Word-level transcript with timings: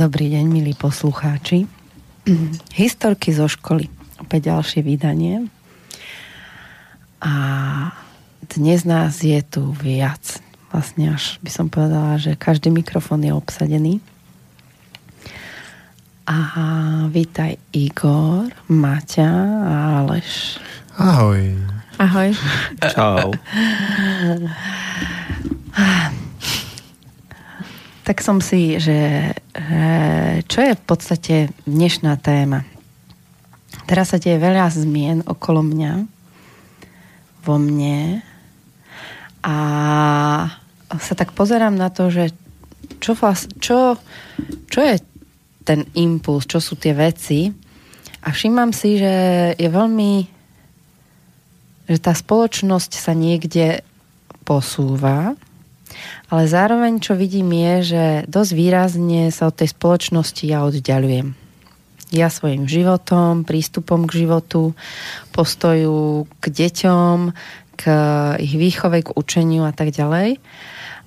Dobrý 0.00 0.32
deň, 0.32 0.48
milí 0.48 0.72
poslucháči. 0.72 1.68
Historky 2.72 3.36
zo 3.36 3.52
školy. 3.52 3.92
Opäť 4.16 4.48
ďalšie 4.48 4.80
vydanie. 4.80 5.52
A 7.20 7.34
dnes 8.48 8.88
nás 8.88 9.20
je 9.20 9.36
tu 9.44 9.76
viac. 9.76 10.40
Vlastne 10.72 11.20
až 11.20 11.36
by 11.44 11.50
som 11.52 11.68
povedala, 11.68 12.16
že 12.16 12.32
každý 12.32 12.72
mikrofón 12.72 13.28
je 13.28 13.32
obsadený. 13.36 14.00
A 16.24 16.36
vítaj 17.12 17.60
Igor, 17.76 18.48
Maťa 18.72 19.32
a 19.68 20.00
Aleš. 20.00 20.56
Ahoj. 20.96 21.60
Ahoj. 22.00 22.32
Čau. 22.88 23.36
tak 28.10 28.26
som 28.26 28.42
si, 28.42 28.74
že, 28.82 29.30
že 29.54 29.86
čo 30.50 30.58
je 30.66 30.74
v 30.74 30.82
podstate 30.82 31.54
dnešná 31.62 32.18
téma. 32.18 32.66
Teraz 33.86 34.10
sa 34.10 34.18
deje 34.18 34.34
veľa 34.34 34.66
zmien 34.66 35.22
okolo 35.30 35.62
mňa, 35.62 36.10
vo 37.46 37.54
mne 37.62 38.18
a 39.46 39.56
sa 40.90 41.14
tak 41.14 41.30
pozerám 41.38 41.78
na 41.78 41.86
to, 41.94 42.10
že 42.10 42.34
čo, 42.98 43.14
čo, 43.62 43.94
čo 44.66 44.80
je 44.82 44.98
ten 45.62 45.86
impuls, 45.94 46.50
čo 46.50 46.58
sú 46.58 46.74
tie 46.82 46.90
veci 46.90 47.46
a 48.26 48.34
všímam 48.34 48.74
si, 48.74 48.98
že 48.98 49.14
je 49.54 49.68
veľmi 49.70 50.26
že 51.86 51.98
tá 52.02 52.10
spoločnosť 52.10 52.90
sa 52.90 53.14
niekde 53.14 53.86
posúva 54.42 55.38
ale 56.30 56.50
zároveň, 56.50 57.02
čo 57.02 57.18
vidím, 57.18 57.50
je, 57.52 57.74
že 57.94 58.04
dosť 58.28 58.52
výrazne 58.54 59.32
sa 59.34 59.48
od 59.50 59.56
tej 59.58 59.72
spoločnosti 59.72 60.44
ja 60.46 60.64
oddialujem. 60.66 61.34
Ja 62.10 62.26
svojim 62.26 62.66
životom, 62.66 63.46
prístupom 63.46 64.10
k 64.10 64.26
životu, 64.26 64.74
postoju 65.30 66.26
k 66.42 66.44
deťom, 66.50 67.16
k 67.78 67.82
ich 68.42 68.54
výchove, 68.58 69.06
k 69.06 69.14
učeniu 69.14 69.62
a 69.64 69.72
tak 69.72 69.94
ďalej. 69.94 70.42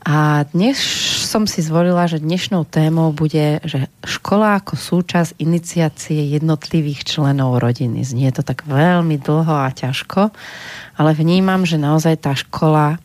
A 0.04 0.44
dnes 0.52 0.76
som 1.24 1.48
si 1.48 1.64
zvolila, 1.64 2.12
že 2.12 2.20
dnešnou 2.20 2.68
témou 2.68 3.16
bude, 3.16 3.64
že 3.64 3.88
škola 4.04 4.60
ako 4.60 4.76
súčasť 4.76 5.40
iniciácie 5.40 6.28
jednotlivých 6.28 7.08
členov 7.08 7.64
rodiny. 7.64 8.04
Znie 8.04 8.28
to 8.36 8.44
tak 8.44 8.68
veľmi 8.68 9.16
dlho 9.16 9.56
a 9.64 9.72
ťažko, 9.72 10.36
ale 11.00 11.12
vnímam, 11.16 11.64
že 11.64 11.80
naozaj 11.80 12.20
tá 12.20 12.36
škola 12.36 13.00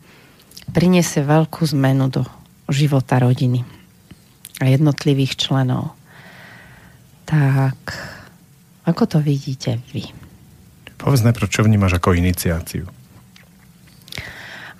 priniesie 0.69 1.25
veľkú 1.25 1.65
zmenu 1.73 2.07
do 2.09 2.21
života 2.69 3.17
rodiny 3.17 3.65
a 4.61 4.69
jednotlivých 4.69 5.35
členov. 5.35 5.97
Tak, 7.25 7.77
ako 8.85 9.03
to 9.05 9.17
vidíte 9.21 9.81
vy? 9.93 10.09
Povedz 10.99 11.23
najprv, 11.23 11.47
čo 11.47 11.65
vnímaš 11.65 11.97
ako 11.97 12.17
iniciáciu? 12.17 12.85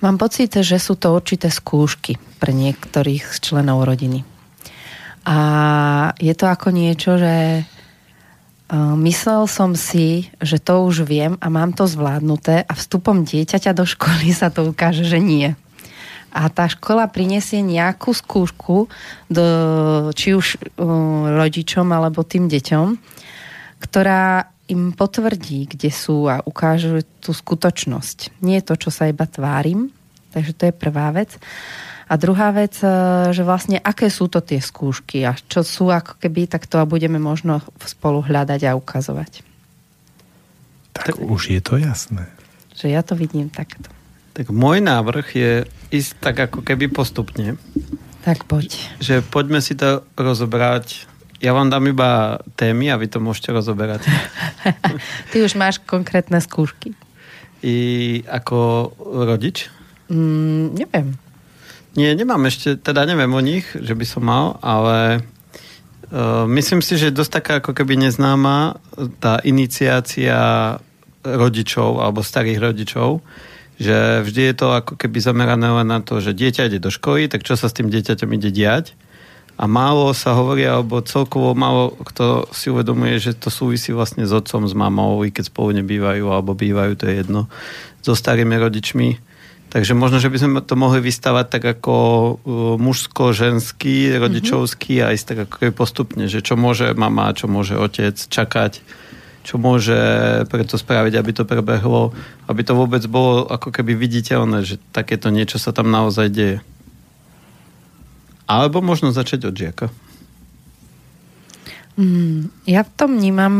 Mám 0.00 0.16
pocit, 0.16 0.56
že 0.56 0.80
sú 0.80 0.96
to 0.96 1.12
určité 1.12 1.52
skúšky 1.52 2.16
pre 2.40 2.56
niektorých 2.56 3.40
členov 3.40 3.84
rodiny. 3.84 4.24
A 5.28 5.38
je 6.16 6.32
to 6.32 6.48
ako 6.48 6.72
niečo, 6.72 7.20
že 7.20 7.68
myslel 8.96 9.44
som 9.44 9.76
si, 9.76 10.32
že 10.40 10.56
to 10.56 10.88
už 10.88 11.04
viem 11.04 11.36
a 11.42 11.52
mám 11.52 11.76
to 11.76 11.84
zvládnuté 11.84 12.64
a 12.64 12.72
vstupom 12.72 13.28
dieťaťa 13.28 13.76
do 13.76 13.84
školy 13.84 14.32
sa 14.32 14.48
to 14.48 14.64
ukáže, 14.72 15.04
že 15.04 15.20
nie 15.20 15.52
a 16.30 16.46
tá 16.46 16.70
škola 16.70 17.10
prinesie 17.10 17.58
nejakú 17.58 18.14
skúšku, 18.14 18.86
do, 19.26 19.46
či 20.14 20.34
už 20.34 20.56
uh, 20.56 20.62
rodičom 21.42 21.90
alebo 21.90 22.22
tým 22.22 22.46
deťom, 22.46 22.86
ktorá 23.82 24.46
im 24.70 24.94
potvrdí, 24.94 25.66
kde 25.66 25.90
sú 25.90 26.30
a 26.30 26.38
ukážu 26.46 27.02
tú 27.18 27.34
skutočnosť. 27.34 28.38
Nie 28.46 28.62
je 28.62 28.66
to, 28.70 28.74
čo 28.78 28.90
sa 28.94 29.10
iba 29.10 29.26
tvárim, 29.26 29.90
takže 30.30 30.54
to 30.54 30.62
je 30.70 30.74
prvá 30.74 31.10
vec. 31.10 31.34
A 32.10 32.14
druhá 32.14 32.54
vec, 32.54 32.78
uh, 32.82 33.30
že 33.34 33.42
vlastne 33.42 33.82
aké 33.82 34.06
sú 34.06 34.30
to 34.30 34.38
tie 34.38 34.62
skúšky 34.62 35.26
a 35.26 35.34
čo 35.34 35.66
sú 35.66 35.90
ako 35.90 36.22
keby, 36.22 36.46
tak 36.46 36.70
to 36.70 36.78
budeme 36.86 37.18
možno 37.18 37.58
spolu 37.82 38.22
hľadať 38.22 38.70
a 38.70 38.78
ukazovať. 38.78 39.42
Tak, 40.94 41.14
tak 41.14 41.16
už 41.22 41.54
je 41.54 41.60
to 41.62 41.78
jasné. 41.78 42.26
Že 42.78 42.86
ja 42.94 43.02
to 43.02 43.14
vidím 43.18 43.50
takto. 43.50 43.99
Tak 44.40 44.48
môj 44.56 44.80
návrh 44.80 45.26
je 45.36 45.52
ísť 45.92 46.16
tak 46.16 46.40
ako 46.40 46.64
keby 46.64 46.88
postupne. 46.88 47.60
Tak 48.24 48.48
poď. 48.48 48.72
Že 48.96 49.20
poďme 49.28 49.60
si 49.60 49.76
to 49.76 50.00
rozobrať. 50.16 51.04
Ja 51.44 51.52
vám 51.52 51.68
dám 51.68 51.84
iba 51.92 52.40
témy 52.56 52.88
a 52.88 52.96
vy 52.96 53.12
to 53.12 53.20
môžete 53.20 53.52
rozoberať. 53.52 54.08
Ty 55.36 55.36
už 55.44 55.60
máš 55.60 55.76
konkrétne 55.84 56.40
skúšky. 56.40 56.96
I 57.60 57.76
ako 58.24 58.88
rodič? 59.28 59.68
Mm, 60.08 60.72
neviem. 60.72 61.20
Nie, 61.92 62.16
nemám 62.16 62.40
ešte, 62.48 62.80
teda 62.80 63.04
neviem 63.04 63.36
o 63.36 63.44
nich, 63.44 63.68
že 63.76 63.92
by 63.92 64.06
som 64.08 64.24
mal, 64.24 64.56
ale 64.64 65.20
uh, 65.20 66.48
myslím 66.48 66.80
si, 66.80 66.96
že 66.96 67.12
je 67.12 67.18
dosť 67.20 67.44
taká 67.44 67.52
ako 67.60 67.76
keby 67.76 68.08
neznáma 68.08 68.80
tá 69.20 69.36
iniciácia 69.44 70.80
rodičov 71.28 72.00
alebo 72.00 72.24
starých 72.24 72.72
rodičov, 72.72 73.20
že 73.80 74.20
vždy 74.20 74.52
je 74.52 74.54
to 74.60 74.68
ako 74.76 74.92
keby 75.00 75.24
zamerané 75.24 75.72
len 75.72 75.88
na 75.88 76.04
to, 76.04 76.20
že 76.20 76.36
dieťa 76.36 76.68
ide 76.68 76.84
do 76.84 76.92
školy, 76.92 77.32
tak 77.32 77.48
čo 77.48 77.56
sa 77.56 77.72
s 77.72 77.76
tým 77.76 77.88
dieťaťom 77.88 78.28
ide 78.36 78.52
diať. 78.52 78.92
A 79.56 79.64
málo 79.68 80.12
sa 80.12 80.36
hovorí, 80.36 80.64
alebo 80.68 81.00
celkovo 81.04 81.56
málo 81.56 81.96
kto 82.04 82.48
si 82.52 82.68
uvedomuje, 82.68 83.16
že 83.16 83.36
to 83.36 83.48
súvisí 83.48 83.92
vlastne 83.92 84.28
s 84.28 84.32
otcom, 84.32 84.68
s 84.68 84.76
mamou, 84.76 85.20
i 85.24 85.32
keď 85.32 85.48
spolu 85.48 85.76
nebývajú, 85.80 86.28
alebo 86.28 86.52
bývajú, 86.52 86.92
to 86.96 87.08
je 87.08 87.24
jedno, 87.24 87.48
so 88.04 88.12
starými 88.12 88.56
rodičmi. 88.56 89.20
Takže 89.70 89.94
možno, 89.96 90.18
že 90.20 90.28
by 90.28 90.36
sme 90.36 90.60
to 90.64 90.74
mohli 90.76 91.00
vystavať 91.00 91.46
tak 91.48 91.64
ako 91.78 91.94
uh, 91.96 92.36
mužsko-ženský, 92.76 94.16
rodičovský 94.18 95.00
mm-hmm. 95.00 95.08
a 95.08 95.14
ísť 95.16 95.26
tak 95.28 95.38
ako 95.46 95.56
postupne, 95.72 96.24
že 96.28 96.44
čo 96.44 96.56
môže 96.58 96.92
mama, 96.92 97.32
čo 97.32 97.48
môže 97.48 97.78
otec 97.80 98.16
čakať 98.16 98.99
čo 99.40 99.56
môže 99.56 99.96
preto 100.52 100.76
spraviť, 100.76 101.16
aby 101.16 101.30
to 101.32 101.48
prebehlo, 101.48 102.12
aby 102.44 102.60
to 102.60 102.76
vôbec 102.76 103.00
bolo 103.08 103.48
ako 103.48 103.72
keby 103.72 103.96
viditeľné, 103.96 104.62
že 104.62 104.76
takéto 104.92 105.32
niečo 105.32 105.56
sa 105.56 105.72
tam 105.72 105.88
naozaj 105.88 106.28
deje. 106.28 106.58
Alebo 108.44 108.84
možno 108.84 109.14
začať 109.14 109.48
od 109.48 109.54
žiaka. 109.54 109.86
Mm, 111.96 112.52
ja 112.68 112.84
v 112.84 112.90
tom 112.98 113.16
vnímam, 113.16 113.56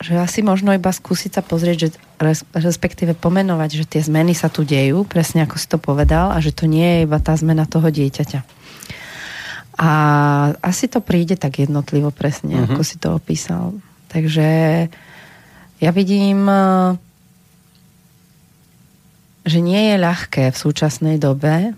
že 0.00 0.16
asi 0.16 0.40
možno 0.40 0.72
iba 0.72 0.92
skúsiť 0.92 1.40
sa 1.40 1.42
pozrieť, 1.42 1.76
že 1.76 1.88
respektíve 2.56 3.16
pomenovať, 3.16 3.84
že 3.84 3.84
tie 3.88 4.00
zmeny 4.04 4.32
sa 4.32 4.48
tu 4.52 4.62
dejú, 4.62 5.04
presne 5.08 5.44
ako 5.44 5.56
si 5.56 5.66
to 5.66 5.78
povedal, 5.80 6.32
a 6.32 6.38
že 6.38 6.54
to 6.54 6.64
nie 6.68 6.84
je 6.84 6.98
iba 7.08 7.18
tá 7.18 7.36
zmena 7.36 7.64
toho 7.66 7.88
dieťaťa. 7.88 8.40
A 9.80 9.90
asi 10.60 10.92
to 10.92 11.00
príde 11.00 11.40
tak 11.40 11.56
jednotlivo 11.56 12.12
presne, 12.12 12.60
uh-huh. 12.60 12.76
ako 12.76 12.82
si 12.84 12.96
to 13.00 13.16
opísal. 13.16 13.80
Takže 14.10 14.48
ja 15.80 15.90
vidím, 15.94 16.44
e, 16.50 16.62
že 19.46 19.58
nie 19.62 19.94
je 19.94 19.96
ľahké 19.96 20.50
v 20.50 20.60
súčasnej 20.60 21.16
dobe 21.16 21.72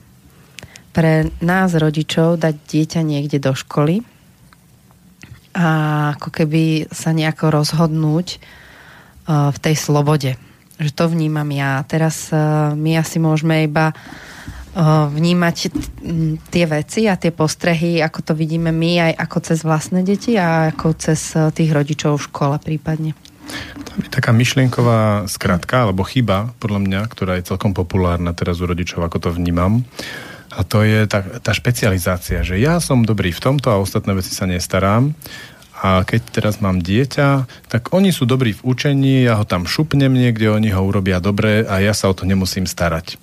pre 0.93 1.33
nás 1.41 1.73
rodičov 1.73 2.37
dať 2.41 2.55
dieťa 2.69 3.01
niekde 3.01 3.41
do 3.41 3.57
školy 3.57 4.05
a 5.53 5.69
ako 6.17 6.29
keby 6.33 6.89
sa 6.89 7.13
nejako 7.13 7.53
rozhodnúť 7.53 8.41
uh, 8.41 9.53
v 9.53 9.59
tej 9.61 9.77
slobode. 9.77 10.41
Že 10.81 10.91
to 10.97 11.05
vnímam 11.13 11.49
ja. 11.53 11.85
Teraz 11.85 12.33
uh, 12.33 12.73
my 12.73 12.97
asi 12.97 13.21
môžeme 13.21 13.69
iba 13.69 13.93
vnímať 14.75 15.57
tie 16.49 16.65
veci 16.65 17.05
a 17.05 17.21
tie 17.21 17.29
postrehy, 17.29 18.01
ako 18.01 18.21
to 18.25 18.33
vidíme 18.33 18.73
my, 18.73 19.13
aj 19.13 19.13
ako 19.21 19.39
cez 19.45 19.59
vlastné 19.61 20.01
deti 20.01 20.41
a 20.41 20.73
ako 20.73 20.97
cez 20.97 21.37
tých 21.53 21.71
rodičov 21.71 22.17
v 22.17 22.27
škole 22.33 22.57
prípadne. 22.57 23.13
To 23.85 23.91
je 24.01 24.09
taká 24.09 24.33
myšlienková 24.33 25.29
skratka 25.29 25.85
alebo 25.85 26.09
chyba, 26.09 26.57
podľa 26.57 26.81
mňa, 26.89 27.01
ktorá 27.13 27.37
je 27.37 27.53
celkom 27.53 27.77
populárna 27.77 28.33
teraz 28.33 28.65
u 28.65 28.67
rodičov, 28.67 29.05
ako 29.05 29.29
to 29.29 29.31
vnímam. 29.37 29.85
A 30.53 30.65
to 30.65 30.85
je 30.85 31.05
tá, 31.09 31.21
tá 31.41 31.53
špecializácia, 31.53 32.45
že 32.45 32.61
ja 32.61 32.81
som 32.81 33.05
dobrý 33.05 33.33
v 33.33 33.41
tomto 33.41 33.73
a 33.73 33.81
ostatné 33.81 34.17
veci 34.17 34.33
sa 34.33 34.49
nestarám. 34.49 35.13
A 35.83 36.07
keď 36.07 36.21
teraz 36.31 36.55
mám 36.63 36.79
dieťa, 36.79 37.49
tak 37.67 37.91
oni 37.91 38.15
sú 38.15 38.23
dobrí 38.23 38.55
v 38.55 38.63
učení, 38.63 39.27
ja 39.27 39.41
ho 39.41 39.45
tam 39.49 39.67
šupnem 39.67 40.13
niekde, 40.15 40.53
oni 40.53 40.71
ho 40.71 40.81
urobia 40.85 41.19
dobre 41.19 41.67
a 41.67 41.83
ja 41.83 41.91
sa 41.91 42.07
o 42.07 42.15
to 42.15 42.23
nemusím 42.23 42.71
starať. 42.71 43.19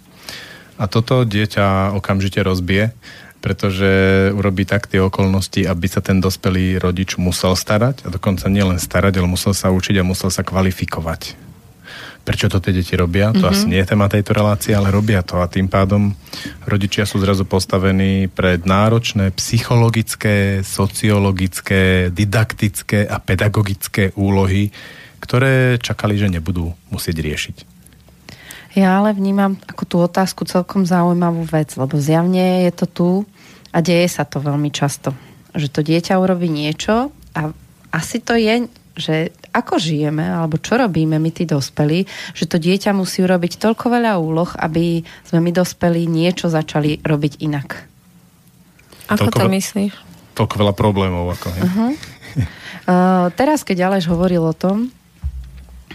A 0.80 0.88
toto 0.88 1.28
dieťa 1.28 1.92
okamžite 2.00 2.40
rozbije, 2.40 2.96
pretože 3.44 4.32
urobí 4.32 4.64
tak 4.64 4.88
tie 4.88 5.04
okolnosti, 5.04 5.64
aby 5.64 5.88
sa 5.92 6.00
ten 6.00 6.24
dospelý 6.24 6.80
rodič 6.80 7.20
musel 7.20 7.56
starať 7.56 8.08
a 8.08 8.12
dokonca 8.12 8.48
nielen 8.48 8.80
starať, 8.80 9.20
ale 9.20 9.28
musel 9.28 9.52
sa 9.52 9.72
učiť 9.72 10.00
a 10.00 10.08
musel 10.08 10.32
sa 10.32 10.44
kvalifikovať 10.44 11.50
prečo 12.30 12.46
to 12.46 12.62
tie 12.62 12.78
deti 12.78 12.94
robia. 12.94 13.34
To 13.34 13.42
mm-hmm. 13.42 13.50
asi 13.50 13.66
nie 13.66 13.82
je 13.82 13.90
téma 13.90 14.06
tejto 14.06 14.38
relácie, 14.38 14.78
ale 14.78 14.94
robia 14.94 15.26
to 15.26 15.42
a 15.42 15.50
tým 15.50 15.66
pádom 15.66 16.14
rodičia 16.70 17.10
sú 17.10 17.18
zrazu 17.18 17.42
postavení 17.42 18.30
pred 18.30 18.70
náročné 18.70 19.34
psychologické, 19.34 20.62
sociologické, 20.62 22.14
didaktické 22.14 23.10
a 23.10 23.18
pedagogické 23.18 24.14
úlohy, 24.14 24.70
ktoré 25.18 25.82
čakali, 25.82 26.22
že 26.22 26.30
nebudú 26.30 26.70
musieť 26.94 27.18
riešiť. 27.18 27.69
Ja 28.78 29.02
ale 29.02 29.18
vnímam 29.18 29.58
ako 29.66 29.84
tú 29.86 29.96
otázku 30.02 30.46
celkom 30.46 30.86
zaujímavú 30.86 31.42
vec, 31.50 31.74
lebo 31.74 31.98
zjavne 31.98 32.70
je 32.70 32.72
to 32.74 32.86
tu 32.86 33.10
a 33.74 33.82
deje 33.82 34.06
sa 34.10 34.26
to 34.26 34.38
veľmi 34.38 34.70
často. 34.70 35.14
Že 35.58 35.68
to 35.74 35.80
dieťa 35.82 36.22
urobí 36.22 36.46
niečo 36.50 37.10
a 37.34 37.50
asi 37.90 38.22
to 38.22 38.38
je 38.38 38.70
že 39.00 39.32
ako 39.56 39.80
žijeme, 39.80 40.28
alebo 40.28 40.60
čo 40.60 40.76
robíme 40.76 41.16
my 41.18 41.32
tí 41.32 41.48
dospelí, 41.48 42.04
že 42.36 42.46
to 42.46 42.60
dieťa 42.60 42.92
musí 42.92 43.24
urobiť 43.24 43.56
toľko 43.58 43.96
veľa 43.96 44.20
úloh, 44.20 44.52
aby 44.60 45.02
sme 45.24 45.40
my 45.40 45.52
dospelí 45.56 46.04
niečo 46.04 46.52
začali 46.52 47.00
robiť 47.00 47.40
inak. 47.40 47.88
Ako 49.10 49.32
toľko, 49.32 49.40
to 49.40 49.56
myslíš? 49.56 49.94
Toľko 50.36 50.56
veľa 50.60 50.74
problémov. 50.76 51.32
Ako, 51.32 51.48
uh-huh. 51.50 51.92
uh, 51.96 53.26
teraz, 53.34 53.64
keď 53.64 53.90
Aleš 53.90 54.12
hovoril 54.12 54.44
o 54.44 54.54
tom, 54.54 54.92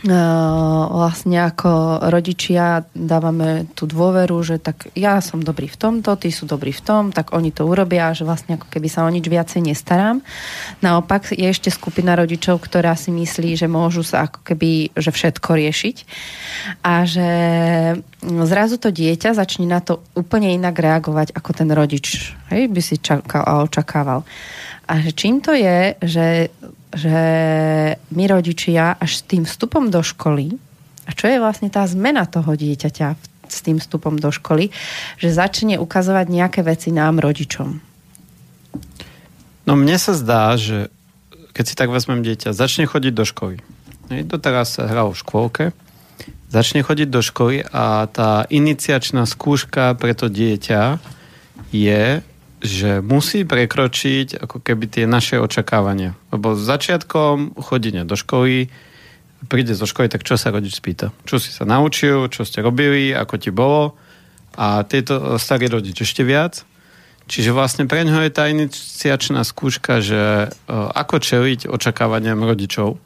vlastne 0.04 1.48
ako 1.48 2.04
rodičia 2.12 2.84
dávame 2.92 3.64
tú 3.72 3.88
dôveru, 3.88 4.36
že 4.44 4.60
tak 4.60 4.92
ja 4.92 5.24
som 5.24 5.40
dobrý 5.40 5.64
v 5.64 5.80
tomto, 5.80 6.20
tí 6.20 6.28
sú 6.28 6.44
dobrí 6.44 6.76
v 6.76 6.84
tom, 6.84 7.02
tak 7.08 7.32
oni 7.32 7.48
to 7.48 7.64
urobia, 7.64 8.12
že 8.12 8.28
vlastne 8.28 8.60
ako 8.60 8.68
keby 8.68 8.88
sa 8.92 9.08
o 9.08 9.10
nič 9.10 9.24
viacej 9.24 9.64
nestarám. 9.64 10.20
Naopak 10.84 11.32
je 11.32 11.48
ešte 11.48 11.72
skupina 11.72 12.12
rodičov, 12.20 12.60
ktorá 12.60 12.92
si 13.00 13.08
myslí, 13.16 13.56
že 13.56 13.64
môžu 13.64 14.04
sa 14.04 14.28
ako 14.28 14.44
keby, 14.44 14.92
že 14.92 15.08
všetko 15.08 15.50
riešiť 15.56 15.96
a 16.84 17.08
že 17.08 17.30
zrazu 18.44 18.76
to 18.76 18.92
dieťa 18.92 19.32
začne 19.32 19.64
na 19.64 19.80
to 19.80 20.04
úplne 20.12 20.52
inak 20.52 20.76
reagovať 20.76 21.32
ako 21.32 21.50
ten 21.56 21.72
rodič, 21.72 22.36
hej, 22.52 22.68
by 22.68 22.80
si 22.84 23.00
čakal 23.00 23.40
a 23.40 23.64
očakával. 23.64 24.20
A 24.84 25.00
že 25.00 25.16
čím 25.16 25.40
to 25.40 25.56
je, 25.56 25.96
že 26.04 26.52
že 26.94 27.18
my 27.98 28.24
rodičia 28.30 28.96
až 28.96 29.20
s 29.20 29.22
tým 29.26 29.44
vstupom 29.44 29.90
do 29.90 30.00
školy, 30.00 30.54
a 31.04 31.10
čo 31.12 31.28
je 31.28 31.42
vlastne 31.42 31.68
tá 31.68 31.84
zmena 31.84 32.24
toho 32.24 32.56
dieťaťa 32.56 33.08
s 33.44 33.58
tým 33.60 33.76
vstupom 33.76 34.16
do 34.16 34.32
školy, 34.32 34.72
že 35.20 35.34
začne 35.34 35.76
ukazovať 35.76 36.26
nejaké 36.32 36.60
veci 36.64 36.90
nám, 36.90 37.20
rodičom. 37.20 37.78
No 39.64 39.72
mne 39.76 39.96
sa 40.00 40.16
zdá, 40.16 40.56
že 40.56 40.88
keď 41.54 41.64
si 41.64 41.74
tak 41.78 41.92
vezmem 41.92 42.24
dieťa, 42.24 42.56
začne 42.56 42.88
chodiť 42.88 43.12
do 43.14 43.24
školy. 43.24 43.62
teraz 44.42 44.76
sa 44.76 44.90
hralo 44.90 45.14
v 45.14 45.20
škôlke, 45.20 45.64
začne 46.50 46.84
chodiť 46.84 47.08
do 47.08 47.22
školy 47.24 47.64
a 47.64 48.06
tá 48.10 48.44
iniciačná 48.50 49.24
skúška 49.24 49.96
pre 49.96 50.12
to 50.12 50.28
dieťa 50.28 50.98
je 51.70 52.20
že 52.64 53.04
musí 53.04 53.44
prekročiť 53.44 54.40
ako 54.40 54.64
keby 54.64 54.88
tie 54.88 55.04
naše 55.04 55.36
očakávania. 55.36 56.16
Lebo 56.32 56.56
začiatkom 56.56 57.60
chodenia 57.60 58.08
do 58.08 58.16
školy, 58.16 58.72
príde 59.44 59.76
zo 59.76 59.84
školy, 59.84 60.08
tak 60.08 60.24
čo 60.24 60.40
sa 60.40 60.48
rodič 60.48 60.80
spýta? 60.80 61.12
Čo 61.28 61.36
si 61.36 61.52
sa 61.52 61.68
naučil, 61.68 62.32
čo 62.32 62.48
ste 62.48 62.64
robili, 62.64 63.12
ako 63.12 63.34
ti 63.36 63.52
bolo? 63.52 63.92
A 64.56 64.80
tieto 64.88 65.36
starý 65.36 65.68
rodič 65.68 66.00
ešte 66.00 66.24
viac. 66.24 66.64
Čiže 67.28 67.52
vlastne 67.52 67.84
pre 67.84 68.04
ňoho 68.04 68.24
je 68.24 68.32
tá 68.32 68.48
iniciačná 68.48 69.44
skúška, 69.44 70.00
že 70.00 70.48
e, 70.48 70.48
ako 70.72 71.20
čeliť 71.20 71.68
očakávaniam 71.68 72.40
rodičov. 72.44 73.00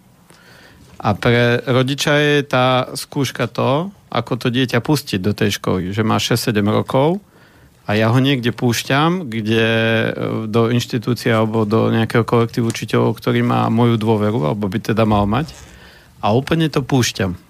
A 0.98 1.14
pre 1.14 1.62
rodiča 1.62 2.14
je 2.18 2.36
tá 2.42 2.90
skúška 2.98 3.46
to, 3.46 3.94
ako 4.10 4.32
to 4.34 4.48
dieťa 4.50 4.82
pustiť 4.82 5.22
do 5.22 5.30
tej 5.30 5.62
školy. 5.62 5.94
Že 5.94 6.02
má 6.02 6.18
6-7 6.18 6.58
rokov 6.66 7.22
a 7.88 7.96
ja 7.96 8.12
ho 8.12 8.20
niekde 8.20 8.52
púšťam, 8.52 9.32
kde 9.32 9.64
e, 9.64 10.08
do 10.44 10.68
inštitúcie 10.68 11.32
alebo 11.32 11.64
do 11.64 11.88
nejakého 11.88 12.20
kolektívu 12.20 12.68
učiteľov, 12.68 13.16
ktorý 13.16 13.40
má 13.40 13.64
moju 13.72 13.96
dôveru, 13.96 14.44
alebo 14.44 14.68
by 14.68 14.92
teda 14.92 15.08
mal 15.08 15.24
mať. 15.24 15.56
A 16.20 16.36
úplne 16.36 16.68
to 16.68 16.84
púšťam. 16.84 17.40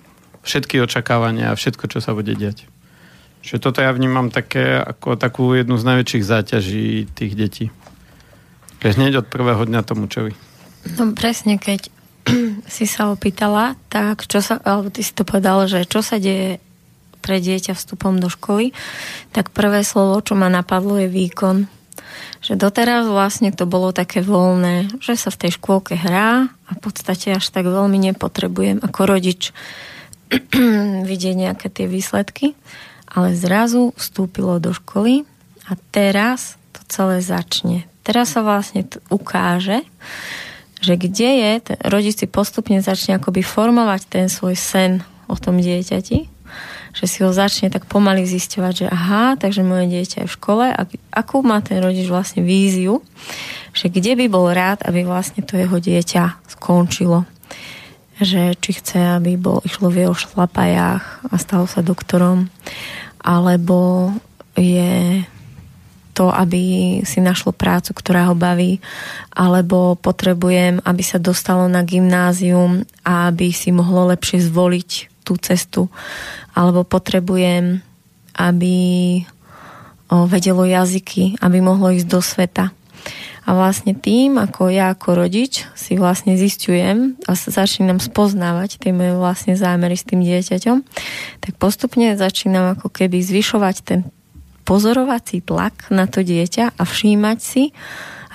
Všetky 0.47 0.79
očakávania 0.79 1.51
a 1.51 1.59
všetko, 1.59 1.91
čo 1.91 1.99
sa 1.99 2.15
bude 2.15 2.39
diať. 2.39 2.71
Čiže 3.43 3.59
toto 3.59 3.83
ja 3.83 3.91
vnímam 3.91 4.31
také, 4.31 4.79
ako 4.79 5.19
takú 5.19 5.59
jednu 5.59 5.75
z 5.75 5.89
najväčších 5.91 6.25
záťaží 6.25 6.87
tých 7.19 7.33
detí. 7.35 7.67
Keď 8.79 8.91
hneď 8.95 9.13
od 9.25 9.27
prvého 9.27 9.67
dňa 9.67 9.83
tomu 9.83 10.07
čeli. 10.07 10.39
No 10.95 11.19
presne, 11.19 11.59
keď 11.59 11.91
si 12.79 12.87
sa 12.87 13.11
opýtala, 13.11 13.75
tak 13.91 14.23
čo 14.31 14.39
sa, 14.39 14.63
alebo 14.63 14.95
ty 14.95 15.03
si 15.03 15.11
to 15.19 15.27
povedal, 15.27 15.67
že 15.67 15.83
čo 15.83 15.99
sa 15.99 16.23
deje 16.23 16.63
pre 17.29 17.45
dieťa 17.45 17.77
vstupom 17.77 18.17
do 18.17 18.33
školy, 18.33 18.73
tak 19.37 19.53
prvé 19.53 19.85
slovo, 19.85 20.25
čo 20.25 20.33
ma 20.33 20.49
napadlo, 20.49 20.97
je 20.97 21.13
výkon. 21.13 21.69
Že 22.41 22.57
doteraz 22.57 23.05
vlastne 23.05 23.53
to 23.53 23.69
bolo 23.69 23.93
také 23.93 24.25
voľné, 24.25 24.89
že 25.05 25.13
sa 25.21 25.29
v 25.29 25.45
tej 25.45 25.61
škôlke 25.61 25.93
hrá 25.93 26.49
a 26.49 26.71
v 26.73 26.81
podstate 26.81 27.37
až 27.37 27.45
tak 27.53 27.69
veľmi 27.69 28.01
nepotrebujem 28.01 28.81
ako 28.81 29.01
rodič 29.05 29.53
vidieť 31.13 31.35
nejaké 31.37 31.69
tie 31.69 31.85
výsledky, 31.85 32.57
ale 33.05 33.37
zrazu 33.37 33.93
vstúpilo 34.01 34.57
do 34.57 34.73
školy 34.73 35.29
a 35.69 35.77
teraz 35.93 36.57
to 36.73 36.81
celé 36.89 37.21
začne. 37.21 37.85
Teraz 38.09 38.33
sa 38.33 38.41
vlastne 38.41 38.89
ukáže, 39.13 39.85
že 40.81 40.97
kde 40.97 41.29
je, 41.45 41.53
ten 41.61 41.79
rodič 41.85 42.25
si 42.25 42.25
postupne 42.25 42.81
začne 42.81 43.21
akoby 43.21 43.45
formovať 43.45 44.01
ten 44.09 44.27
svoj 44.33 44.57
sen 44.57 45.05
o 45.29 45.37
tom 45.37 45.61
dieťati 45.61 46.38
že 46.93 47.05
si 47.05 47.21
ho 47.25 47.31
začne 47.31 47.69
tak 47.69 47.85
pomaly 47.85 48.25
zisťovať, 48.25 48.73
že 48.75 48.87
aha, 48.89 49.37
takže 49.37 49.67
moje 49.67 49.89
dieťa 49.89 50.25
je 50.25 50.29
v 50.29 50.37
škole 50.37 50.67
a 50.69 50.81
akú 51.13 51.45
má 51.45 51.61
ten 51.61 51.81
rodič 51.83 52.09
vlastne 52.09 52.41
víziu, 52.45 53.05
že 53.77 53.93
kde 53.93 54.17
by 54.19 54.27
bol 54.27 54.49
rád, 54.51 54.83
aby 54.85 55.05
vlastne 55.05 55.45
to 55.45 55.59
jeho 55.59 55.77
dieťa 55.79 56.49
skončilo. 56.59 57.29
Že 58.19 58.59
či 58.59 58.71
chce, 58.83 58.99
aby 59.15 59.39
bol, 59.39 59.63
išlo 59.63 59.95
v 59.95 60.09
jeho 60.09 60.15
šlapajách 60.17 61.31
a 61.31 61.35
stalo 61.39 61.71
sa 61.71 61.87
doktorom, 61.87 62.51
alebo 63.23 64.11
je 64.59 65.23
to, 66.19 66.35
aby 66.35 66.99
si 67.07 67.23
našlo 67.23 67.55
prácu, 67.55 67.95
ktorá 67.95 68.27
ho 68.27 68.35
baví, 68.35 68.83
alebo 69.31 69.95
potrebujem, 69.95 70.83
aby 70.83 71.03
sa 71.07 71.23
dostalo 71.23 71.71
na 71.71 71.87
gymnázium 71.87 72.83
a 73.07 73.31
aby 73.31 73.55
si 73.55 73.71
mohlo 73.71 74.11
lepšie 74.11 74.43
zvoliť 74.43 75.18
tú 75.29 75.37
cestu, 75.37 75.93
alebo 76.57 76.89
potrebujem, 76.89 77.85
aby 78.33 78.77
vedelo 80.09 80.65
jazyky, 80.65 81.37
aby 81.45 81.61
mohlo 81.61 81.93
ísť 81.93 82.09
do 82.09 82.25
sveta. 82.25 82.73
A 83.49 83.57
vlastne 83.57 83.97
tým, 83.97 84.37
ako 84.37 84.69
ja 84.69 84.93
ako 84.93 85.25
rodič 85.25 85.65
si 85.73 85.97
vlastne 85.97 86.37
zistujem 86.37 87.17
a 87.25 87.33
začínam 87.33 87.97
spoznávať 87.97 88.77
tie 88.77 88.93
moje 88.93 89.17
vlastne 89.17 89.57
zámery 89.57 89.97
s 89.97 90.05
tým 90.05 90.21
dieťaťom, 90.21 90.77
tak 91.41 91.53
postupne 91.57 92.13
začínam 92.17 92.77
ako 92.77 92.93
keby 92.93 93.25
zvyšovať 93.25 93.77
ten 93.85 94.01
pozorovací 94.69 95.41
tlak 95.41 95.89
na 95.89 96.05
to 96.05 96.21
dieťa 96.21 96.77
a 96.77 96.83
všímať 96.85 97.39
si 97.41 97.73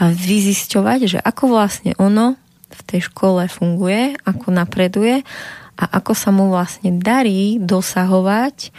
a 0.02 0.10
vyzisťovať, 0.10 1.00
že 1.06 1.20
ako 1.22 1.44
vlastne 1.46 1.94
ono 2.02 2.34
v 2.74 2.82
tej 2.90 3.06
škole 3.06 3.46
funguje, 3.46 4.18
ako 4.26 4.50
napreduje 4.50 5.22
a 5.74 5.84
ako 6.02 6.14
sa 6.14 6.30
mu 6.30 6.54
vlastne 6.54 6.94
darí 7.02 7.58
dosahovať 7.58 8.70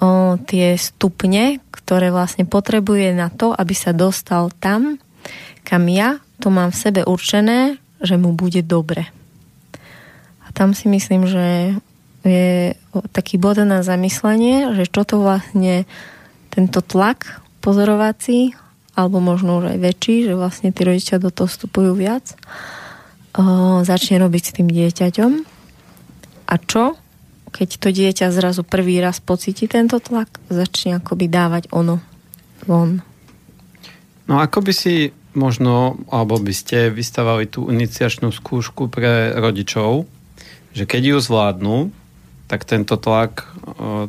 o, 0.00 0.40
tie 0.48 0.74
stupne, 0.80 1.60
ktoré 1.72 2.08
vlastne 2.08 2.48
potrebuje 2.48 3.12
na 3.12 3.28
to, 3.28 3.52
aby 3.52 3.74
sa 3.76 3.92
dostal 3.92 4.48
tam, 4.60 4.96
kam 5.64 5.84
ja 5.90 6.18
to 6.40 6.48
mám 6.48 6.72
v 6.72 6.80
sebe 6.80 7.00
určené, 7.04 7.76
že 8.00 8.16
mu 8.16 8.32
bude 8.32 8.64
dobre. 8.64 9.12
A 10.40 10.48
tam 10.56 10.72
si 10.72 10.88
myslím, 10.88 11.28
že 11.28 11.76
je 12.24 12.76
taký 13.12 13.36
bod 13.36 13.60
na 13.60 13.84
zamyslenie, 13.84 14.72
že 14.76 14.88
čo 14.88 15.04
to 15.04 15.20
vlastne 15.20 15.84
tento 16.48 16.80
tlak 16.80 17.44
pozorovací, 17.60 18.56
alebo 18.96 19.20
možno 19.20 19.60
už 19.60 19.76
aj 19.76 19.78
väčší, 19.78 20.16
že 20.28 20.34
vlastne 20.34 20.72
tí 20.72 20.82
rodičia 20.82 21.20
do 21.20 21.28
toho 21.28 21.46
vstupujú 21.46 21.92
viac, 21.92 22.34
o, 23.36 23.84
začne 23.84 24.20
robiť 24.20 24.42
s 24.42 24.54
tým 24.56 24.68
dieťaťom. 24.68 25.32
A 26.50 26.58
čo, 26.58 26.98
keď 27.54 27.68
to 27.78 27.88
dieťa 27.94 28.34
zrazu 28.34 28.66
prvý 28.66 28.98
raz 28.98 29.22
pocíti 29.22 29.70
tento 29.70 30.02
tlak, 30.02 30.42
začne 30.50 30.98
akoby 30.98 31.30
dávať 31.30 31.70
ono 31.70 32.02
von. 32.66 33.02
No 34.26 34.42
ako 34.42 34.66
by 34.66 34.72
si 34.74 35.14
možno, 35.34 35.98
alebo 36.10 36.42
by 36.42 36.50
ste 36.50 36.90
vystavali 36.90 37.46
tú 37.46 37.70
iniciačnú 37.70 38.34
skúšku 38.34 38.90
pre 38.90 39.30
rodičov, 39.38 40.10
že 40.74 40.86
keď 40.86 41.14
ju 41.14 41.16
zvládnu, 41.22 41.76
tak 42.50 42.66
tento 42.66 42.98
tlak 42.98 43.46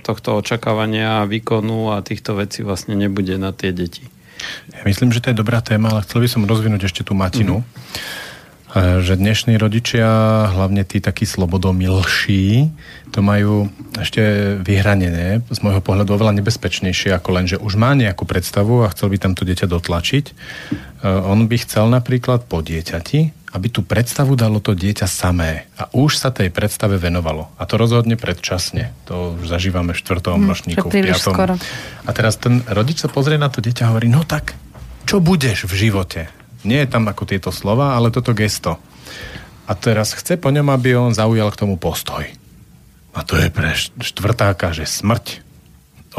tohto 0.02 0.42
očakávania, 0.42 1.30
výkonu 1.30 1.94
a 1.94 2.02
týchto 2.02 2.34
vecí 2.34 2.66
vlastne 2.66 2.98
nebude 2.98 3.38
na 3.38 3.54
tie 3.54 3.70
deti. 3.70 4.10
Ja 4.74 4.82
myslím, 4.90 5.14
že 5.14 5.22
to 5.22 5.30
je 5.30 5.38
dobrá 5.38 5.62
téma, 5.62 5.94
ale 5.94 6.02
chcel 6.02 6.26
by 6.26 6.30
som 6.30 6.50
rozvinúť 6.50 6.90
ešte 6.90 7.06
tú 7.06 7.14
matinu. 7.14 7.62
Mm-hmm 7.62 8.30
že 8.76 9.20
dnešní 9.20 9.60
rodičia, 9.60 10.08
hlavne 10.48 10.88
tí 10.88 11.04
takí 11.04 11.28
slobodomilší, 11.28 12.72
to 13.12 13.20
majú 13.20 13.68
ešte 14.00 14.56
vyhranené, 14.64 15.44
z 15.44 15.60
môjho 15.60 15.84
pohľadu 15.84 16.16
oveľa 16.16 16.40
nebezpečnejšie, 16.40 17.12
ako 17.12 17.30
len, 17.36 17.46
že 17.52 17.60
už 17.60 17.76
má 17.76 17.92
nejakú 17.92 18.24
predstavu 18.24 18.88
a 18.88 18.92
chcel 18.96 19.12
by 19.12 19.18
tam 19.20 19.34
to 19.36 19.44
dieťa 19.44 19.68
dotlačiť. 19.68 20.26
E, 20.32 20.34
on 21.04 21.52
by 21.52 21.58
chcel 21.60 21.92
napríklad 21.92 22.48
po 22.48 22.64
dieťati, 22.64 23.52
aby 23.52 23.68
tú 23.68 23.84
predstavu 23.84 24.40
dalo 24.40 24.64
to 24.64 24.72
dieťa 24.72 25.04
samé 25.12 25.68
a 25.76 25.92
už 25.92 26.16
sa 26.16 26.32
tej 26.32 26.48
predstave 26.56 26.96
venovalo. 26.96 27.52
A 27.60 27.68
to 27.68 27.76
rozhodne 27.76 28.16
predčasne. 28.16 28.96
To 29.12 29.36
už 29.36 29.52
zažívame 29.52 29.92
v 29.92 30.00
štvrtom 30.00 30.40
hmm, 30.40 30.48
ročníku, 30.48 30.88
v 30.88 31.12
piatom. 31.12 31.36
Skoro. 31.36 31.54
A 32.08 32.10
teraz 32.16 32.40
ten 32.40 32.64
rodič 32.72 33.04
sa 33.04 33.12
pozrie 33.12 33.36
na 33.36 33.52
to 33.52 33.60
dieťa 33.60 33.84
a 33.84 33.90
hovorí, 33.92 34.08
no 34.08 34.24
tak, 34.24 34.56
čo 35.04 35.20
budeš 35.20 35.68
v 35.68 35.74
živote? 35.76 36.41
Nie 36.62 36.86
je 36.86 36.92
tam 36.94 37.10
ako 37.10 37.26
tieto 37.26 37.50
slova, 37.50 37.98
ale 37.98 38.14
toto 38.14 38.38
gesto. 38.38 38.78
A 39.66 39.72
teraz 39.74 40.14
chce 40.14 40.38
po 40.38 40.52
ňom, 40.54 40.70
aby 40.74 40.98
on 40.98 41.16
zaujal 41.16 41.50
k 41.54 41.60
tomu 41.64 41.80
postoj. 41.80 42.28
A 43.12 43.20
to 43.28 43.36
je 43.36 43.52
pre 43.52 43.76
štvrtáka, 43.78 44.72
že 44.72 44.88
smrť. 44.88 45.44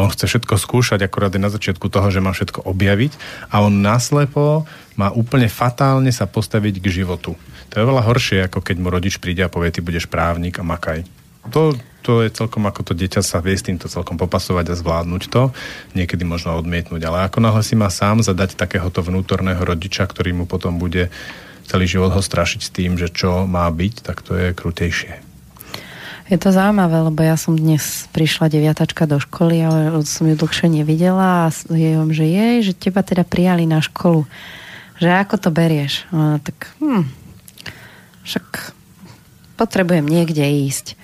On 0.01 0.09
chce 0.09 0.25
všetko 0.25 0.57
skúšať, 0.57 1.05
akorát 1.05 1.33
je 1.37 1.41
na 1.41 1.53
začiatku 1.53 1.93
toho, 1.93 2.09
že 2.09 2.25
má 2.25 2.33
všetko 2.33 2.65
objaviť 2.65 3.13
a 3.53 3.61
on 3.61 3.85
naslepo 3.85 4.65
má 4.97 5.13
úplne 5.13 5.53
fatálne 5.53 6.09
sa 6.09 6.25
postaviť 6.25 6.81
k 6.81 7.05
životu. 7.05 7.37
To 7.73 7.75
je 7.77 7.89
veľa 7.89 8.05
horšie, 8.05 8.49
ako 8.49 8.65
keď 8.65 8.77
mu 8.81 8.89
rodič 8.89 9.21
príde 9.21 9.45
a 9.45 9.53
povie, 9.53 9.73
ty 9.73 9.85
budeš 9.85 10.09
právnik 10.09 10.57
a 10.61 10.65
makaj. 10.65 11.05
To, 11.53 11.77
to 12.03 12.27
je 12.27 12.35
celkom 12.35 12.67
ako 12.67 12.83
to 12.83 12.93
dieťa 12.99 13.23
sa 13.23 13.39
vie 13.39 13.55
s 13.55 13.65
týmto 13.65 13.87
celkom 13.87 14.19
popasovať 14.19 14.75
a 14.75 14.79
zvládnuť 14.79 15.23
to. 15.31 15.55
Niekedy 15.95 16.27
možno 16.27 16.59
odmietnúť. 16.59 17.03
Ale 17.07 17.31
ako 17.31 17.39
náhle 17.39 17.63
si 17.63 17.79
má 17.79 17.89
sám 17.89 18.27
zadať 18.27 18.59
takéhoto 18.59 19.01
vnútorného 19.01 19.63
rodiča, 19.63 20.05
ktorý 20.11 20.35
mu 20.35 20.45
potom 20.51 20.77
bude 20.83 21.15
celý 21.71 21.87
život 21.87 22.11
ho 22.11 22.21
strašiť 22.21 22.61
s 22.61 22.75
tým, 22.75 22.99
že 22.99 23.09
čo 23.09 23.47
má 23.47 23.71
byť, 23.71 23.95
tak 24.03 24.21
to 24.27 24.35
je 24.35 24.51
krutejšie. 24.53 25.33
Je 26.31 26.39
to 26.41 26.55
zaujímavé, 26.55 27.03
lebo 27.13 27.21
ja 27.21 27.37
som 27.37 27.59
dnes 27.59 28.09
prišla 28.15 28.49
deviatačka 28.49 29.05
do 29.05 29.21
školy, 29.21 29.61
ale 29.61 30.01
som 30.09 30.25
ju 30.25 30.33
dlhšie 30.33 30.71
nevidela 30.71 31.47
a 31.47 31.53
je 31.53 31.99
že 32.15 32.27
jej, 32.27 32.55
že 32.65 32.73
teba 32.73 33.05
teda 33.05 33.27
prijali 33.27 33.69
na 33.69 33.85
školu. 33.85 34.25
Že 34.97 35.09
ako 35.29 35.35
to 35.37 35.51
berieš? 35.53 36.09
A 36.15 36.41
tak 36.41 36.73
hm, 36.81 37.05
však 38.25 38.73
potrebujem 39.61 40.07
niekde 40.07 40.47
ísť. 40.71 40.97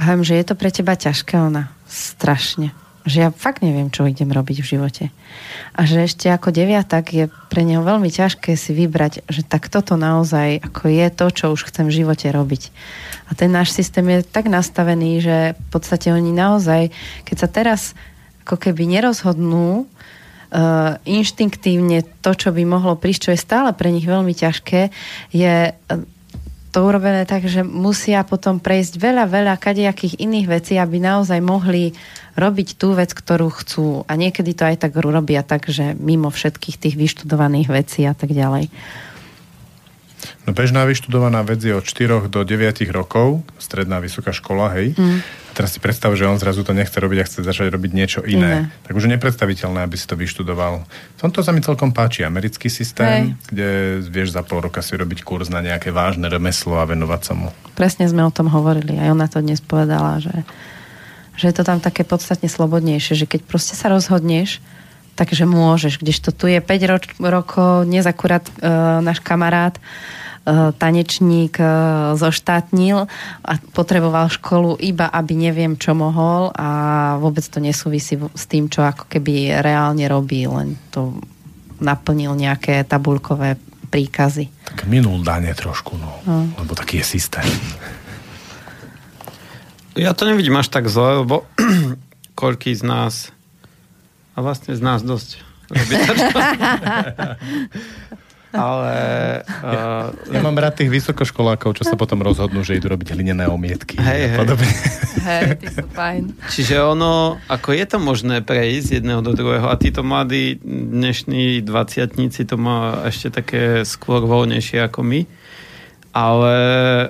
Viem, 0.00 0.24
že 0.24 0.40
je 0.40 0.44
to 0.48 0.56
pre 0.56 0.72
teba 0.72 0.96
ťažké, 0.96 1.36
ona. 1.36 1.68
Strašne. 1.84 2.72
Že 3.04 3.16
ja 3.20 3.28
fakt 3.28 3.60
neviem, 3.60 3.92
čo 3.92 4.08
idem 4.08 4.32
robiť 4.32 4.64
v 4.64 4.70
živote. 4.76 5.04
A 5.76 5.84
že 5.84 6.08
ešte 6.08 6.32
ako 6.32 6.56
deviatak 6.56 7.12
je 7.12 7.24
pre 7.52 7.68
neho 7.68 7.84
veľmi 7.84 8.08
ťažké 8.08 8.56
si 8.56 8.72
vybrať, 8.72 9.28
že 9.28 9.44
tak 9.44 9.68
toto 9.68 10.00
naozaj 10.00 10.64
ako 10.64 10.88
je 10.88 11.06
to, 11.12 11.26
čo 11.28 11.44
už 11.52 11.68
chcem 11.68 11.92
v 11.92 11.96
živote 12.00 12.32
robiť. 12.32 12.72
A 13.28 13.36
ten 13.36 13.52
náš 13.52 13.76
systém 13.76 14.08
je 14.08 14.24
tak 14.24 14.48
nastavený, 14.48 15.20
že 15.20 15.36
v 15.52 15.68
podstate 15.68 16.08
oni 16.16 16.32
naozaj, 16.32 16.88
keď 17.28 17.36
sa 17.36 17.48
teraz 17.52 17.80
ako 18.48 18.56
keby 18.56 18.88
nerozhodnú, 18.88 19.84
Uh, 20.50 20.98
inštinktívne 21.06 22.02
to, 22.26 22.34
čo 22.34 22.50
by 22.50 22.66
mohlo 22.66 22.98
prísť, 22.98 23.22
čo 23.22 23.30
je 23.30 23.38
stále 23.38 23.70
pre 23.70 23.94
nich 23.94 24.02
veľmi 24.02 24.34
ťažké, 24.34 24.90
je 25.30 25.70
to 26.70 26.86
urobené 26.86 27.26
tak, 27.26 27.50
že 27.50 27.66
musia 27.66 28.22
potom 28.22 28.62
prejsť 28.62 28.94
veľa, 29.02 29.24
veľa 29.26 29.54
kadejakých 29.58 30.22
iných 30.22 30.46
vecí, 30.46 30.74
aby 30.78 31.02
naozaj 31.02 31.42
mohli 31.42 31.92
robiť 32.38 32.78
tú 32.78 32.94
vec, 32.94 33.10
ktorú 33.10 33.50
chcú. 33.50 34.06
A 34.06 34.14
niekedy 34.14 34.54
to 34.54 34.62
aj 34.64 34.86
tak 34.86 34.94
robia 34.94 35.42
tak, 35.42 35.66
že 35.66 35.98
mimo 35.98 36.30
všetkých 36.30 36.78
tých 36.78 36.94
vyštudovaných 36.94 37.68
vecí 37.68 38.06
a 38.06 38.14
tak 38.14 38.30
ďalej. 38.30 38.70
No 40.50 40.58
bežná 40.58 40.82
vyštudovaná 40.82 41.46
vec 41.46 41.62
je 41.62 41.70
od 41.70 41.86
4 41.86 42.26
do 42.26 42.42
9 42.42 42.82
rokov, 42.90 43.46
stredná 43.62 44.02
vysoká 44.02 44.34
škola, 44.34 44.74
hej. 44.74 44.98
Mm. 44.98 45.22
A 45.22 45.50
teraz 45.54 45.70
si 45.70 45.78
predstav, 45.78 46.10
že 46.18 46.26
on 46.26 46.42
zrazu 46.42 46.66
to 46.66 46.74
nechce 46.74 46.98
robiť 46.98 47.22
a 47.22 47.24
chce 47.30 47.46
začať 47.46 47.70
robiť 47.70 47.90
niečo 47.94 48.20
iné. 48.26 48.66
iné. 48.66 48.74
Tak 48.82 48.98
už 48.98 49.06
je 49.06 49.14
nepredstaviteľné, 49.14 49.86
aby 49.86 49.94
si 49.94 50.10
to 50.10 50.18
vyštudoval. 50.18 50.82
Tomto 51.22 51.46
sa 51.46 51.54
mi 51.54 51.62
celkom 51.62 51.94
páči 51.94 52.26
americký 52.26 52.66
systém, 52.66 53.30
hej. 53.30 53.46
kde 53.46 53.68
vieš 54.10 54.34
za 54.34 54.42
pol 54.42 54.66
roka 54.66 54.82
si 54.82 54.98
robiť 54.98 55.22
kurz 55.22 55.54
na 55.54 55.62
nejaké 55.62 55.94
vážne 55.94 56.26
remeslo 56.26 56.82
a 56.82 56.84
venovať 56.90 57.20
sa 57.22 57.38
mu. 57.38 57.54
Presne 57.78 58.10
sme 58.10 58.26
o 58.26 58.34
tom 58.34 58.50
hovorili. 58.50 58.98
Aj 58.98 59.06
ona 59.06 59.30
to 59.30 59.38
dnes 59.38 59.62
povedala, 59.62 60.18
že, 60.18 60.34
že 61.38 61.46
je 61.46 61.54
to 61.54 61.62
tam 61.62 61.78
také 61.78 62.02
podstatne 62.02 62.50
slobodnejšie, 62.50 63.14
že 63.22 63.30
keď 63.30 63.46
proste 63.46 63.78
sa 63.78 63.86
rozhodneš, 63.86 64.58
takže 65.14 65.46
môžeš. 65.46 66.02
Kdežto 66.02 66.34
tu 66.34 66.50
je 66.50 66.58
5 66.58 66.90
roč- 66.90 67.14
rokov, 67.22 67.86
dnes 67.86 68.02
akurát 68.02 68.42
e, 68.58 68.66
náš 68.98 69.22
kamarát 69.22 69.78
tanečník 70.48 71.60
e, 71.60 71.64
zoštátnil 72.16 73.04
a 73.44 73.52
potreboval 73.76 74.32
školu 74.32 74.80
iba, 74.80 75.12
aby 75.12 75.36
neviem, 75.36 75.76
čo 75.76 75.92
mohol 75.92 76.48
a 76.56 76.68
vôbec 77.20 77.44
to 77.44 77.60
nesúvisí 77.60 78.16
s 78.16 78.44
tým, 78.48 78.72
čo 78.72 78.80
ako 78.80 79.04
keby 79.06 79.60
reálne 79.60 80.08
robí, 80.08 80.48
len 80.48 80.80
to 80.88 81.12
naplnil 81.80 82.36
nejaké 82.36 82.84
tabulkové 82.88 83.60
príkazy. 83.92 84.48
Tak 84.64 84.88
minul 84.88 85.20
dane 85.20 85.52
trošku, 85.52 86.00
no. 86.00 86.24
no. 86.24 86.48
Lebo 86.56 86.72
taký 86.72 87.04
je 87.04 87.20
systém. 87.20 87.44
Ja 89.98 90.16
to 90.16 90.24
nevidím 90.24 90.56
až 90.56 90.72
tak 90.72 90.88
zle, 90.88 91.26
lebo 91.26 91.44
koľký 92.40 92.72
z 92.72 92.86
nás 92.86 93.14
a 94.32 94.40
vlastne 94.40 94.72
z 94.72 94.80
nás 94.80 95.04
dosť. 95.04 95.44
Ale... 98.50 98.94
Uh, 99.62 100.10
ja 100.34 100.40
mám 100.42 100.58
rád 100.58 100.82
tých 100.82 100.90
vysokoškolákov, 100.90 101.78
čo 101.78 101.84
sa 101.86 101.94
potom 101.94 102.18
rozhodnú, 102.18 102.66
že 102.66 102.78
idú 102.78 102.90
robiť 102.90 103.14
hlinené 103.14 103.46
omietky. 103.46 103.94
Hej, 104.02 104.34
hej. 104.34 104.38
Hej, 105.20 105.42
ty 105.62 105.66
sú 105.70 105.86
fajn. 105.86 106.22
Čiže 106.50 106.82
ono, 106.82 107.38
ako 107.46 107.70
je 107.76 107.84
to 107.86 107.98
možné 108.02 108.42
prejsť 108.42 108.84
z 108.86 108.94
jedného 109.02 109.22
do 109.22 109.36
druhého 109.36 109.70
a 109.70 109.78
títo 109.78 110.02
mladí 110.02 110.58
dnešní 110.66 111.62
dvaciatníci 111.62 112.48
to 112.48 112.58
má 112.58 113.06
ešte 113.06 113.30
také 113.30 113.62
skôr 113.86 114.26
voľnejšie 114.26 114.82
ako 114.82 115.06
my. 115.06 115.20
Ale 116.10 116.54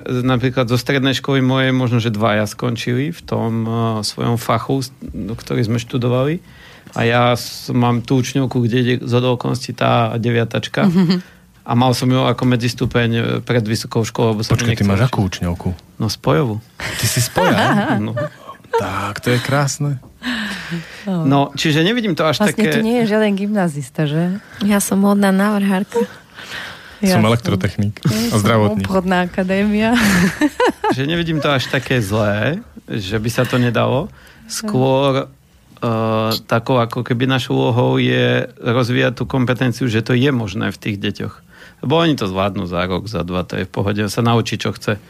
napríklad 0.05 0.69
zo 0.69 0.77
strednej 0.77 1.17
školy 1.17 1.41
mojej 1.41 1.73
možno, 1.73 1.97
že 1.97 2.13
dvaja 2.13 2.45
skončili 2.45 3.09
v 3.09 3.21
tom 3.25 3.51
uh, 3.65 3.73
svojom 4.05 4.37
fachu, 4.37 4.85
ktorý 5.33 5.65
sme 5.65 5.81
študovali 5.81 6.37
a 6.91 6.99
ja 7.07 7.21
mám 7.71 8.03
tú 8.03 8.19
učňovku, 8.19 8.67
kde 8.67 8.77
je 8.83 8.93
z 8.99 9.13
okolností 9.15 9.71
tá 9.71 10.15
deviatačka. 10.19 10.87
Mm-hmm. 10.87 11.19
A 11.61 11.71
mal 11.77 11.93
som 11.93 12.09
ju 12.09 12.19
ako 12.25 12.43
medzistupeň 12.49 13.09
e, 13.13 13.21
pred 13.45 13.61
vysokou 13.61 14.01
školou. 14.01 14.41
Počkaj, 14.41 14.75
ty 14.75 14.83
máš 14.83 15.05
akú 15.05 15.29
učňovku? 15.29 15.71
No 16.01 16.09
spojovú. 16.09 16.57
Ty 16.77 17.05
si 17.05 17.21
spoja? 17.21 17.55
no. 18.05 18.17
Tak, 18.75 19.21
to 19.21 19.29
je 19.31 19.39
krásne. 19.39 20.01
No, 21.05 21.51
čiže 21.53 21.83
nevidím 21.83 22.15
to 22.15 22.23
až 22.25 22.39
vlastne 22.39 22.55
také... 22.55 22.67
Vlastne 22.71 22.81
tu 22.81 22.87
nie 22.87 22.97
je 23.03 23.05
žiaden 23.11 23.33
gymnazista, 23.35 24.01
že? 24.07 24.39
Ja 24.63 24.79
som 24.79 25.03
modná 25.03 25.29
návrhárka. 25.29 26.01
Ja 27.01 27.17
som 27.17 27.25
elektrotechník 27.25 27.97
a 28.05 28.35
zdravotník. 28.37 28.85
Obchodná 28.85 29.25
akadémia. 29.25 29.97
že 30.95 31.09
nevidím 31.09 31.41
to 31.41 31.49
až 31.49 31.65
také 31.73 31.97
zlé, 31.97 32.61
že 32.85 33.17
by 33.17 33.29
sa 33.33 33.43
to 33.43 33.57
nedalo. 33.57 34.05
Skôr 34.45 35.25
takou 36.45 36.77
ako 36.77 37.01
keby 37.01 37.25
našou 37.25 37.57
úlohou 37.57 37.97
je 37.97 38.45
rozvíjať 38.61 39.17
tú 39.17 39.23
kompetenciu, 39.25 39.89
že 39.89 40.05
to 40.05 40.13
je 40.13 40.29
možné 40.29 40.69
v 40.69 40.77
tých 40.77 40.97
deťoch. 41.01 41.33
Lebo 41.81 41.97
oni 41.97 42.13
to 42.13 42.29
zvládnu 42.29 42.69
za 42.69 42.85
rok, 42.85 43.09
za 43.09 43.25
dva, 43.25 43.41
to 43.41 43.57
je 43.57 43.65
v 43.65 43.73
pohode, 43.73 44.01
sa 44.05 44.21
naučí, 44.21 44.61
čo 44.61 44.69
chce. 44.77 45.01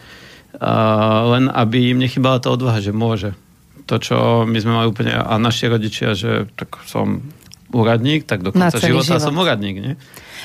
Uh, 0.55 1.35
len 1.35 1.51
aby 1.51 1.91
im 1.91 1.99
nechybala 1.99 2.39
tá 2.39 2.51
odvaha, 2.51 2.79
že 2.79 2.95
môže. 2.95 3.35
To, 3.91 3.99
čo 3.99 4.47
my 4.47 4.57
sme 4.63 4.71
mali 4.79 4.87
úplne, 4.87 5.11
a 5.11 5.35
naši 5.35 5.67
rodičia, 5.67 6.15
že 6.15 6.47
tak 6.55 6.79
som 6.87 7.19
úradník, 7.75 8.23
tak 8.23 8.43
do 8.43 8.55
konca 8.55 8.79
života 8.79 9.19
život. 9.19 9.23
som 9.27 9.35
úradník, 9.35 9.75
nie? 9.79 9.93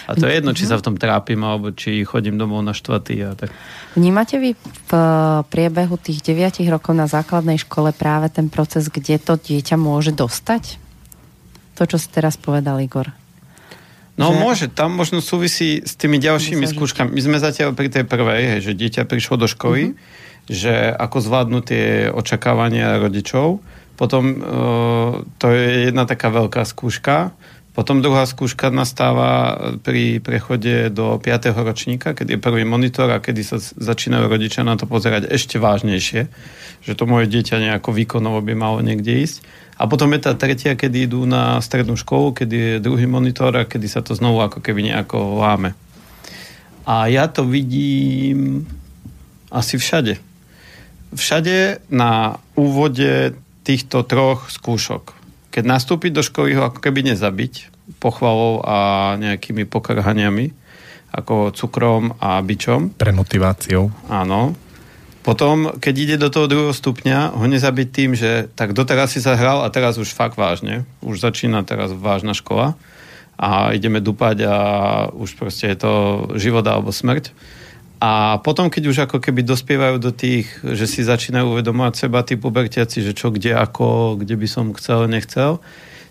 A 0.07 0.15
to 0.15 0.25
je 0.25 0.39
jedno, 0.39 0.55
či 0.55 0.65
sa 0.65 0.79
v 0.79 0.87
tom 0.87 0.97
trápim, 0.97 1.43
alebo 1.43 1.75
či 1.75 2.07
chodím 2.07 2.39
domov 2.39 2.63
na 2.63 2.71
štvatý 2.71 3.15
a 3.27 3.35
tak. 3.35 3.51
Vnímate 3.99 4.39
vy 4.39 4.55
v 4.55 4.91
eh, 4.95 5.05
priebehu 5.47 5.99
tých 5.99 6.23
9 6.23 6.63
rokov 6.71 6.95
na 6.95 7.11
základnej 7.11 7.59
škole 7.59 7.91
práve 7.91 8.31
ten 8.31 8.47
proces, 8.47 8.87
kde 8.87 9.19
to 9.19 9.35
dieťa 9.35 9.75
môže 9.75 10.15
dostať? 10.15 10.79
To, 11.75 11.83
čo 11.85 11.99
si 11.99 12.09
teraz 12.09 12.39
povedal 12.39 12.79
Igor. 12.81 13.11
No 14.17 14.33
Že- 14.33 14.39
môže, 14.41 14.67
tam 14.73 14.97
možno 14.97 15.21
súvisí 15.21 15.85
s 15.85 15.93
tými 15.93 16.17
ďalšími 16.17 16.65
Myslím, 16.65 16.77
skúškami. 16.81 17.11
My 17.13 17.21
sme 17.21 17.37
zatiaľ 17.37 17.77
pri 17.77 17.93
tej 17.93 18.09
prvej, 18.09 18.43
hej, 18.57 18.61
že 18.65 18.73
dieťa 18.73 19.05
prišlo 19.05 19.37
do 19.37 19.45
školy, 19.45 19.93
Mhm. 19.93 19.95
že 20.49 20.73
ako 20.95 21.17
zvládnu 21.21 21.59
tie 21.61 22.09
očakávania 22.09 22.97
rodičov. 22.97 23.61
Potom 23.97 24.25
e, 24.29 24.37
to 25.37 25.47
je 25.51 25.89
jedna 25.89 26.05
taká 26.05 26.29
veľká 26.29 26.65
skúška. 26.65 27.33
Potom 27.76 28.00
druhá 28.00 28.25
skúška 28.25 28.73
nastáva 28.73 29.61
pri 29.85 30.16
prechode 30.25 30.88
do 30.88 31.21
5. 31.21 31.52
ročníka, 31.52 32.16
keď 32.16 32.26
je 32.33 32.38
prvý 32.40 32.64
monitor 32.64 33.04
a 33.12 33.21
kedy 33.21 33.45
sa 33.45 33.61
začínajú 33.61 34.33
rodičia 34.33 34.64
na 34.64 34.80
to 34.80 34.88
pozerať 34.88 35.28
ešte 35.28 35.61
vážnejšie, 35.61 36.21
že 36.80 36.92
to 36.97 37.04
moje 37.04 37.28
dieťa 37.28 37.61
nejako 37.61 37.92
výkonovo 37.92 38.40
by 38.40 38.56
malo 38.56 38.80
niekde 38.80 39.21
ísť. 39.28 39.45
A 39.76 39.85
potom 39.92 40.09
je 40.16 40.25
tá 40.25 40.33
tretia, 40.33 40.73
kedy 40.73 41.04
idú 41.04 41.28
na 41.28 41.61
strednú 41.61 42.00
školu, 42.00 42.33
kedy 42.33 42.56
je 42.56 42.80
druhý 42.80 43.04
monitor 43.04 43.52
a 43.52 43.68
kedy 43.68 43.92
sa 43.92 44.00
to 44.00 44.16
znovu 44.16 44.40
ako 44.40 44.64
keby 44.64 44.80
nejako 44.80 45.37
láme. 45.37 45.76
A 46.88 47.12
ja 47.12 47.28
to 47.28 47.45
vidím 47.45 48.64
asi 49.52 49.76
všade. 49.76 50.16
Všade 51.12 51.85
na 51.92 52.40
úvode 52.56 53.37
týchto 53.68 54.00
troch 54.00 54.49
skúšok. 54.49 55.16
Keď 55.57 55.65
nastúpiť 55.65 56.13
do 56.13 56.21
školy, 56.21 56.53
ho 56.53 56.69
ako 56.69 56.85
keby 56.85 57.17
nezabiť 57.17 57.73
pochvalou 57.97 58.61
a 58.61 59.17
nejakými 59.17 59.65
pokrhaniami, 59.65 60.53
ako 61.17 61.49
cukrom 61.57 62.13
a 62.21 62.45
bičom. 62.45 62.93
Pre 62.93 63.09
motiváciou. 63.17 63.89
Áno. 64.13 64.53
Potom, 65.25 65.73
keď 65.81 65.95
ide 65.97 66.17
do 66.21 66.29
toho 66.29 66.45
druhého 66.45 66.77
stupňa, 66.77 67.41
ho 67.41 67.47
nezabiť 67.49 67.89
tým, 67.89 68.13
že 68.13 68.53
tak 68.53 68.77
doteraz 68.77 69.17
si 69.17 69.25
sa 69.25 69.33
hral 69.33 69.65
a 69.65 69.73
teraz 69.73 69.97
už 69.97 70.13
fakt 70.13 70.37
vážne. 70.37 70.85
Už 71.01 71.25
začína 71.25 71.65
teraz 71.65 71.89
vážna 71.91 72.37
škola 72.37 72.77
a 73.41 73.73
ideme 73.73 74.05
dupať 74.05 74.45
a 74.45 74.57
už 75.09 75.41
proste 75.41 75.73
je 75.73 75.79
to 75.81 75.93
život 76.37 76.69
alebo 76.69 76.93
smrť. 76.93 77.33
A 77.97 78.37
potom, 78.45 78.69
keď 78.69 78.83
už 78.93 78.99
ako 79.09 79.25
keby 79.25 79.41
dospievajú 79.41 79.97
do 79.97 80.12
tých, 80.12 80.53
že 80.61 80.85
si 80.85 81.00
začínajú 81.00 81.57
uvedomovať 81.57 81.95
seba 81.97 82.21
tí 82.21 82.37
pubertiaci, 82.37 83.00
že 83.00 83.17
čo, 83.17 83.33
kde, 83.33 83.57
ako, 83.57 84.21
kde 84.21 84.37
by 84.37 84.49
som 84.49 84.76
chcel, 84.76 85.09
nechcel, 85.09 85.65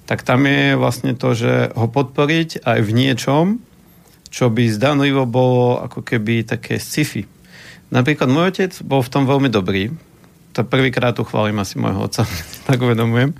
tak 0.09 0.25
tam 0.25 0.49
je 0.49 0.73
vlastne 0.77 1.13
to, 1.13 1.37
že 1.37 1.69
ho 1.77 1.85
podporiť 1.85 2.65
aj 2.65 2.79
v 2.81 2.91
niečom, 2.93 3.45
čo 4.33 4.49
by 4.49 4.65
zdanlivo 4.69 5.29
bolo 5.29 5.77
ako 5.81 6.01
keby 6.01 6.45
také 6.45 6.81
sci-fi. 6.81 7.29
Napríklad 7.93 8.33
môj 8.33 8.49
otec 8.49 8.71
bol 8.81 9.05
v 9.05 9.11
tom 9.13 9.29
veľmi 9.29 9.49
dobrý. 9.53 9.93
To 10.57 10.65
prvýkrát 10.65 11.13
tu 11.13 11.21
chválim 11.21 11.57
asi 11.61 11.77
môjho 11.77 12.09
otca, 12.09 12.25
tak 12.67 12.81
uvedomujem. 12.81 13.37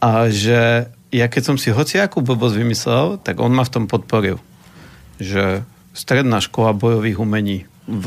A 0.00 0.32
že 0.32 0.88
ja 1.12 1.28
keď 1.28 1.42
som 1.52 1.56
si 1.60 1.68
hociakú 1.68 2.24
blbosť 2.24 2.56
vymyslel, 2.56 3.20
tak 3.20 3.36
on 3.44 3.52
ma 3.52 3.68
v 3.68 3.72
tom 3.76 3.84
podporil. 3.84 4.40
Že 5.20 5.68
stredná 5.92 6.40
škola 6.40 6.72
bojových 6.72 7.20
umení 7.20 7.68
v 7.86 8.06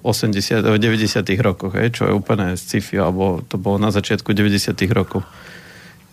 80, 0.00 0.62
v 0.62 0.78
90 0.78 1.20
rokoch, 1.42 1.74
hej, 1.74 1.90
čo 1.90 2.06
je 2.08 2.12
úplne 2.14 2.54
sci-fi, 2.54 3.02
alebo 3.02 3.44
to 3.44 3.58
bolo 3.58 3.76
na 3.76 3.90
začiatku 3.90 4.30
90 4.30 4.72
rokov. 4.94 5.26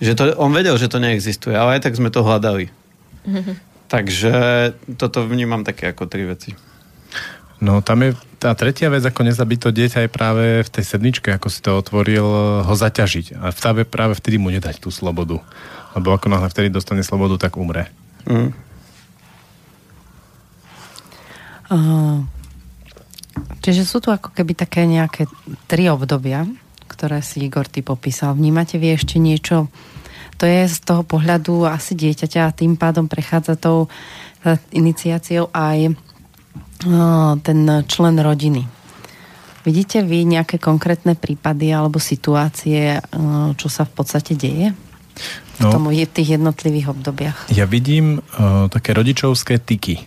Že 0.02 0.12
to, 0.18 0.24
on 0.36 0.52
vedel, 0.52 0.76
že 0.76 0.92
to 0.92 1.00
neexistuje, 1.00 1.56
ale 1.56 1.80
aj 1.80 1.88
tak 1.88 1.96
sme 1.96 2.12
to 2.12 2.26
hľadali. 2.26 2.68
Takže 3.94 4.34
toto 4.98 5.24
vnímam 5.30 5.62
také 5.62 5.94
ako 5.94 6.10
tri 6.10 6.26
veci. 6.26 6.58
No 7.64 7.80
tam 7.80 8.04
je 8.04 8.12
tá 8.42 8.52
tretia 8.58 8.92
vec, 8.92 9.06
ako 9.06 9.32
nezabiť 9.32 9.60
to 9.62 9.70
dieťa 9.72 10.00
je 10.06 10.10
práve 10.12 10.44
v 10.66 10.70
tej 10.70 10.84
sedmičke, 10.84 11.32
ako 11.32 11.48
si 11.48 11.64
to 11.64 11.80
otvoril, 11.80 12.28
ho 12.68 12.74
zaťažiť. 12.76 13.40
A 13.40 13.56
v 13.56 13.60
táve 13.62 13.82
práve 13.88 14.18
vtedy 14.18 14.36
mu 14.36 14.52
nedať 14.52 14.84
tú 14.84 14.92
slobodu. 14.92 15.40
Lebo 15.96 16.12
ako 16.12 16.28
náhle 16.28 16.52
vtedy 16.52 16.68
dostane 16.68 17.06
slobodu, 17.06 17.48
tak 17.48 17.56
umre. 17.56 17.88
Mm. 18.28 18.52
Uh, 21.76 22.24
čiže 23.60 23.84
sú 23.84 24.00
tu 24.00 24.16
ako 24.16 24.32
keby 24.32 24.56
také 24.56 24.88
nejaké 24.88 25.28
tri 25.68 25.92
obdobia, 25.92 26.48
ktoré 26.88 27.20
si 27.20 27.44
Igor 27.44 27.68
ty 27.68 27.84
popísal. 27.84 28.32
Vnímate 28.40 28.80
vy 28.80 28.96
ešte 28.96 29.20
niečo? 29.20 29.68
To 30.40 30.44
je 30.48 30.68
z 30.68 30.78
toho 30.84 31.04
pohľadu 31.04 31.68
asi 31.68 31.96
dieťaťa 31.96 32.42
a 32.48 32.56
tým 32.56 32.76
pádom 32.80 33.08
prechádza 33.08 33.56
tou 33.60 33.88
eh, 34.44 34.60
iniciáciou 34.76 35.48
aj 35.52 35.92
uh, 35.92 37.34
ten 37.40 37.60
člen 37.88 38.16
rodiny. 38.20 38.68
Vidíte 39.64 40.06
vy 40.06 40.28
nejaké 40.28 40.62
konkrétne 40.62 41.16
prípady 41.18 41.72
alebo 41.72 41.98
situácie, 42.04 43.00
uh, 43.00 43.52
čo 43.56 43.68
sa 43.72 43.88
v 43.88 43.92
podstate 43.96 44.36
deje? 44.36 44.72
V, 44.72 45.64
No. 45.64 45.72
tom, 45.72 45.88
v 45.88 46.04
tých 46.04 46.36
jednotlivých 46.36 46.92
obdobiach. 46.92 47.48
Ja 47.48 47.64
vidím 47.64 48.20
uh, 48.20 48.68
také 48.68 48.92
rodičovské 48.92 49.64
tyky. 49.64 50.04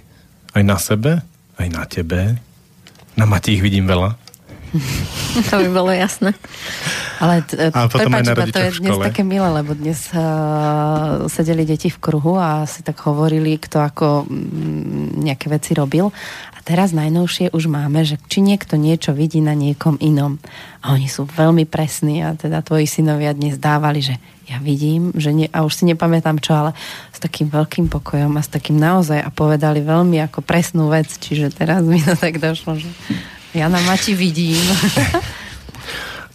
Aj 0.53 0.61
na 0.61 0.77
sebe, 0.77 1.25
aj 1.59 1.69
na 1.75 1.83
tebe. 1.85 2.39
Na 3.19 3.27
Mati 3.27 3.59
ich 3.59 3.63
vidím 3.63 3.91
veľa. 3.91 4.28
To 5.51 5.55
by 5.61 5.69
bolo 5.73 5.93
jasné. 5.93 6.35
Ale 7.19 7.43
t- 7.43 7.57
A 7.59 7.89
potom 7.91 8.13
aj 8.15 8.25
na 8.25 8.33
iba 8.37 8.45
to 8.47 8.61
je 8.63 8.79
dnes 8.79 8.99
také 9.01 9.23
milé, 9.27 9.49
lebo 9.51 9.75
dnes 9.75 10.07
uh, 10.15 11.27
sedeli 11.27 11.67
deti 11.67 11.91
v 11.91 11.99
kruhu 11.99 12.39
a 12.39 12.69
si 12.69 12.87
tak 12.87 13.01
hovorili, 13.09 13.59
kto 13.59 13.83
ako 13.83 14.07
mm, 14.29 15.19
nejaké 15.25 15.51
veci 15.51 15.75
robil. 15.75 16.13
A 16.55 16.59
teraz 16.63 16.95
najnovšie 16.95 17.51
už 17.51 17.67
máme, 17.67 18.05
že 18.07 18.21
či 18.31 18.45
niekto 18.45 18.79
niečo 18.79 19.17
vidí 19.17 19.43
na 19.43 19.57
niekom 19.57 19.99
inom. 19.99 20.39
A 20.85 20.95
oni 20.95 21.11
sú 21.11 21.27
veľmi 21.27 21.67
presní 21.67 22.23
a 22.23 22.39
teda 22.39 22.63
tvoji 22.63 22.87
synovia 22.87 23.35
dnes 23.35 23.59
dávali, 23.59 24.05
že 24.05 24.15
ja 24.49 24.57
vidím, 24.65 25.13
že 25.13 25.31
nie, 25.35 25.49
a 25.53 25.61
už 25.61 25.75
si 25.77 25.85
nepamätám 25.85 26.41
čo, 26.41 26.57
ale 26.57 26.73
s 27.13 27.21
takým 27.21 27.53
veľkým 27.53 27.93
pokojom 27.93 28.33
a 28.33 28.41
s 28.41 28.49
takým 28.49 28.81
naozaj 28.81 29.21
a 29.21 29.29
povedali 29.29 29.85
veľmi 29.85 30.25
ako 30.25 30.41
presnú 30.41 30.89
vec, 30.89 31.13
čiže 31.21 31.53
teraz 31.53 31.85
mi 31.85 32.01
to 32.01 32.17
tak 32.17 32.41
došlo, 32.41 32.81
že 32.81 32.89
ja 33.57 33.67
na 33.69 33.81
Mati 33.85 34.13
vidím. 34.13 34.65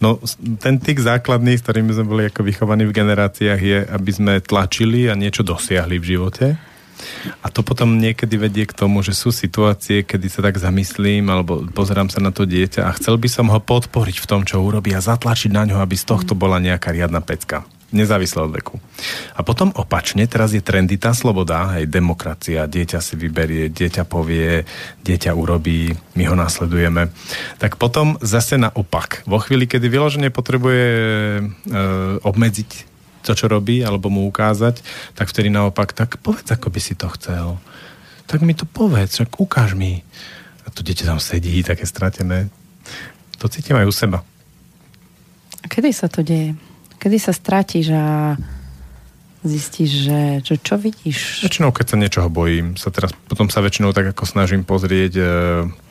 No, 0.02 0.20
ten 0.60 0.76
tyk 0.76 1.00
základný, 1.00 1.56
s 1.56 1.64
ktorým 1.64 1.88
sme 1.88 2.04
boli 2.04 2.22
ako 2.28 2.44
vychovaní 2.44 2.84
v 2.84 2.92
generáciách, 2.92 3.60
je, 3.62 3.78
aby 3.88 4.10
sme 4.12 4.32
tlačili 4.44 5.08
a 5.08 5.16
niečo 5.16 5.40
dosiahli 5.40 5.96
v 5.96 6.08
živote. 6.12 6.60
A 7.40 7.48
to 7.48 7.64
potom 7.64 7.96
niekedy 7.96 8.36
vedie 8.36 8.68
k 8.68 8.76
tomu, 8.76 9.00
že 9.00 9.16
sú 9.16 9.32
situácie, 9.32 10.04
kedy 10.04 10.28
sa 10.28 10.44
tak 10.44 10.60
zamyslím 10.60 11.32
alebo 11.32 11.64
pozerám 11.72 12.12
sa 12.12 12.20
na 12.20 12.36
to 12.36 12.44
dieťa 12.44 12.84
a 12.84 12.94
chcel 13.00 13.16
by 13.16 13.28
som 13.32 13.48
ho 13.48 13.60
podporiť 13.64 14.20
v 14.20 14.28
tom, 14.28 14.44
čo 14.44 14.60
urobí 14.60 14.92
a 14.92 15.00
zatlačiť 15.00 15.48
na 15.48 15.64
ňo, 15.64 15.80
aby 15.80 15.96
z 15.96 16.04
tohto 16.04 16.36
bola 16.36 16.60
nejaká 16.60 16.92
riadna 16.92 17.24
pecka. 17.24 17.64
Nezávisle 17.94 18.42
od 18.42 18.50
veku. 18.50 18.82
A 19.38 19.46
potom 19.46 19.70
opačne, 19.78 20.26
teraz 20.26 20.50
je 20.50 20.58
trendy 20.58 20.98
tá 20.98 21.14
sloboda, 21.14 21.78
hej, 21.78 21.86
demokracia, 21.86 22.66
dieťa 22.66 22.98
si 22.98 23.14
vyberie, 23.14 23.70
dieťa 23.70 24.02
povie, 24.02 24.66
dieťa 25.06 25.30
urobí, 25.30 25.94
my 26.18 26.26
ho 26.26 26.34
následujeme. 26.34 27.14
Tak 27.62 27.78
potom 27.78 28.18
zase 28.18 28.58
naopak. 28.58 29.22
Vo 29.30 29.38
chvíli, 29.38 29.70
kedy 29.70 29.86
vyloženie 29.86 30.34
potrebuje 30.34 30.86
e, 31.38 31.42
obmedziť 32.18 32.70
to, 33.22 33.32
čo 33.38 33.46
robí, 33.46 33.86
alebo 33.86 34.10
mu 34.10 34.26
ukázať, 34.26 34.82
tak 35.14 35.30
vtedy 35.30 35.54
naopak, 35.54 35.94
tak 35.94 36.18
povedz, 36.18 36.50
ako 36.50 36.74
by 36.74 36.80
si 36.82 36.98
to 36.98 37.06
chcel. 37.14 37.62
Tak 38.26 38.42
mi 38.42 38.58
to 38.58 38.66
povedz, 38.66 39.22
však 39.22 39.38
ukáž 39.38 39.78
mi. 39.78 40.02
A 40.66 40.74
to 40.74 40.82
dieťa 40.82 41.14
tam 41.14 41.22
sedí, 41.22 41.62
také 41.62 41.86
stratené. 41.86 42.50
To 43.38 43.46
cítim 43.46 43.78
aj 43.78 43.86
u 43.86 43.94
seba. 43.94 44.18
A 45.62 45.66
kedy 45.70 45.94
sa 45.94 46.10
to 46.10 46.20
deje? 46.20 46.58
Kedy 47.04 47.20
sa 47.20 47.36
stratíš 47.36 47.92
a 47.92 48.40
zistíš, 49.44 50.08
že 50.08 50.18
čo, 50.40 50.56
čo 50.56 50.80
vidíš? 50.80 51.44
Väčšinou, 51.44 51.68
keď 51.68 51.86
sa 51.92 52.00
niečoho 52.00 52.28
bojím, 52.32 52.80
sa 52.80 52.88
teraz, 52.88 53.12
potom 53.28 53.52
sa 53.52 53.60
väčšinou 53.60 53.92
tak 53.92 54.16
ako 54.16 54.24
snažím 54.24 54.64
pozrieť 54.64 55.12
e, 55.20 55.24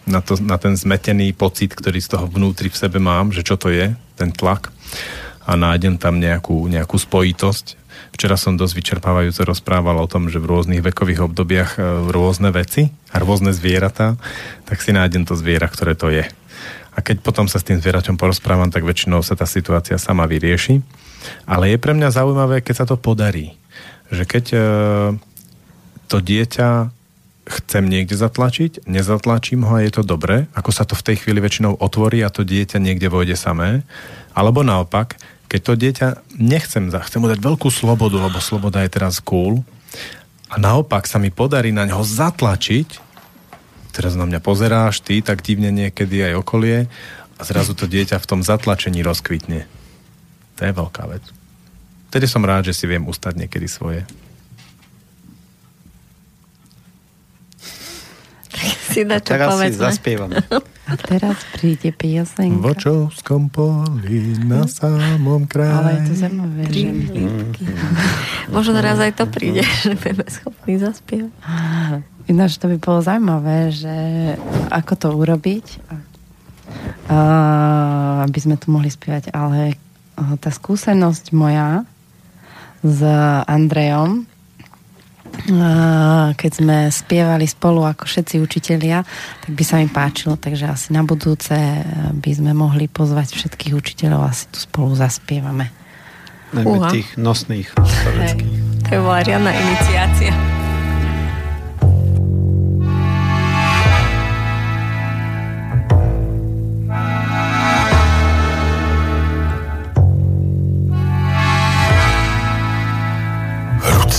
na, 0.09 0.19
to, 0.25 0.41
na 0.41 0.57
ten 0.57 0.73
zmetený 0.73 1.37
pocit, 1.37 1.77
ktorý 1.77 2.01
z 2.01 2.17
toho 2.17 2.25
vnútri 2.25 2.73
v 2.73 2.79
sebe 2.81 2.97
mám, 2.97 3.29
že 3.29 3.45
čo 3.45 3.61
to 3.61 3.69
je, 3.69 3.93
ten 4.17 4.33
tlak 4.33 4.73
a 5.45 5.53
nájdem 5.53 6.01
tam 6.01 6.17
nejakú, 6.17 6.65
nejakú 6.65 6.97
spojitosť. 6.97 7.77
Včera 8.17 8.33
som 8.33 8.57
dosť 8.57 8.73
vyčerpávajúco 8.73 9.45
rozprával 9.45 10.01
o 10.01 10.09
tom, 10.09 10.33
že 10.33 10.41
v 10.41 10.49
rôznych 10.49 10.81
vekových 10.81 11.29
obdobiach 11.29 11.77
e, 11.77 12.09
rôzne 12.09 12.49
veci 12.49 12.89
a 13.13 13.21
rôzne 13.21 13.53
zvieratá, 13.53 14.17
tak 14.65 14.81
si 14.81 14.89
nájdem 14.89 15.29
to 15.29 15.37
zviera, 15.37 15.69
ktoré 15.69 15.93
to 15.93 16.09
je. 16.09 16.25
A 16.93 16.99
keď 17.01 17.25
potom 17.25 17.49
sa 17.49 17.57
s 17.57 17.65
tým 17.65 17.81
zvieraťom 17.81 18.15
porozprávam, 18.15 18.69
tak 18.69 18.85
väčšinou 18.85 19.25
sa 19.25 19.33
tá 19.33 19.49
situácia 19.49 19.97
sama 19.97 20.29
vyrieši. 20.29 20.81
Ale 21.49 21.73
je 21.73 21.77
pre 21.81 21.97
mňa 21.97 22.13
zaujímavé, 22.13 22.61
keď 22.61 22.75
sa 22.83 22.85
to 22.85 22.99
podarí. 22.99 23.57
Že 24.13 24.23
keď 24.29 24.45
e, 24.53 24.59
to 26.05 26.17
dieťa 26.21 26.93
chcem 27.43 27.83
niekde 27.89 28.15
zatlačiť, 28.15 28.87
nezatlačím 28.87 29.67
ho 29.67 29.75
a 29.75 29.83
je 29.83 29.91
to 29.91 30.03
dobre, 30.05 30.47
ako 30.55 30.71
sa 30.71 30.87
to 30.87 30.95
v 30.95 31.11
tej 31.11 31.15
chvíli 31.25 31.43
väčšinou 31.43 31.75
otvorí 31.75 32.23
a 32.23 32.31
to 32.31 32.47
dieťa 32.47 32.79
niekde 32.79 33.11
vojde 33.11 33.35
samé. 33.35 33.83
Alebo 34.31 34.63
naopak, 34.63 35.19
Keď 35.53 35.61
to 35.61 35.73
dieťa 35.77 36.07
nechcem, 36.41 36.89
chcem 36.89 37.19
mu 37.21 37.29
dať 37.29 37.37
veľkú 37.37 37.69
slobodu, 37.69 38.17
lebo 38.17 38.41
sloboda 38.41 38.81
je 38.81 38.89
teraz 38.89 39.21
cool, 39.21 39.61
a 40.53 40.61
naopak 40.61 41.09
sa 41.09 41.17
mi 41.17 41.33
podarí 41.33 41.73
na 41.73 41.89
ňo 41.89 42.05
zatlačiť, 42.05 43.12
teraz 43.93 44.17
na 44.17 44.25
mňa 44.25 44.41
pozeráš, 44.41 45.05
ty 45.05 45.21
tak 45.21 45.45
divne 45.45 45.69
niekedy 45.69 46.33
aj 46.33 46.41
okolie, 46.41 46.89
a 47.37 47.41
zrazu 47.45 47.77
to 47.77 47.85
dieťa 47.89 48.17
v 48.17 48.29
tom 48.29 48.41
zatlačení 48.41 49.05
rozkvitne. 49.05 49.65
To 50.57 50.61
je 50.65 50.73
veľká 50.73 51.03
vec. 51.09 51.23
Tedy 52.13 52.29
som 52.29 52.45
rád, 52.45 52.69
že 52.69 52.77
si 52.77 52.85
viem 52.85 53.05
ustať 53.05 53.33
niekedy 53.37 53.65
svoje. 53.65 54.05
Si 58.89 59.01
na 59.03 59.17
čo 59.17 59.33
Teraz 59.33 59.47
si 59.47 59.53
povedzme. 59.57 59.81
zaspievame. 59.81 60.35
A 60.91 60.93
teraz 60.99 61.39
príde 61.55 61.89
V 61.89 61.97
piesenka. 61.97 62.59
očovskom 62.75 63.47
poli 63.47 64.35
na 64.43 64.67
samom 64.67 65.47
kraji. 65.47 65.73
Ale 65.73 65.91
je 65.95 66.01
to 66.03 66.13
zaujímavé, 66.19 66.61
že... 66.67 66.87
Možno 68.55 68.77
raz 68.77 68.99
aj 68.99 69.13
to 69.15 69.25
príde, 69.25 69.63
že 69.83 69.95
budeme 69.95 70.25
schopní 70.27 70.75
zaspievať. 70.77 71.31
Ináč 72.27 72.59
to 72.59 72.67
by 72.67 72.77
bolo 72.77 72.99
zaujímavé, 72.99 73.71
že 73.71 73.95
ako 74.69 74.93
to 74.95 75.07
urobiť, 75.15 75.65
a, 77.07 77.19
aby 78.23 78.39
sme 78.39 78.55
tu 78.55 78.71
mohli 78.71 78.87
spievať, 78.87 79.31
ale 79.31 79.75
tá 80.39 80.49
skúsenosť 80.51 81.31
moja 81.33 81.83
s 82.83 82.99
Andrejom, 83.47 84.27
keď 86.37 86.51
sme 86.53 86.77
spievali 86.93 87.49
spolu 87.49 87.83
ako 87.83 88.05
všetci 88.05 88.39
učitelia, 88.39 89.03
tak 89.43 89.51
by 89.51 89.63
sa 89.65 89.81
mi 89.81 89.89
páčilo, 89.89 90.37
takže 90.37 90.69
asi 90.69 90.93
na 90.93 91.01
budúce 91.01 91.55
by 92.13 92.31
sme 92.31 92.53
mohli 92.53 92.85
pozvať 92.87 93.35
všetkých 93.35 93.73
učiteľov, 93.73 94.29
asi 94.29 94.47
tu 94.53 94.61
spolu 94.61 94.93
zaspievame. 94.93 95.73
Najmä 96.53 96.69
Uha. 96.69 96.89
tých 96.93 97.09
nosných. 97.17 97.73
To 97.73 98.89
je 98.93 98.99
bola 99.01 99.25
riadna 99.25 99.51
iniciácia. 99.57 100.52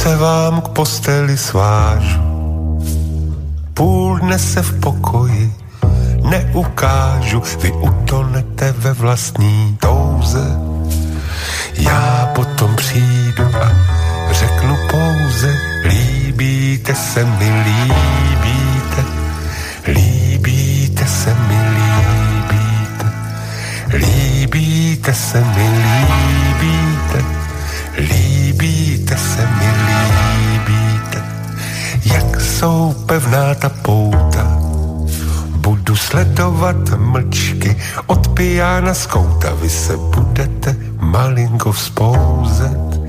Ruce 0.04 0.16
vám 0.16 0.60
k 0.60 0.68
posteli 0.68 1.36
svážu, 1.36 2.20
půl 3.74 4.18
dne 4.18 4.38
se 4.38 4.62
v 4.62 4.80
pokoji 4.80 5.52
neukážu, 6.30 7.42
vy 7.60 7.72
utonete 7.72 8.72
ve 8.72 8.92
vlastní 8.92 9.76
touze. 9.80 10.44
Já 11.74 12.32
potom 12.34 12.76
přijdu 12.76 13.44
a 13.44 13.72
řeknu 14.32 14.76
pouze, 14.90 15.58
líbíte 15.84 16.94
se 16.94 17.24
mi, 17.24 17.50
líbíte, 17.64 19.04
líbíte 19.86 21.06
se 21.06 21.34
mi, 21.34 21.58
líbíte, 21.76 23.12
líbíte 23.92 25.14
se 25.14 25.40
mi, 25.40 25.68
líbíte, 25.68 26.43
líbíte 27.98 29.16
se 29.16 29.46
mi, 29.46 29.70
líbíte, 30.46 31.22
jak 32.04 32.40
jsou 32.40 32.94
pevná 33.06 33.54
ta 33.54 33.68
pouta, 33.68 34.64
Budu 35.64 35.96
sledovat 35.96 36.76
mlčky 36.98 37.76
od 38.06 38.28
pijána 38.28 38.94
z 38.94 39.06
kouta. 39.06 39.54
Vy 39.54 39.70
se 39.70 39.96
budete 39.96 40.76
malinko 41.00 41.72
vzpouzet. 41.72 43.00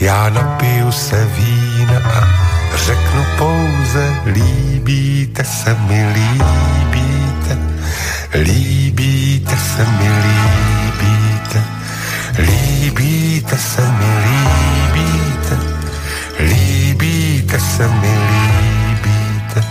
Já 0.00 0.28
napiju 0.28 0.92
se 0.92 1.28
vína 1.36 1.98
a 1.98 2.28
řeknu 2.76 3.24
pouze 3.38 4.14
líbíte 4.26 5.44
se 5.44 5.76
mi, 5.88 6.06
líbíte. 6.14 7.58
Líbíte 8.34 9.56
se 9.56 9.84
mi, 9.84 10.08
líbíte. 10.08 10.71
Líbíte 13.42 13.58
se 13.58 13.82
mi, 13.82 14.06
líbíte. 14.24 15.58
Líbíte 16.38 17.60
se 17.60 17.88
mi, 17.88 18.14
líbíte. 18.30 19.64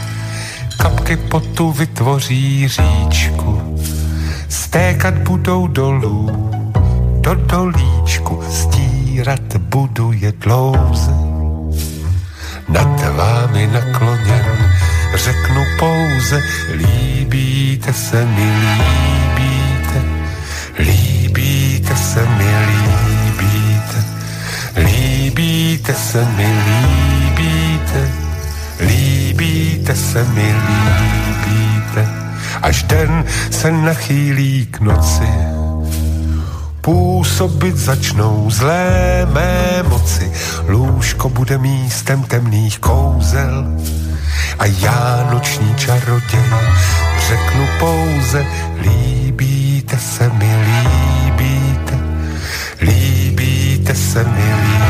Kapky 0.78 1.18
potu 1.18 1.72
vytvoří 1.72 2.68
říčku, 2.68 3.78
stékat 4.50 5.14
budou 5.14 5.68
dolů, 5.68 6.52
do 7.20 7.36
dolíčku, 7.36 8.44
stírat 8.50 9.58
budu 9.58 10.12
je 10.12 10.32
dlouze. 10.32 11.16
Nad 12.70 13.16
vámi 13.16 13.70
nakloněn 13.74 14.74
řeknu 15.16 15.64
pouze, 15.80 16.44
líbíte 16.76 17.94
se 17.94 18.26
mi, 18.26 18.52
líbíte, 18.78 20.02
líbíte 20.80 21.96
se 21.96 22.22
mi, 22.22 22.46
líbíte, 22.66 22.81
líbíte 25.32 25.94
se 25.94 26.26
mi, 26.26 26.48
líbíte, 26.68 28.12
líbíte 28.80 29.96
se 29.96 30.24
mi, 30.24 30.56
líbíte, 30.68 32.08
až 32.62 32.84
den 32.84 33.26
se 33.52 33.72
nachýlí 33.72 34.68
k 34.72 34.80
noci, 34.80 35.30
působit 36.82 37.78
začnou 37.78 38.50
zlé 38.50 39.28
mé 39.34 39.84
moci. 39.84 40.32
Lůžko 40.68 41.30
bude 41.30 41.58
místem 41.58 42.24
temných 42.24 42.80
kouzel 42.80 43.66
a 44.60 44.66
já 44.66 45.30
noční 45.32 45.76
čaroděj 45.76 46.50
řeknu 47.28 47.68
pouze 47.80 48.46
líbíte 48.82 49.98
se 49.98 50.30
mi, 50.30 50.56
líbíte, 50.66 52.00
líbíte 52.82 53.96
se 53.96 54.24
mi, 54.24 54.54
líbíte, 54.64 54.81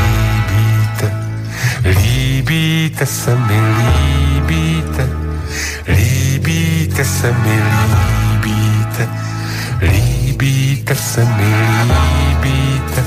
líbíte 1.84 3.06
se 3.06 3.34
mi, 3.34 3.58
líbíte, 4.46 5.04
líbíte 5.86 7.04
se 7.04 7.32
mi, 7.32 7.56
líbíte, 8.40 9.08
líbíte 9.80 10.94
se 10.94 11.24
mi, 11.24 11.52
líbíte, 11.90 13.02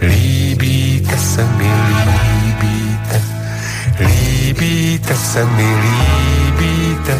líbíte 0.00 1.16
se 1.18 1.44
mi, 1.44 1.70
líbíte, 2.08 3.20
líbíte 4.00 5.16
se 5.16 5.44
mi, 5.44 5.68
líbíte, 5.84 7.14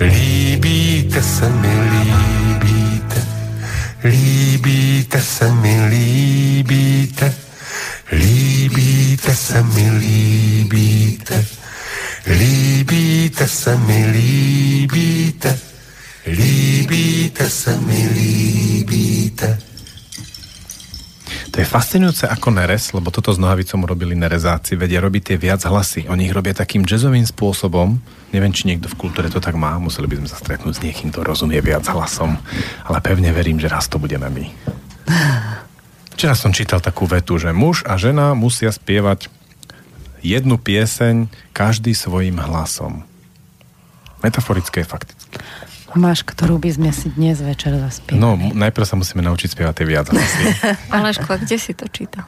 líbíte 0.00 1.22
se 1.22 1.48
mi, 1.50 1.74
líbíte, 1.90 3.20
líbíte 4.04 5.20
se 5.20 5.52
mi, 5.52 5.88
líbíte, 5.90 7.45
líbíte 8.12 9.34
se 9.34 9.62
mi, 9.62 9.90
líbíte, 9.90 11.46
líbíte 12.26 13.48
se 13.48 13.76
mi, 13.76 14.06
líbíte, 14.06 15.58
líbíte 16.26 17.50
se 17.50 17.76
mi, 17.80 18.08
líbíte. 18.14 19.58
To 21.50 21.64
je 21.64 21.72
fascinujúce 21.72 22.28
ako 22.28 22.52
Neres, 22.52 22.92
lebo 22.92 23.08
toto 23.08 23.32
s 23.32 23.40
Nohavicom 23.40 23.88
robili 23.88 24.12
Nerezáci, 24.12 24.76
vedia 24.76 25.00
robiť 25.00 25.32
tie 25.32 25.36
viac 25.40 25.64
hlasy. 25.64 26.04
Oni 26.04 26.28
ich 26.28 26.36
robia 26.36 26.52
takým 26.52 26.84
jazzovým 26.84 27.24
spôsobom. 27.24 27.96
Neviem, 28.28 28.52
či 28.52 28.68
niekto 28.68 28.92
v 28.92 29.08
kultúre 29.08 29.32
to 29.32 29.40
tak 29.40 29.56
má. 29.56 29.72
Museli 29.80 30.04
by 30.04 30.20
sme 30.20 30.28
sa 30.28 30.36
stretnúť 30.36 30.76
s 30.76 30.84
niekým, 30.84 31.08
kto 31.08 31.24
rozumie 31.24 31.56
viac 31.64 31.88
hlasom. 31.88 32.36
Ale 32.84 33.00
pevne 33.00 33.32
verím, 33.32 33.56
že 33.56 33.72
raz 33.72 33.88
to 33.88 33.96
budeme 33.96 34.28
my. 34.28 34.44
Včera 36.16 36.32
som 36.32 36.48
čítal 36.48 36.80
takú 36.80 37.04
vetu, 37.04 37.36
že 37.36 37.52
muž 37.52 37.84
a 37.84 38.00
žena 38.00 38.32
musia 38.32 38.72
spievať 38.72 39.28
jednu 40.24 40.56
pieseň 40.56 41.28
každý 41.52 41.92
svojim 41.92 42.40
hlasom. 42.40 43.04
Metaforické 44.24 44.80
je 44.80 44.88
fakticky. 44.88 45.36
Máš, 45.92 46.24
ktorú 46.24 46.56
by 46.56 46.72
sme 46.72 46.90
si 46.96 47.12
dnes 47.12 47.44
večer 47.44 47.76
zaspievali. 47.76 48.16
No, 48.16 48.32
najprv 48.32 48.84
sa 48.88 48.96
musíme 48.96 49.20
naučiť 49.28 49.60
spievať 49.60 49.74
tie 49.76 49.84
viac 49.84 50.08
hlasy. 50.08 50.44
Aleško, 50.96 51.36
kde 51.36 51.56
si 51.60 51.76
to 51.76 51.84
čítal? 51.92 52.24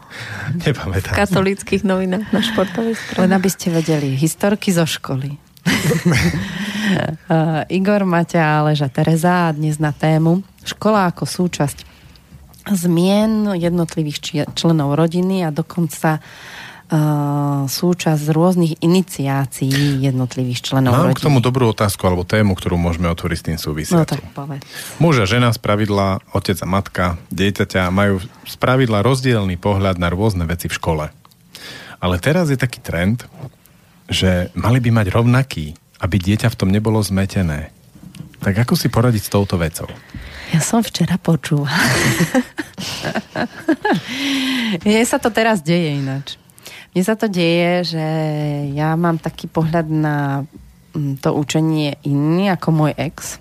V 0.53 0.69
Nepamätám. 0.69 1.17
katolických 1.17 1.81
novinách 1.81 2.29
na 2.29 2.45
športovej 2.45 2.93
Len 2.93 3.01
strane. 3.09 3.33
aby 3.33 3.49
ste 3.49 3.73
vedeli, 3.73 4.13
historky 4.21 4.69
zo 4.69 4.85
školy. 4.85 5.41
Uh, 7.25 7.65
Igor, 7.81 8.05
Maťa, 8.05 8.61
Aleža, 8.61 8.93
Tereza 8.93 9.49
a 9.49 9.57
dnes 9.57 9.81
na 9.81 9.97
tému 9.97 10.45
škola 10.61 11.09
ako 11.09 11.25
súčasť 11.25 11.88
zmien 12.73 13.57
jednotlivých 13.57 14.49
členov 14.53 14.97
rodiny 14.99 15.45
a 15.47 15.51
dokonca 15.55 16.21
súčasť 17.69 18.33
rôznych 18.33 18.81
iniciácií 18.81 20.01
jednotlivých 20.09 20.73
členov 20.73 20.97
Mám 20.97 21.13
rodiny. 21.13 21.21
k 21.21 21.27
tomu 21.29 21.39
dobrú 21.45 21.69
otázku 21.77 22.01
alebo 22.09 22.25
tému, 22.25 22.57
ktorú 22.57 22.81
môžeme 22.81 23.13
otvoriť 23.13 23.37
s 23.37 23.45
tým 23.45 23.59
súvisiacu. 23.61 24.01
No 24.01 24.09
tak 24.09 24.25
povedz. 24.33 24.65
Muž 24.97 25.21
a 25.21 25.29
žena 25.29 25.53
z 25.53 25.61
pravidla, 25.61 26.25
otec 26.33 26.57
a 26.57 26.65
matka, 26.65 27.21
dieťaťa 27.29 27.93
majú 27.93 28.25
z 28.25 28.57
pravidla 28.57 29.05
rozdielný 29.05 29.61
pohľad 29.61 30.01
na 30.01 30.09
rôzne 30.09 30.49
veci 30.49 30.73
v 30.73 30.81
škole. 30.81 31.05
Ale 32.01 32.17
teraz 32.25 32.49
je 32.49 32.57
taký 32.57 32.81
trend, 32.81 33.29
že 34.09 34.49
mali 34.57 34.81
by 34.81 34.89
mať 34.89 35.13
rovnaký, 35.13 35.77
aby 36.01 36.17
dieťa 36.17 36.49
v 36.49 36.57
tom 36.57 36.73
nebolo 36.73 37.05
zmetené. 37.05 37.69
Tak 38.41 38.65
ako 38.65 38.81
si 38.81 38.89
poradiť 38.89 39.29
s 39.29 39.33
touto 39.35 39.61
vecou? 39.61 39.93
Ja 40.49 40.61
som 40.65 40.81
včera 40.81 41.21
počula. 41.21 41.69
Mne 44.85 45.05
sa 45.05 45.21
to 45.21 45.29
teraz 45.29 45.61
deje 45.61 46.01
ináč. 46.01 46.41
Mne 46.97 47.03
sa 47.05 47.15
to 47.15 47.29
deje, 47.29 47.97
že 47.97 48.07
ja 48.73 48.97
mám 48.97 49.21
taký 49.21 49.45
pohľad 49.45 49.87
na 49.93 50.49
mm, 50.97 51.21
to 51.21 51.37
učenie 51.37 52.01
iný 52.09 52.49
ako 52.49 52.69
môj 52.73 52.93
ex. 52.97 53.37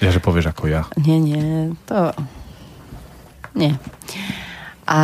Ja, 0.00 0.08
že 0.08 0.22
povieš 0.22 0.54
ako 0.54 0.70
ja. 0.70 0.88
Nie, 0.96 1.20
nie, 1.20 1.76
to... 1.84 2.14
Nie. 3.52 3.76
A 4.88 5.00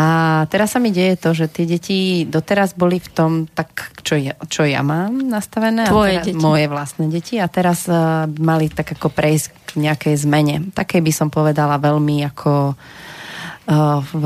teraz 0.48 0.72
sa 0.72 0.80
mi 0.80 0.88
deje 0.88 1.20
to, 1.20 1.36
že 1.36 1.52
tie 1.52 1.68
deti 1.68 2.24
doteraz 2.24 2.72
boli 2.72 2.96
v 2.96 3.08
tom 3.12 3.32
tak, 3.44 3.92
čo 4.00 4.16
ja, 4.16 4.32
čo 4.48 4.64
ja 4.64 4.80
mám 4.80 5.12
nastavené. 5.28 5.84
Tvoje 5.84 6.16
a 6.16 6.24
teraz, 6.24 6.32
deti. 6.32 6.40
Moje 6.40 6.66
vlastné 6.72 7.04
deti. 7.12 7.36
A 7.36 7.44
teraz 7.52 7.84
uh, 7.84 8.24
mali 8.40 8.72
tak 8.72 8.96
ako 8.96 9.12
prejsť 9.12 9.52
k 9.52 9.84
nejakej 9.84 10.24
zmene. 10.24 10.72
Takej 10.72 11.04
by 11.04 11.12
som 11.12 11.28
povedala 11.28 11.76
veľmi 11.76 12.24
ako 12.32 12.72
uh, 12.72 14.00
v 14.08 14.24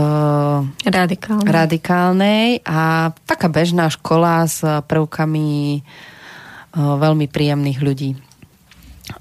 Radikálne. 0.86 1.50
radikálnej 1.50 2.62
a 2.62 3.10
taká 3.26 3.50
bežná 3.50 3.90
škola 3.90 4.46
s 4.46 4.62
prvkami 4.62 5.82
uh, 5.82 7.02
veľmi 7.02 7.26
príjemných 7.26 7.82
ľudí. 7.82 8.14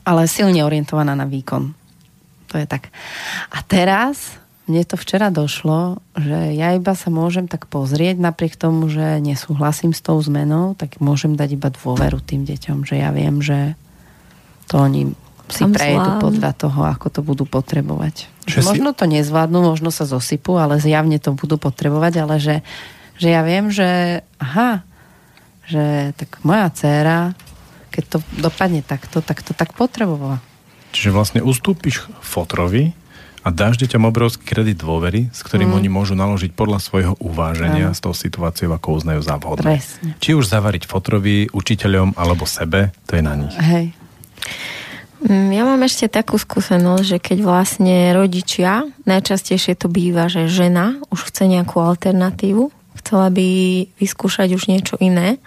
Ale 0.06 0.30
silne 0.30 0.62
orientovaná 0.62 1.18
na 1.18 1.26
výkon. 1.26 1.74
To 2.54 2.62
je 2.62 2.70
tak. 2.70 2.94
A 3.50 3.58
teraz 3.66 4.38
mne 4.68 4.84
to 4.84 4.96
včera 4.96 5.32
došlo, 5.32 5.98
že 6.14 6.52
ja 6.54 6.76
iba 6.76 6.92
sa 6.92 7.08
môžem 7.08 7.48
tak 7.48 7.66
pozrieť, 7.68 8.20
napriek 8.20 8.60
tomu, 8.60 8.92
že 8.92 9.24
nesúhlasím 9.24 9.96
s 9.96 10.04
tou 10.04 10.20
zmenou, 10.20 10.76
tak 10.76 11.00
môžem 11.00 11.40
dať 11.40 11.50
iba 11.56 11.72
dôveru 11.72 12.20
tým 12.20 12.44
deťom, 12.44 12.84
že 12.84 13.00
ja 13.00 13.16
viem, 13.16 13.40
že 13.40 13.80
to 14.68 14.84
oni 14.84 15.16
si 15.48 15.64
Tam 15.64 15.72
prejdú 15.72 16.20
zvládnu. 16.20 16.24
podľa 16.24 16.52
toho, 16.52 16.80
ako 16.84 17.08
to 17.08 17.20
budú 17.24 17.48
potrebovať. 17.48 18.28
Že 18.52 18.60
si- 18.60 18.68
možno 18.68 18.92
to 18.92 19.08
nezvládnu, 19.08 19.64
možno 19.64 19.90
sa 19.96 20.04
zosypú, 20.04 20.60
ale 20.60 20.84
zjavne 20.84 21.16
to 21.24 21.32
budú 21.32 21.56
potrebovať, 21.56 22.14
ale 22.20 22.36
že, 22.36 22.56
že 23.16 23.32
ja 23.32 23.48
viem, 23.48 23.72
že 23.72 24.20
aha, 24.44 24.84
že 25.64 26.12
tak 26.20 26.44
moja 26.44 26.68
dcéra, 26.76 27.20
keď 27.96 28.04
to 28.12 28.18
dopadne 28.36 28.84
takto, 28.84 29.24
tak 29.24 29.40
to 29.40 29.56
tak 29.56 29.72
potrebovala. 29.72 30.44
Čiže 30.92 31.16
vlastne 31.16 31.40
ustúpiš 31.40 32.12
fotrovi 32.20 32.92
a 33.48 33.56
dáš 33.56 33.80
deťom 33.80 34.12
obrovský 34.12 34.44
kredit 34.44 34.84
dôvery, 34.84 35.32
s 35.32 35.40
ktorým 35.40 35.72
mm. 35.72 35.78
oni 35.80 35.88
môžu 35.88 36.20
naložiť 36.20 36.52
podľa 36.52 36.84
svojho 36.84 37.14
uváženia 37.24 37.96
s 37.96 38.04
tou 38.04 38.12
situáciou, 38.12 38.76
ako 38.76 39.00
uznajú 39.00 39.24
za 39.24 39.40
vhodné. 39.40 39.80
Presne. 39.80 40.20
Či 40.20 40.36
už 40.36 40.52
zavariť 40.52 40.84
fotrovi, 40.84 41.48
učiteľom 41.56 42.20
alebo 42.20 42.44
sebe, 42.44 42.92
to 43.08 43.16
je 43.16 43.24
na 43.24 43.40
nich. 43.40 43.56
Hej. 43.56 43.96
Mm, 45.24 45.56
Ja 45.56 45.64
mám 45.64 45.80
ešte 45.88 46.12
takú 46.12 46.36
skúsenosť, 46.36 47.06
že 47.08 47.18
keď 47.24 47.38
vlastne 47.48 48.12
rodičia, 48.12 48.84
najčastejšie 49.08 49.80
to 49.80 49.88
býva, 49.88 50.28
že 50.28 50.52
žena 50.52 51.00
už 51.08 51.32
chce 51.32 51.48
nejakú 51.48 51.80
alternatívu, 51.80 52.68
chcela 53.00 53.32
by 53.32 53.48
vyskúšať 53.96 54.60
už 54.60 54.68
niečo 54.68 55.00
iné, 55.00 55.40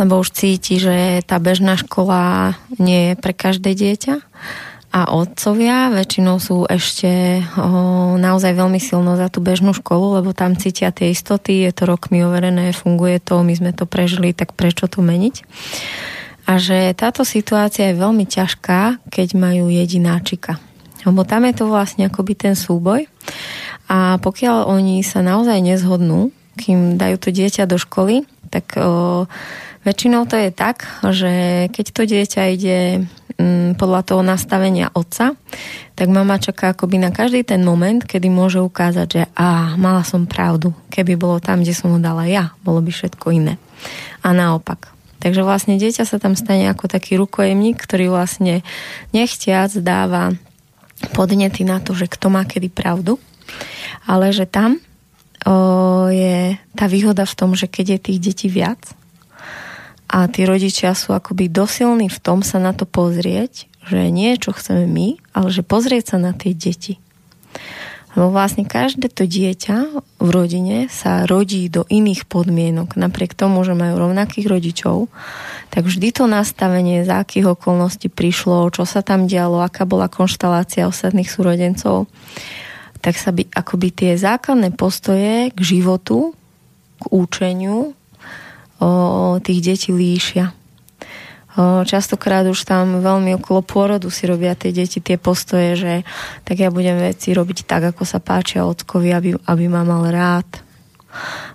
lebo 0.00 0.16
už 0.16 0.32
cíti, 0.32 0.80
že 0.80 1.20
tá 1.28 1.36
bežná 1.36 1.76
škola 1.76 2.56
nie 2.80 3.12
je 3.12 3.14
pre 3.20 3.36
každé 3.36 3.76
dieťa. 3.76 4.24
A 4.90 5.14
otcovia 5.14 5.86
väčšinou 5.94 6.42
sú 6.42 6.66
ešte 6.66 7.42
o, 7.54 8.18
naozaj 8.18 8.58
veľmi 8.58 8.82
silno 8.82 9.14
za 9.14 9.30
tú 9.30 9.38
bežnú 9.38 9.70
školu, 9.70 10.18
lebo 10.18 10.34
tam 10.34 10.58
cítia 10.58 10.90
tie 10.90 11.14
istoty, 11.14 11.62
je 11.62 11.70
to 11.70 11.86
rokmi 11.86 12.26
overené, 12.26 12.74
funguje 12.74 13.22
to, 13.22 13.46
my 13.46 13.54
sme 13.54 13.70
to 13.70 13.86
prežili, 13.86 14.34
tak 14.34 14.58
prečo 14.58 14.90
to 14.90 14.98
meniť? 14.98 15.46
A 16.50 16.58
že 16.58 16.90
táto 16.98 17.22
situácia 17.22 17.94
je 17.94 18.02
veľmi 18.02 18.26
ťažká, 18.26 19.06
keď 19.14 19.28
majú 19.38 19.70
jedináčika. 19.70 20.58
Lebo 21.06 21.22
tam 21.22 21.46
je 21.46 21.54
to 21.54 21.70
vlastne 21.70 22.10
akoby 22.10 22.34
ten 22.34 22.58
súboj. 22.58 23.06
A 23.86 24.18
pokiaľ 24.18 24.66
oni 24.66 25.06
sa 25.06 25.22
naozaj 25.22 25.62
nezhodnú, 25.62 26.34
kým 26.58 26.98
dajú 26.98 27.16
to 27.22 27.30
dieťa 27.30 27.70
do 27.70 27.78
školy, 27.78 28.26
tak 28.50 28.74
o, 28.74 29.30
väčšinou 29.84 30.28
to 30.28 30.36
je 30.36 30.50
tak, 30.52 30.84
že 31.08 31.66
keď 31.72 31.86
to 31.92 32.02
dieťa 32.04 32.42
ide 32.52 32.78
mm, 33.40 33.80
podľa 33.80 34.00
toho 34.04 34.22
nastavenia 34.24 34.92
otca, 34.92 35.36
tak 35.96 36.08
mama 36.08 36.36
čaká 36.40 36.72
akoby 36.72 37.00
na 37.00 37.10
každý 37.12 37.44
ten 37.44 37.64
moment, 37.64 38.00
kedy 38.04 38.28
môže 38.28 38.60
ukázať, 38.60 39.08
že 39.08 39.22
a 39.36 39.76
mala 39.80 40.04
som 40.04 40.28
pravdu. 40.28 40.72
Keby 40.92 41.16
bolo 41.16 41.40
tam, 41.40 41.64
kde 41.64 41.76
som 41.76 41.92
ho 41.92 42.00
dala 42.00 42.28
ja, 42.28 42.52
bolo 42.64 42.84
by 42.84 42.92
všetko 42.92 43.26
iné. 43.32 43.56
A 44.20 44.36
naopak. 44.36 44.92
Takže 45.20 45.44
vlastne 45.44 45.76
dieťa 45.76 46.08
sa 46.08 46.16
tam 46.16 46.32
stane 46.32 46.72
ako 46.72 46.88
taký 46.88 47.20
rukojemník, 47.20 47.76
ktorý 47.76 48.08
vlastne 48.08 48.64
nechtiac 49.12 49.68
dáva 49.76 50.32
podnety 51.12 51.64
na 51.64 51.80
to, 51.80 51.92
že 51.92 52.08
kto 52.08 52.32
má 52.32 52.48
kedy 52.48 52.72
pravdu, 52.72 53.20
ale 54.08 54.32
že 54.32 54.48
tam 54.48 54.80
o, 55.44 56.08
je 56.08 56.56
tá 56.72 56.88
výhoda 56.88 57.28
v 57.28 57.36
tom, 57.36 57.52
že 57.52 57.68
keď 57.68 57.96
je 57.96 57.98
tých 58.00 58.18
detí 58.20 58.48
viac 58.48 58.80
a 60.10 60.26
tí 60.26 60.42
rodičia 60.42 60.90
sú 60.98 61.14
akoby 61.14 61.46
dosilní 61.46 62.10
v 62.10 62.18
tom 62.18 62.42
sa 62.42 62.58
na 62.58 62.74
to 62.74 62.82
pozrieť, 62.82 63.70
že 63.86 64.10
nie 64.10 64.34
čo 64.34 64.50
chceme 64.50 64.90
my, 64.90 65.22
ale 65.30 65.54
že 65.54 65.62
pozrieť 65.62 66.14
sa 66.14 66.16
na 66.18 66.34
tie 66.34 66.50
deti. 66.50 66.98
Lebo 68.18 68.34
vlastne 68.34 68.66
každé 68.66 69.06
to 69.14 69.22
dieťa 69.22 70.02
v 70.18 70.28
rodine 70.34 70.90
sa 70.90 71.30
rodí 71.30 71.70
do 71.70 71.86
iných 71.86 72.26
podmienok. 72.26 72.98
Napriek 72.98 73.38
tomu, 73.38 73.62
že 73.62 73.78
majú 73.78 74.02
rovnakých 74.02 74.50
rodičov, 74.50 75.06
tak 75.70 75.86
vždy 75.86 76.10
to 76.10 76.26
nastavenie, 76.26 77.06
za 77.06 77.22
akých 77.22 77.54
okolností 77.54 78.10
prišlo, 78.10 78.74
čo 78.74 78.82
sa 78.82 79.06
tam 79.06 79.30
dialo, 79.30 79.62
aká 79.62 79.86
bola 79.86 80.10
konštalácia 80.10 80.90
ostatných 80.90 81.30
súrodencov, 81.30 82.10
tak 82.98 83.14
sa 83.14 83.30
by 83.30 83.46
akoby 83.54 83.94
tie 83.94 84.12
základné 84.18 84.74
postoje 84.74 85.54
k 85.54 85.60
životu, 85.62 86.34
k 86.98 87.04
účeniu 87.14 87.94
o, 87.94 87.99
tých 89.44 89.60
detí 89.60 89.90
líšia. 89.92 90.56
Častokrát 91.60 92.46
už 92.46 92.62
tam 92.62 93.02
veľmi 93.02 93.36
okolo 93.42 93.60
pôrodu 93.66 94.06
si 94.08 94.24
robia 94.24 94.54
tie 94.54 94.70
deti 94.70 95.02
tie 95.02 95.18
postoje, 95.18 95.74
že 95.74 95.92
tak 96.46 96.62
ja 96.62 96.70
budem 96.70 96.96
veci 96.96 97.34
robiť 97.34 97.66
tak, 97.66 97.90
ako 97.90 98.06
sa 98.06 98.22
páčia 98.22 98.62
ockovi, 98.62 99.10
aby, 99.10 99.30
aby 99.34 99.64
ma 99.66 99.82
mal 99.82 100.06
rád. 100.08 100.46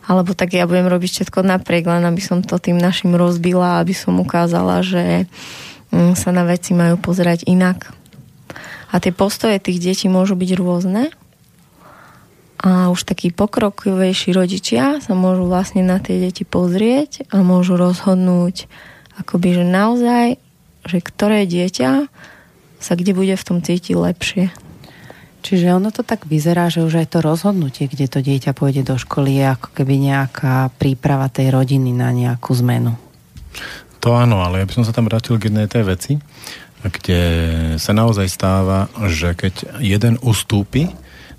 Alebo 0.06 0.36
tak 0.36 0.52
ja 0.52 0.68
budem 0.68 0.92
robiť 0.92 1.10
všetko 1.24 1.48
napriek, 1.48 1.88
len 1.88 2.04
aby 2.04 2.20
som 2.20 2.44
to 2.44 2.60
tým 2.60 2.76
našim 2.76 3.16
rozbila, 3.16 3.80
aby 3.80 3.96
som 3.96 4.20
ukázala, 4.20 4.84
že 4.84 5.32
mm, 5.96 6.20
sa 6.20 6.36
na 6.36 6.44
veci 6.44 6.76
majú 6.76 7.00
pozerať 7.00 7.48
inak. 7.48 7.96
A 8.92 9.00
tie 9.00 9.16
postoje 9.16 9.58
tých 9.64 9.80
detí 9.80 10.12
môžu 10.12 10.36
byť 10.36 10.52
rôzne. 10.60 11.08
A 12.64 12.88
už 12.90 13.04
takí 13.04 13.36
pokrokovejší 13.36 14.32
rodičia 14.32 15.04
sa 15.04 15.14
môžu 15.14 15.46
vlastne 15.50 15.84
na 15.84 16.00
tie 16.00 16.18
deti 16.24 16.48
pozrieť 16.48 17.28
a 17.30 17.44
môžu 17.44 17.76
rozhodnúť, 17.76 18.72
akoby, 19.20 19.62
že 19.62 19.66
naozaj, 19.68 20.28
že 20.88 20.98
ktoré 21.04 21.44
dieťa 21.44 22.08
sa 22.80 22.94
kde 22.94 23.18
bude 23.18 23.34
v 23.34 23.48
tom 23.48 23.60
cítiť 23.66 23.96
lepšie. 23.98 24.46
Čiže 25.46 25.78
ono 25.78 25.94
to 25.94 26.02
tak 26.02 26.26
vyzerá, 26.26 26.74
že 26.74 26.82
už 26.82 27.06
aj 27.06 27.08
to 27.14 27.20
rozhodnutie, 27.22 27.86
kde 27.86 28.10
to 28.10 28.18
dieťa 28.22 28.58
pôjde 28.58 28.82
do 28.82 28.98
školy, 28.98 29.38
je 29.38 29.46
ako 29.54 29.70
keby 29.78 30.02
nejaká 30.02 30.74
príprava 30.82 31.30
tej 31.30 31.54
rodiny 31.54 31.94
na 31.94 32.10
nejakú 32.10 32.50
zmenu. 32.66 32.98
To 34.02 34.18
áno, 34.18 34.42
ale 34.42 34.62
ja 34.62 34.66
by 34.66 34.74
som 34.74 34.86
sa 34.86 34.94
tam 34.94 35.06
vrátil 35.06 35.38
k 35.38 35.54
jednej 35.54 35.70
tej 35.70 35.86
veci, 35.86 36.14
kde 36.82 37.22
sa 37.78 37.94
naozaj 37.94 38.26
stáva, 38.30 38.90
že 39.10 39.38
keď 39.38 39.82
jeden 39.82 40.18
ustúpi, 40.22 40.90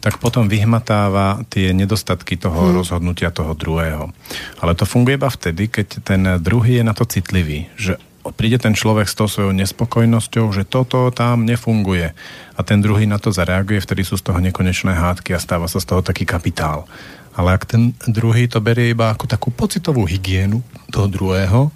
tak 0.06 0.22
potom 0.22 0.46
vyhmatáva 0.46 1.42
tie 1.50 1.74
nedostatky 1.74 2.38
toho 2.38 2.70
hmm. 2.70 2.78
rozhodnutia 2.78 3.34
toho 3.34 3.58
druhého. 3.58 4.14
Ale 4.62 4.78
to 4.78 4.86
funguje 4.86 5.18
iba 5.18 5.26
vtedy, 5.26 5.66
keď 5.66 5.86
ten 6.06 6.22
druhý 6.38 6.78
je 6.78 6.84
na 6.86 6.94
to 6.94 7.02
citlivý, 7.02 7.66
že 7.74 7.98
príde 8.38 8.62
ten 8.62 8.78
človek 8.78 9.10
s 9.10 9.18
tou 9.18 9.26
svojou 9.26 9.50
nespokojnosťou, 9.58 10.46
že 10.54 10.62
toto 10.62 11.10
tam 11.10 11.42
nefunguje 11.42 12.14
a 12.54 12.60
ten 12.62 12.78
druhý 12.78 13.10
na 13.10 13.18
to 13.18 13.34
zareaguje, 13.34 13.82
vtedy 13.82 14.06
sú 14.06 14.14
z 14.14 14.30
toho 14.30 14.38
nekonečné 14.38 14.94
hádky 14.94 15.34
a 15.34 15.42
stáva 15.42 15.66
sa 15.66 15.82
z 15.82 15.90
toho 15.90 16.06
taký 16.06 16.22
kapitál. 16.22 16.86
Ale 17.34 17.58
ak 17.58 17.66
ten 17.66 17.90
druhý 18.06 18.46
to 18.46 18.62
berie 18.62 18.94
iba 18.94 19.10
ako 19.10 19.26
takú 19.26 19.50
pocitovú 19.50 20.06
hygienu 20.06 20.62
toho 20.88 21.10
druhého, 21.10 21.74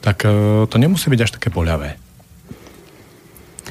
tak 0.00 0.24
e, 0.24 0.66
to 0.66 0.76
nemusí 0.80 1.06
byť 1.06 1.20
až 1.20 1.30
také 1.36 1.52
boľavé. 1.52 2.01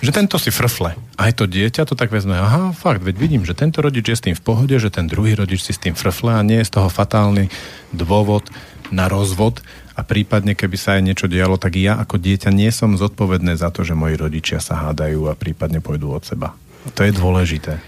Že 0.02 0.12
tento 0.18 0.42
si 0.42 0.50
frfle. 0.50 0.98
Aj 1.14 1.32
to 1.32 1.46
dieťa 1.46 1.86
to 1.86 1.94
tak 1.94 2.10
vezme, 2.10 2.34
aha, 2.34 2.74
fakt, 2.74 3.06
veď 3.06 3.16
vidím, 3.22 3.44
že 3.46 3.54
tento 3.54 3.86
rodič 3.86 4.10
je 4.10 4.18
s 4.18 4.26
tým 4.26 4.34
v 4.34 4.42
pohode, 4.42 4.74
že 4.74 4.90
ten 4.90 5.06
druhý 5.06 5.38
rodič 5.38 5.62
si 5.62 5.78
s 5.78 5.82
tým 5.82 5.94
frfle 5.94 6.34
a 6.34 6.42
nie 6.42 6.58
je 6.62 6.68
z 6.68 6.82
toho 6.82 6.90
fatálny 6.90 7.54
dôvod, 7.94 8.50
na 8.92 9.08
rozvod 9.08 9.64
a 9.96 10.04
prípadne, 10.04 10.54
keby 10.54 10.78
sa 10.78 11.00
aj 11.00 11.02
niečo 11.08 11.28
dialo, 11.32 11.56
tak 11.56 11.80
ja 11.80 11.98
ako 11.98 12.20
dieťa 12.20 12.52
nie 12.52 12.70
som 12.70 13.00
zodpovedné 13.00 13.56
za 13.56 13.72
to, 13.72 13.88
že 13.88 13.98
moji 13.98 14.20
rodičia 14.20 14.60
sa 14.60 14.78
hádajú 14.88 15.32
a 15.32 15.34
prípadne 15.40 15.80
pôjdu 15.80 16.12
od 16.12 16.28
seba. 16.28 16.54
A 16.86 16.88
to 16.92 17.08
je 17.08 17.16
dôležité. 17.16 17.80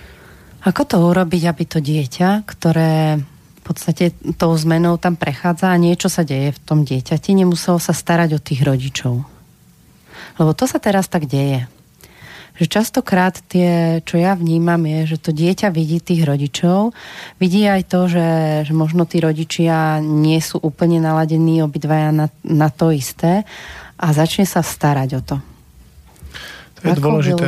Ako 0.63 0.87
to 0.87 0.95
urobiť, 1.03 1.43
aby 1.51 1.63
to 1.67 1.83
dieťa, 1.83 2.47
ktoré 2.47 3.19
v 3.19 3.61
podstate 3.63 4.15
tou 4.39 4.51
zmenou 4.55 4.95
tam 4.95 5.19
prechádza 5.19 5.71
a 5.71 5.79
niečo 5.79 6.07
sa 6.07 6.23
deje 6.23 6.55
v 6.55 6.59
tom 6.63 6.87
dieťati, 6.87 7.35
nemuselo 7.35 7.79
sa 7.79 7.91
starať 7.91 8.39
o 8.39 8.43
tých 8.43 8.63
rodičov? 8.63 9.23
Lebo 10.39 10.51
to 10.55 10.65
sa 10.67 10.79
teraz 10.79 11.11
tak 11.11 11.27
deje 11.27 11.67
že 12.53 12.69
častokrát 12.69 13.41
tie, 13.49 14.01
čo 14.05 14.21
ja 14.21 14.37
vnímam, 14.37 14.81
je, 14.85 15.15
že 15.15 15.17
to 15.17 15.31
dieťa 15.33 15.73
vidí 15.73 15.97
tých 15.97 16.21
rodičov, 16.21 16.93
vidí 17.41 17.65
aj 17.65 17.81
to, 17.89 18.05
že, 18.05 18.29
že 18.69 18.73
možno 18.73 19.09
tí 19.09 19.17
rodičia 19.17 19.97
nie 20.01 20.37
sú 20.37 20.61
úplne 20.61 21.01
naladení 21.01 21.65
obidvaja 21.65 22.13
na, 22.13 22.27
na 22.45 22.69
to 22.69 22.93
isté 22.93 23.41
a 23.97 24.07
začne 24.13 24.45
sa 24.45 24.61
starať 24.61 25.09
o 25.17 25.21
to. 25.25 25.37
To 26.83 26.91
je, 26.91 26.99
dôležité, 26.99 27.45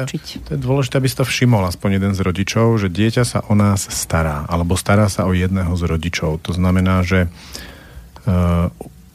to 0.47 0.51
je 0.55 0.61
dôležité, 0.63 0.95
aby 0.95 1.11
si 1.11 1.19
to 1.19 1.27
všimol 1.27 1.67
aspoň 1.67 1.99
jeden 1.99 2.13
z 2.15 2.23
rodičov, 2.23 2.79
že 2.79 2.87
dieťa 2.87 3.23
sa 3.27 3.43
o 3.51 3.53
nás 3.53 3.83
stará, 3.83 4.47
alebo 4.47 4.79
stará 4.79 5.11
sa 5.11 5.27
o 5.27 5.35
jedného 5.35 5.75
z 5.75 5.83
rodičov. 5.91 6.39
To 6.47 6.55
znamená, 6.55 7.03
že 7.03 7.27
uh, 7.27 8.64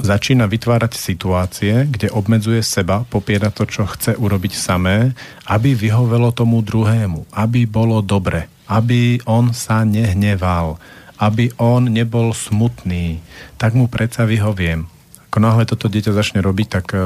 začína 0.01 0.49
vytvárať 0.49 0.97
situácie, 0.97 1.87
kde 1.87 2.09
obmedzuje 2.11 2.65
seba, 2.65 3.05
popiera 3.07 3.53
to, 3.53 3.69
čo 3.69 3.87
chce 3.87 4.17
urobiť 4.17 4.53
samé, 4.57 5.13
aby 5.47 5.77
vyhovelo 5.77 6.33
tomu 6.33 6.65
druhému, 6.65 7.29
aby 7.33 7.69
bolo 7.69 8.01
dobre, 8.01 8.49
aby 8.67 9.21
on 9.29 9.53
sa 9.53 9.85
nehneval, 9.85 10.81
aby 11.21 11.53
on 11.61 11.93
nebol 11.93 12.33
smutný, 12.33 13.21
tak 13.61 13.77
mu 13.77 13.87
predsa 13.87 14.25
vyhoviem. 14.25 14.89
Ako 15.31 15.39
náhle 15.39 15.69
toto 15.69 15.87
dieťa 15.87 16.17
začne 16.17 16.41
robiť, 16.43 16.67
tak 16.67 16.87
e, 16.91 16.99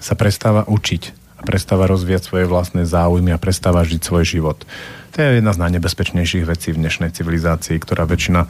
sa 0.00 0.14
prestáva 0.16 0.64
učiť 0.64 1.02
a 1.38 1.42
prestáva 1.44 1.84
rozvíjať 1.90 2.22
svoje 2.24 2.46
vlastné 2.48 2.86
záujmy 2.88 3.34
a 3.34 3.42
prestáva 3.42 3.84
žiť 3.84 4.00
svoj 4.00 4.24
život. 4.24 4.58
To 5.12 5.16
je 5.18 5.42
jedna 5.42 5.50
z 5.50 5.60
najnebezpečnejších 5.66 6.46
vecí 6.46 6.70
v 6.70 6.80
dnešnej 6.80 7.10
civilizácii, 7.10 7.76
ktorá 7.82 8.06
väčšina, 8.06 8.46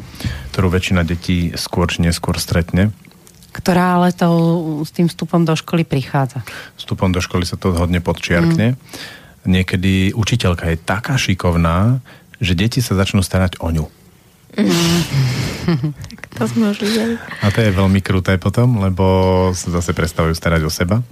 ktorú 0.52 0.68
väčšina 0.68 1.00
detí 1.02 1.56
skôr 1.56 1.88
či 1.88 2.04
neskôr 2.04 2.36
stretne 2.36 2.92
ktorá 3.58 3.98
ale 3.98 4.14
to, 4.14 4.30
s 4.86 4.94
tým 4.94 5.10
vstupom 5.10 5.42
do 5.42 5.58
školy 5.58 5.82
prichádza. 5.82 6.46
Vstupom 6.78 7.10
do 7.10 7.18
školy 7.18 7.42
sa 7.42 7.58
to 7.58 7.74
hodne 7.74 7.98
podčiarkne. 7.98 8.78
Mm. 8.78 8.78
Niekedy 9.48 10.14
učiteľka 10.14 10.70
je 10.70 10.78
taká 10.78 11.18
šikovná, 11.18 11.98
že 12.38 12.54
deti 12.54 12.78
sa 12.78 12.94
začnú 12.94 13.18
starať 13.18 13.58
o 13.58 13.68
ňu. 13.74 13.86
Mm. 14.54 15.02
tak 16.14 16.22
to 16.38 16.42
sme 16.46 16.70
už 16.70 16.78
videli. 16.86 17.14
A 17.42 17.50
to 17.50 17.58
je 17.66 17.74
veľmi 17.74 17.98
kruté 17.98 18.38
potom, 18.38 18.78
lebo 18.78 19.04
sa 19.52 19.74
zase 19.74 19.90
prestavujú 19.90 20.38
starať 20.38 20.62
o 20.62 20.70
seba. 20.70 21.02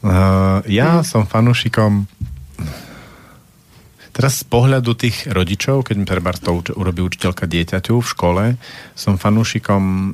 Uh, 0.00 0.64
ja 0.64 1.00
mm. 1.00 1.04
som 1.04 1.28
fanúšikom 1.28 2.08
Teraz 4.10 4.42
z 4.42 4.44
pohľadu 4.50 4.98
tých 4.98 5.30
rodičov, 5.30 5.86
keď 5.86 5.94
mi 5.94 6.06
treba 6.06 6.34
to 6.34 6.66
urobí 6.74 6.98
učiteľka 6.98 7.46
dieťaťu 7.46 7.94
v 8.02 8.10
škole, 8.10 8.44
som 8.98 9.14
fanúšikom 9.14 9.82
e, 9.82 10.08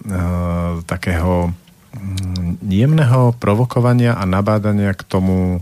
takého 0.84 1.48
mm, 1.96 2.60
jemného 2.60 3.32
provokovania 3.40 4.20
a 4.20 4.28
nabádania 4.28 4.92
k 4.92 5.02
tomu 5.08 5.58
e, 5.58 5.60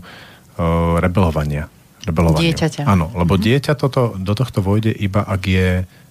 rebelovania. 0.99 1.71
Rebelovaniu. 2.03 2.43
Dieťaťa. 2.51 2.83
Áno, 2.83 3.07
lebo 3.15 3.39
mm-hmm. 3.39 3.47
dieťa 3.47 3.73
toto, 3.79 4.19
do 4.19 4.33
tohto 4.35 4.59
vojde 4.59 4.91
iba 4.91 5.23
ak 5.23 5.41
je 5.47 5.69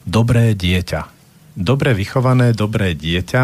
dobré 0.08 0.56
dieťa. 0.56 1.12
Dobre 1.54 1.92
vychované, 1.92 2.56
dobré 2.56 2.96
dieťa 2.96 3.42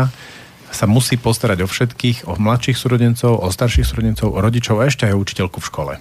sa 0.71 0.87
musí 0.89 1.21
postarať 1.21 1.63
o 1.63 1.69
všetkých, 1.69 2.31
o 2.31 2.41
mladších 2.41 2.79
súrodencov, 2.81 3.45
o 3.45 3.49
starších 3.53 3.87
súrodencov, 3.87 4.33
o 4.33 4.39
rodičov 4.41 4.81
a 4.81 4.89
ešte 4.89 5.05
aj 5.05 5.15
o 5.15 5.23
učiteľku 5.23 5.61
v 5.61 5.69
škole 5.69 5.95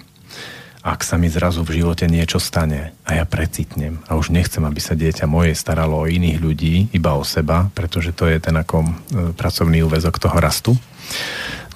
ak 0.80 1.04
sa 1.04 1.20
mi 1.20 1.28
zrazu 1.28 1.60
v 1.60 1.80
živote 1.80 2.08
niečo 2.08 2.40
stane 2.40 2.96
a 3.04 3.20
ja 3.20 3.24
precitnem 3.28 4.00
a 4.08 4.16
už 4.16 4.32
nechcem, 4.32 4.64
aby 4.64 4.80
sa 4.80 4.96
dieťa 4.96 5.28
moje 5.28 5.52
staralo 5.52 6.00
o 6.00 6.08
iných 6.08 6.38
ľudí, 6.40 6.74
iba 6.96 7.12
o 7.16 7.24
seba, 7.24 7.68
pretože 7.76 8.16
to 8.16 8.24
je 8.24 8.40
ten 8.40 8.56
ako 8.56 8.76
e, 8.80 8.90
pracovný 9.36 9.84
úvezok 9.84 10.16
toho 10.16 10.40
rastu, 10.40 10.72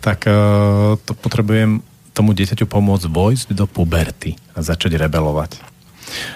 tak 0.00 0.24
e, 0.24 0.32
to 0.96 1.12
potrebujem 1.20 1.84
tomu 2.16 2.32
dieťaťu 2.32 2.64
pomôcť 2.64 3.04
vojsť 3.10 3.48
do 3.52 3.68
puberty 3.68 4.40
a 4.56 4.64
začať 4.64 4.96
rebelovať. 4.96 5.60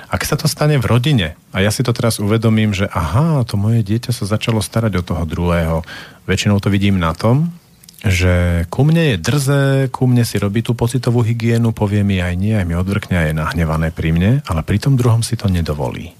Ak 0.08 0.24
sa 0.24 0.36
to 0.36 0.48
stane 0.48 0.76
v 0.80 0.88
rodine 0.88 1.28
a 1.52 1.60
ja 1.64 1.72
si 1.72 1.84
to 1.84 1.96
teraz 1.96 2.20
uvedomím, 2.20 2.76
že 2.76 2.88
aha, 2.90 3.44
to 3.48 3.56
moje 3.56 3.80
dieťa 3.84 4.12
sa 4.12 4.28
začalo 4.28 4.60
starať 4.60 4.92
o 5.00 5.06
toho 5.06 5.24
druhého, 5.24 5.86
väčšinou 6.28 6.60
to 6.60 6.68
vidím 6.68 7.00
na 7.00 7.16
tom, 7.16 7.52
že 7.98 8.64
ku 8.70 8.86
mne 8.86 9.14
je 9.14 9.16
drze, 9.18 9.62
ku 9.90 10.06
mne 10.06 10.22
si 10.22 10.38
robí 10.38 10.62
tú 10.62 10.78
pocitovú 10.78 11.26
hygienu, 11.26 11.74
povie 11.74 12.06
mi 12.06 12.22
aj 12.22 12.34
nie, 12.38 12.54
aj 12.54 12.66
mi 12.66 12.78
odvrkne 12.78 13.14
a 13.18 13.26
je 13.26 13.34
nahnevané 13.34 13.90
pri 13.90 14.14
mne, 14.14 14.30
ale 14.46 14.60
pri 14.62 14.78
tom 14.78 14.94
druhom 14.94 15.26
si 15.26 15.34
to 15.34 15.50
nedovolí. 15.50 16.14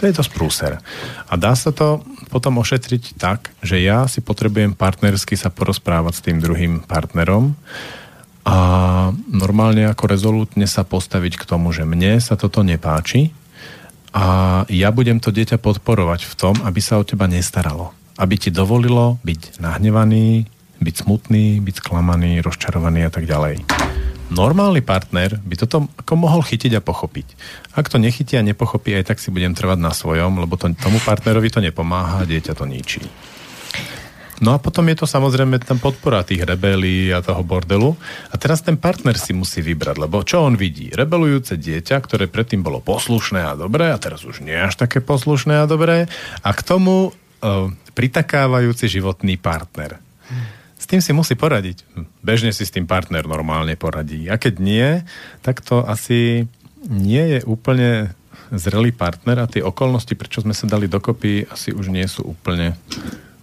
To 0.00 0.08
je 0.08 0.16
to 0.16 0.24
sprúser. 0.24 0.80
A 1.28 1.32
dá 1.36 1.52
sa 1.52 1.76
to 1.76 2.00
potom 2.32 2.56
ošetriť 2.56 3.20
tak, 3.20 3.52
že 3.60 3.76
ja 3.84 4.08
si 4.08 4.24
potrebujem 4.24 4.72
partnersky 4.72 5.36
sa 5.36 5.52
porozprávať 5.52 6.12
s 6.16 6.24
tým 6.24 6.40
druhým 6.40 6.80
partnerom 6.88 7.52
a 8.48 8.56
normálne 9.28 9.84
ako 9.84 10.04
rezolútne 10.08 10.64
sa 10.64 10.88
postaviť 10.88 11.36
k 11.36 11.44
tomu, 11.44 11.76
že 11.76 11.84
mne 11.84 12.16
sa 12.24 12.40
toto 12.40 12.64
nepáči 12.64 13.36
a 14.16 14.64
ja 14.72 14.88
budem 14.88 15.20
to 15.20 15.28
dieťa 15.28 15.60
podporovať 15.60 16.24
v 16.24 16.34
tom, 16.34 16.54
aby 16.64 16.80
sa 16.80 16.96
o 16.96 17.04
teba 17.04 17.28
nestaralo. 17.28 17.92
Aby 18.16 18.40
ti 18.40 18.48
dovolilo 18.48 19.20
byť 19.20 19.60
nahnevaný, 19.60 20.48
byť 20.80 20.94
smutný, 21.06 21.60
byť 21.60 21.74
sklamaný, 21.84 22.40
rozčarovaný 22.40 23.06
a 23.06 23.12
tak 23.12 23.28
ďalej. 23.28 23.62
Normálny 24.30 24.80
partner 24.86 25.42
by 25.42 25.54
toto 25.58 25.90
ako 25.98 26.14
mohol 26.14 26.40
chytiť 26.46 26.78
a 26.78 26.84
pochopiť. 26.84 27.26
Ak 27.74 27.90
to 27.90 27.98
nechytí 27.98 28.38
a 28.38 28.46
nepochopí, 28.46 28.94
aj 28.94 29.10
tak 29.10 29.18
si 29.18 29.34
budem 29.34 29.58
trvať 29.58 29.78
na 29.82 29.90
svojom, 29.90 30.38
lebo 30.38 30.54
to, 30.54 30.70
tomu 30.78 31.02
partnerovi 31.02 31.50
to 31.50 31.58
nepomáha, 31.58 32.22
dieťa 32.24 32.54
to 32.54 32.62
ničí. 32.62 33.02
No 34.40 34.56
a 34.56 34.62
potom 34.62 34.88
je 34.88 35.02
to 35.02 35.06
samozrejme 35.06 35.60
tam 35.60 35.76
podpora 35.76 36.24
tých 36.24 36.48
rebelí 36.48 37.12
a 37.12 37.20
toho 37.20 37.44
bordelu. 37.44 37.92
A 38.32 38.40
teraz 38.40 38.64
ten 38.64 38.80
partner 38.80 39.18
si 39.20 39.36
musí 39.36 39.60
vybrať, 39.60 40.00
lebo 40.00 40.24
čo 40.24 40.46
on 40.46 40.56
vidí? 40.56 40.88
Rebelujúce 40.88 41.60
dieťa, 41.60 42.00
ktoré 42.00 42.24
predtým 42.24 42.64
bolo 42.64 42.80
poslušné 42.80 43.44
a 43.44 43.58
dobré 43.58 43.92
a 43.92 44.00
teraz 44.00 44.24
už 44.24 44.40
nie 44.40 44.56
až 44.56 44.80
také 44.80 45.04
poslušné 45.04 45.60
a 45.60 45.68
dobré. 45.68 46.08
A 46.40 46.50
k 46.56 46.60
tomu 46.64 47.12
uh, 47.12 47.68
pritakávajúci 47.92 48.88
životný 48.88 49.36
partner 49.36 50.00
tým 50.90 50.98
si 50.98 51.14
musí 51.14 51.38
poradiť. 51.38 51.86
Bežne 52.18 52.50
si 52.50 52.66
s 52.66 52.74
tým 52.74 52.90
partner 52.90 53.22
normálne 53.22 53.78
poradí. 53.78 54.26
A 54.26 54.42
keď 54.42 54.54
nie, 54.58 54.88
tak 55.46 55.62
to 55.62 55.86
asi 55.86 56.50
nie 56.82 57.38
je 57.38 57.40
úplne 57.46 58.10
zrelý 58.50 58.90
partner 58.90 59.38
a 59.38 59.46
tie 59.46 59.62
okolnosti, 59.62 60.18
prečo 60.18 60.42
sme 60.42 60.50
sa 60.50 60.66
dali 60.66 60.90
dokopy, 60.90 61.46
asi 61.46 61.70
už 61.70 61.94
nie 61.94 62.02
sú 62.10 62.26
úplne 62.34 62.74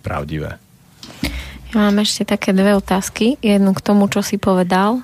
pravdivé. 0.04 0.60
Ja 1.72 1.88
mám 1.88 2.04
ešte 2.04 2.28
také 2.28 2.52
dve 2.52 2.76
otázky. 2.76 3.40
Jednu 3.40 3.72
k 3.72 3.84
tomu, 3.84 4.12
čo 4.12 4.20
si 4.20 4.36
povedal, 4.36 5.04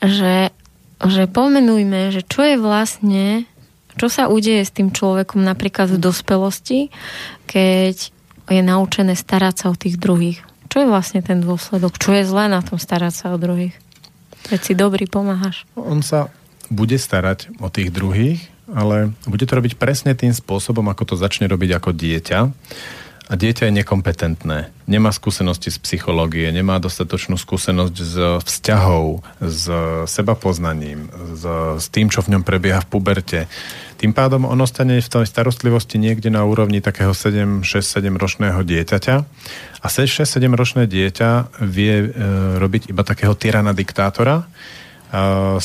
že, 0.00 0.52
že 1.04 1.28
pomenujme, 1.28 2.12
že 2.12 2.24
čo 2.24 2.44
je 2.44 2.56
vlastne, 2.56 3.44
čo 4.00 4.08
sa 4.08 4.32
udeje 4.32 4.64
s 4.64 4.72
tým 4.72 4.88
človekom 4.88 5.44
napríklad 5.44 5.92
v 5.92 6.00
dospelosti, 6.00 6.88
keď 7.44 8.12
je 8.48 8.60
naučené 8.60 9.16
starať 9.16 9.54
sa 9.64 9.66
o 9.72 9.76
tých 9.76 9.96
druhých. 9.96 10.44
Čo 10.74 10.82
je 10.82 10.90
vlastne 10.90 11.22
ten 11.22 11.38
dôsledok? 11.38 12.02
Čo 12.02 12.18
je 12.18 12.26
zlé 12.26 12.50
na 12.50 12.58
tom 12.58 12.82
starať 12.82 13.14
sa 13.14 13.26
o 13.30 13.38
druhých? 13.38 13.78
Keď 14.50 14.58
si 14.58 14.74
dobrý, 14.74 15.06
pomáhaš. 15.06 15.62
On 15.78 16.02
sa 16.02 16.34
bude 16.66 16.98
starať 16.98 17.54
o 17.62 17.70
tých 17.70 17.94
druhých, 17.94 18.42
ale 18.66 19.14
bude 19.22 19.46
to 19.46 19.54
robiť 19.54 19.78
presne 19.78 20.18
tým 20.18 20.34
spôsobom, 20.34 20.82
ako 20.90 21.14
to 21.14 21.14
začne 21.14 21.46
robiť 21.46 21.78
ako 21.78 21.94
dieťa. 21.94 22.38
A 23.30 23.32
dieťa 23.38 23.70
je 23.70 23.76
nekompetentné. 23.86 24.74
Nemá 24.90 25.14
skúsenosti 25.14 25.70
z 25.70 25.78
psychológie, 25.78 26.50
nemá 26.50 26.82
dostatočnú 26.82 27.38
skúsenosť 27.38 27.94
z 27.94 28.14
vzťahov, 28.42 29.22
s 29.38 29.70
sebapoznaním, 30.10 31.06
s, 31.38 31.44
s 31.78 31.86
tým, 31.86 32.10
čo 32.10 32.18
v 32.26 32.34
ňom 32.34 32.42
prebieha 32.42 32.82
v 32.82 32.90
puberte. 32.90 33.40
Tým 34.04 34.12
pádom 34.12 34.44
on 34.44 34.60
ostane 34.60 35.00
v 35.00 35.08
tej 35.08 35.24
starostlivosti 35.24 35.96
niekde 35.96 36.28
na 36.28 36.44
úrovni 36.44 36.84
takého 36.84 37.16
7, 37.16 37.64
6, 37.64 38.04
7 38.04 38.12
ročného 38.20 38.60
dieťaťa 38.60 39.16
a 39.80 39.86
6, 39.88 40.28
6 40.28 40.44
7 40.44 40.52
ročné 40.52 40.84
dieťa 40.84 41.56
vie 41.64 42.04
e, 42.04 42.08
robiť 42.60 42.92
iba 42.92 43.00
takého 43.00 43.32
tyrana 43.32 43.72
diktátora, 43.72 44.44
e, 44.44 44.46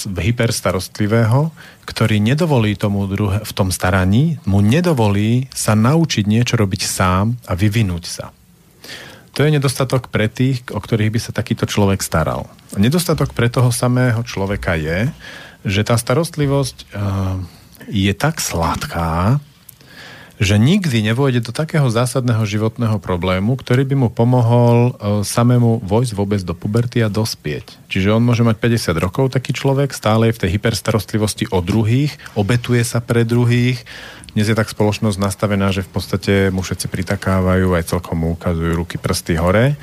hyperstarostlivého, 0.08 1.52
ktorý 1.84 2.24
nedovolí 2.24 2.80
tomu 2.80 3.12
druhe, 3.12 3.44
v 3.44 3.52
tom 3.52 3.76
staraní, 3.76 4.40
mu 4.48 4.64
nedovolí 4.64 5.52
sa 5.52 5.76
naučiť 5.76 6.24
niečo 6.24 6.56
robiť 6.56 6.88
sám 6.88 7.36
a 7.44 7.60
vyvinúť 7.60 8.04
sa. 8.08 8.32
To 9.36 9.44
je 9.44 9.52
nedostatok 9.52 10.08
pre 10.08 10.32
tých, 10.32 10.64
o 10.72 10.80
ktorých 10.80 11.12
by 11.12 11.20
sa 11.20 11.36
takýto 11.36 11.68
človek 11.68 12.00
staral. 12.00 12.48
Nedostatok 12.80 13.36
pre 13.36 13.52
toho 13.52 13.76
samého 13.76 14.24
človeka 14.24 14.80
je, 14.80 15.12
že 15.68 15.84
tá 15.84 16.00
starostlivosť 16.00 16.88
e, 16.88 17.59
je 17.90 18.14
tak 18.14 18.38
sladká, 18.40 19.42
že 20.40 20.56
nikdy 20.56 21.04
nevôjde 21.04 21.44
do 21.44 21.52
takého 21.52 21.92
zásadného 21.92 22.40
životného 22.48 22.96
problému, 23.04 23.60
ktorý 23.60 23.84
by 23.84 23.96
mu 24.00 24.08
pomohol 24.08 24.96
e, 24.96 25.28
samému 25.28 25.84
vojsť 25.84 26.12
vôbec 26.16 26.40
do 26.48 26.56
puberty 26.56 27.04
a 27.04 27.12
dospieť. 27.12 27.76
Čiže 27.92 28.16
on 28.16 28.24
môže 28.24 28.48
mať 28.48 28.56
50 28.56 29.04
rokov, 29.04 29.36
taký 29.36 29.52
človek, 29.52 29.92
stále 29.92 30.32
je 30.32 30.40
v 30.40 30.42
tej 30.48 30.50
hyperstarostlivosti 30.56 31.52
o 31.52 31.60
druhých, 31.60 32.16
obetuje 32.40 32.80
sa 32.88 33.04
pre 33.04 33.28
druhých. 33.28 33.84
Dnes 34.32 34.48
je 34.48 34.56
tak 34.56 34.72
spoločnosť 34.72 35.20
nastavená, 35.20 35.76
že 35.76 35.84
v 35.84 35.92
podstate 35.92 36.34
mu 36.56 36.64
všetci 36.64 36.88
pritakávajú, 36.88 37.76
aj 37.76 37.92
celkom 37.92 38.24
mu 38.24 38.28
ukazujú 38.40 38.80
ruky, 38.80 38.96
prsty 38.96 39.36
hore. 39.36 39.76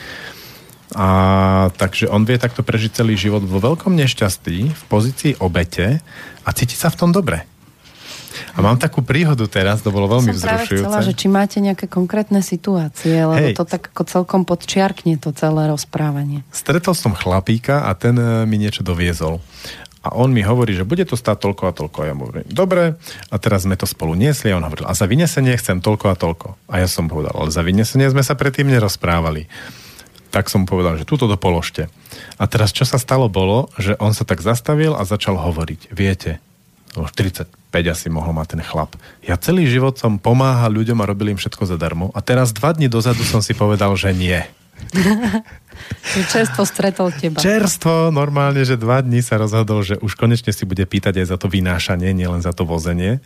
A 0.96 1.08
takže 1.76 2.08
on 2.08 2.24
vie 2.24 2.40
takto 2.40 2.64
prežiť 2.64 3.04
celý 3.04 3.18
život 3.18 3.44
vo 3.44 3.60
veľkom 3.60 3.92
nešťastí, 3.92 4.56
v 4.72 4.82
pozícii 4.88 5.36
obete 5.36 6.00
a 6.46 6.48
cíti 6.56 6.78
sa 6.78 6.88
v 6.88 6.96
tom 6.96 7.10
dobre. 7.12 7.55
A 8.54 8.64
mám 8.64 8.76
takú 8.80 9.04
príhodu 9.04 9.44
teraz, 9.46 9.80
to 9.80 9.92
bolo 9.92 10.08
veľmi 10.08 10.32
Som 10.32 10.38
vzrušujúce. 10.40 10.86
chcela, 10.86 11.00
že 11.04 11.12
či 11.12 11.26
máte 11.28 11.58
nejaké 11.60 11.86
konkrétne 11.86 12.40
situácie, 12.40 13.24
lebo 13.24 13.52
Hej. 13.52 13.56
to 13.56 13.64
tak 13.64 13.92
ako 13.92 14.02
celkom 14.06 14.42
podčiarkne 14.48 15.18
to 15.20 15.32
celé 15.32 15.68
rozprávanie. 15.68 16.44
Stretol 16.52 16.96
som 16.96 17.12
chlapíka 17.12 17.86
a 17.88 17.94
ten 17.96 18.16
e, 18.16 18.44
mi 18.48 18.56
niečo 18.60 18.86
doviezol. 18.86 19.40
A 20.06 20.14
on 20.14 20.30
mi 20.30 20.46
hovorí, 20.46 20.70
že 20.70 20.86
bude 20.86 21.02
to 21.02 21.18
stáť 21.18 21.42
toľko 21.42 21.62
a 21.66 21.72
toľko. 21.74 21.98
Ja 22.06 22.14
mu 22.14 22.30
hovorím, 22.30 22.46
dobre, 22.46 22.94
a 23.26 23.36
teraz 23.42 23.66
sme 23.66 23.74
to 23.74 23.90
spolu 23.90 24.14
niesli. 24.14 24.54
A 24.54 24.58
on 24.62 24.62
hovoril, 24.62 24.86
a 24.86 24.94
za 24.94 25.10
vynesenie 25.10 25.58
chcem 25.58 25.82
toľko 25.82 26.06
a 26.06 26.14
toľko. 26.14 26.48
A 26.70 26.78
ja 26.78 26.86
som 26.86 27.10
povedal, 27.10 27.34
ale 27.34 27.50
za 27.50 27.66
vynesenie 27.66 28.06
sme 28.06 28.22
sa 28.22 28.38
predtým 28.38 28.70
nerozprávali. 28.70 29.50
Tak 30.30 30.46
som 30.46 30.62
povedal, 30.62 30.94
že 30.94 31.08
túto 31.08 31.26
dopoložte. 31.26 31.90
A 32.38 32.46
teraz 32.46 32.70
čo 32.70 32.86
sa 32.86 33.02
stalo 33.02 33.26
bolo, 33.26 33.66
že 33.82 33.98
on 33.98 34.14
sa 34.14 34.22
tak 34.22 34.46
zastavil 34.46 34.94
a 34.94 35.02
začal 35.02 35.42
hovoriť. 35.42 35.90
Viete, 35.90 36.38
už 37.04 37.12
35 37.12 37.52
asi 37.92 38.08
mohol 38.08 38.32
mať 38.32 38.56
ten 38.56 38.62
chlap. 38.64 38.96
Ja 39.20 39.36
celý 39.36 39.68
život 39.68 40.00
som 40.00 40.16
pomáhal 40.16 40.72
ľuďom 40.72 41.02
a 41.02 41.08
robil 41.08 41.34
im 41.34 41.38
všetko 41.40 41.68
zadarmo. 41.68 42.08
A 42.16 42.24
teraz 42.24 42.56
dva 42.56 42.72
dni 42.72 42.88
dozadu 42.88 43.20
som 43.26 43.44
si 43.44 43.52
povedal, 43.52 43.92
že 43.98 44.14
nie. 44.16 44.40
Čerstvo 46.32 46.64
stretol 46.64 47.12
teba. 47.12 47.36
Čerstvo, 47.36 48.08
normálne, 48.08 48.64
že 48.64 48.80
dva 48.80 49.04
dní 49.04 49.20
sa 49.20 49.36
rozhodol, 49.36 49.84
že 49.84 50.00
už 50.00 50.16
konečne 50.16 50.48
si 50.48 50.64
bude 50.64 50.82
pýtať 50.88 51.20
aj 51.20 51.26
za 51.28 51.36
to 51.36 51.52
vynášanie, 51.52 52.16
nielen 52.16 52.40
za 52.40 52.56
to 52.56 52.64
vozenie. 52.64 53.20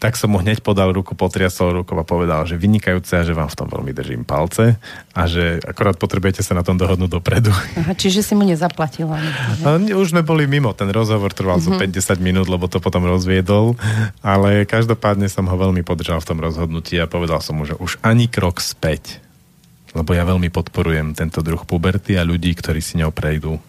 Tak 0.00 0.16
som 0.16 0.32
mu 0.32 0.40
hneď 0.40 0.64
podal 0.64 0.96
ruku, 0.96 1.12
potriasol 1.12 1.84
rukou 1.84 1.94
a 2.00 2.04
povedal, 2.06 2.48
že 2.48 2.56
vynikajúce 2.56 3.20
a 3.20 3.26
že 3.26 3.36
vám 3.36 3.52
v 3.52 3.58
tom 3.60 3.68
veľmi 3.68 3.92
držím 3.92 4.22
palce 4.24 4.80
a 5.12 5.22
že 5.28 5.60
akorát 5.60 6.00
potrebujete 6.00 6.40
sa 6.40 6.56
na 6.56 6.64
tom 6.64 6.80
dohodnúť 6.80 7.10
dopredu. 7.12 7.52
Aha, 7.52 7.92
čiže 7.92 8.24
si 8.24 8.32
mu 8.32 8.48
nezaplatila. 8.48 9.20
A 9.60 9.76
už 9.76 10.16
sme 10.16 10.24
boli 10.24 10.48
mimo, 10.48 10.72
ten 10.72 10.88
rozhovor 10.88 11.36
trval 11.36 11.60
zo 11.60 11.76
5-10 11.76 12.24
minút, 12.24 12.48
lebo 12.48 12.72
to 12.72 12.80
potom 12.80 13.04
rozviedol, 13.04 13.76
ale 14.24 14.64
každopádne 14.64 15.28
som 15.28 15.44
ho 15.44 15.56
veľmi 15.60 15.84
podržal 15.84 16.24
v 16.24 16.28
tom 16.32 16.38
rozhodnutí 16.40 16.96
a 16.96 17.04
povedal 17.04 17.44
som 17.44 17.60
mu, 17.60 17.68
že 17.68 17.76
už 17.76 18.00
ani 18.00 18.32
krok 18.32 18.64
späť. 18.64 19.20
Lebo 19.92 20.16
ja 20.16 20.24
veľmi 20.24 20.48
podporujem 20.48 21.12
tento 21.12 21.44
druh 21.44 21.60
puberty 21.68 22.16
a 22.16 22.24
ľudí, 22.24 22.56
ktorí 22.56 22.80
si 22.80 22.96
ňou 22.96 23.12
prejdú. 23.12 23.60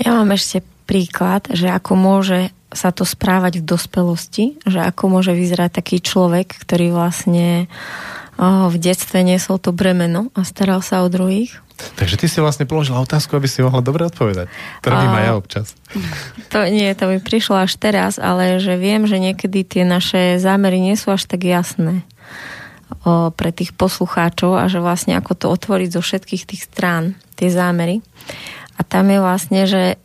Ja 0.00 0.16
mám 0.16 0.32
ešte 0.32 0.64
príklad, 0.88 1.50
že 1.52 1.68
ako 1.68 1.92
môže 1.98 2.54
sa 2.70 2.94
to 2.94 3.02
správať 3.02 3.60
v 3.60 3.66
dospelosti, 3.66 4.44
že 4.62 4.78
ako 4.78 5.18
môže 5.18 5.34
vyzerať 5.34 5.82
taký 5.82 5.98
človek, 5.98 6.54
ktorý 6.54 6.94
vlastne 6.94 7.66
o, 8.38 8.70
v 8.70 8.76
detstve 8.78 9.26
niesol 9.26 9.58
to 9.58 9.74
bremeno 9.74 10.30
a 10.38 10.46
staral 10.46 10.78
sa 10.80 11.02
o 11.02 11.10
druhých. 11.10 11.58
Takže 11.96 12.20
ty 12.20 12.26
si 12.28 12.38
vlastne 12.38 12.68
položila 12.68 13.02
otázku, 13.02 13.34
aby 13.34 13.48
si 13.48 13.64
mohla 13.64 13.80
dobre 13.80 14.06
odpovedať. 14.06 14.52
To 14.84 14.86
robím 14.92 15.16
aj 15.16 15.24
ja 15.24 15.32
občas. 15.34 15.66
To 16.52 16.62
nie, 16.68 16.92
to 16.92 17.08
mi 17.08 17.18
prišlo 17.18 17.64
až 17.64 17.72
teraz, 17.80 18.20
ale 18.20 18.60
že 18.60 18.76
viem, 18.76 19.08
že 19.08 19.16
niekedy 19.16 19.64
tie 19.64 19.82
naše 19.88 20.36
zámery 20.36 20.78
nie 20.78 20.94
sú 20.94 21.10
až 21.10 21.24
tak 21.26 21.42
jasné 21.42 22.04
pre 23.36 23.50
tých 23.54 23.72
poslucháčov 23.74 24.60
a 24.60 24.68
že 24.68 24.82
vlastne 24.82 25.16
ako 25.16 25.32
to 25.38 25.46
otvoriť 25.48 25.88
zo 25.94 26.02
všetkých 26.04 26.42
tých 26.44 26.62
strán, 26.68 27.16
tie 27.38 27.48
zámery. 27.48 28.04
A 28.76 28.84
tam 28.84 29.08
je 29.08 29.18
vlastne, 29.20 29.64
že 29.64 29.96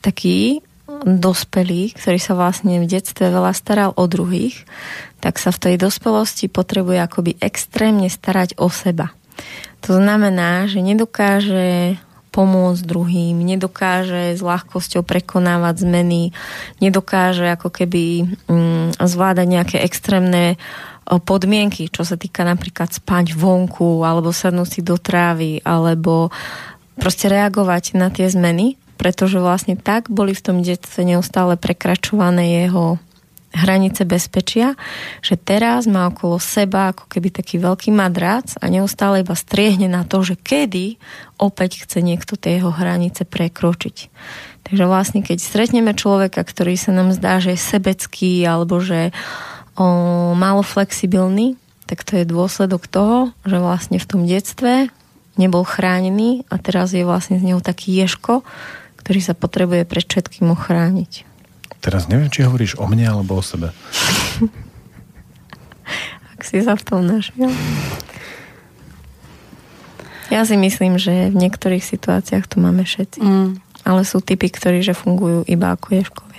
taký 0.00 0.64
dospelý, 1.04 1.96
ktorý 1.96 2.18
sa 2.20 2.34
vlastne 2.36 2.82
v 2.82 2.90
detstve 2.90 3.30
veľa 3.30 3.52
staral 3.56 3.90
o 3.96 4.04
druhých, 4.04 4.66
tak 5.22 5.40
sa 5.40 5.52
v 5.52 5.70
tej 5.70 5.74
dospelosti 5.80 6.48
potrebuje 6.48 6.98
akoby 7.00 7.32
extrémne 7.40 8.08
starať 8.08 8.56
o 8.60 8.68
seba. 8.68 9.12
To 9.88 9.96
znamená, 9.96 10.68
že 10.68 10.84
nedokáže 10.84 11.96
pomôcť 12.30 12.82
druhým, 12.86 13.34
nedokáže 13.42 14.38
s 14.38 14.40
ľahkosťou 14.40 15.02
prekonávať 15.02 15.82
zmeny, 15.82 16.30
nedokáže 16.78 17.50
ako 17.50 17.74
keby 17.74 18.36
mm, 18.46 19.02
zvládať 19.02 19.46
nejaké 19.50 19.76
extrémne 19.82 20.54
podmienky, 21.06 21.90
čo 21.90 22.06
sa 22.06 22.14
týka 22.14 22.46
napríklad 22.46 22.92
spať 22.94 23.34
vonku, 23.34 24.04
alebo 24.06 24.30
sadnúť 24.30 24.68
si 24.68 24.80
do 24.84 24.94
trávy, 25.00 25.58
alebo 25.64 26.30
proste 27.00 27.26
reagovať 27.32 27.96
na 27.96 28.12
tie 28.12 28.28
zmeny, 28.28 28.76
pretože 29.00 29.40
vlastne 29.40 29.80
tak 29.80 30.12
boli 30.12 30.36
v 30.36 30.44
tom 30.44 30.56
detstve 30.60 31.02
neustále 31.02 31.56
prekračované 31.56 32.62
jeho 32.68 33.00
hranice 33.50 34.06
bezpečia, 34.06 34.78
že 35.24 35.34
teraz 35.34 35.90
má 35.90 36.06
okolo 36.06 36.38
seba 36.38 36.94
ako 36.94 37.10
keby 37.10 37.34
taký 37.34 37.58
veľký 37.58 37.90
madrac 37.90 38.54
a 38.62 38.70
neustále 38.70 39.26
iba 39.26 39.34
striehne 39.34 39.90
na 39.90 40.06
to, 40.06 40.22
že 40.22 40.38
kedy 40.38 41.02
opäť 41.34 41.82
chce 41.82 41.98
niekto 41.98 42.38
tie 42.38 42.62
jeho 42.62 42.70
hranice 42.70 43.26
prekročiť. 43.26 43.96
Takže 44.70 44.84
vlastne, 44.86 45.26
keď 45.26 45.42
stretneme 45.42 45.98
človeka, 45.98 46.46
ktorý 46.46 46.78
sa 46.78 46.94
nám 46.94 47.10
zdá, 47.10 47.42
že 47.42 47.58
je 47.58 47.60
sebecký 47.74 48.46
alebo 48.46 48.78
že 48.78 49.10
o, 49.80 50.36
málo 50.36 50.60
flexibilný, 50.60 51.56
tak 51.88 52.04
to 52.04 52.20
je 52.20 52.28
dôsledok 52.28 52.84
toho, 52.84 53.32
že 53.48 53.56
vlastne 53.56 53.96
v 53.96 54.06
tom 54.06 54.28
detstve 54.28 54.92
nebol 55.40 55.64
chránený 55.64 56.44
a 56.52 56.60
teraz 56.60 56.92
je 56.92 57.02
vlastne 57.02 57.40
z 57.40 57.50
neho 57.50 57.64
taký 57.64 57.96
ješko, 57.96 58.44
ktorý 59.00 59.20
sa 59.24 59.32
potrebuje 59.32 59.88
pred 59.88 60.04
všetkým 60.04 60.52
ochrániť. 60.52 61.24
Teraz 61.80 62.12
neviem, 62.12 62.28
či 62.28 62.44
hovoríš 62.44 62.76
o 62.76 62.84
mne 62.84 63.08
alebo 63.08 63.40
o 63.40 63.42
sebe. 63.42 63.72
Ak 66.36 66.44
si 66.44 66.60
sa 66.60 66.76
v 66.76 66.84
tom 66.84 67.08
našiel. 67.08 67.48
Ja 70.30 70.46
si 70.46 70.54
myslím, 70.54 71.00
že 71.00 71.32
v 71.32 71.36
niektorých 71.36 71.82
situáciách 71.82 72.46
to 72.46 72.62
máme 72.62 72.86
všetci. 72.86 73.18
Mm. 73.18 73.58
Ale 73.82 74.06
sú 74.06 74.22
typy, 74.22 74.46
ktorí 74.46 74.84
že 74.84 74.94
fungujú 74.94 75.42
iba 75.50 75.74
ako 75.74 75.98
ješkovia. 75.98 76.29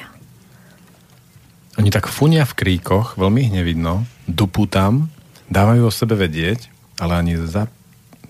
Oni 1.80 1.88
tak 1.88 2.12
funia 2.12 2.44
v 2.44 2.58
kríkoch, 2.58 3.16
veľmi 3.16 3.48
ich 3.48 3.54
nevidno, 3.54 4.04
dupú 4.28 4.68
tam, 4.68 5.08
dávajú 5.48 5.88
o 5.88 5.94
sebe 5.94 6.20
vedieť, 6.20 6.68
ale 7.00 7.16
ani 7.16 7.40
za 7.40 7.72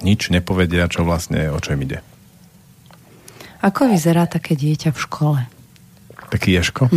nič 0.01 0.29
nepovedia, 0.29 0.89
čo 0.89 1.05
vlastne, 1.05 1.49
o 1.49 1.57
čo 1.57 1.73
im 1.73 1.81
ide. 1.85 1.99
Ako 3.61 3.89
vyzerá 3.89 4.25
také 4.25 4.57
dieťa 4.57 4.89
v 4.93 4.99
škole? 4.99 5.41
Taký 6.33 6.57
ješko. 6.57 6.89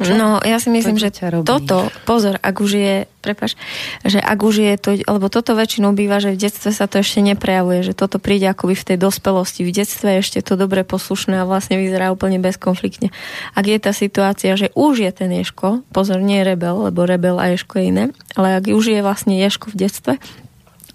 No, 0.00 0.40
ja 0.40 0.56
si 0.56 0.72
myslím, 0.72 0.96
To 0.96 1.02
že 1.04 1.10
toto, 1.44 1.92
pozor, 2.08 2.40
ak 2.40 2.56
už 2.64 2.72
je, 2.72 2.96
prepač, 3.20 3.52
že 4.00 4.16
ak 4.16 4.40
už 4.40 4.64
je 4.64 4.74
to, 4.80 4.90
lebo 4.96 5.28
toto 5.28 5.52
väčšinou 5.52 5.92
býva, 5.92 6.24
že 6.24 6.32
v 6.32 6.40
detstve 6.40 6.72
sa 6.72 6.88
to 6.88 7.04
ešte 7.04 7.20
neprejavuje, 7.20 7.84
že 7.84 7.92
toto 7.92 8.16
príde 8.16 8.48
akoby 8.48 8.80
v 8.80 8.86
tej 8.88 8.96
dospelosti. 8.96 9.60
V 9.60 9.76
detstve 9.76 10.16
je 10.16 10.24
ešte 10.24 10.40
to 10.40 10.56
dobre 10.56 10.88
poslušné 10.88 11.44
a 11.44 11.44
vlastne 11.44 11.76
vyzerá 11.76 12.08
úplne 12.08 12.40
bezkonfliktne. 12.40 13.12
Ak 13.52 13.68
je 13.68 13.76
tá 13.76 13.92
situácia, 13.92 14.56
že 14.56 14.72
už 14.72 15.04
je 15.04 15.12
ten 15.12 15.28
ješko, 15.36 15.84
pozor, 15.92 16.24
nie 16.24 16.40
je 16.40 16.48
rebel, 16.56 16.88
lebo 16.88 17.04
rebel 17.04 17.36
a 17.36 17.52
ješko 17.52 17.76
je 17.76 17.84
iné, 17.84 18.04
ale 18.40 18.56
ak 18.56 18.72
už 18.72 18.96
je 18.96 19.04
vlastne 19.04 19.36
ješko 19.36 19.76
v 19.76 19.84
detstve, 19.84 20.12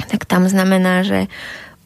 tak 0.09 0.25
tam 0.25 0.49
znamená, 0.49 1.05
že 1.05 1.29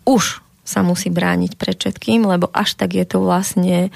už 0.07 0.39
sa 0.63 0.85
musí 0.85 1.09
brániť 1.11 1.57
pred 1.57 1.75
všetkým, 1.75 2.29
lebo 2.29 2.47
až 2.53 2.77
tak 2.77 2.93
je 2.93 3.03
to 3.03 3.19
vlastne 3.19 3.89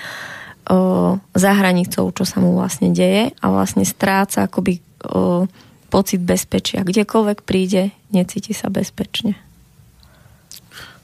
o, 0.69 1.19
za 1.35 1.51
hranicou, 1.55 2.11
čo 2.11 2.23
sa 2.23 2.39
mu 2.43 2.55
vlastne 2.55 2.91
deje 2.93 3.35
a 3.39 3.45
vlastne 3.51 3.83
stráca 3.83 4.47
akoby 4.47 4.79
o, 5.03 5.47
pocit 5.93 6.21
bezpečia. 6.23 6.81
Kdekoľvek 6.81 7.45
príde, 7.45 7.93
necíti 8.09 8.51
sa 8.55 8.73
bezpečne. 8.73 9.37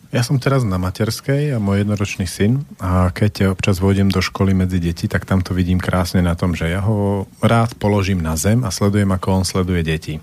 Ja 0.09 0.25
som 0.25 0.41
teraz 0.41 0.65
na 0.65 0.81
materskej 0.81 1.53
a 1.53 1.61
môj 1.61 1.85
jednoročný 1.85 2.25
syn 2.25 2.65
a 2.81 3.13
keď 3.13 3.53
občas 3.53 3.77
vôjdem 3.77 4.09
do 4.09 4.25
školy 4.25 4.57
medzi 4.57 4.81
deti, 4.81 5.05
tak 5.05 5.29
tam 5.29 5.45
to 5.45 5.53
vidím 5.53 5.77
krásne 5.77 6.25
na 6.25 6.33
tom, 6.33 6.57
že 6.57 6.65
ja 6.65 6.81
ho 6.81 7.29
rád 7.45 7.77
položím 7.77 8.17
na 8.17 8.33
zem 8.33 8.65
a 8.65 8.73
sledujem, 8.73 9.05
ako 9.13 9.27
on 9.37 9.45
sleduje 9.45 9.85
deti. 9.85 10.17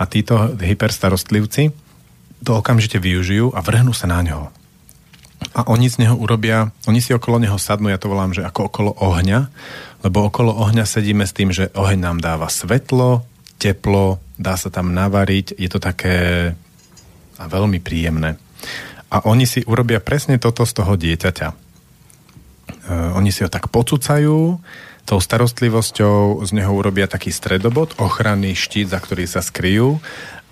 A 0.00 0.08
títo 0.08 0.56
hyperstarostlivci 0.56 1.76
to 2.40 2.50
okamžite 2.56 2.96
využijú 2.96 3.52
a 3.52 3.60
vrhnú 3.60 3.92
sa 3.92 4.08
na 4.08 4.24
ňo. 4.24 4.48
A 5.56 5.64
oni 5.68 5.88
z 5.88 6.04
neho 6.04 6.16
urobia, 6.16 6.72
oni 6.88 7.00
si 7.00 7.16
okolo 7.16 7.40
neho 7.40 7.56
sadnú, 7.56 7.88
ja 7.88 8.00
to 8.00 8.12
volám, 8.12 8.32
že 8.32 8.44
ako 8.44 8.68
okolo 8.68 8.90
ohňa, 8.96 9.48
lebo 10.04 10.28
okolo 10.28 10.52
ohňa 10.52 10.84
sedíme 10.84 11.24
s 11.24 11.36
tým, 11.36 11.52
že 11.52 11.72
oheň 11.72 11.98
nám 12.00 12.18
dáva 12.20 12.48
svetlo, 12.52 13.24
teplo, 13.56 14.20
dá 14.36 14.56
sa 14.60 14.68
tam 14.68 14.92
navariť, 14.92 15.56
je 15.56 15.68
to 15.68 15.80
také 15.80 16.52
a 17.36 17.44
veľmi 17.48 17.80
príjemné. 17.80 18.40
A 19.12 19.22
oni 19.28 19.44
si 19.44 19.60
urobia 19.64 20.00
presne 20.00 20.40
toto 20.40 20.64
z 20.64 20.72
toho 20.72 20.96
dieťaťa. 20.96 21.48
E, 21.52 21.54
oni 23.12 23.30
si 23.30 23.44
ho 23.44 23.50
tak 23.52 23.68
pocúcajú 23.68 24.58
tou 25.06 25.18
starostlivosťou 25.22 26.42
z 26.42 26.50
neho 26.50 26.72
urobia 26.74 27.06
taký 27.06 27.30
stredobod, 27.30 27.94
ochranný 28.02 28.58
štít, 28.58 28.90
za 28.90 28.98
ktorý 28.98 29.24
sa 29.30 29.38
skryjú 29.38 30.02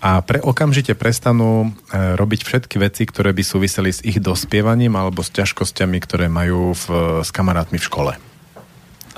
a 0.05 0.21
pre 0.21 0.37
okamžite 0.37 0.93
prestanú 0.93 1.73
e, 1.89 2.13
robiť 2.13 2.45
všetky 2.45 2.77
veci, 2.77 3.09
ktoré 3.09 3.33
by 3.33 3.41
súviseli 3.41 3.89
s 3.89 4.05
ich 4.05 4.21
dospievaním 4.21 4.93
alebo 4.93 5.25
s 5.25 5.33
ťažkosťami, 5.33 5.97
ktoré 5.97 6.29
majú 6.29 6.77
v, 6.77 6.85
s 7.25 7.33
kamarátmi 7.33 7.81
v 7.81 7.87
škole. 7.89 8.13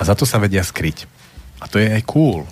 za 0.00 0.16
to 0.16 0.24
sa 0.24 0.40
vedia 0.40 0.64
skryť. 0.64 1.04
A 1.60 1.68
to 1.68 1.76
je 1.76 1.92
aj 1.92 2.08
cool. 2.08 2.48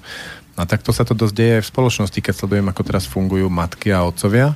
A 0.60 0.68
takto 0.68 0.92
sa 0.92 1.08
to 1.08 1.16
dosť 1.16 1.32
deje 1.32 1.52
aj 1.56 1.64
v 1.64 1.72
spoločnosti, 1.72 2.20
keď 2.20 2.34
sledujem, 2.36 2.68
ako 2.68 2.82
teraz 2.84 3.08
fungujú 3.08 3.48
matky 3.48 3.96
a 3.96 4.04
otcovia 4.04 4.52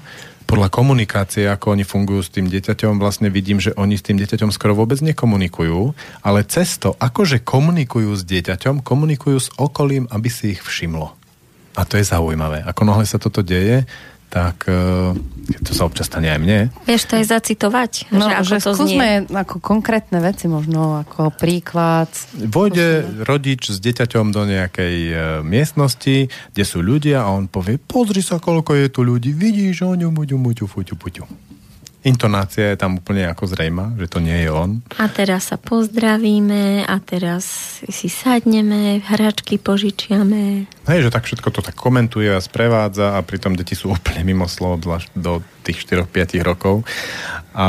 podľa 0.51 0.67
komunikácie, 0.67 1.47
ako 1.47 1.79
oni 1.79 1.87
fungujú 1.87 2.27
s 2.27 2.35
tým 2.35 2.51
dieťaťom, 2.51 2.99
vlastne 2.99 3.31
vidím, 3.31 3.63
že 3.63 3.71
oni 3.79 3.95
s 3.95 4.03
tým 4.03 4.19
dieťaťom 4.19 4.51
skoro 4.51 4.75
vôbec 4.75 4.99
nekomunikujú, 4.99 5.95
ale 6.27 6.43
cesto, 6.43 6.99
akože 6.99 7.47
komunikujú 7.47 8.11
s 8.19 8.27
dieťaťom, 8.27 8.83
komunikujú 8.83 9.39
s 9.39 9.55
okolím, 9.55 10.11
aby 10.11 10.27
si 10.27 10.59
ich 10.59 10.67
všimlo. 10.67 11.20
A 11.79 11.87
to 11.87 11.95
je 11.97 12.05
zaujímavé. 12.05 12.67
Ako 12.67 12.83
nohle 12.83 13.07
sa 13.07 13.21
toto 13.21 13.47
deje, 13.47 13.87
tak 14.31 14.71
e, 14.71 15.15
to 15.59 15.71
sa 15.75 15.91
občas 15.91 16.07
stane 16.07 16.31
aj 16.31 16.39
mne. 16.39 16.59
Vieš 16.87 17.11
to 17.11 17.19
aj 17.19 17.27
zacitovať? 17.35 18.15
No, 18.15 18.31
že, 18.31 18.35
ako 18.39 18.47
že 18.47 18.57
to 18.63 18.71
skúsme 18.79 19.09
znie. 19.27 19.35
ako 19.35 19.57
konkrétne 19.59 20.19
veci, 20.23 20.47
možno 20.47 21.03
ako 21.03 21.35
príklad. 21.35 22.07
Vojde 22.39 23.03
rodič 23.27 23.75
s 23.75 23.83
dieťaťom 23.83 24.31
do 24.31 24.47
nejakej 24.47 24.97
e, 25.11 25.15
miestnosti, 25.43 26.31
kde 26.31 26.65
sú 26.65 26.79
ľudia 26.79 27.27
a 27.27 27.35
on 27.35 27.51
povie, 27.51 27.83
pozri 27.83 28.23
sa, 28.23 28.39
koľko 28.39 28.79
je 28.79 28.87
tu 28.87 29.03
ľudí, 29.03 29.35
vidíš, 29.35 29.83
oňu, 29.83 30.15
muťu, 30.15 30.39
muťu, 30.39 30.65
fuťu, 30.71 30.95
puťu. 30.95 31.50
Intonácia 32.01 32.73
je 32.73 32.81
tam 32.81 32.97
úplne 32.97 33.29
ako 33.29 33.45
zrejma, 33.45 33.93
že 34.01 34.09
to 34.09 34.25
nie 34.25 34.45
je 34.45 34.49
on. 34.49 34.81
A 34.97 35.05
teraz 35.13 35.53
sa 35.53 35.61
pozdravíme 35.61 36.89
a 36.89 36.97
teraz 36.97 37.45
si 37.93 38.09
sadneme, 38.09 39.05
hračky 39.05 39.61
požičiame. 39.61 40.65
Hej, 40.89 41.01
že 41.05 41.13
tak 41.13 41.29
všetko 41.29 41.53
to 41.53 41.61
tak 41.61 41.77
komentuje 41.77 42.33
a 42.33 42.41
sprevádza 42.41 43.15
a 43.17 43.21
pritom 43.21 43.53
deti 43.53 43.77
sú 43.77 43.93
úplne 43.93 44.25
mimo 44.25 44.49
slov, 44.49 44.81
zvlášť 44.81 45.13
do 45.13 45.45
tých 45.61 45.85
4-5 45.85 46.41
rokov. 46.41 46.89
A, 47.53 47.69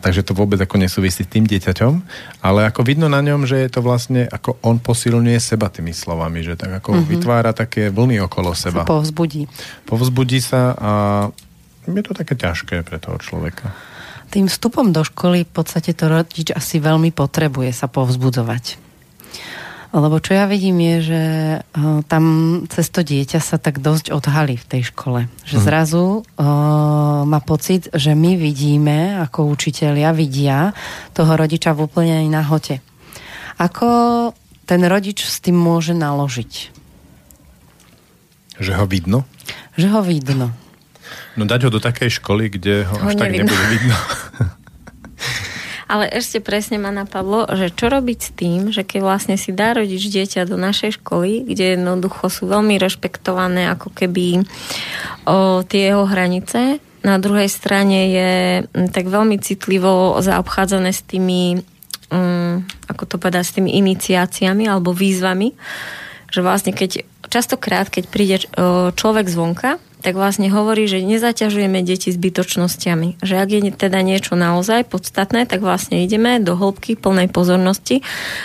takže 0.00 0.24
to 0.24 0.32
vôbec 0.32 0.56
ako 0.56 0.80
nesúvisí 0.80 1.20
s 1.20 1.28
tým 1.28 1.44
dieťaťom, 1.44 1.92
ale 2.40 2.64
ako 2.64 2.88
vidno 2.88 3.12
na 3.12 3.20
ňom, 3.20 3.44
že 3.44 3.60
je 3.60 3.68
to 3.68 3.84
vlastne, 3.84 4.24
ako 4.32 4.56
on 4.64 4.80
posilňuje 4.80 5.36
seba 5.36 5.68
tými 5.68 5.92
slovami, 5.92 6.40
že 6.40 6.56
tak 6.56 6.80
ako 6.80 6.96
mm-hmm. 6.96 7.10
vytvára 7.12 7.52
také 7.52 7.92
vlny 7.92 8.24
okolo 8.24 8.56
seba. 8.56 8.88
Sa 8.88 8.96
povzbudí. 8.96 9.44
Povzbudí 9.84 10.40
sa 10.40 10.72
a 10.72 10.92
je 11.86 12.02
to 12.02 12.12
také 12.14 12.34
ťažké 12.38 12.86
pre 12.86 12.98
toho 13.02 13.18
človeka. 13.18 13.74
Tým 14.32 14.48
vstupom 14.48 14.94
do 14.94 15.04
školy 15.04 15.44
v 15.44 15.52
podstate 15.52 15.92
to 15.92 16.08
rodič 16.08 16.48
asi 16.54 16.80
veľmi 16.80 17.12
potrebuje 17.12 17.74
sa 17.74 17.90
povzbudzovať. 17.90 18.80
Lebo 19.92 20.24
čo 20.24 20.32
ja 20.32 20.48
vidím 20.48 20.80
je, 20.80 20.96
že 21.04 21.22
uh, 21.60 22.00
tam 22.08 22.24
cez 22.72 22.88
to 22.88 23.04
dieťa 23.04 23.44
sa 23.44 23.60
tak 23.60 23.76
dosť 23.84 24.08
odhalí 24.08 24.56
v 24.56 24.64
tej 24.64 24.82
škole. 24.88 25.28
Že 25.44 25.56
Mhm. 25.60 25.64
zrazu 25.68 26.04
uh, 26.24 27.28
má 27.28 27.40
pocit, 27.44 27.92
že 27.92 28.16
my 28.16 28.40
vidíme, 28.40 29.20
ako 29.20 29.52
učitelia 29.52 30.16
vidia 30.16 30.72
toho 31.12 31.36
rodiča 31.36 31.76
v 31.76 31.84
úplne 31.84 32.24
nahote. 32.32 32.80
Ako 33.60 34.32
ten 34.64 34.80
rodič 34.88 35.28
s 35.28 35.44
tým 35.44 35.60
môže 35.60 35.92
naložiť? 35.92 36.72
Že 38.64 38.72
ho 38.80 38.84
vidno? 38.88 39.28
Že 39.76 39.86
ho 39.92 40.00
vidno. 40.00 40.56
No 41.36 41.48
dať 41.48 41.66
ho 41.66 41.70
do 41.72 41.80
takej 41.80 42.20
školy, 42.20 42.52
kde 42.52 42.84
ho, 42.84 42.94
Ho 43.00 43.08
až 43.08 43.16
tak 43.16 43.32
nevidno. 43.32 43.50
nebude 43.50 43.66
vidno. 43.72 43.96
Ale 45.92 46.08
ešte 46.08 46.40
presne 46.40 46.80
ma 46.80 46.88
napadlo, 46.88 47.44
že 47.52 47.68
čo 47.68 47.92
robiť 47.92 48.18
s 48.18 48.30
tým, 48.32 48.60
že 48.72 48.80
keď 48.80 49.00
vlastne 49.04 49.36
si 49.36 49.52
dá 49.52 49.76
rodič 49.76 50.08
dieťa 50.08 50.48
do 50.48 50.56
našej 50.56 51.04
školy, 51.04 51.44
kde 51.44 51.76
jednoducho 51.76 52.32
sú 52.32 52.48
veľmi 52.48 52.80
rešpektované 52.80 53.68
ako 53.68 53.92
keby 53.92 54.40
o, 55.28 55.60
tie 55.68 55.92
jeho 55.92 56.08
hranice, 56.08 56.80
na 57.02 57.18
druhej 57.18 57.50
strane 57.50 57.98
je 58.08 58.30
tak 58.94 59.10
veľmi 59.10 59.36
citlivo 59.42 60.16
zaobchádzané 60.22 60.94
s 60.94 61.02
tými, 61.02 61.60
um, 62.14 62.62
ako 62.86 63.02
to 63.04 63.16
povedať, 63.18 63.42
s 63.42 63.56
tými 63.58 63.74
iniciáciami 63.74 64.70
alebo 64.70 64.94
výzvami, 64.94 65.50
že 66.30 66.40
vlastne 66.40 66.72
keď 66.72 67.02
častokrát, 67.26 67.90
keď 67.90 68.04
príde 68.06 68.36
človek 68.94 69.26
zvonka, 69.26 69.82
tak 70.02 70.18
vlastne 70.18 70.50
hovorí, 70.50 70.90
že 70.90 71.00
nezaťažujeme 71.00 71.80
deti 71.86 72.10
zbytočnosťami. 72.10 73.22
Že 73.22 73.34
ak 73.38 73.48
je 73.48 73.60
teda 73.70 74.02
niečo 74.02 74.34
naozaj 74.34 74.90
podstatné, 74.90 75.46
tak 75.46 75.62
vlastne 75.62 76.02
ideme 76.02 76.42
do 76.42 76.58
hĺbky 76.58 76.98
plnej 76.98 77.30
pozornosti, 77.30 78.02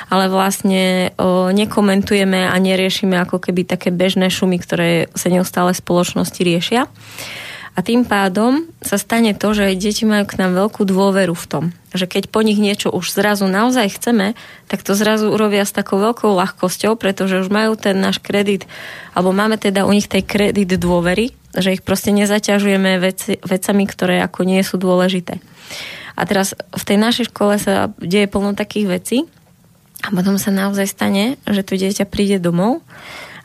ale 0.08 0.30
vlastne 0.30 1.12
o, 1.18 1.50
nekomentujeme 1.50 2.46
a 2.46 2.56
neriešime 2.62 3.18
ako 3.18 3.42
keby 3.42 3.66
také 3.66 3.90
bežné 3.90 4.30
šumy, 4.30 4.62
ktoré 4.62 5.10
sa 5.18 5.34
neustále 5.34 5.74
spoločnosti 5.74 6.38
riešia. 6.46 6.86
A 7.78 7.86
tým 7.86 8.10
pádom 8.10 8.66
sa 8.82 8.98
stane 8.98 9.38
to, 9.38 9.54
že 9.54 9.78
deti 9.78 10.02
majú 10.02 10.26
k 10.26 10.42
nám 10.42 10.58
veľkú 10.58 10.82
dôveru 10.82 11.38
v 11.38 11.46
tom, 11.46 11.64
že 11.94 12.10
keď 12.10 12.34
po 12.34 12.42
nich 12.42 12.58
niečo 12.58 12.90
už 12.90 13.14
zrazu 13.14 13.46
naozaj 13.46 14.02
chceme, 14.02 14.34
tak 14.66 14.82
to 14.82 14.98
zrazu 14.98 15.30
urobia 15.30 15.62
s 15.62 15.78
takou 15.78 16.02
veľkou 16.02 16.34
ľahkosťou, 16.34 16.98
pretože 16.98 17.38
už 17.38 17.54
majú 17.54 17.78
ten 17.78 17.94
náš 18.02 18.18
kredit, 18.18 18.66
alebo 19.14 19.30
máme 19.30 19.62
teda 19.62 19.86
u 19.86 19.94
nich 19.94 20.10
tej 20.10 20.26
kredit 20.26 20.74
dôvery, 20.74 21.38
že 21.54 21.78
ich 21.78 21.86
proste 21.86 22.10
nezaťažujeme 22.18 22.98
veci, 22.98 23.38
vecami, 23.46 23.84
ktoré 23.86 24.26
ako 24.26 24.42
nie 24.42 24.66
sú 24.66 24.82
dôležité. 24.82 25.38
A 26.18 26.26
teraz 26.26 26.58
v 26.74 26.82
tej 26.82 26.98
našej 26.98 27.30
škole 27.30 27.62
sa 27.62 27.94
deje 28.02 28.26
plno 28.26 28.58
takých 28.58 28.90
vecí 28.90 29.18
a 30.02 30.10
potom 30.10 30.42
sa 30.42 30.50
naozaj 30.50 30.90
stane, 30.90 31.38
že 31.46 31.62
to 31.62 31.78
dieťa 31.78 32.10
príde 32.10 32.42
domov 32.42 32.82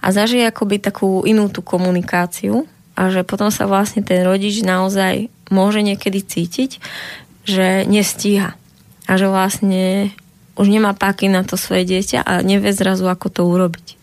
a 0.00 0.08
zažije 0.08 0.48
akoby 0.48 0.80
takú 0.80 1.20
inú 1.28 1.52
tú 1.52 1.60
komunikáciu 1.60 2.64
a 3.02 3.10
že 3.10 3.26
potom 3.26 3.50
sa 3.50 3.66
vlastne 3.66 4.06
ten 4.06 4.22
rodič 4.22 4.62
naozaj 4.62 5.26
môže 5.50 5.82
niekedy 5.82 6.22
cítiť, 6.22 6.78
že 7.42 7.82
nestíha 7.90 8.54
a 9.10 9.12
že 9.18 9.26
vlastne 9.26 10.14
už 10.54 10.70
nemá 10.70 10.94
páky 10.94 11.26
na 11.26 11.42
to 11.42 11.58
svoje 11.58 11.82
dieťa 11.82 12.22
a 12.22 12.46
nevie 12.46 12.70
zrazu, 12.70 13.10
ako 13.10 13.26
to 13.26 13.42
urobiť. 13.42 13.98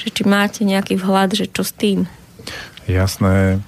Že 0.00 0.06
či 0.08 0.22
máte 0.24 0.60
nejaký 0.64 0.96
vhľad, 0.96 1.36
že 1.36 1.46
čo 1.52 1.60
s 1.60 1.76
tým? 1.76 2.08
Jasné. 2.88 3.60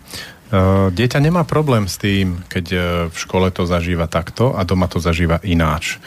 Uh, 0.46 0.88
Dieťa 0.94 1.20
nemá 1.20 1.44
problém 1.44 1.90
s 1.90 2.00
tým, 2.00 2.40
keď 2.48 2.66
uh, 2.72 2.80
v 3.12 3.16
škole 3.18 3.52
to 3.52 3.68
zažíva 3.68 4.08
takto 4.08 4.56
a 4.56 4.64
doma 4.64 4.88
to 4.88 5.02
zažíva 5.02 5.42
ináč. 5.44 6.00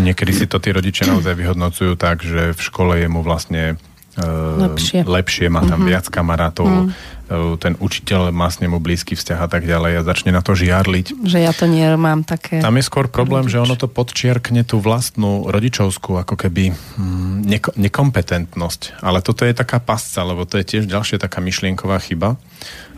Niekedy 0.00 0.32
si 0.32 0.46
to 0.48 0.56
tí 0.58 0.72
rodičia 0.72 1.04
naozaj 1.04 1.36
vyhodnocujú 1.36 1.94
tak, 2.00 2.24
že 2.24 2.56
v 2.56 2.60
škole 2.60 2.96
je 2.98 3.08
mu 3.12 3.20
vlastne 3.20 3.76
Lepšie. 4.12 5.08
lepšie 5.08 5.48
má 5.48 5.64
tam 5.64 5.88
viac 5.88 6.04
kamarátov, 6.12 6.68
uh, 6.68 7.56
ten 7.56 7.80
učiteľ 7.80 8.28
má 8.28 8.52
s 8.52 8.60
nemu 8.60 8.76
blízky 8.76 9.16
vzťah 9.16 9.40
a 9.40 9.48
tak 9.48 9.64
ďalej 9.64 10.00
a 10.00 10.02
začne 10.04 10.36
na 10.36 10.44
to 10.44 10.52
žiarliť. 10.52 11.24
Že 11.24 11.38
ja 11.40 11.52
to 11.56 11.64
nemám 11.64 12.20
také... 12.20 12.60
Tam 12.60 12.76
je 12.76 12.84
skôr 12.84 13.08
problém, 13.08 13.48
že 13.48 13.56
ono 13.56 13.72
to 13.72 13.88
podčiarkne 13.88 14.68
tú 14.68 14.84
vlastnú 14.84 15.48
rodičovskú 15.48 16.20
ako 16.20 16.36
keby 16.36 16.76
hm, 16.76 17.48
neko- 17.48 17.72
nekompetentnosť. 17.80 19.00
Ale 19.00 19.24
toto 19.24 19.48
je 19.48 19.56
taká 19.56 19.80
pasca, 19.80 20.20
lebo 20.28 20.44
to 20.44 20.60
je 20.60 20.68
tiež 20.68 20.84
ďalšia 20.84 21.16
taká 21.16 21.40
myšlienková 21.40 21.96
chyba. 22.04 22.36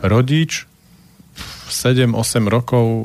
Rodič 0.02 0.66
7-8 1.74 2.46
rokov 2.46 2.86
e, 2.86 3.04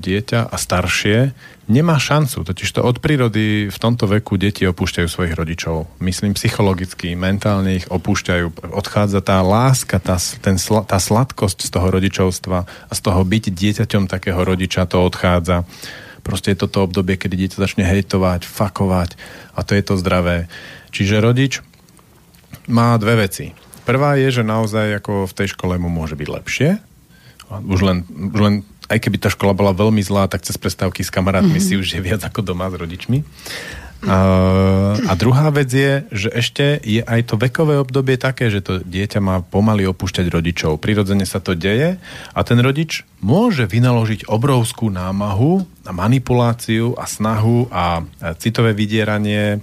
dieťa 0.00 0.48
a 0.48 0.56
staršie 0.56 1.36
nemá 1.70 2.00
šancu, 2.00 2.42
totiž 2.42 2.68
to 2.72 2.80
od 2.82 2.98
prírody 2.98 3.68
v 3.68 3.78
tomto 3.78 4.08
veku 4.08 4.40
deti 4.40 4.66
opúšťajú 4.66 5.08
svojich 5.08 5.36
rodičov. 5.36 5.88
Myslím 6.00 6.34
psychologicky, 6.34 7.14
mentálne 7.14 7.78
ich 7.78 7.86
opúšťajú. 7.86 8.72
Odchádza 8.74 9.20
tá 9.20 9.38
láska, 9.44 10.02
tá, 10.02 10.16
ten, 10.40 10.56
tá 10.60 10.98
sladkosť 10.98 11.68
z 11.68 11.70
toho 11.70 11.88
rodičovstva 11.92 12.58
a 12.64 12.92
z 12.92 13.00
toho 13.00 13.20
byť 13.22 13.44
dieťaťom 13.52 14.10
takého 14.10 14.40
rodiča 14.40 14.88
to 14.88 15.04
odchádza. 15.04 15.68
Proste 16.22 16.54
je 16.54 16.62
toto 16.66 16.86
obdobie, 16.86 17.18
kedy 17.18 17.34
dieťa 17.34 17.58
začne 17.58 17.84
hejtovať, 17.86 18.46
fakovať 18.46 19.18
a 19.54 19.60
to 19.66 19.74
je 19.74 19.82
to 19.82 19.94
zdravé. 19.98 20.46
Čiže 20.94 21.24
rodič 21.24 21.52
má 22.70 22.94
dve 23.00 23.26
veci. 23.26 23.56
Prvá 23.82 24.14
je, 24.14 24.30
že 24.30 24.46
naozaj 24.46 25.02
ako 25.02 25.26
v 25.26 25.36
tej 25.36 25.48
škole 25.58 25.74
mu 25.82 25.90
môže 25.90 26.14
byť 26.14 26.28
lepšie. 26.30 26.91
Už 27.60 27.80
len, 27.84 28.08
už 28.08 28.40
len 28.40 28.54
aj 28.88 28.98
keby 29.02 29.16
tá 29.20 29.28
škola 29.28 29.52
bola 29.52 29.76
veľmi 29.76 30.00
zlá, 30.00 30.28
tak 30.28 30.44
cez 30.44 30.56
prestávky 30.56 31.04
s 31.04 31.12
kamarátmi 31.12 31.60
mm-hmm. 31.60 31.76
si 31.76 31.80
už 31.80 31.96
je 31.96 32.00
viac 32.00 32.24
ako 32.24 32.40
doma 32.40 32.72
s 32.72 32.76
rodičmi. 32.80 33.24
A, 34.02 34.18
a 34.98 35.12
druhá 35.14 35.46
vec 35.54 35.70
je, 35.70 36.02
že 36.10 36.28
ešte 36.34 36.82
je 36.82 37.06
aj 37.06 37.30
to 37.30 37.38
vekové 37.38 37.78
obdobie 37.78 38.18
také, 38.18 38.50
že 38.50 38.58
to 38.58 38.82
dieťa 38.82 39.22
má 39.22 39.46
pomaly 39.46 39.86
opúšťať 39.86 40.26
rodičov. 40.26 40.82
Prirodzene 40.82 41.22
sa 41.22 41.38
to 41.38 41.54
deje 41.54 42.02
a 42.34 42.40
ten 42.42 42.58
rodič 42.58 43.06
môže 43.22 43.62
vynaložiť 43.62 44.26
obrovskú 44.26 44.90
námahu 44.90 45.62
a 45.86 45.94
manipuláciu 45.94 46.98
a 46.98 47.06
snahu 47.06 47.70
a, 47.70 48.02
a 48.02 48.34
citové 48.34 48.74
vydieranie 48.74 49.62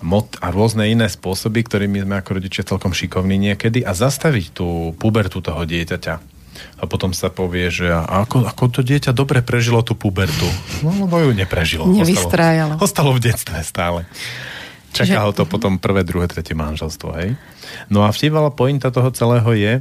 mot 0.00 0.32
a 0.40 0.48
rôzne 0.48 0.88
iné 0.88 1.04
spôsoby, 1.04 1.68
ktorými 1.68 2.08
sme 2.08 2.24
ako 2.24 2.40
rodičia 2.40 2.64
celkom 2.64 2.96
šikovní 2.96 3.36
niekedy 3.36 3.84
a 3.84 3.92
zastaviť 3.92 4.46
tú 4.56 4.96
pubertu 4.96 5.44
toho 5.44 5.64
dieťaťa. 5.68 6.32
A 6.78 6.86
potom 6.86 7.10
sa 7.16 7.30
povie, 7.30 7.70
že 7.72 7.90
a 7.90 8.24
ako, 8.24 8.46
ako 8.46 8.64
to 8.70 8.80
dieťa 8.86 9.10
dobre 9.16 9.42
prežilo 9.42 9.82
tú 9.82 9.98
pubertu. 9.98 10.46
No, 10.84 11.06
lebo 11.06 11.18
ju 11.20 11.30
neprežilo. 11.34 11.86
Nevystrájalo. 11.86 12.78
Ostalo, 12.78 13.10
ostalo 13.10 13.10
v 13.16 13.20
detstve 13.24 13.58
stále. 13.62 14.00
Čaká 14.94 15.26
ho 15.26 15.34
to 15.34 15.42
potom 15.42 15.82
prvé, 15.82 16.06
druhé, 16.06 16.30
tretie 16.30 16.54
manželstvo, 16.54 17.08
hej? 17.18 17.34
No 17.90 18.06
a 18.06 18.14
vtívala 18.14 18.54
pointa 18.54 18.94
toho 18.94 19.10
celého 19.10 19.50
je, 19.58 19.72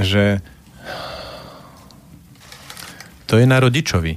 že 0.00 0.24
to 3.28 3.36
je 3.36 3.44
na 3.44 3.60
rodičovi, 3.60 4.16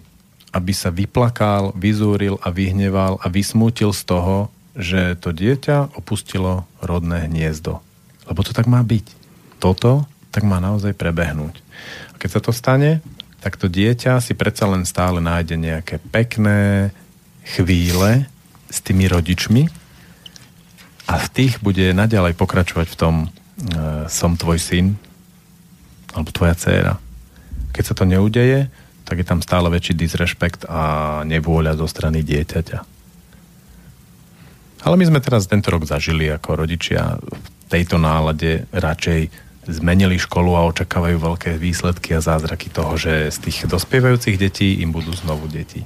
aby 0.55 0.71
sa 0.71 0.95
vyplakal, 0.95 1.75
vyzúril 1.75 2.39
a 2.39 2.55
vyhneval 2.55 3.19
a 3.19 3.27
vysmútil 3.27 3.91
z 3.91 4.01
toho, 4.07 4.35
že 4.79 5.19
to 5.19 5.35
dieťa 5.35 5.97
opustilo 5.99 6.63
rodné 6.79 7.27
hniezdo. 7.27 7.83
Lebo 8.29 8.39
to 8.45 8.55
tak 8.55 8.69
má 8.69 8.79
byť. 8.79 9.05
Toto 9.59 10.07
tak 10.29 10.45
má 10.45 10.61
naozaj 10.61 10.93
prebehnúť. 10.95 11.59
A 12.13 12.15
keď 12.19 12.29
sa 12.37 12.41
to 12.43 12.51
stane, 12.51 13.03
tak 13.39 13.55
to 13.55 13.71
dieťa 13.71 14.19
si 14.19 14.35
predsa 14.35 14.67
len 14.67 14.83
stále 14.83 15.23
nájde 15.23 15.55
nejaké 15.55 16.03
pekné 16.11 16.91
chvíle 17.43 18.27
s 18.67 18.83
tými 18.83 19.07
rodičmi 19.07 19.71
a 21.09 21.13
v 21.17 21.27
tých 21.33 21.57
bude 21.63 21.95
naďalej 21.95 22.37
pokračovať 22.37 22.87
v 22.93 22.99
tom 22.99 23.15
e, 23.25 23.27
som 24.11 24.37
tvoj 24.37 24.59
syn 24.61 24.99
alebo 26.13 26.29
tvoja 26.29 26.53
dcéra. 26.53 26.93
Keď 27.73 27.83
sa 27.85 27.97
to 27.97 28.05
neudeje, 28.05 28.69
tak 29.09 29.17
je 29.17 29.25
tam 29.25 29.41
stále 29.41 29.71
väčší 29.73 29.97
disrespekt 29.97 30.69
a 30.69 31.21
nevôľa 31.25 31.81
zo 31.81 31.89
strany 31.89 32.21
dieťaťa. 32.21 32.79
Ale 34.85 34.95
my 34.95 35.05
sme 35.09 35.19
teraz 35.19 35.49
tento 35.49 35.73
rok 35.73 35.83
zažili 35.83 36.29
ako 36.29 36.65
rodičia 36.65 37.17
v 37.17 37.47
tejto 37.67 37.97
nálade 37.97 38.69
radšej 38.69 39.48
zmenili 39.67 40.15
školu 40.15 40.55
a 40.55 40.67
očakávajú 40.69 41.17
veľké 41.19 41.59
výsledky 41.59 42.15
a 42.15 42.23
zázraky 42.23 42.71
toho, 42.71 42.95
že 42.95 43.27
z 43.33 43.37
tých 43.49 43.57
dospievajúcich 43.67 44.39
detí 44.39 44.79
im 44.79 44.95
budú 44.95 45.11
znovu 45.11 45.49
deti. 45.51 45.83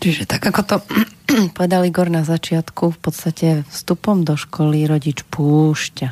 Čiže 0.00 0.28
tak 0.28 0.44
ako 0.44 0.60
to 0.64 0.76
povedal 1.56 1.84
Igor 1.84 2.08
na 2.12 2.24
začiatku, 2.24 2.92
v 2.92 2.98
podstate 3.00 3.48
vstupom 3.68 4.24
do 4.24 4.36
školy 4.36 4.84
rodič 4.84 5.24
púšťa 5.28 6.08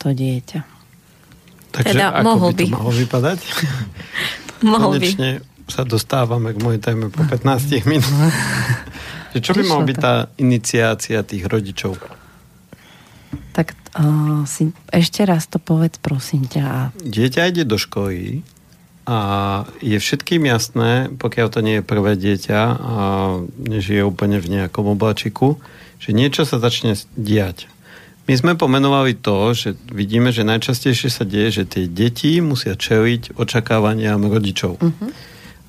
to 0.00 0.10
dieťa. 0.10 0.60
Takže 1.72 1.94
Teda 1.96 2.12
ako 2.12 2.26
mohol 2.26 2.50
by 2.52 2.56
to 2.56 2.64
by. 2.68 2.74
malo 2.76 2.90
vypadať? 2.92 3.38
Mohol 4.62 4.92
by. 4.94 4.98
Konečne 5.02 5.30
sa 5.66 5.82
dostávame 5.82 6.54
k 6.54 6.58
mojej 6.62 6.80
téme 6.84 7.06
po 7.08 7.24
15 7.26 7.82
minútach. 7.88 8.34
Čo 9.46 9.56
by 9.56 9.62
mala 9.64 9.82
byť 9.88 9.96
tá 9.96 10.14
iniciácia 10.36 11.24
tých 11.24 11.48
rodičov? 11.48 11.96
Tak 13.56 13.72
uh, 13.96 14.42
si 14.48 14.72
ešte 14.90 15.24
raz 15.24 15.48
to 15.48 15.60
povedz, 15.60 16.00
prosím 16.00 16.48
ťa. 16.48 16.96
Dieťa 17.00 17.48
ide 17.52 17.64
do 17.64 17.76
školy 17.76 18.44
a 19.02 19.18
je 19.82 19.98
všetkým 19.98 20.46
jasné, 20.46 21.10
pokiaľ 21.18 21.46
to 21.50 21.60
nie 21.60 21.82
je 21.82 21.84
prvé 21.84 22.14
dieťa 22.14 22.60
a 22.78 22.94
nežije 23.58 24.06
úplne 24.06 24.38
v 24.38 24.60
nejakom 24.60 24.94
oblačiku, 24.94 25.58
že 25.98 26.14
niečo 26.14 26.46
sa 26.46 26.62
začne 26.62 26.94
diať. 27.18 27.66
My 28.30 28.38
sme 28.38 28.52
pomenovali 28.54 29.18
to, 29.18 29.50
že 29.50 29.74
vidíme, 29.90 30.30
že 30.30 30.46
najčastejšie 30.46 31.10
sa 31.10 31.26
deje, 31.26 31.62
že 31.62 31.64
tie 31.66 31.84
deti 31.90 32.38
musia 32.38 32.78
čeliť 32.78 33.34
očakávaniam 33.34 34.22
rodičov. 34.22 34.78
Uh-huh. 34.78 35.10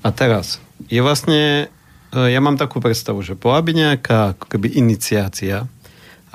A 0.06 0.08
teraz, 0.14 0.62
je 0.86 1.02
vlastne, 1.02 1.66
e, 2.14 2.30
ja 2.30 2.38
mám 2.38 2.54
takú 2.54 2.78
predstavu, 2.78 3.26
že 3.26 3.34
bola 3.34 3.58
by 3.58 3.74
nejaká 3.74 4.38
keby 4.38 4.78
iniciácia, 4.78 5.66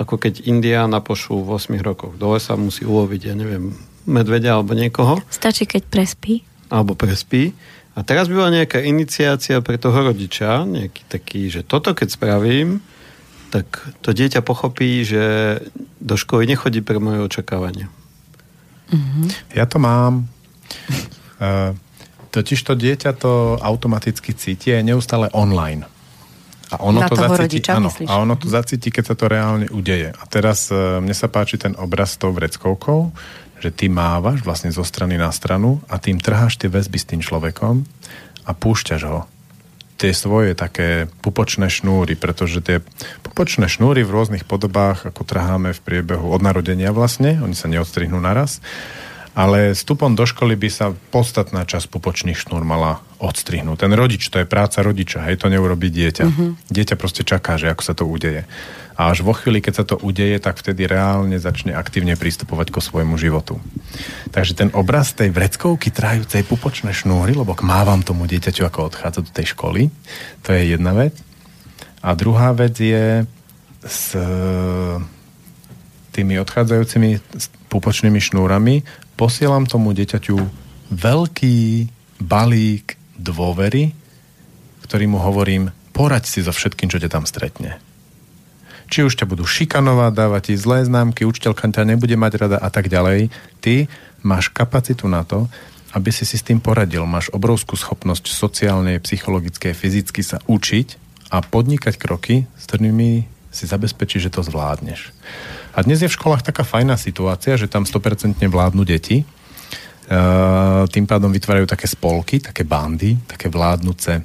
ako 0.00 0.16
keď 0.16 0.48
Indiána 0.48 1.04
pošú 1.04 1.44
v 1.44 1.60
8 1.60 1.76
rokoch. 1.84 2.16
Do 2.16 2.32
lesa 2.32 2.56
musí 2.56 2.88
uloviť, 2.88 3.20
ja 3.28 3.34
neviem, 3.36 3.76
medvedia 4.08 4.56
alebo 4.56 4.72
niekoho 4.72 5.20
Stačí, 5.28 5.68
keď 5.68 5.92
prespí. 5.92 6.40
alebo 6.72 6.96
prespí. 6.96 7.52
A 7.92 8.00
teraz 8.00 8.32
by 8.32 8.34
bola 8.40 8.56
nejaká 8.64 8.80
iniciácia 8.80 9.60
pre 9.60 9.76
toho 9.76 10.08
rodiča, 10.08 10.64
nejaký 10.64 11.02
taký, 11.04 11.52
že 11.52 11.60
toto 11.60 11.92
keď 11.92 12.08
spravím, 12.16 12.80
tak 13.52 13.66
to 14.00 14.16
dieťa 14.16 14.40
pochopí, 14.40 15.04
že 15.04 15.58
do 16.00 16.14
školy 16.16 16.48
nechodí 16.48 16.80
pre 16.80 17.02
moje 17.02 17.20
očakávania. 17.20 17.92
Ja 19.52 19.66
to 19.68 19.78
mám. 19.82 20.30
Uh, 21.36 21.76
totiž 22.34 22.62
to 22.62 22.78
dieťa 22.78 23.10
to 23.18 23.58
automaticky 23.58 24.32
cíti 24.38 24.70
a 24.70 24.78
je 24.78 24.86
neustále 24.86 25.26
online. 25.34 25.84
A 26.70 26.78
ono 26.78 27.02
Na 27.02 27.08
to 27.10 27.18
toho 27.18 27.34
zacíti, 27.34 27.62
rodiča, 27.62 27.72
áno, 27.76 27.90
myslíš? 27.90 28.08
a 28.08 28.14
ono 28.22 28.34
to 28.38 28.46
zacíti, 28.46 28.88
keď 28.94 29.04
sa 29.10 29.14
to 29.18 29.26
reálne 29.26 29.66
udeje. 29.74 30.14
A 30.14 30.24
teraz 30.30 30.70
uh, 30.70 31.02
mne 31.02 31.14
sa 31.14 31.26
páči 31.26 31.58
ten 31.58 31.74
obraz 31.74 32.14
s 32.14 32.20
tou 32.22 32.30
vreckovkou, 32.30 33.10
že 33.58 33.74
ty 33.74 33.90
mávaš 33.90 34.40
vlastne 34.46 34.70
zo 34.70 34.86
strany 34.86 35.18
na 35.18 35.28
stranu 35.34 35.82
a 35.90 35.98
tým 35.98 36.22
trháš 36.22 36.56
tie 36.56 36.70
väzby 36.70 36.98
s 36.98 37.08
tým 37.10 37.20
človekom 37.20 37.82
a 38.46 38.50
púšťaš 38.54 39.02
ho 39.04 39.26
tie 40.00 40.16
svoje 40.16 40.56
také 40.56 41.12
pupočné 41.20 41.68
šnúry, 41.68 42.16
pretože 42.16 42.64
tie 42.64 42.80
pupočné 43.20 43.68
šnúry 43.68 44.00
v 44.00 44.16
rôznych 44.16 44.48
podobách, 44.48 45.04
ako 45.04 45.28
trháme 45.28 45.76
v 45.76 45.80
priebehu 45.84 46.32
od 46.32 46.40
narodenia 46.40 46.88
vlastne, 46.88 47.36
oni 47.44 47.52
sa 47.52 47.68
neodstrihnú 47.68 48.16
naraz, 48.16 48.64
ale 49.34 49.78
vstupom 49.78 50.18
do 50.18 50.26
školy 50.26 50.58
by 50.58 50.68
sa 50.70 50.86
podstatná 51.14 51.62
časť 51.62 51.86
pupočných 51.86 52.38
šnúr 52.38 52.66
mala 52.66 52.98
odstrihnúť. 53.22 53.86
Ten 53.86 53.92
rodič, 53.94 54.26
to 54.26 54.42
je 54.42 54.48
práca 54.48 54.82
rodiča, 54.82 55.22
hej, 55.28 55.38
to 55.38 55.52
neurobí 55.52 55.92
dieťa. 55.92 56.24
Uh-huh. 56.26 56.56
Dieťa 56.72 56.96
proste 56.98 57.22
čaká, 57.22 57.60
že 57.60 57.70
ako 57.70 57.82
sa 57.84 57.94
to 57.94 58.08
udeje. 58.08 58.48
A 59.00 59.12
až 59.12 59.24
vo 59.24 59.32
chvíli, 59.32 59.64
keď 59.64 59.74
sa 59.80 59.84
to 59.88 59.96
udeje, 59.96 60.36
tak 60.42 60.60
vtedy 60.60 60.84
reálne 60.84 61.40
začne 61.40 61.72
aktívne 61.72 62.20
pristupovať 62.20 62.68
ko 62.68 62.84
svojmu 62.84 63.16
životu. 63.16 63.56
Takže 64.28 64.52
ten 64.52 64.68
obraz 64.76 65.16
tej 65.16 65.32
vreckovky 65.32 65.88
trajúcej 65.88 66.44
pupočné 66.44 66.92
šnúry, 66.92 67.32
lebo 67.32 67.56
mávam 67.64 68.04
tomu 68.04 68.28
dieťaťu, 68.28 68.66
ako 68.68 68.92
odchádza 68.92 69.24
do 69.24 69.30
tej 69.32 69.56
školy, 69.56 69.88
to 70.44 70.52
je 70.52 70.76
jedna 70.76 70.92
vec. 70.92 71.16
A 72.04 72.12
druhá 72.12 72.52
vec 72.52 72.76
je 72.76 73.24
s 73.84 74.12
e, 74.12 74.20
tými 76.12 76.36
odchádzajúcimi 76.40 77.20
pupočnými 77.72 78.20
šnúrami 78.20 78.84
posielam 79.20 79.68
tomu 79.68 79.92
dieťaťu 79.92 80.40
veľký 80.96 81.58
balík 82.24 82.96
dôvery, 83.20 83.92
ktorý 84.88 85.04
mu 85.12 85.20
hovorím, 85.20 85.68
poraď 85.92 86.24
si 86.24 86.40
so 86.40 86.56
všetkým, 86.56 86.88
čo 86.88 86.96
ťa 86.96 87.12
tam 87.12 87.28
stretne 87.28 87.76
či 88.90 89.06
už 89.06 89.14
ťa 89.14 89.30
budú 89.30 89.46
šikanovať, 89.46 90.12
dávať 90.18 90.42
ti 90.50 90.54
zlé 90.58 90.82
známky, 90.82 91.22
učiteľka 91.22 91.70
ťa 91.70 91.86
nebude 91.86 92.18
mať 92.18 92.32
rada 92.42 92.58
a 92.58 92.68
tak 92.74 92.90
ďalej. 92.90 93.30
Ty 93.62 93.86
máš 94.26 94.50
kapacitu 94.50 95.06
na 95.06 95.22
to, 95.22 95.46
aby 95.94 96.10
si 96.10 96.26
si 96.26 96.34
s 96.34 96.42
tým 96.42 96.58
poradil. 96.58 97.06
Máš 97.06 97.30
obrovskú 97.30 97.78
schopnosť 97.78 98.26
sociálnej, 98.34 98.98
psychologickej, 98.98 99.78
fyzicky 99.78 100.26
sa 100.26 100.42
učiť 100.42 100.98
a 101.30 101.38
podnikať 101.38 101.94
kroky, 102.02 102.50
s 102.58 102.66
ktorými 102.66 103.30
si 103.54 103.64
zabezpečí, 103.70 104.18
že 104.18 104.34
to 104.34 104.42
zvládneš. 104.42 105.14
A 105.70 105.86
dnes 105.86 106.02
je 106.02 106.10
v 106.10 106.16
školách 106.18 106.42
taká 106.42 106.66
fajná 106.66 106.98
situácia, 106.98 107.54
že 107.54 107.70
tam 107.70 107.86
100% 107.86 108.42
vládnu 108.50 108.82
deti. 108.82 109.22
E, 109.22 109.24
tým 110.90 111.06
pádom 111.06 111.30
vytvárajú 111.30 111.70
také 111.70 111.86
spolky, 111.86 112.42
také 112.42 112.66
bandy, 112.66 113.14
také 113.30 113.46
vládnuce 113.46 114.18
e, 114.18 114.22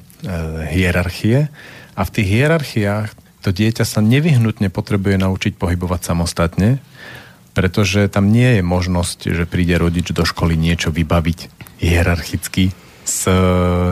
hierarchie. 0.73 1.45
A 1.93 2.01
v 2.01 2.13
tých 2.13 2.27
hierarchiách 2.27 3.09
to 3.45 3.53
dieťa 3.53 3.85
sa 3.85 4.01
nevyhnutne 4.01 4.73
potrebuje 4.73 5.21
naučiť 5.21 5.53
pohybovať 5.53 6.01
samostatne, 6.01 6.81
pretože 7.53 8.09
tam 8.09 8.33
nie 8.33 8.57
je 8.59 8.63
možnosť, 8.65 9.19
že 9.37 9.45
príde 9.45 9.77
rodič 9.77 10.09
do 10.09 10.25
školy 10.25 10.57
niečo 10.57 10.89
vybaviť 10.89 11.39
hierarchicky 11.77 12.73
s 13.05 13.29
e, 13.29 13.37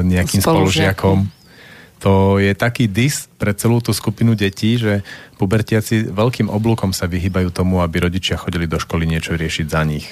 nejakým 0.01 0.41
Spolužiakom. 0.41 1.29
spolužiakom. 1.29 1.42
To 2.03 2.35
je 2.35 2.51
taký 2.51 2.91
dis 2.91 3.31
pre 3.39 3.55
celú 3.55 3.79
tú 3.79 3.95
skupinu 3.95 4.35
detí, 4.35 4.75
že 4.75 5.07
pubertiaci 5.39 6.11
veľkým 6.11 6.51
oblúkom 6.51 6.91
sa 6.91 7.07
vyhýbajú 7.07 7.47
tomu, 7.55 7.79
aby 7.79 8.03
rodičia 8.03 8.35
chodili 8.35 8.67
do 8.67 8.75
školy 8.75 9.07
niečo 9.07 9.39
riešiť 9.39 9.67
za 9.71 9.81
nich. 9.87 10.11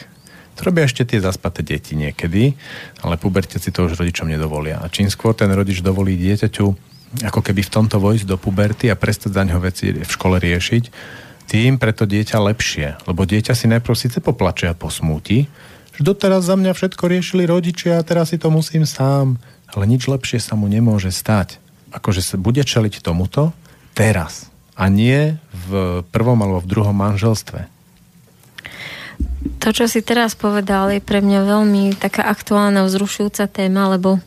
To 0.55 0.71
robia 0.71 0.87
ešte 0.87 1.03
tie 1.03 1.19
zaspaté 1.19 1.67
deti 1.67 1.99
niekedy, 1.99 2.55
ale 3.03 3.19
pubertiaci 3.19 3.75
to 3.75 3.91
už 3.91 3.99
rodičom 3.99 4.31
nedovolia. 4.31 4.79
A 4.79 4.87
čím 4.87 5.11
skôr 5.11 5.35
ten 5.35 5.51
rodič 5.51 5.83
dovolí 5.83 6.15
dieťaťu 6.15 6.91
ako 7.27 7.43
keby 7.43 7.59
v 7.67 7.73
tomto 7.75 7.99
vojsť 7.99 8.23
do 8.23 8.39
puberty 8.39 8.87
a 8.87 8.95
prestať 8.95 9.35
za 9.35 9.43
ňo 9.43 9.59
veci 9.59 9.91
v 9.91 10.07
škole 10.07 10.39
riešiť, 10.39 10.83
tým 11.51 11.75
pre 11.75 11.91
to 11.91 12.07
dieťa 12.07 12.39
lepšie. 12.39 13.03
Lebo 13.03 13.27
dieťa 13.27 13.51
si 13.51 13.67
najprv 13.67 13.95
síce 13.99 14.23
poplače 14.23 14.71
a 14.71 14.77
posmúti, 14.79 15.51
že 15.91 16.01
doteraz 16.07 16.47
za 16.47 16.55
mňa 16.55 16.71
všetko 16.71 17.03
riešili 17.11 17.43
rodičia 17.43 17.99
a 17.99 18.07
teraz 18.07 18.31
si 18.31 18.39
to 18.39 18.47
musím 18.47 18.87
sám. 18.87 19.35
Ale 19.71 19.87
nič 19.87 20.07
lepšie 20.07 20.39
sa 20.39 20.55
mu 20.55 20.71
nemôže 20.71 21.11
stať. 21.11 21.61
Akože 21.91 22.23
sa 22.23 22.39
bude 22.39 22.63
čeliť 22.63 23.03
tomuto 23.03 23.51
teraz. 23.93 24.47
A 24.79 24.87
nie 24.87 25.37
v 25.51 26.01
prvom 26.09 26.39
alebo 26.41 26.63
v 26.63 26.71
druhom 26.71 26.95
manželstve. 26.95 27.67
To, 29.61 29.69
čo 29.69 29.85
si 29.85 30.01
teraz 30.01 30.33
povedal, 30.33 30.89
je 30.89 31.01
pre 31.03 31.21
mňa 31.21 31.39
veľmi 31.45 31.83
taká 31.99 32.25
aktuálna, 32.25 32.87
vzrušujúca 32.89 33.45
téma, 33.45 33.93
lebo 33.93 34.17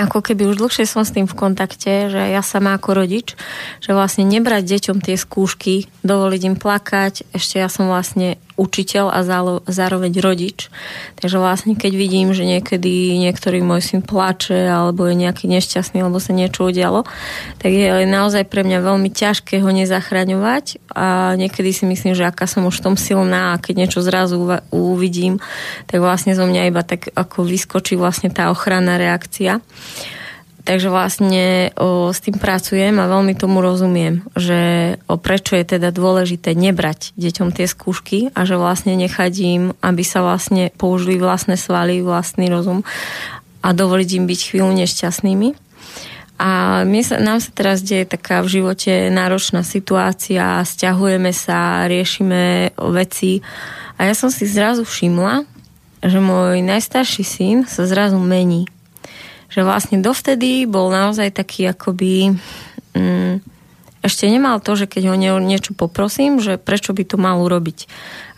ako 0.00 0.24
keby 0.24 0.48
už 0.48 0.60
dlhšie 0.60 0.88
som 0.88 1.04
s 1.04 1.12
tým 1.12 1.28
v 1.28 1.36
kontakte, 1.36 2.08
že 2.08 2.20
ja 2.32 2.40
sama 2.40 2.76
ako 2.76 3.04
rodič, 3.04 3.36
že 3.84 3.92
vlastne 3.92 4.24
nebrať 4.24 4.64
deťom 4.64 4.98
tie 5.04 5.16
skúšky, 5.16 5.88
dovoliť 6.04 6.42
im 6.48 6.56
plakať, 6.56 7.28
ešte 7.36 7.60
ja 7.60 7.68
som 7.68 7.88
vlastne 7.88 8.40
učiteľ 8.60 9.08
a 9.08 9.24
zároveň 9.64 10.12
rodič. 10.20 10.68
Takže 11.16 11.40
vlastne 11.40 11.72
keď 11.72 11.92
vidím, 11.96 12.36
že 12.36 12.44
niekedy 12.44 13.16
niektorý 13.16 13.64
môj 13.64 13.80
syn 13.80 14.04
plače 14.04 14.68
alebo 14.68 15.08
je 15.08 15.16
nejaký 15.16 15.48
nešťastný, 15.48 16.04
alebo 16.04 16.20
sa 16.20 16.36
niečo 16.36 16.68
udialo, 16.68 17.08
tak 17.56 17.72
je 17.72 18.04
naozaj 18.04 18.44
pre 18.44 18.60
mňa 18.60 18.84
veľmi 18.84 19.08
ťažké 19.08 19.64
ho 19.64 19.70
nezachraňovať 19.72 20.92
a 20.92 21.32
niekedy 21.40 21.72
si 21.72 21.88
myslím, 21.88 22.12
že 22.12 22.28
aká 22.28 22.44
som 22.44 22.68
už 22.68 22.84
v 22.84 22.84
tom 22.92 22.96
silná 23.00 23.56
a 23.56 23.60
keď 23.62 23.88
niečo 23.88 24.04
zrazu 24.04 24.36
uvidím, 24.68 25.40
tak 25.88 26.04
vlastne 26.04 26.36
zo 26.36 26.44
mňa 26.44 26.68
iba 26.68 26.84
tak 26.84 27.08
ako 27.16 27.48
vyskočí 27.48 27.96
vlastne 27.96 28.28
tá 28.28 28.52
ochranná 28.52 29.00
reakcia. 29.00 29.64
Takže 30.70 30.86
vlastne 30.86 31.74
o, 31.74 32.14
s 32.14 32.22
tým 32.22 32.38
pracujem 32.38 32.94
a 33.02 33.10
veľmi 33.10 33.34
tomu 33.34 33.58
rozumiem, 33.58 34.22
že 34.38 34.94
o, 35.10 35.18
prečo 35.18 35.58
je 35.58 35.66
teda 35.66 35.90
dôležité 35.90 36.54
nebrať 36.54 37.10
deťom 37.18 37.50
tie 37.50 37.66
skúšky 37.66 38.30
a 38.38 38.46
že 38.46 38.54
vlastne 38.54 38.94
nechať 38.94 39.32
im, 39.42 39.74
aby 39.82 40.06
sa 40.06 40.22
vlastne 40.22 40.70
použili 40.78 41.18
vlastné 41.18 41.58
svaly, 41.58 42.06
vlastný 42.06 42.46
rozum 42.46 42.86
a 43.66 43.74
dovoliť 43.74 44.10
im 44.22 44.30
byť 44.30 44.40
chvíľu 44.46 44.70
nešťastnými. 44.78 45.48
A 46.38 46.50
my 46.86 47.00
sa, 47.02 47.18
nám 47.18 47.42
sa 47.42 47.50
teraz 47.50 47.82
deje 47.82 48.06
taká 48.06 48.38
v 48.38 48.62
živote 48.62 49.10
náročná 49.10 49.66
situácia, 49.66 50.62
stiahujeme 50.62 51.34
sa, 51.34 51.90
riešime 51.90 52.78
veci 52.94 53.42
a 53.98 54.06
ja 54.06 54.14
som 54.14 54.30
si 54.30 54.46
zrazu 54.46 54.86
všimla, 54.86 55.42
že 56.06 56.22
môj 56.22 56.62
najstarší 56.62 57.24
syn 57.26 57.56
sa 57.66 57.90
zrazu 57.90 58.22
mení 58.22 58.70
že 59.50 59.66
vlastne 59.66 59.98
dovtedy 59.98 60.64
bol 60.64 60.88
naozaj 60.88 61.34
taký 61.34 61.68
akoby... 61.68 62.38
Mm, 62.94 63.42
ešte 64.00 64.24
nemal 64.32 64.64
to, 64.64 64.80
že 64.80 64.88
keď 64.88 65.12
ho 65.12 65.16
niečo 65.44 65.76
poprosím, 65.76 66.40
že 66.40 66.56
prečo 66.56 66.96
by 66.96 67.04
to 67.04 67.20
mal 67.20 67.36
urobiť. 67.44 67.84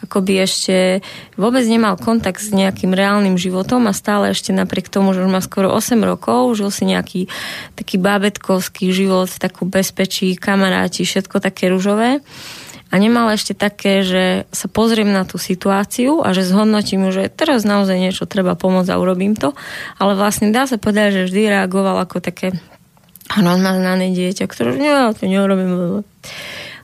Akoby 0.03 0.43
ešte 0.43 1.07
vôbec 1.39 1.63
nemal 1.71 1.95
kontakt 1.95 2.43
s 2.43 2.51
nejakým 2.51 2.91
reálnym 2.91 3.39
životom 3.39 3.87
a 3.87 3.95
stále 3.95 4.35
ešte 4.35 4.51
napriek 4.51 4.91
tomu, 4.91 5.15
že 5.15 5.23
už 5.23 5.31
má 5.31 5.39
skoro 5.39 5.71
8 5.71 6.03
rokov, 6.03 6.59
žil 6.59 6.75
si 6.75 6.83
nejaký 6.91 7.31
taký 7.79 7.95
bábetkovský 8.03 8.91
život, 8.91 9.31
takú 9.39 9.63
bezpečí, 9.63 10.35
kamaráti, 10.35 11.07
všetko 11.07 11.39
také 11.39 11.71
ružové 11.71 12.19
a 12.93 13.01
nemal 13.01 13.33
ešte 13.33 13.57
také, 13.57 14.05
že 14.05 14.45
sa 14.53 14.69
pozriem 14.69 15.09
na 15.09 15.25
tú 15.25 15.41
situáciu 15.41 16.21
a 16.21 16.37
že 16.37 16.45
zhodnotím 16.45 17.09
že 17.09 17.33
teraz 17.33 17.65
naozaj 17.65 17.97
niečo 17.97 18.29
treba 18.29 18.53
pomôcť 18.53 18.93
a 18.93 19.01
urobím 19.01 19.33
to, 19.33 19.57
ale 19.97 20.13
vlastne 20.13 20.53
dá 20.53 20.69
sa 20.69 20.77
povedať, 20.77 21.25
že 21.25 21.27
vždy 21.33 21.43
reagoval 21.57 22.05
ako 22.05 22.21
také 22.21 22.53
hromadnané 23.33 24.13
dieťa, 24.13 24.45
ktoré 24.45 24.77
ja 24.77 25.17
to 25.17 25.25
neurobím. 25.25 26.05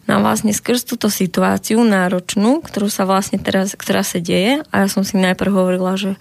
No 0.08 0.10
a 0.16 0.24
vlastne 0.24 0.56
skrz 0.56 0.88
túto 0.88 1.12
situáciu 1.12 1.84
náročnú, 1.84 2.64
ktorú 2.64 2.88
sa 2.88 3.04
vlastne 3.04 3.36
teraz, 3.36 3.76
ktorá 3.76 4.00
sa 4.00 4.16
deje 4.16 4.64
a 4.72 4.74
ja 4.80 4.88
som 4.88 5.04
si 5.04 5.20
najprv 5.20 5.52
hovorila, 5.52 6.00
že, 6.00 6.16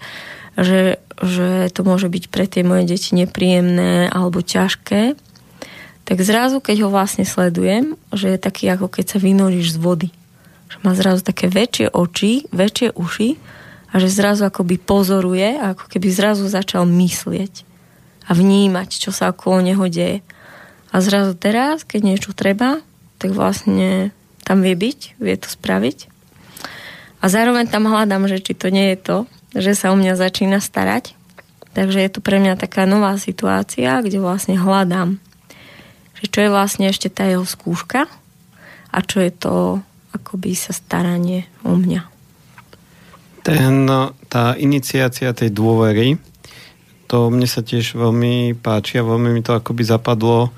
že, 0.60 1.00
že 1.24 1.72
to 1.72 1.80
môže 1.88 2.12
byť 2.12 2.24
pre 2.28 2.44
tie 2.44 2.60
moje 2.60 2.84
deti 2.84 3.16
nepríjemné 3.16 4.12
alebo 4.12 4.44
ťažké, 4.44 5.16
tak 6.08 6.24
zrazu, 6.24 6.64
keď 6.64 6.88
ho 6.88 6.88
vlastne 6.88 7.28
sledujem, 7.28 7.92
že 8.16 8.32
je 8.32 8.40
taký 8.40 8.64
ako 8.72 8.88
keď 8.88 9.04
sa 9.12 9.18
vynoríš 9.20 9.76
z 9.76 9.78
vody. 9.78 10.08
Že 10.72 10.76
má 10.80 10.96
zrazu 10.96 11.20
také 11.20 11.52
väčšie 11.52 11.92
oči, 11.92 12.48
väčšie 12.48 12.96
uši 12.96 13.36
a 13.92 13.94
že 14.00 14.08
zrazu 14.08 14.48
akoby 14.48 14.80
pozoruje 14.80 15.60
ako 15.60 15.84
keby 15.84 16.08
zrazu 16.08 16.48
začal 16.48 16.88
myslieť 16.88 17.60
a 18.24 18.32
vnímať, 18.32 18.88
čo 18.88 19.12
sa 19.12 19.36
okolo 19.36 19.60
neho 19.60 19.84
deje. 19.84 20.24
A 20.88 21.04
zrazu 21.04 21.36
teraz, 21.36 21.84
keď 21.84 22.00
niečo 22.00 22.32
treba, 22.32 22.80
tak 23.20 23.36
vlastne 23.36 24.08
tam 24.48 24.64
vie 24.64 24.72
byť, 24.72 25.20
vie 25.20 25.36
to 25.36 25.48
spraviť. 25.52 26.08
A 27.20 27.28
zároveň 27.28 27.68
tam 27.68 27.84
hľadám, 27.84 28.24
že 28.32 28.40
či 28.40 28.56
to 28.56 28.72
nie 28.72 28.96
je 28.96 28.98
to, 29.04 29.16
že 29.52 29.76
sa 29.76 29.92
o 29.92 29.96
mňa 30.00 30.16
začína 30.16 30.64
starať. 30.64 31.12
Takže 31.76 32.00
je 32.00 32.10
to 32.16 32.24
pre 32.24 32.40
mňa 32.40 32.56
taká 32.56 32.88
nová 32.88 33.12
situácia, 33.20 34.00
kde 34.00 34.24
vlastne 34.24 34.56
hľadám 34.56 35.20
že 36.18 36.26
čo 36.30 36.38
je 36.46 36.50
vlastne 36.50 36.90
ešte 36.90 37.08
tá 37.10 37.26
jeho 37.26 37.46
skúška 37.46 38.10
a 38.88 38.98
čo 39.04 39.22
je 39.22 39.32
to 39.32 39.54
akoby 40.14 40.56
sa 40.56 40.72
staranie 40.72 41.46
o 41.62 41.76
mňa. 41.76 42.02
Ten, 43.44 43.88
tá 44.28 44.44
iniciácia 44.58 45.32
tej 45.32 45.54
dôvery, 45.54 46.20
to 47.08 47.32
mne 47.32 47.48
sa 47.48 47.64
tiež 47.64 47.96
veľmi 47.96 48.58
páči 48.60 49.00
a 49.00 49.06
veľmi 49.06 49.32
mi 49.32 49.40
to 49.40 49.56
akoby 49.56 49.80
zapadlo 49.86 50.52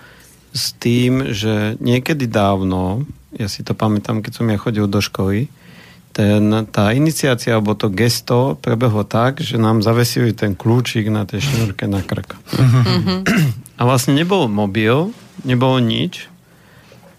s 0.50 0.74
tým, 0.74 1.30
že 1.30 1.78
niekedy 1.78 2.26
dávno, 2.26 3.06
ja 3.38 3.46
si 3.46 3.62
to 3.62 3.78
pamätám, 3.78 4.18
keď 4.18 4.32
som 4.34 4.50
ja 4.50 4.58
chodil 4.58 4.90
do 4.90 4.98
školy, 4.98 5.46
ten, 6.10 6.66
tá 6.74 6.90
iniciácia 6.90 7.54
alebo 7.54 7.78
to 7.78 7.86
gesto 7.86 8.58
prebehlo 8.58 9.06
tak, 9.06 9.38
že 9.38 9.54
nám 9.62 9.78
zavesili 9.78 10.34
ten 10.34 10.58
kľúčik 10.58 11.06
na 11.06 11.22
tej 11.22 11.46
šnúrke 11.46 11.86
na 11.86 12.02
krk. 12.02 12.34
Mm-hmm. 12.34 13.18
A 13.78 13.82
vlastne 13.86 14.18
nebol 14.18 14.50
mobil, 14.50 15.14
nebolo 15.44 15.80
nič 15.80 16.26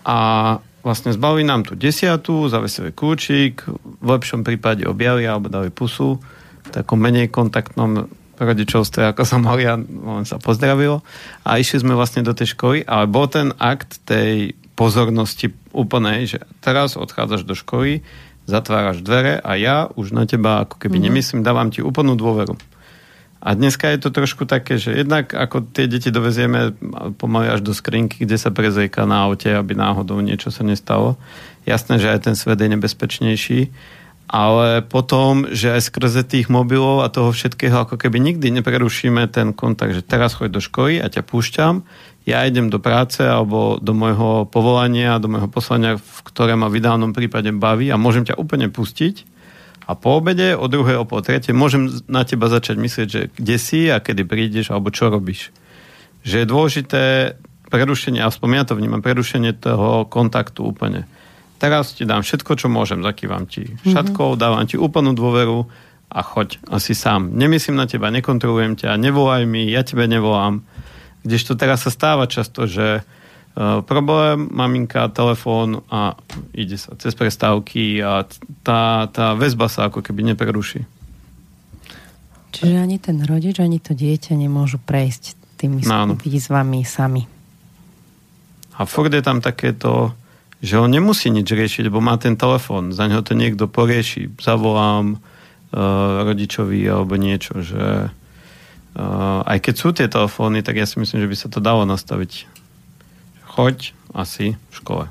a 0.06 0.58
vlastne 0.82 1.14
zbavili 1.14 1.46
nám 1.46 1.66
tú 1.66 1.78
desiatu, 1.78 2.50
zavesili 2.50 2.90
kľúčik, 2.90 3.66
v 4.02 4.08
lepšom 4.08 4.42
prípade 4.42 4.86
objavili 4.90 5.30
alebo 5.30 5.50
dali 5.50 5.70
pusu 5.70 6.18
v 6.62 6.70
takom 6.74 6.98
menej 6.98 7.30
kontaktnom 7.30 8.10
rodičovstve, 8.42 9.14
ako 9.14 9.22
som 9.22 9.46
mal 9.46 9.62
ja, 9.62 9.78
len 9.78 10.26
sa 10.26 10.42
pozdravilo 10.42 11.06
a 11.46 11.62
išli 11.62 11.86
sme 11.86 11.94
vlastne 11.94 12.26
do 12.26 12.34
tej 12.34 12.58
školy, 12.58 12.82
ale 12.90 13.06
bol 13.06 13.30
ten 13.30 13.54
akt 13.62 14.02
tej 14.10 14.58
pozornosti 14.74 15.54
úplnej, 15.78 16.26
že 16.26 16.38
teraz 16.58 16.98
odchádzaš 16.98 17.46
do 17.46 17.54
školy, 17.54 18.02
zatváraš 18.50 19.06
dvere 19.06 19.38
a 19.38 19.54
ja 19.54 19.86
už 19.94 20.18
na 20.18 20.26
teba 20.26 20.66
ako 20.66 20.82
keby 20.82 20.98
mm-hmm. 20.98 21.14
nemyslím, 21.14 21.46
dávam 21.46 21.70
ti 21.70 21.86
úplnú 21.86 22.18
dôveru. 22.18 22.58
A 23.42 23.58
dneska 23.58 23.90
je 23.90 23.98
to 23.98 24.14
trošku 24.14 24.46
také, 24.46 24.78
že 24.78 24.94
jednak 24.94 25.34
ako 25.34 25.66
tie 25.74 25.90
deti 25.90 26.14
dovezieme 26.14 26.78
pomaly 27.18 27.50
až 27.50 27.66
do 27.66 27.74
skrinky, 27.74 28.22
kde 28.22 28.38
sa 28.38 28.54
prezejka 28.54 29.10
na 29.10 29.26
aute, 29.26 29.50
aby 29.50 29.74
náhodou 29.74 30.22
niečo 30.22 30.54
sa 30.54 30.62
nestalo. 30.62 31.18
Jasné, 31.66 31.98
že 31.98 32.14
aj 32.14 32.30
ten 32.30 32.36
svet 32.38 32.62
je 32.62 32.70
nebezpečnejší, 32.70 33.60
ale 34.30 34.86
potom, 34.86 35.50
že 35.50 35.74
aj 35.74 35.90
skrze 35.90 36.22
tých 36.22 36.54
mobilov 36.54 37.02
a 37.02 37.10
toho 37.10 37.34
všetkého 37.34 37.82
ako 37.82 37.98
keby 37.98 38.22
nikdy 38.22 38.54
neprerušíme 38.62 39.26
ten 39.34 39.58
kontakt, 39.58 39.98
že 39.98 40.06
teraz 40.06 40.38
choď 40.38 40.50
do 40.56 40.62
školy 40.62 41.02
a 41.02 41.10
ťa 41.10 41.26
púšťam, 41.26 41.82
ja 42.30 42.46
idem 42.46 42.70
do 42.70 42.78
práce 42.78 43.26
alebo 43.26 43.82
do 43.82 43.98
môjho 43.98 44.46
povolania, 44.46 45.18
do 45.18 45.26
môjho 45.26 45.50
poslania, 45.50 45.98
v 45.98 46.20
ktoré 46.30 46.54
ma 46.54 46.70
v 46.70 46.78
ideálnom 46.78 47.18
prípade 47.18 47.50
baví 47.50 47.90
a 47.90 47.98
môžem 47.98 48.22
ťa 48.22 48.38
úplne 48.38 48.70
pustiť 48.70 49.26
a 49.88 49.92
po 49.98 50.22
obede 50.22 50.54
o 50.54 50.70
druhej, 50.70 51.02
o 51.02 51.06
pol 51.10 51.26
tretie 51.26 51.52
môžem 51.52 51.90
na 52.06 52.22
teba 52.22 52.48
začať 52.48 52.76
myslieť, 52.78 53.08
že 53.10 53.22
kde 53.34 53.56
si 53.58 53.90
a 53.90 53.98
kedy 53.98 54.24
prídeš 54.30 54.70
alebo 54.70 54.94
čo 54.94 55.10
robíš. 55.10 55.50
Že 56.22 56.46
je 56.46 56.46
dôležité 56.46 57.04
prerušenie, 57.72 58.22
aspoň 58.22 58.48
ja 58.62 58.64
to 58.68 58.78
vnímam, 58.78 59.02
prerušenie 59.02 59.58
toho 59.58 60.06
kontaktu 60.06 60.62
úplne. 60.62 61.08
Teraz 61.58 61.94
ti 61.94 62.04
dám 62.04 62.22
všetko, 62.22 62.58
čo 62.58 62.68
môžem, 62.68 63.02
zakývam 63.02 63.48
ti 63.50 63.74
mhm. 63.74 63.94
šatkou, 63.96 64.38
dávam 64.38 64.66
ti 64.68 64.78
úplnú 64.78 65.18
dôveru 65.18 65.66
a 66.12 66.20
choď 66.22 66.60
asi 66.68 66.92
sám. 66.92 67.32
Nemyslím 67.32 67.80
na 67.80 67.88
teba, 67.88 68.12
nekontrolujem 68.12 68.76
ťa, 68.76 69.00
nevolaj 69.00 69.48
mi, 69.48 69.72
ja 69.72 69.82
tebe 69.88 70.06
nevolám. 70.12 70.62
Kdežto 71.24 71.56
teraz 71.56 71.88
sa 71.88 71.92
stáva 71.94 72.28
často, 72.28 72.68
že 72.68 73.08
problém, 73.60 74.48
maminka, 74.48 75.12
telefón 75.12 75.84
a 75.92 76.16
ide 76.56 76.80
sa 76.80 76.96
cez 76.96 77.12
prestávky 77.12 78.00
a 78.00 78.24
tá, 78.64 79.12
tá 79.12 79.36
väzba 79.36 79.68
sa 79.68 79.92
ako 79.92 80.00
keby 80.00 80.24
nepreruší. 80.32 80.88
Čiže 82.52 82.76
ani 82.80 83.00
ten 83.00 83.24
rodič, 83.24 83.60
ani 83.64 83.80
to 83.80 83.96
dieťa 83.96 84.36
nemôžu 84.36 84.80
prejsť 84.80 85.40
tými 85.56 85.84
no, 85.88 86.20
výzvami 86.20 86.84
sami. 86.84 87.24
A 88.76 88.84
furt 88.84 89.12
je 89.14 89.24
tam 89.24 89.40
takéto, 89.40 90.12
že 90.60 90.80
on 90.80 90.92
nemusí 90.92 91.32
nič 91.32 91.48
riešiť, 91.48 91.88
lebo 91.88 92.04
má 92.04 92.20
ten 92.20 92.36
telefón, 92.36 92.92
za 92.92 93.08
neho 93.08 93.24
to 93.24 93.38
niekto 93.38 93.72
porieši, 93.72 94.32
zavolám 94.42 95.16
uh, 95.16 96.28
rodičovi 96.28 96.84
alebo 96.92 97.16
niečo, 97.16 97.64
že 97.64 98.10
uh, 98.12 99.42
aj 99.48 99.58
keď 99.64 99.74
sú 99.78 99.88
tie 99.96 100.08
telefóny, 100.12 100.60
tak 100.60 100.82
ja 100.82 100.90
si 100.90 101.00
myslím, 101.00 101.24
že 101.24 101.30
by 101.32 101.38
sa 101.40 101.48
to 101.48 101.64
dalo 101.64 101.88
nastaviť 101.88 102.51
choď 103.52 103.92
asi 104.16 104.56
v 104.56 104.74
škole. 104.74 105.06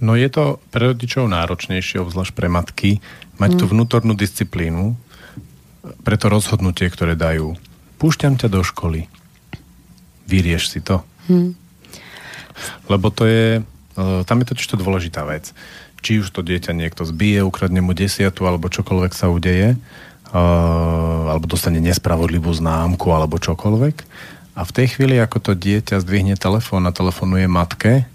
No 0.00 0.16
je 0.16 0.28
to 0.32 0.60
pre 0.72 0.92
rodičov 0.92 1.28
náročnejšie, 1.28 2.00
obzvlášť 2.00 2.32
pre 2.32 2.48
matky, 2.48 2.90
mať 3.36 3.50
mm. 3.56 3.58
tú 3.60 3.64
vnútornú 3.68 4.12
disciplínu, 4.16 4.96
preto 6.04 6.32
rozhodnutie, 6.32 6.88
ktoré 6.88 7.16
dajú. 7.16 7.56
Púšťam 8.00 8.40
ťa 8.40 8.48
do 8.48 8.64
školy. 8.64 9.12
Vyrieš 10.24 10.72
si 10.72 10.80
to. 10.80 11.04
Mm. 11.28 11.52
Lebo 12.88 13.12
to 13.12 13.28
je, 13.28 13.60
e, 13.60 14.02
tam 14.24 14.40
je 14.40 14.46
totiž 14.48 14.66
to 14.72 14.80
dôležitá 14.80 15.24
vec. 15.28 15.52
Či 16.00 16.24
už 16.24 16.32
to 16.32 16.40
dieťa 16.40 16.72
niekto 16.72 17.04
zbije, 17.04 17.44
ukradne 17.44 17.84
mu 17.84 17.92
desiatu, 17.92 18.48
alebo 18.48 18.72
čokoľvek 18.72 19.12
sa 19.12 19.28
udeje, 19.28 19.76
e, 19.76 19.78
alebo 21.28 21.44
dostane 21.44 21.80
nespravodlivú 21.80 22.48
známku, 22.56 23.04
alebo 23.12 23.36
čokoľvek 23.36 23.96
a 24.54 24.66
v 24.66 24.74
tej 24.74 24.86
chvíli, 24.96 25.16
ako 25.16 25.38
to 25.40 25.52
dieťa 25.54 26.02
zdvihne 26.02 26.34
telefón 26.34 26.84
a 26.88 26.94
telefonuje 26.94 27.46
matke, 27.46 28.06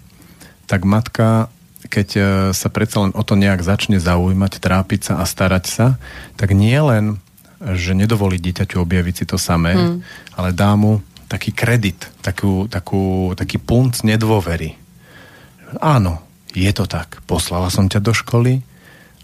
tak 0.68 0.84
matka 0.84 1.48
keď 1.86 2.08
e, 2.18 2.20
sa 2.50 2.68
predsa 2.68 3.06
len 3.06 3.14
o 3.14 3.22
to 3.22 3.38
nejak 3.38 3.62
začne 3.62 4.02
zaujímať, 4.02 4.58
trápiť 4.58 5.00
sa 5.12 5.14
a 5.22 5.24
starať 5.24 5.64
sa, 5.70 5.86
tak 6.34 6.52
nie 6.52 6.76
len, 6.76 7.22
že 7.62 7.96
nedovolí 7.96 8.36
dieťaťu 8.42 8.82
objaviť 8.82 9.14
si 9.14 9.24
to 9.24 9.38
samé, 9.38 9.78
hmm. 9.78 9.98
ale 10.34 10.50
dá 10.52 10.74
mu 10.74 11.00
taký 11.30 11.54
kredit, 11.54 12.10
takú, 12.22 12.66
takú, 12.66 13.34
taký 13.38 13.58
punt 13.58 14.02
nedôvery. 14.02 14.78
Áno, 15.82 16.22
je 16.54 16.70
to 16.70 16.86
tak. 16.86 17.22
Poslala 17.26 17.70
som 17.70 17.90
ťa 17.90 17.98
do 18.02 18.14
školy 18.14 18.62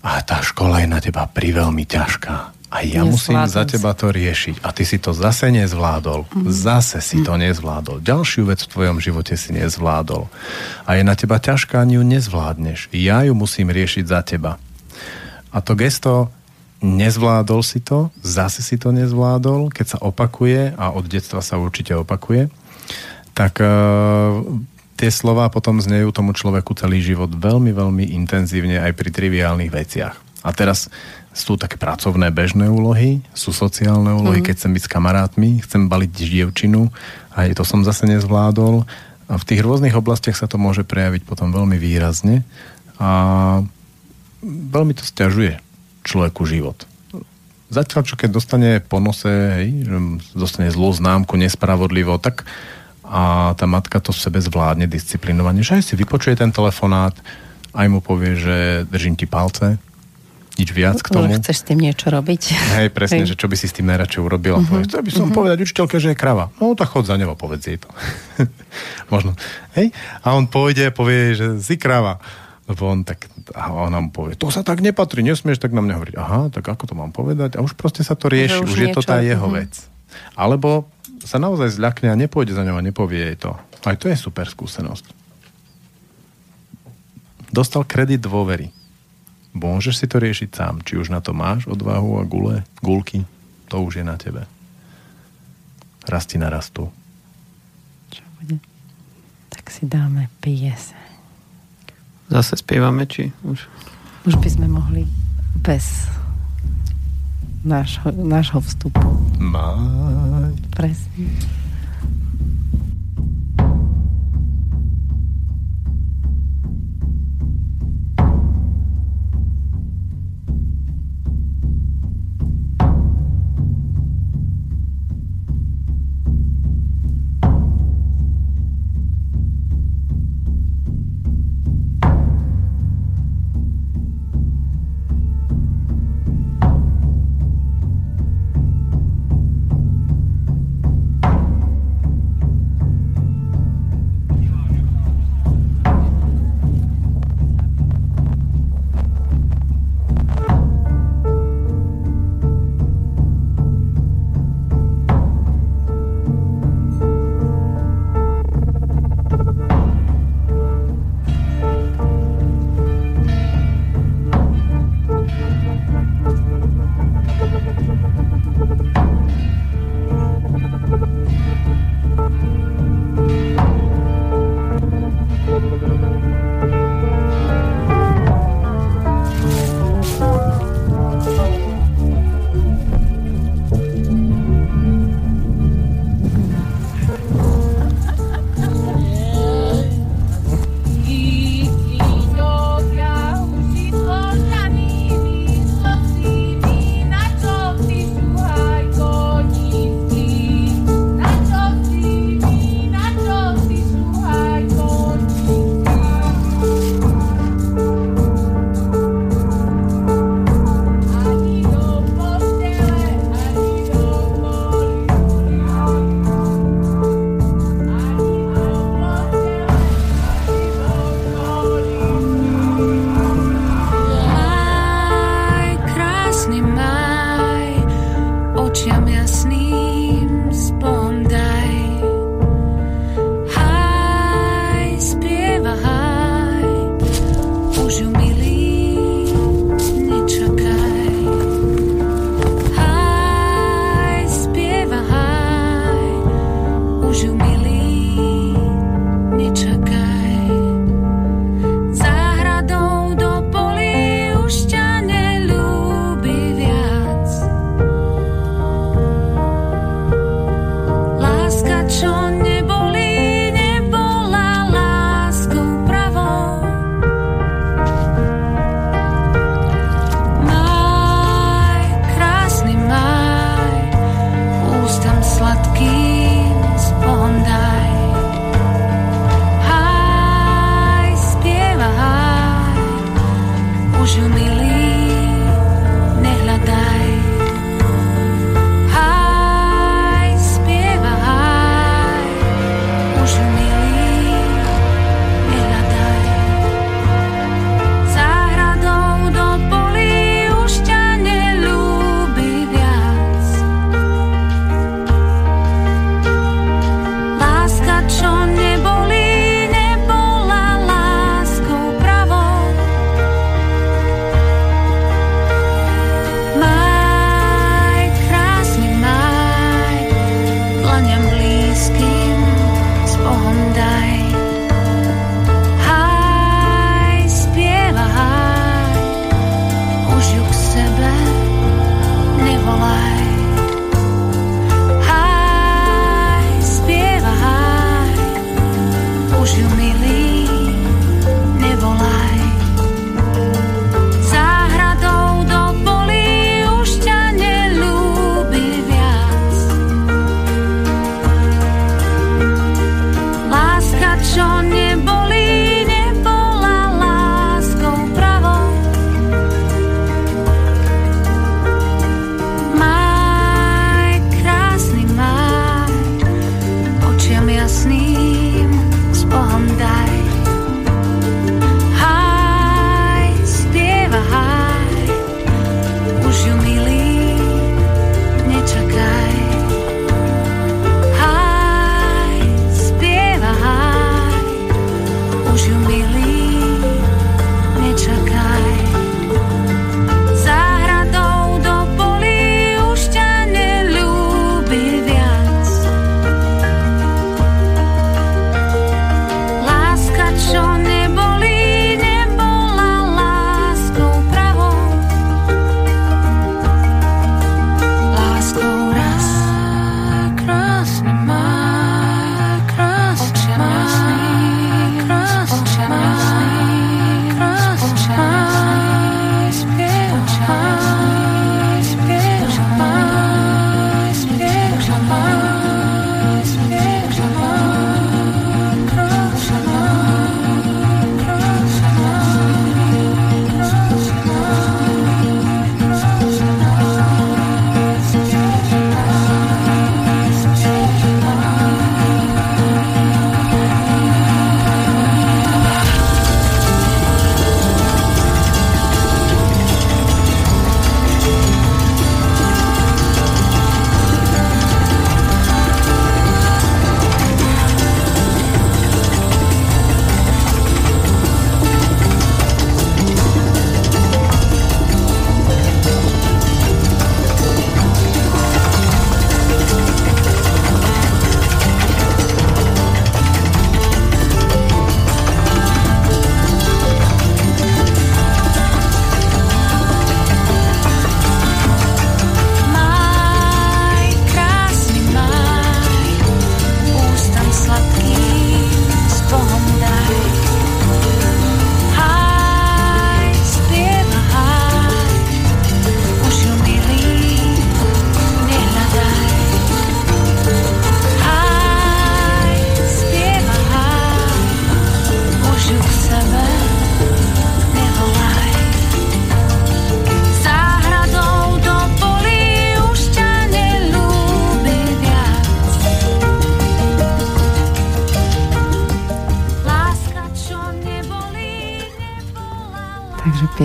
a 0.02 0.18
tá 0.22 0.42
škola 0.42 0.82
je 0.82 0.88
na 0.90 0.98
teba 0.98 1.30
priveľmi 1.30 1.86
ťažká 1.86 2.61
a 2.72 2.80
ja 2.88 3.04
musím 3.04 3.36
za 3.44 3.68
teba 3.68 3.92
to 3.92 4.08
riešiť. 4.08 4.64
A 4.64 4.72
ty 4.72 4.88
si 4.88 4.96
to 4.96 5.12
zase 5.12 5.52
nezvládol. 5.52 6.24
Mm. 6.32 6.48
Zase 6.48 7.04
si 7.04 7.20
mm. 7.20 7.24
to 7.28 7.34
nezvládol. 7.36 7.96
Ďalšiu 8.00 8.48
vec 8.48 8.64
v 8.64 8.72
tvojom 8.72 8.96
živote 8.96 9.36
si 9.36 9.52
nezvládol. 9.52 10.24
A 10.88 10.96
je 10.96 11.04
na 11.04 11.12
teba 11.12 11.36
ťažká, 11.36 11.84
ani 11.84 12.00
ju 12.00 12.04
nezvládneš. 12.08 12.88
Ja 12.96 13.28
ju 13.28 13.36
musím 13.36 13.68
riešiť 13.68 14.04
za 14.08 14.24
teba. 14.24 14.56
A 15.52 15.60
to 15.60 15.76
gesto 15.76 16.32
nezvládol 16.80 17.60
si 17.60 17.78
to, 17.84 18.08
zase 18.24 18.64
si 18.64 18.80
to 18.80 18.90
nezvládol, 18.90 19.68
keď 19.68 19.86
sa 19.86 19.98
opakuje, 20.00 20.72
a 20.74 20.90
od 20.90 21.04
detstva 21.06 21.44
sa 21.44 21.60
určite 21.60 21.94
opakuje, 21.94 22.50
tak 23.36 23.60
uh, 23.62 24.42
tie 24.98 25.12
slova 25.12 25.46
potom 25.52 25.78
znejú 25.78 26.10
tomu 26.10 26.34
človeku 26.34 26.74
celý 26.74 27.04
život 27.04 27.30
veľmi, 27.30 27.70
veľmi 27.70 28.16
intenzívne 28.16 28.82
aj 28.82 28.96
pri 28.98 29.08
triviálnych 29.14 29.70
veciach. 29.70 30.16
A 30.42 30.50
teraz 30.50 30.90
sú 31.32 31.56
také 31.56 31.80
pracovné 31.80 32.28
bežné 32.28 32.68
úlohy, 32.68 33.24
sú 33.32 33.56
sociálne 33.56 34.12
úlohy, 34.12 34.44
mm. 34.44 34.46
keď 34.46 34.54
chcem 34.56 34.72
byť 34.76 34.82
s 34.84 34.92
kamarátmi, 34.92 35.50
chcem 35.64 35.88
baliť 35.88 36.10
dievčinu, 36.12 36.92
aj 37.32 37.56
to 37.56 37.64
som 37.64 37.80
zase 37.82 38.04
nezvládol. 38.04 38.84
A 39.32 39.40
v 39.40 39.46
tých 39.48 39.64
rôznych 39.64 39.96
oblastiach 39.96 40.36
sa 40.36 40.44
to 40.44 40.60
môže 40.60 40.84
prejaviť 40.84 41.24
potom 41.24 41.48
veľmi 41.48 41.80
výrazne 41.80 42.44
a 43.00 43.10
veľmi 44.44 44.92
to 44.92 45.08
stiažuje 45.08 45.56
človeku 46.04 46.44
život. 46.44 46.84
Zatiaľ, 47.72 48.04
čo 48.04 48.20
keď 48.20 48.28
dostane 48.28 48.70
po 48.84 49.00
nose, 49.00 49.32
hej, 49.32 49.88
že 49.88 49.96
dostane 50.36 50.68
zlú 50.68 50.92
známku 50.92 51.40
nespravodlivo, 51.40 52.20
tak 52.20 52.44
a 53.12 53.52
tá 53.60 53.68
matka 53.68 54.00
to 54.00 54.08
v 54.08 54.22
sebe 54.24 54.40
zvládne 54.40 54.88
disciplinovane, 54.88 55.60
že 55.60 55.76
aj 55.76 55.84
si 55.84 55.94
vypočuje 56.00 56.32
ten 56.32 56.48
telefonát, 56.48 57.12
aj 57.76 57.86
mu 57.92 58.00
povie, 58.00 58.40
že 58.40 58.88
držím 58.88 59.20
ti 59.20 59.28
palce, 59.28 59.76
nič 60.56 60.68
viac 60.70 61.00
k 61.00 61.08
tomu. 61.08 61.28
No, 61.28 61.38
chceš 61.40 61.64
s 61.64 61.64
tým 61.64 61.80
niečo 61.80 62.12
robiť. 62.12 62.42
Hej, 62.76 62.88
presne, 62.92 63.24
Hej. 63.24 63.34
že 63.34 63.36
čo 63.40 63.46
by 63.48 63.56
si 63.56 63.66
s 63.68 63.74
tým 63.76 63.88
najradšej 63.88 64.20
urobil. 64.20 64.60
Uh-huh. 64.60 64.68
Povedz, 64.68 64.92
by 64.92 65.12
som 65.12 65.28
uh-huh. 65.28 65.36
povedať 65.36 65.58
učiteľke, 65.64 65.96
že 65.96 66.12
je 66.12 66.16
krava. 66.18 66.52
No 66.60 66.76
tak 66.76 66.92
chod 66.92 67.08
za 67.08 67.16
nebo, 67.16 67.32
povedz 67.38 67.64
jej 67.64 67.78
to. 67.80 67.88
Možno. 69.12 69.32
Hej? 69.78 69.96
A 70.20 70.36
on 70.36 70.48
pôjde 70.48 70.88
a 70.88 70.92
povie, 70.92 71.32
že 71.32 71.56
si 71.64 71.80
krava. 71.80 72.20
Lebo 72.68 72.88
on 72.88 73.02
tak, 73.02 73.26
a 73.58 73.74
ona 73.74 73.98
mu 73.98 74.14
povie, 74.14 74.38
to 74.38 74.46
sa 74.54 74.62
tak 74.62 74.78
nepatrí, 74.86 75.18
nesmieš 75.26 75.58
tak 75.58 75.74
na 75.74 75.82
mňa 75.82 75.94
hovoriť. 75.98 76.14
Aha, 76.14 76.40
tak 76.54 76.62
ako 76.62 76.84
to 76.86 76.94
mám 76.94 77.10
povedať? 77.10 77.58
A 77.58 77.64
už 77.64 77.74
proste 77.74 78.06
sa 78.06 78.14
to 78.14 78.30
rieši, 78.30 78.62
už, 78.62 78.70
už 78.70 78.78
je 78.78 78.88
to 78.94 79.02
tá 79.02 79.18
jeho 79.18 79.50
uh-huh. 79.50 79.58
vec. 79.58 79.72
Alebo 80.38 80.86
sa 81.26 81.42
naozaj 81.42 81.74
zľakne 81.74 82.12
a 82.12 82.16
nepôjde 82.18 82.54
za 82.54 82.62
ňou 82.62 82.78
a 82.78 82.86
nepovie 82.86 83.34
jej 83.34 83.38
to. 83.40 83.56
Aj 83.82 83.96
to 83.98 84.06
je 84.06 84.14
super 84.14 84.46
skúsenosť. 84.46 85.10
Dostal 87.50 87.82
kredit 87.84 88.22
dôvery 88.22 88.70
Môžeš 89.52 89.94
si 90.00 90.06
to 90.08 90.16
riešiť 90.16 90.50
sám. 90.52 90.80
Či 90.80 90.96
už 90.96 91.12
na 91.12 91.20
to 91.20 91.36
máš 91.36 91.68
odvahu 91.68 92.20
a 92.20 92.24
gule, 92.24 92.64
gulky, 92.80 93.28
to 93.68 93.84
už 93.84 94.00
je 94.00 94.04
na 94.04 94.16
tebe. 94.16 94.48
Rasti 96.08 96.40
na 96.40 96.48
rastu. 96.48 96.88
Čo 98.08 98.24
bude? 98.40 98.56
Tak 99.52 99.68
si 99.68 99.84
dáme 99.84 100.32
pieseň. 100.40 101.00
Zase 102.32 102.56
spievame, 102.56 103.04
či 103.04 103.28
už? 103.44 103.68
Už 104.24 104.34
by 104.40 104.48
sme 104.48 104.66
mohli 104.72 105.04
bez 105.60 106.08
nášho, 107.60 108.08
nášho 108.08 108.64
vstupu. 108.64 109.04
Mať. 109.36 110.56
Presne. 110.72 111.28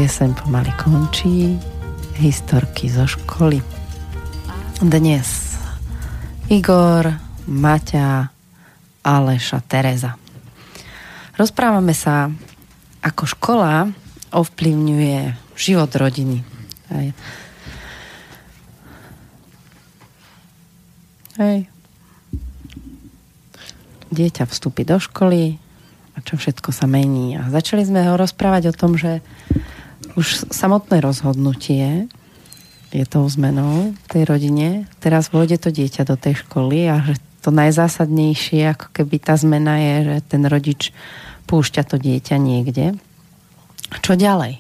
Pieseň 0.08 0.40
pomaly 0.40 0.72
končí. 0.80 1.60
Historky 2.16 2.88
zo 2.88 3.04
školy. 3.04 3.60
Dnes 4.80 5.60
Igor, 6.48 7.12
Maťa, 7.44 8.32
Aleša, 9.04 9.60
Tereza. 9.68 10.16
Rozprávame 11.36 11.92
sa, 11.92 12.32
ako 13.04 13.24
škola 13.28 13.92
ovplyvňuje 14.32 15.36
život 15.60 15.92
rodiny. 15.92 16.40
Hej. 16.88 17.12
Hej. 21.36 21.68
Dieťa 24.08 24.48
vstúpi 24.48 24.88
do 24.88 25.04
školy, 25.04 25.60
a 26.16 26.24
čo 26.24 26.40
všetko 26.40 26.72
sa 26.72 26.88
mení. 26.88 27.36
A 27.36 27.52
začali 27.52 27.84
sme 27.84 28.08
ho 28.08 28.16
rozprávať 28.16 28.72
o 28.72 28.78
tom, 28.88 28.96
že 28.96 29.20
už 30.18 30.50
samotné 30.50 30.98
rozhodnutie 31.06 32.10
je 32.90 33.06
tou 33.06 33.22
zmenou 33.30 33.94
v 33.94 34.08
tej 34.10 34.24
rodine. 34.26 34.90
Teraz 34.98 35.30
vôjde 35.30 35.62
to 35.62 35.70
dieťa 35.70 36.10
do 36.10 36.18
tej 36.18 36.42
školy 36.42 36.90
a 36.90 37.06
že 37.06 37.22
to 37.46 37.54
najzásadnejšie, 37.54 38.74
ako 38.74 38.88
keby 38.92 39.22
tá 39.22 39.38
zmena 39.38 39.78
je, 39.78 39.96
že 40.04 40.18
ten 40.26 40.44
rodič 40.50 40.90
púšťa 41.46 41.84
to 41.86 42.02
dieťa 42.02 42.36
niekde. 42.42 42.98
Čo 44.02 44.18
ďalej? 44.18 44.60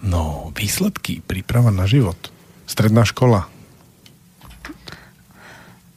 No, 0.00 0.50
výsledky, 0.56 1.20
príprava 1.20 1.68
na 1.68 1.84
život. 1.84 2.18
Stredná 2.66 3.04
škola. 3.04 3.46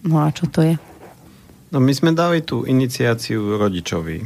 No 0.04 0.26
a 0.26 0.34
čo 0.36 0.46
to 0.52 0.66
je? 0.66 0.76
No 1.70 1.78
my 1.78 1.94
sme 1.94 2.12
dali 2.18 2.42
tú 2.42 2.66
iniciáciu 2.66 3.56
rodičovi. 3.56 4.26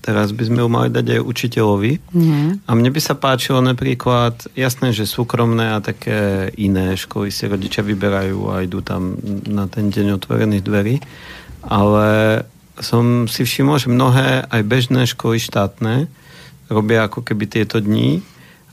Teraz 0.00 0.32
by 0.32 0.48
sme 0.48 0.64
ju 0.64 0.68
mali 0.72 0.88
dať 0.88 1.20
aj 1.20 1.26
učiteľovi. 1.28 1.92
Mm. 2.16 2.64
A 2.64 2.70
mne 2.72 2.90
by 2.90 3.00
sa 3.04 3.12
páčilo 3.12 3.60
napríklad, 3.60 4.48
jasné, 4.56 4.96
že 4.96 5.04
súkromné 5.04 5.76
a 5.76 5.84
také 5.84 6.48
iné 6.56 6.96
školy 6.96 7.28
si 7.28 7.44
rodičia 7.44 7.84
vyberajú 7.84 8.48
a 8.48 8.64
idú 8.64 8.80
tam 8.80 9.20
na 9.44 9.68
ten 9.68 9.92
deň 9.92 10.16
otvorených 10.16 10.64
dverí. 10.64 10.96
Ale 11.68 12.40
som 12.80 13.28
si 13.28 13.44
všimol, 13.44 13.76
že 13.76 13.92
mnohé 13.92 14.48
aj 14.48 14.62
bežné 14.64 15.04
školy 15.04 15.36
štátne 15.36 16.08
robia 16.72 17.04
ako 17.04 17.20
keby 17.20 17.44
tieto 17.44 17.76
dní 17.82 18.24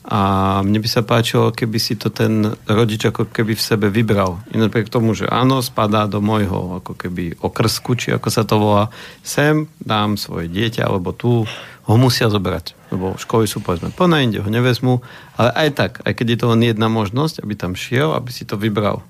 a 0.08 0.20
mne 0.64 0.80
by 0.80 0.88
sa 0.88 1.04
páčilo, 1.04 1.52
keby 1.52 1.76
si 1.76 1.92
to 1.92 2.08
ten 2.08 2.56
rodič 2.64 3.04
ako 3.04 3.28
keby 3.28 3.52
v 3.52 3.60
sebe 3.60 3.92
vybral. 3.92 4.40
I 4.48 4.56
napriek 4.56 4.88
tomu, 4.88 5.12
že 5.12 5.28
áno, 5.28 5.60
spadá 5.60 6.08
do 6.08 6.24
môjho 6.24 6.80
ako 6.80 6.96
keby 6.96 7.36
okrsku, 7.44 7.92
či 7.92 8.16
ako 8.16 8.28
sa 8.32 8.48
to 8.48 8.56
volá, 8.56 8.88
sem 9.20 9.68
dám 9.76 10.16
svoje 10.16 10.48
dieťa, 10.48 10.88
alebo 10.88 11.12
tu 11.12 11.44
ho 11.88 11.94
musia 12.00 12.32
zobrať. 12.32 12.72
Lebo 12.88 13.20
školy 13.20 13.44
sú 13.44 13.60
povedzme 13.60 13.92
plné, 13.92 14.24
inde 14.24 14.40
ho 14.40 14.48
nevezmu. 14.48 15.04
Ale 15.36 15.52
aj 15.52 15.68
tak, 15.76 15.92
aj 16.08 16.12
keď 16.16 16.26
je 16.32 16.38
to 16.40 16.46
len 16.56 16.62
jedna 16.64 16.88
možnosť, 16.88 17.44
aby 17.44 17.52
tam 17.52 17.76
šiel, 17.76 18.16
aby 18.16 18.32
si 18.32 18.48
to 18.48 18.56
vybral. 18.56 19.04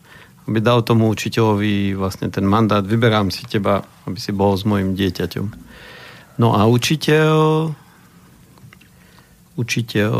Aby 0.51 0.59
dal 0.59 0.83
tomu 0.83 1.07
učiteľovi 1.15 1.95
vlastne 1.95 2.27
ten 2.27 2.43
mandát, 2.43 2.83
vyberám 2.83 3.31
si 3.31 3.47
teba, 3.47 3.87
aby 4.03 4.19
si 4.19 4.35
bol 4.35 4.51
s 4.59 4.67
mojim 4.67 4.99
dieťaťom. 4.99 5.47
No 6.43 6.59
a 6.59 6.67
učiteľ 6.67 7.71
učiteľ 9.59 10.15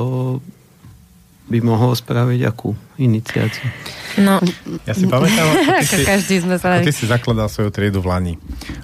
by 1.49 1.59
mohol 1.65 1.97
spraviť 1.97 2.41
akú 2.45 2.77
iniciáciu? 3.01 3.67
No, 4.21 4.37
Ja 4.85 4.93
si 4.93 5.09
pamätám, 5.09 5.47
ako 5.49 5.73
ty 5.81 5.87
si, 5.87 6.03
každý 6.05 6.35
sme 6.45 6.57
ako 6.61 6.85
ty 6.85 6.93
si 6.93 7.05
zakladal 7.09 7.49
svoju 7.49 7.71
triedu 7.73 8.05
v 8.05 8.11
Lani. 8.13 8.35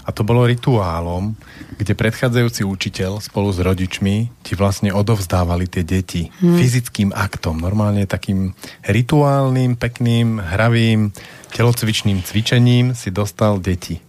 A 0.06 0.10
to 0.16 0.24
bolo 0.24 0.48
rituálom, 0.48 1.36
kde 1.76 1.92
predchádzajúci 1.92 2.64
učiteľ 2.64 3.20
spolu 3.20 3.52
s 3.52 3.60
rodičmi 3.60 4.30
ti 4.40 4.52
vlastne 4.56 4.94
odovzdávali 4.94 5.68
tie 5.68 5.84
deti 5.84 6.30
hmm. 6.30 6.56
fyzickým 6.56 7.10
aktom, 7.12 7.60
normálne 7.60 8.08
takým 8.08 8.56
rituálnym, 8.86 9.76
pekným, 9.76 10.40
hravým, 10.40 11.12
telocvičným 11.52 12.24
cvičením 12.24 12.96
si 12.96 13.12
dostal 13.12 13.60
deti. 13.60 14.00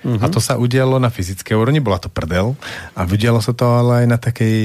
Uh-huh. 0.00 0.20
A 0.20 0.26
to 0.28 0.40
sa 0.40 0.60
udialo 0.60 1.00
na 1.00 1.08
fyzickej 1.08 1.56
úrovni, 1.56 1.80
bola 1.80 2.00
to 2.00 2.12
prdel 2.12 2.56
a 2.96 3.04
udialo 3.08 3.40
sa 3.40 3.56
to 3.56 3.64
ale 3.64 4.04
aj 4.04 4.06
na 4.08 4.18
takej 4.20 4.58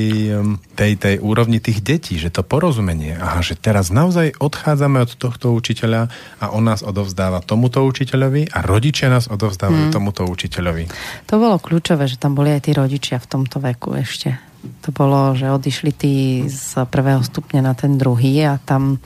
tej, 0.76 0.92
tej 1.00 1.16
úrovni 1.24 1.64
tých 1.64 1.80
detí, 1.80 2.20
že 2.20 2.32
to 2.32 2.44
porozumenie, 2.44 3.16
aha, 3.16 3.40
že 3.40 3.56
teraz 3.56 3.92
naozaj 3.92 4.36
odchádzame 4.40 5.04
od 5.04 5.12
tohto 5.16 5.56
učiteľa 5.56 6.12
a 6.40 6.46
on 6.52 6.68
nás 6.68 6.84
odovzdáva 6.84 7.44
tomuto 7.44 7.84
učiteľovi 7.84 8.52
a 8.52 8.60
rodičia 8.64 9.08
nás 9.08 9.32
odovzdávajú 9.32 9.76
Hmm. 9.76 9.92
tomuto 9.92 10.24
učiteľovi. 10.26 10.88
To 11.30 11.36
bolo 11.36 11.60
kľúčové, 11.60 12.08
že 12.08 12.16
tam 12.18 12.34
boli 12.34 12.56
aj 12.56 12.66
tí 12.66 12.72
rodičia 12.72 13.20
v 13.20 13.28
tomto 13.28 13.60
veku 13.60 13.94
ešte. 14.00 14.40
To 14.82 14.90
bolo, 14.90 15.38
že 15.38 15.52
odišli 15.52 15.92
tí 15.94 16.16
z 16.50 16.90
prvého 16.90 17.22
stupňa 17.22 17.62
na 17.62 17.74
ten 17.78 18.00
druhý 18.00 18.42
a 18.50 18.58
tam 18.58 18.98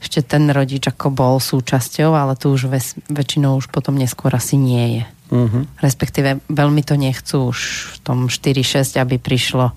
ešte 0.00 0.24
ten 0.24 0.48
rodič 0.48 0.86
ako 0.86 1.12
bol 1.12 1.36
súčasťou, 1.42 2.14
ale 2.16 2.38
tu 2.38 2.52
už 2.54 2.72
väčšinou 3.10 3.60
už 3.60 3.68
potom 3.68 3.98
neskôr 3.98 4.32
asi 4.32 4.56
nie 4.56 5.00
je. 5.00 5.04
Uh-huh. 5.30 5.62
Respektíve 5.78 6.42
veľmi 6.50 6.82
to 6.82 6.98
nechcú 6.98 7.54
už 7.54 7.58
v 7.94 7.96
tom 8.02 8.18
4-6, 8.26 8.98
aby 8.98 9.16
prišlo 9.22 9.70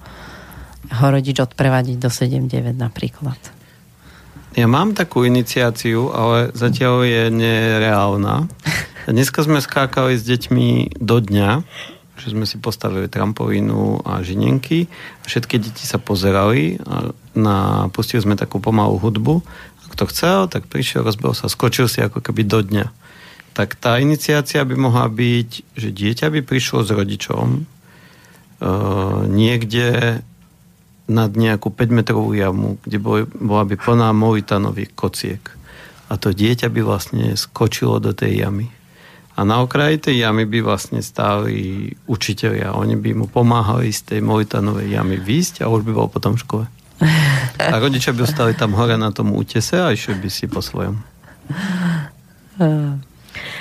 ho 0.93 1.05
rodič 1.07 1.37
odprevadiť 1.39 1.97
do 2.01 2.09
7-9 2.09 2.73
napríklad. 2.73 3.37
Ja 4.53 4.69
mám 4.69 4.93
takú 4.93 5.25
iniciáciu, 5.25 6.13
ale 6.13 6.53
zatiaľ 6.53 7.05
je 7.05 7.23
nereálna. 7.33 8.45
Dneska 9.09 9.41
sme 9.41 9.61
skákali 9.61 10.13
s 10.13 10.23
deťmi 10.25 10.99
do 11.01 11.17
dňa, 11.17 11.49
že 12.21 12.27
sme 12.31 12.45
si 12.45 12.61
postavili 12.61 13.09
trampolínu 13.09 14.05
a 14.05 14.21
žinenky. 14.21 14.85
Všetky 15.25 15.57
deti 15.57 15.83
sa 15.89 15.97
pozerali 15.97 16.77
a 16.85 17.11
na, 17.33 17.89
pustili 17.89 18.21
sme 18.21 18.37
takú 18.37 18.61
pomalú 18.61 19.01
hudbu. 19.01 19.41
A 19.83 19.85
kto 19.89 20.05
chcel, 20.13 20.45
tak 20.45 20.69
prišiel, 20.69 21.01
rozbil 21.01 21.33
sa, 21.33 21.49
skočil 21.49 21.89
si 21.89 22.05
ako 22.05 22.21
keby 22.21 22.45
do 22.45 22.61
dňa. 22.61 22.85
Tak 23.53 23.77
tá 23.77 24.01
iniciácia 24.01 24.65
by 24.65 24.73
mohla 24.73 25.05
byť, 25.05 25.49
že 25.77 25.89
dieťa 25.93 26.33
by 26.33 26.41
prišlo 26.41 26.81
s 26.81 26.89
rodičom 26.89 27.47
e, 27.53 27.61
niekde 29.29 30.19
nad 31.05 31.31
nejakú 31.37 31.69
5-metrovú 31.69 32.33
jamu, 32.33 32.81
kde 32.81 32.97
bol, 32.97 33.29
bola 33.29 33.63
by 33.69 33.75
plná 33.77 34.09
molitanových 34.15 34.97
kociek. 34.97 35.43
A 36.09 36.17
to 36.17 36.33
dieťa 36.33 36.73
by 36.73 36.81
vlastne 36.81 37.37
skočilo 37.37 38.01
do 38.01 38.09
tej 38.09 38.41
jamy. 38.41 38.73
A 39.33 39.45
na 39.45 39.61
okraji 39.61 39.97
tej 39.97 40.25
jamy 40.25 40.45
by 40.45 40.61
vlastne 40.61 41.01
stáli 41.01 41.89
učiteľia. 42.05 42.77
Oni 42.77 42.93
by 42.97 43.17
mu 43.17 43.25
pomáhali 43.29 43.89
z 43.89 44.17
tej 44.17 44.19
molitanovej 44.21 44.93
jamy 44.93 45.17
výjsť 45.17 45.65
a 45.65 45.69
už 45.69 45.85
by 45.85 45.91
bol 45.93 46.09
potom 46.09 46.37
v 46.37 46.43
škole. 46.45 46.65
A 47.57 47.75
rodičia 47.81 48.13
by 48.13 48.25
ostali 48.25 48.53
tam 48.53 48.77
hore 48.77 48.97
na 48.97 49.09
tom 49.09 49.33
útese 49.33 49.77
a 49.81 49.89
išli 49.93 50.17
by 50.17 50.29
si 50.29 50.45
po 50.45 50.61
svojom. 50.61 50.97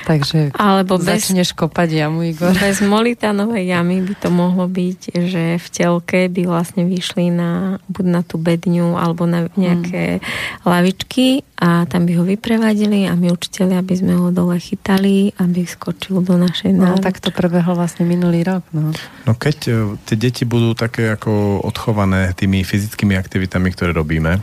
Takže 0.02 0.50
Alebo 0.52 0.96
bez- 0.96 1.06
začneš 1.24 1.52
kopať 1.52 1.88
jamu, 1.96 2.22
Igor. 2.24 2.50
bez 2.52 2.80
molitanovej 2.80 3.64
jamy 3.64 4.00
by 4.00 4.14
to 4.16 4.28
mohlo 4.28 4.66
byť, 4.66 5.00
že 5.22 5.42
v 5.56 5.66
telke 5.68 6.26
by 6.26 6.42
vlastne 6.44 6.82
vyšli 6.84 7.28
na, 7.28 7.50
buď 7.86 8.06
na 8.08 8.20
tú 8.20 8.36
bedňu 8.36 8.94
alebo 8.94 9.24
na 9.24 9.46
nejaké 9.52 10.18
lavičky 10.62 11.42
a 11.56 11.84
tam 11.84 12.02
by 12.02 12.12
ho 12.14 12.24
vyprevadili 12.24 13.04
a 13.04 13.14
my 13.14 13.28
učiteľia 13.28 13.78
by 13.80 13.94
sme 13.94 14.14
ho 14.14 14.28
dole 14.28 14.56
chytali, 14.56 15.30
aby 15.36 15.62
skočil 15.64 16.18
do 16.18 16.34
našej 16.36 16.70
No, 16.72 16.92
náruče. 16.92 17.02
tak 17.02 17.18
to 17.18 17.30
prebehlo 17.30 17.72
vlastne 17.72 18.02
minulý 18.02 18.42
rok. 18.42 18.66
No. 18.72 18.90
No 19.22 19.32
keď 19.32 19.56
e, 19.64 19.72
tie 20.02 20.16
deti 20.16 20.42
budú 20.42 20.72
také 20.72 21.10
ako 21.10 21.30
odchované 21.62 22.32
tými 22.32 22.60
fyzickými 22.60 23.14
aktivitami, 23.14 23.68
ktoré 23.68 23.92
robíme, 23.92 24.42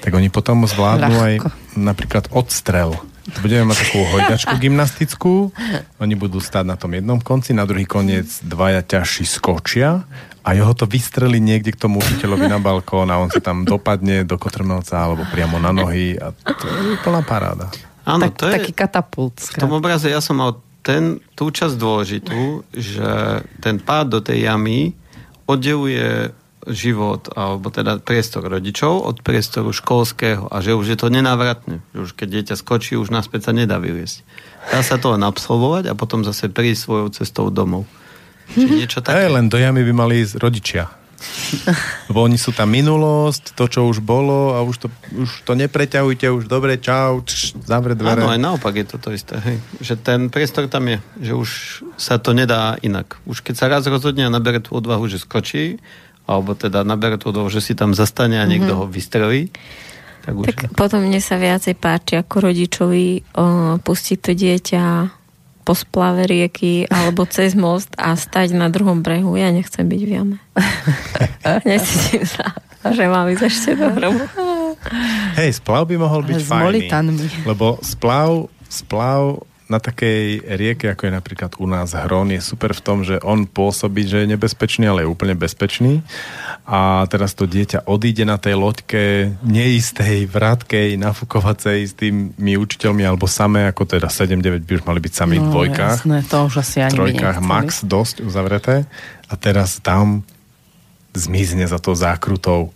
tak 0.00 0.10
oni 0.10 0.26
potom 0.26 0.64
zvládnu 0.64 1.14
aj 1.14 1.34
Ľahko. 1.36 1.48
napríklad 1.76 2.24
odstrel. 2.30 2.96
Budeme 3.42 3.74
mať 3.74 3.76
takú 3.82 4.00
hojdačku 4.06 4.54
gymnastickú, 4.62 5.34
oni 5.98 6.14
budú 6.14 6.38
stáť 6.38 6.62
na 6.62 6.78
tom 6.78 6.94
jednom 6.94 7.18
konci, 7.18 7.50
na 7.50 7.66
druhý 7.66 7.82
koniec 7.82 8.30
dvaja 8.46 8.86
ťažší 8.86 9.26
skočia 9.26 10.06
a 10.46 10.48
jeho 10.54 10.70
to 10.78 10.86
vystrelí 10.86 11.42
niekde 11.42 11.74
k 11.74 11.80
tomu 11.82 11.98
učiteľovi 11.98 12.46
na 12.46 12.62
balkón 12.62 13.10
a 13.10 13.18
on 13.18 13.26
sa 13.26 13.42
tam 13.42 13.66
dopadne 13.66 14.22
do 14.22 14.38
kotrmelca 14.38 15.02
alebo 15.02 15.26
priamo 15.26 15.58
na 15.58 15.74
nohy 15.74 16.14
a 16.14 16.30
to 16.30 16.64
je 16.70 17.02
plná 17.02 17.26
paráda. 17.26 17.66
Áno, 18.06 18.30
tak, 18.30 18.38
to 18.38 18.44
je... 18.46 18.54
taký 18.62 18.72
katapult. 18.78 19.34
V 19.42 19.58
tom 19.58 19.74
obraze 19.74 20.06
ja 20.06 20.22
som 20.22 20.38
mal 20.38 20.62
ten, 20.86 21.18
tú 21.34 21.50
časť 21.50 21.74
dôležitú, 21.74 22.62
že 22.70 23.42
ten 23.58 23.82
pád 23.82 24.06
do 24.06 24.20
tej 24.22 24.46
jamy 24.46 24.94
oddeluje 25.50 26.30
život, 26.70 27.30
alebo 27.34 27.70
teda 27.70 28.02
priestor 28.02 28.46
rodičov 28.46 29.06
od 29.06 29.22
priestoru 29.22 29.70
školského 29.70 30.50
a 30.50 30.56
že 30.58 30.74
už 30.74 30.94
je 30.94 30.98
to 30.98 31.08
nenávratné. 31.08 31.82
Už 31.94 32.12
keď 32.12 32.28
dieťa 32.42 32.54
skočí, 32.58 32.98
už 32.98 33.14
naspäť 33.14 33.50
sa 33.50 33.52
nedá 33.54 33.78
vyviesť. 33.78 34.26
Dá 34.74 34.82
sa 34.82 34.98
to 34.98 35.14
len 35.14 35.22
absolvovať 35.22 35.90
a 35.90 35.94
potom 35.94 36.26
zase 36.26 36.50
prísť 36.50 36.90
svojou 36.90 37.08
cestou 37.14 37.46
domov. 37.54 37.86
Čiže 38.54 38.74
niečo 38.74 39.00
Aj 39.02 39.14
také. 39.14 39.30
len 39.30 39.46
do 39.50 39.58
jamy 39.58 39.82
by 39.82 39.92
mali 39.94 40.22
ísť 40.22 40.38
rodičia. 40.38 40.90
Lebo 42.12 42.28
oni 42.28 42.36
sú 42.36 42.52
tam 42.52 42.70
minulosť, 42.70 43.56
to, 43.56 43.64
čo 43.66 43.88
už 43.88 44.04
bolo 44.04 44.52
a 44.52 44.60
už 44.62 44.86
to, 44.86 44.88
už 45.16 45.30
to 45.48 45.52
nepreťahujte, 45.56 46.28
už 46.28 46.44
dobre, 46.46 46.76
čau, 46.76 47.24
čš, 47.24 47.56
zavre 47.64 47.96
dvere. 47.96 48.20
Áno, 48.22 48.30
aj 48.30 48.40
naopak 48.40 48.74
je 48.76 48.86
to 48.86 48.96
to 49.00 49.10
isté. 49.16 49.40
Hej. 49.40 49.56
Že 49.80 49.94
ten 50.00 50.20
priestor 50.28 50.68
tam 50.68 50.86
je. 50.86 50.98
Že 51.20 51.32
už 51.34 51.50
sa 51.96 52.20
to 52.20 52.36
nedá 52.36 52.76
inak. 52.84 53.16
Už 53.24 53.40
keď 53.40 53.54
sa 53.56 53.66
raz 53.72 53.88
rozhodne 53.88 54.28
a 54.28 54.30
nabere 54.30 54.60
tú 54.60 54.76
odvahu, 54.76 55.08
že 55.08 55.22
skočí, 55.22 55.80
alebo 56.26 56.52
teda 56.52 56.82
naberú 56.82 57.16
to 57.16 57.30
do, 57.30 57.46
že 57.46 57.60
si 57.60 57.72
tam 57.72 57.90
zastane 57.92 58.36
a 58.36 58.44
niekto 58.44 58.70
Mhm. 58.70 58.78
ho 58.78 58.84
vystrelí, 58.84 59.48
tak 60.20 60.34
už... 60.34 60.44
Tak 60.44 60.58
potom 60.72 61.00
mne 61.00 61.18
sa 61.18 61.36
viacej 61.36 61.74
páči 61.74 62.14
ako 62.16 62.34
rodičovi 62.42 63.06
o, 63.32 63.44
pustiť 63.76 64.18
to 64.20 64.32
dieťa 64.32 64.84
po 65.62 65.72
splave 65.72 66.22
rieky 66.24 66.82
alebo 66.84 67.22
cez 67.28 67.54
most 67.54 67.94
a 67.94 68.12
stať 68.12 68.52
na 68.52 68.66
druhom 68.66 69.00
brehu. 69.00 69.34
Ja 69.34 69.48
nechcem 69.48 69.82
byť 69.82 70.00
v 70.00 70.10
jame. 70.12 70.36
Necítim 71.64 72.22
sa, 72.22 72.58
že 72.84 73.06
mám 73.06 73.26
ísť 73.28 73.42
ešte 73.44 73.70
do 73.72 73.86
hrobu. 73.88 74.26
Hej, 75.36 75.58
splav 75.58 75.86
by 75.86 75.96
mohol 75.96 76.22
byť 76.22 76.36
S 76.36 76.44
fajný. 76.44 76.62
molitanmi. 76.64 77.26
Lebo 77.44 77.78
splav, 77.80 78.30
splav 78.64 79.45
na 79.66 79.82
takej 79.82 80.46
rieke, 80.46 80.86
ako 80.86 81.10
je 81.10 81.12
napríklad 81.12 81.50
u 81.58 81.66
nás 81.66 81.90
Hron, 81.90 82.30
je 82.30 82.38
super 82.38 82.70
v 82.70 82.82
tom, 82.82 83.02
že 83.02 83.18
on 83.26 83.50
pôsobí, 83.50 84.06
že 84.06 84.22
je 84.22 84.30
nebezpečný, 84.30 84.86
ale 84.86 85.02
je 85.02 85.10
úplne 85.10 85.34
bezpečný. 85.34 86.06
A 86.62 87.02
teraz 87.10 87.34
to 87.34 87.50
dieťa 87.50 87.86
odíde 87.90 88.22
na 88.22 88.38
tej 88.38 88.54
loďke 88.54 89.34
neistej, 89.42 90.30
vrátkej, 90.30 90.94
nafukovacej 91.02 91.78
s 91.82 91.98
tými 91.98 92.54
učiteľmi, 92.54 93.02
alebo 93.02 93.26
samé, 93.26 93.66
ako 93.66 93.90
teda 93.90 94.06
7-9 94.06 94.62
by 94.62 94.72
už 94.78 94.84
mali 94.86 95.02
byť 95.02 95.12
sami 95.12 95.42
v 95.42 95.50
dvojkách. 95.50 96.06
No, 96.06 96.18
Jasné, 96.22 96.30
to 96.30 96.36
už 96.46 96.54
asi 96.62 96.78
ani 96.86 96.94
trojkách 96.94 97.38
max 97.42 97.82
dosť 97.82 98.22
uzavreté 98.22 98.86
a 99.26 99.34
teraz 99.34 99.82
tam 99.82 100.22
zmizne 101.16 101.64
za 101.66 101.82
tou 101.82 101.96
zákrutou 101.96 102.75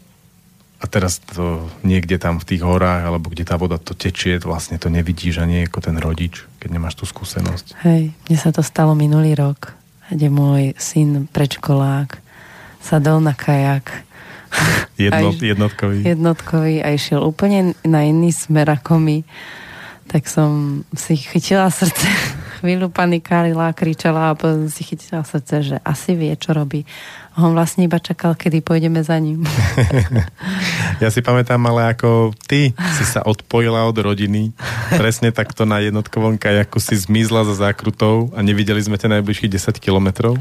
a 0.80 0.84
teraz 0.88 1.20
to 1.20 1.68
niekde 1.84 2.16
tam 2.16 2.40
v 2.40 2.48
tých 2.56 2.62
horách 2.64 3.04
alebo 3.04 3.28
kde 3.28 3.44
tá 3.44 3.60
voda 3.60 3.76
to 3.76 3.92
tečie, 3.92 4.40
vlastne 4.40 4.80
to 4.80 4.88
nevidíš 4.88 5.44
ani 5.44 5.68
ako 5.68 5.84
ten 5.84 6.00
rodič, 6.00 6.48
keď 6.56 6.68
nemáš 6.72 6.96
tú 6.96 7.04
skúsenosť. 7.04 7.76
Hej, 7.84 8.16
mne 8.16 8.36
sa 8.40 8.48
to 8.48 8.64
stalo 8.64 8.96
minulý 8.96 9.36
rok, 9.36 9.76
kde 10.08 10.32
môj 10.32 10.72
syn 10.80 11.28
predškolák 11.28 12.16
sadol 12.80 13.20
na 13.20 13.36
kajak 13.36 14.08
Jedno, 14.98 15.30
Aj- 15.30 15.38
jednotkový. 15.40 15.96
jednotkový 16.02 16.74
a 16.82 16.90
išiel 16.90 17.22
úplne 17.22 17.78
na 17.86 18.02
iný 18.02 18.34
smer 18.34 18.66
ako 18.66 18.98
my. 18.98 19.18
Tak 20.10 20.26
som 20.26 20.82
si 20.90 21.14
chytila 21.14 21.70
srdce, 21.70 22.02
chvíľu 22.60 22.92
panikárila, 22.92 23.72
kričala 23.72 24.30
a 24.30 24.36
potom 24.36 24.68
si 24.68 24.84
chytila 24.84 25.24
srdce, 25.24 25.54
že 25.64 25.76
asi 25.80 26.12
vie, 26.12 26.36
čo 26.36 26.52
robí. 26.52 26.84
On 27.40 27.56
vlastne 27.56 27.88
iba 27.88 27.96
čakal, 27.96 28.36
kedy 28.36 28.60
pôjdeme 28.60 29.00
za 29.00 29.16
ním. 29.16 29.42
Ja 31.00 31.08
si 31.08 31.24
pamätám, 31.24 31.64
ale 31.64 31.96
ako 31.96 32.36
ty 32.44 32.76
si 32.76 33.04
sa 33.08 33.24
odpojila 33.24 33.88
od 33.88 33.96
rodiny, 33.96 34.52
presne 35.00 35.32
takto 35.32 35.64
na 35.64 35.80
jednotkovom 35.80 36.36
kajaku 36.36 36.76
si 36.76 36.92
zmizla 36.92 37.48
za 37.48 37.56
zákrutou 37.56 38.28
a 38.36 38.44
nevideli 38.44 38.84
sme 38.84 39.00
ťa 39.00 39.16
najbližších 39.16 39.48
10 39.48 39.80
kilometrov. 39.80 40.36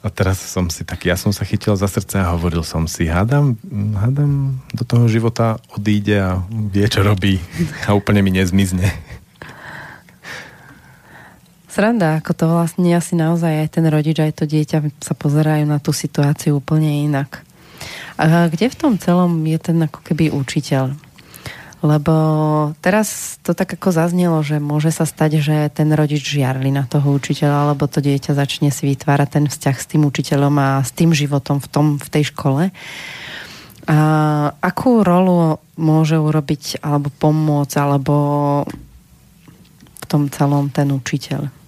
A 0.00 0.08
teraz 0.08 0.40
som 0.40 0.72
si 0.72 0.88
tak, 0.88 1.04
ja 1.04 1.20
som 1.20 1.36
sa 1.36 1.44
chytil 1.44 1.76
za 1.76 1.84
srdce 1.84 2.16
a 2.16 2.32
hovoril 2.32 2.64
som 2.64 2.88
si, 2.88 3.04
hádam, 3.04 3.60
hádam 4.00 4.56
do 4.72 4.88
toho 4.88 5.04
života 5.04 5.60
odíde 5.76 6.16
a 6.16 6.40
vie, 6.48 6.88
čo 6.88 7.04
robí 7.04 7.36
a 7.84 7.92
úplne 7.92 8.24
mi 8.24 8.32
nezmizne. 8.32 8.88
Sranda, 11.74 12.22
ako 12.22 12.38
to 12.38 12.44
vlastne 12.46 12.86
asi 12.94 13.18
naozaj 13.18 13.66
aj 13.66 13.68
ten 13.74 13.86
rodič, 13.90 14.14
aj 14.22 14.38
to 14.38 14.44
dieťa 14.46 15.02
sa 15.02 15.10
pozerajú 15.18 15.66
na 15.66 15.82
tú 15.82 15.90
situáciu 15.90 16.62
úplne 16.62 17.02
inak. 17.02 17.42
A 18.14 18.46
kde 18.46 18.70
v 18.70 18.78
tom 18.78 18.94
celom 18.94 19.42
je 19.42 19.58
ten 19.58 19.82
ako 19.82 19.98
keby 20.06 20.30
učiteľ? 20.30 20.94
Lebo 21.82 22.14
teraz 22.78 23.42
to 23.42 23.58
tak 23.58 23.74
ako 23.74 23.90
zaznelo, 23.90 24.38
že 24.46 24.62
môže 24.62 24.94
sa 24.94 25.02
stať, 25.02 25.42
že 25.42 25.56
ten 25.74 25.90
rodič 25.90 26.22
žiarli 26.22 26.70
na 26.70 26.86
toho 26.86 27.10
učiteľa, 27.18 27.66
alebo 27.66 27.90
to 27.90 27.98
dieťa 27.98 28.38
začne 28.38 28.70
si 28.70 28.94
vytvárať 28.94 29.28
ten 29.34 29.44
vzťah 29.50 29.76
s 29.76 29.90
tým 29.90 30.06
učiteľom 30.06 30.54
a 30.54 30.68
s 30.78 30.94
tým 30.94 31.10
životom 31.10 31.58
v, 31.58 31.68
tom, 31.74 31.86
v 31.98 32.06
tej 32.06 32.30
škole. 32.30 32.70
A 33.90 33.98
akú 34.62 35.02
rolu 35.02 35.58
môže 35.74 36.22
urobiť 36.22 36.86
alebo 36.86 37.10
pomôcť, 37.10 37.74
alebo 37.82 38.14
v 39.98 40.04
tom 40.06 40.30
celom 40.30 40.70
ten 40.70 40.94
učiteľ? 40.94 41.63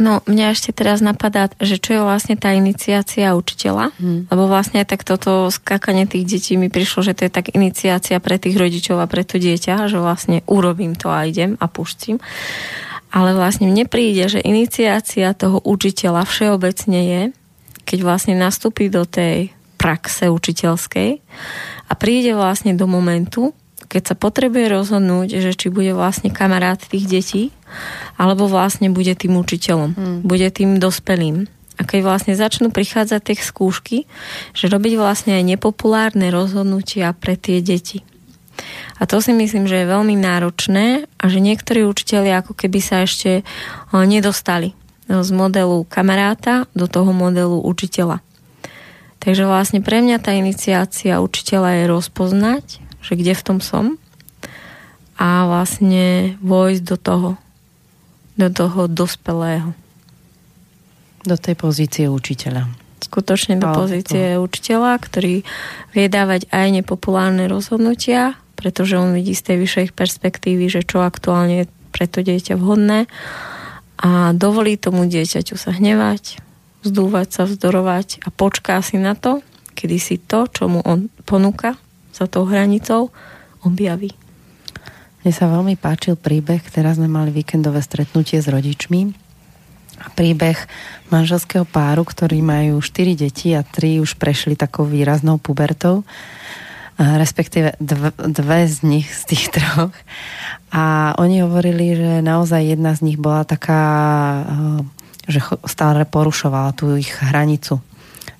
No, 0.00 0.24
mňa 0.24 0.56
ešte 0.56 0.72
teraz 0.72 1.04
napadá, 1.04 1.52
že 1.60 1.76
čo 1.76 1.96
je 1.96 2.02
vlastne 2.02 2.34
tá 2.40 2.56
iniciácia 2.56 3.36
učiteľa, 3.36 3.92
Hmm. 4.00 4.24
lebo 4.32 4.48
vlastne 4.48 4.80
aj 4.80 4.88
tak 4.88 5.02
toto 5.04 5.52
skákanie 5.52 6.08
tých 6.08 6.24
detí 6.24 6.52
mi 6.56 6.72
prišlo, 6.72 7.04
že 7.04 7.12
to 7.12 7.28
je 7.28 7.32
tak 7.32 7.52
iniciácia 7.52 8.16
pre 8.16 8.40
tých 8.40 8.56
rodičov 8.56 8.96
a 8.96 9.10
pre 9.10 9.20
to 9.20 9.36
dieťa, 9.36 9.92
že 9.92 10.00
vlastne 10.00 10.40
urobím 10.48 10.96
to 10.96 11.12
a 11.12 11.28
idem 11.28 11.60
a 11.60 11.68
puštím. 11.68 12.24
Ale 13.12 13.36
vlastne 13.36 13.68
mne 13.68 13.84
príde, 13.84 14.24
že 14.32 14.40
iniciácia 14.40 15.36
toho 15.36 15.60
učiteľa 15.60 16.24
všeobecne 16.24 17.00
je, 17.04 17.22
keď 17.84 17.98
vlastne 18.00 18.32
nastúpi 18.32 18.88
do 18.88 19.04
tej 19.04 19.52
praxe 19.76 20.32
učiteľskej 20.32 21.10
a 21.88 21.92
príde 21.98 22.32
vlastne 22.32 22.72
do 22.72 22.88
momentu, 22.88 23.52
keď 23.92 24.02
sa 24.08 24.16
potrebuje 24.16 24.72
rozhodnúť, 24.72 25.36
že 25.36 25.52
či 25.52 25.68
bude 25.68 25.92
vlastne 25.92 26.32
kamarát 26.32 26.80
tých 26.80 27.04
detí, 27.04 27.42
alebo 28.16 28.48
vlastne 28.48 28.88
bude 28.88 29.12
tým 29.12 29.36
učiteľom, 29.36 29.90
hmm. 29.92 30.18
bude 30.24 30.48
tým 30.48 30.80
dospelým. 30.80 31.44
A 31.76 31.84
keď 31.84 32.00
vlastne 32.00 32.32
začnú 32.32 32.72
prichádzať 32.72 33.20
tie 33.20 33.36
skúšky, 33.36 33.98
že 34.56 34.72
robiť 34.72 34.96
vlastne 34.96 35.36
aj 35.36 35.44
nepopulárne 35.44 36.32
rozhodnutia 36.32 37.12
pre 37.12 37.36
tie 37.36 37.60
deti. 37.60 38.00
A 38.96 39.04
to 39.04 39.20
si 39.20 39.36
myslím, 39.36 39.68
že 39.68 39.84
je 39.84 39.92
veľmi 39.92 40.16
náročné 40.16 41.04
a 41.20 41.24
že 41.28 41.44
niektorí 41.44 41.84
učiteľi 41.84 42.40
ako 42.40 42.52
keby 42.56 42.80
sa 42.80 43.04
ešte 43.04 43.44
o, 43.92 44.04
nedostali 44.04 44.72
z 45.08 45.30
modelu 45.34 45.84
kamaráta 45.84 46.64
do 46.72 46.88
toho 46.88 47.10
modelu 47.12 47.60
učiteľa. 47.60 48.24
Takže 49.20 49.44
vlastne 49.46 49.80
pre 49.84 50.00
mňa 50.02 50.16
tá 50.22 50.32
iniciácia 50.34 51.18
učiteľa 51.22 51.82
je 51.82 51.84
rozpoznať, 51.90 52.81
že 53.02 53.18
kde 53.18 53.34
v 53.34 53.42
tom 53.42 53.58
som 53.58 53.98
a 55.18 55.46
vlastne 55.46 56.38
vojsť 56.40 56.82
do 56.82 56.96
toho, 56.96 57.30
do 58.38 58.48
toho 58.48 58.88
dospelého. 58.88 59.70
Do 61.22 61.38
tej 61.38 61.54
pozície 61.54 62.10
učiteľa. 62.10 62.66
Skutočne 63.02 63.58
do 63.58 63.68
pozície 63.74 64.38
učiteľa, 64.38 64.98
ktorý 64.98 65.42
vie 65.94 66.06
dávať 66.06 66.48
aj 66.50 66.82
nepopulárne 66.82 67.46
rozhodnutia, 67.50 68.38
pretože 68.56 68.98
on 68.98 69.14
vidí 69.14 69.34
z 69.34 69.52
tej 69.52 69.56
vyššej 69.62 69.86
perspektívy, 69.94 70.70
že 70.70 70.86
čo 70.86 71.02
aktuálne 71.02 71.66
je 71.66 71.70
pre 71.92 72.06
to 72.08 72.24
dieťa 72.24 72.56
vhodné 72.56 73.10
a 74.00 74.34
dovolí 74.34 74.80
tomu 74.80 75.06
dieťaťu 75.06 75.54
sa 75.54 75.70
hnevať, 75.76 76.40
vzdúvať 76.82 77.28
sa, 77.30 77.42
vzdorovať 77.46 78.26
a 78.26 78.28
počká 78.32 78.80
si 78.82 78.98
na 78.98 79.14
to, 79.14 79.44
kedy 79.78 79.96
si 80.00 80.16
to, 80.18 80.48
čo 80.50 80.66
mu 80.66 80.80
on 80.82 81.12
ponúka 81.28 81.78
za 82.12 82.28
tou 82.28 82.44
hranicou, 82.44 83.08
objaví. 83.64 84.12
Mne 85.22 85.32
sa 85.32 85.46
veľmi 85.48 85.78
páčil 85.78 86.18
príbeh, 86.18 86.60
teraz 86.68 86.98
sme 86.98 87.06
mali 87.06 87.32
víkendové 87.32 87.78
stretnutie 87.78 88.42
s 88.42 88.50
rodičmi. 88.50 89.14
Príbeh 90.18 90.58
manželského 91.14 91.62
páru, 91.62 92.02
ktorí 92.02 92.42
majú 92.42 92.82
4 92.82 93.14
deti 93.14 93.54
a 93.54 93.62
3 93.62 94.02
už 94.02 94.18
prešli 94.18 94.58
takou 94.58 94.82
výraznou 94.82 95.38
pubertou. 95.38 96.02
Respektíve 96.98 97.78
dv, 97.78 98.12
dve 98.18 98.66
z 98.66 98.82
nich, 98.82 99.08
z 99.08 99.22
tých 99.30 99.44
troch. 99.54 99.94
A 100.74 101.14
oni 101.22 101.46
hovorili, 101.46 101.94
že 101.94 102.10
naozaj 102.18 102.74
jedna 102.74 102.92
z 102.98 103.06
nich 103.06 103.18
bola 103.18 103.46
taká, 103.46 103.82
eh, 104.42 105.30
že 105.30 105.38
stále 105.70 106.02
porušovala 106.02 106.74
tú 106.74 106.98
ich 106.98 107.14
hranicu 107.22 107.78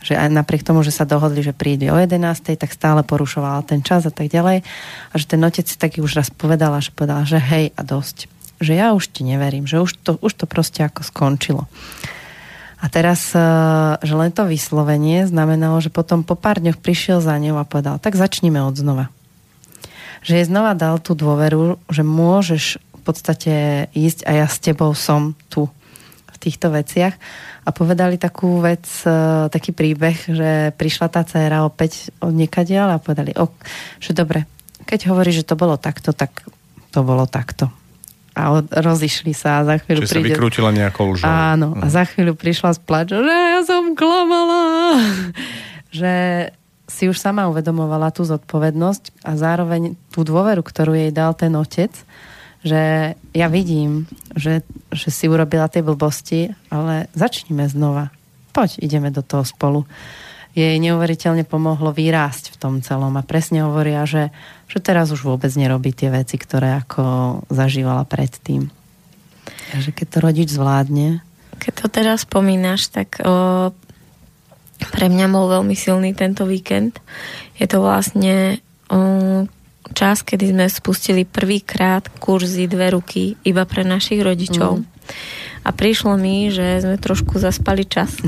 že 0.03 0.19
aj 0.19 0.29
napriek 0.35 0.67
tomu, 0.67 0.83
že 0.83 0.91
sa 0.91 1.07
dohodli, 1.07 1.41
že 1.41 1.55
príde 1.55 1.89
o 1.89 1.97
11, 1.97 2.59
tak 2.59 2.75
stále 2.75 3.07
porušovala 3.07 3.63
ten 3.65 3.81
čas 3.81 4.05
a 4.05 4.13
tak 4.13 4.29
ďalej. 4.29 4.67
A 5.11 5.15
že 5.15 5.27
ten 5.31 5.41
otec 5.41 5.65
si 5.65 5.79
taký 5.79 6.03
už 6.03 6.19
raz 6.19 6.29
povedala, 6.29 6.83
že 6.83 6.91
povedala, 6.91 7.23
že 7.23 7.39
hej 7.39 7.71
a 7.79 7.83
dosť. 7.87 8.27
Že 8.59 8.73
ja 8.75 8.95
už 8.95 9.11
ti 9.11 9.23
neverím, 9.23 9.67
že 9.67 9.79
už 9.79 9.95
to, 10.03 10.13
už 10.19 10.35
to 10.35 10.45
proste 10.51 10.83
ako 10.83 11.07
skončilo. 11.07 11.71
A 12.83 12.91
teraz, 12.91 13.31
eh, 13.31 13.41
že 14.03 14.15
len 14.19 14.35
to 14.35 14.43
vyslovenie 14.43 15.31
znamenalo, 15.31 15.79
že 15.79 15.95
potom 15.95 16.27
po 16.27 16.35
pár 16.35 16.59
dňoch 16.59 16.83
prišiel 16.83 17.23
za 17.23 17.39
ňou 17.39 17.63
a 17.63 17.65
povedal, 17.65 18.03
tak 18.03 18.19
začníme 18.19 18.59
od 18.59 18.75
znova. 18.75 19.07
Že 20.27 20.43
jej 20.43 20.47
znova 20.51 20.75
dal 20.75 20.99
tú 20.99 21.15
dôveru, 21.15 21.79
že 21.87 22.03
môžeš 22.03 22.83
v 22.83 23.01
podstate 23.03 23.55
ísť 23.95 24.27
a 24.27 24.43
ja 24.43 24.47
s 24.51 24.59
tebou 24.59 24.95
som 24.95 25.39
tu 25.47 25.71
týchto 26.43 26.75
veciach 26.75 27.15
a 27.63 27.71
povedali 27.71 28.19
takú 28.19 28.59
vec, 28.59 28.83
e, 29.07 29.47
taký 29.47 29.71
príbeh, 29.71 30.19
že 30.27 30.51
prišla 30.75 31.07
tá 31.07 31.23
dcéra 31.23 31.63
opäť 31.63 32.11
od 32.19 32.35
niekadiaľ 32.35 32.99
a 32.99 33.03
povedali, 33.03 33.31
o, 33.39 33.47
že 34.03 34.11
dobre, 34.11 34.51
keď 34.83 35.15
hovorí, 35.15 35.31
že 35.31 35.47
to 35.47 35.55
bolo 35.55 35.79
takto, 35.79 36.11
tak 36.11 36.43
to 36.91 37.01
bolo 37.07 37.31
takto. 37.31 37.71
A 38.35 38.59
od, 38.59 38.67
rozišli 38.67 39.31
sa 39.31 39.63
a 39.63 39.67
za 39.69 39.77
chvíľu 39.79 40.03
Čiže 40.03 40.11
sa 40.11 40.19
príde... 40.19 40.35
vykrútila 40.35 40.71
nejakou 40.75 41.15
lžou. 41.15 41.29
Áno, 41.29 41.79
a 41.79 41.87
za 41.87 42.03
chvíľu 42.09 42.35
prišla 42.35 42.75
s 42.75 42.81
plačom, 42.83 43.23
že 43.23 43.37
ja 43.55 43.61
som 43.63 43.95
klamala. 43.95 44.99
že 46.03 46.13
si 46.93 47.09
už 47.09 47.17
sama 47.17 47.49
uvedomovala 47.49 48.13
tú 48.13 48.25
zodpovednosť 48.25 49.25
a 49.25 49.33
zároveň 49.37 49.97
tú 50.13 50.25
dôveru, 50.29 50.61
ktorú 50.61 50.93
jej 50.93 51.09
dal 51.09 51.33
ten 51.33 51.53
otec, 51.57 51.93
že 52.63 53.15
ja 53.35 53.47
vidím, 53.51 54.07
že, 54.39 54.63
že 54.95 55.11
si 55.11 55.27
urobila 55.27 55.67
tie 55.67 55.83
blbosti, 55.83 56.55
ale 56.71 57.11
začnime 57.13 57.67
znova. 57.67 58.15
Poď, 58.55 58.79
ideme 58.79 59.11
do 59.11 59.23
toho 59.27 59.43
spolu. 59.43 59.83
jej 60.53 60.77
neuveriteľne 60.77 61.49
pomohlo 61.49 61.97
vyrásť 61.97 62.53
v 62.53 62.61
tom 62.61 62.75
celom 62.85 63.17
a 63.17 63.25
presne 63.25 63.65
hovoria, 63.65 64.05
že, 64.05 64.29
že 64.69 64.85
teraz 64.85 65.09
už 65.09 65.25
vôbec 65.25 65.49
nerobí 65.57 65.97
tie 65.97 66.13
veci, 66.13 66.37
ktoré 66.37 66.77
ako 66.85 67.41
zažívala 67.49 68.05
predtým. 68.05 68.69
Takže 69.73 69.91
keď 69.97 70.07
to 70.07 70.19
rodič 70.21 70.49
zvládne. 70.53 71.25
Keď 71.57 71.73
to 71.73 71.87
teraz 71.89 72.29
spomínaš, 72.29 72.93
tak 72.93 73.17
o, 73.25 73.73
pre 74.93 75.07
mňa 75.09 75.27
bol 75.33 75.49
veľmi 75.49 75.73
silný 75.73 76.13
tento 76.13 76.45
víkend. 76.45 77.01
Je 77.57 77.65
to 77.65 77.81
vlastne 77.81 78.61
o, 78.93 79.49
čas, 79.93 80.27
kedy 80.27 80.51
sme 80.51 80.67
spustili 80.67 81.23
prvýkrát 81.29 82.09
kurzy 82.19 82.67
dve 82.67 82.97
ruky 82.97 83.39
iba 83.47 83.63
pre 83.69 83.87
našich 83.87 84.25
rodičov. 84.25 84.81
Mm. 84.81 84.85
A 85.63 85.71
prišlo 85.71 86.19
mi, 86.19 86.51
že 86.51 86.83
sme 86.83 86.99
trošku 86.99 87.39
zaspali 87.39 87.87
čas 87.87 88.19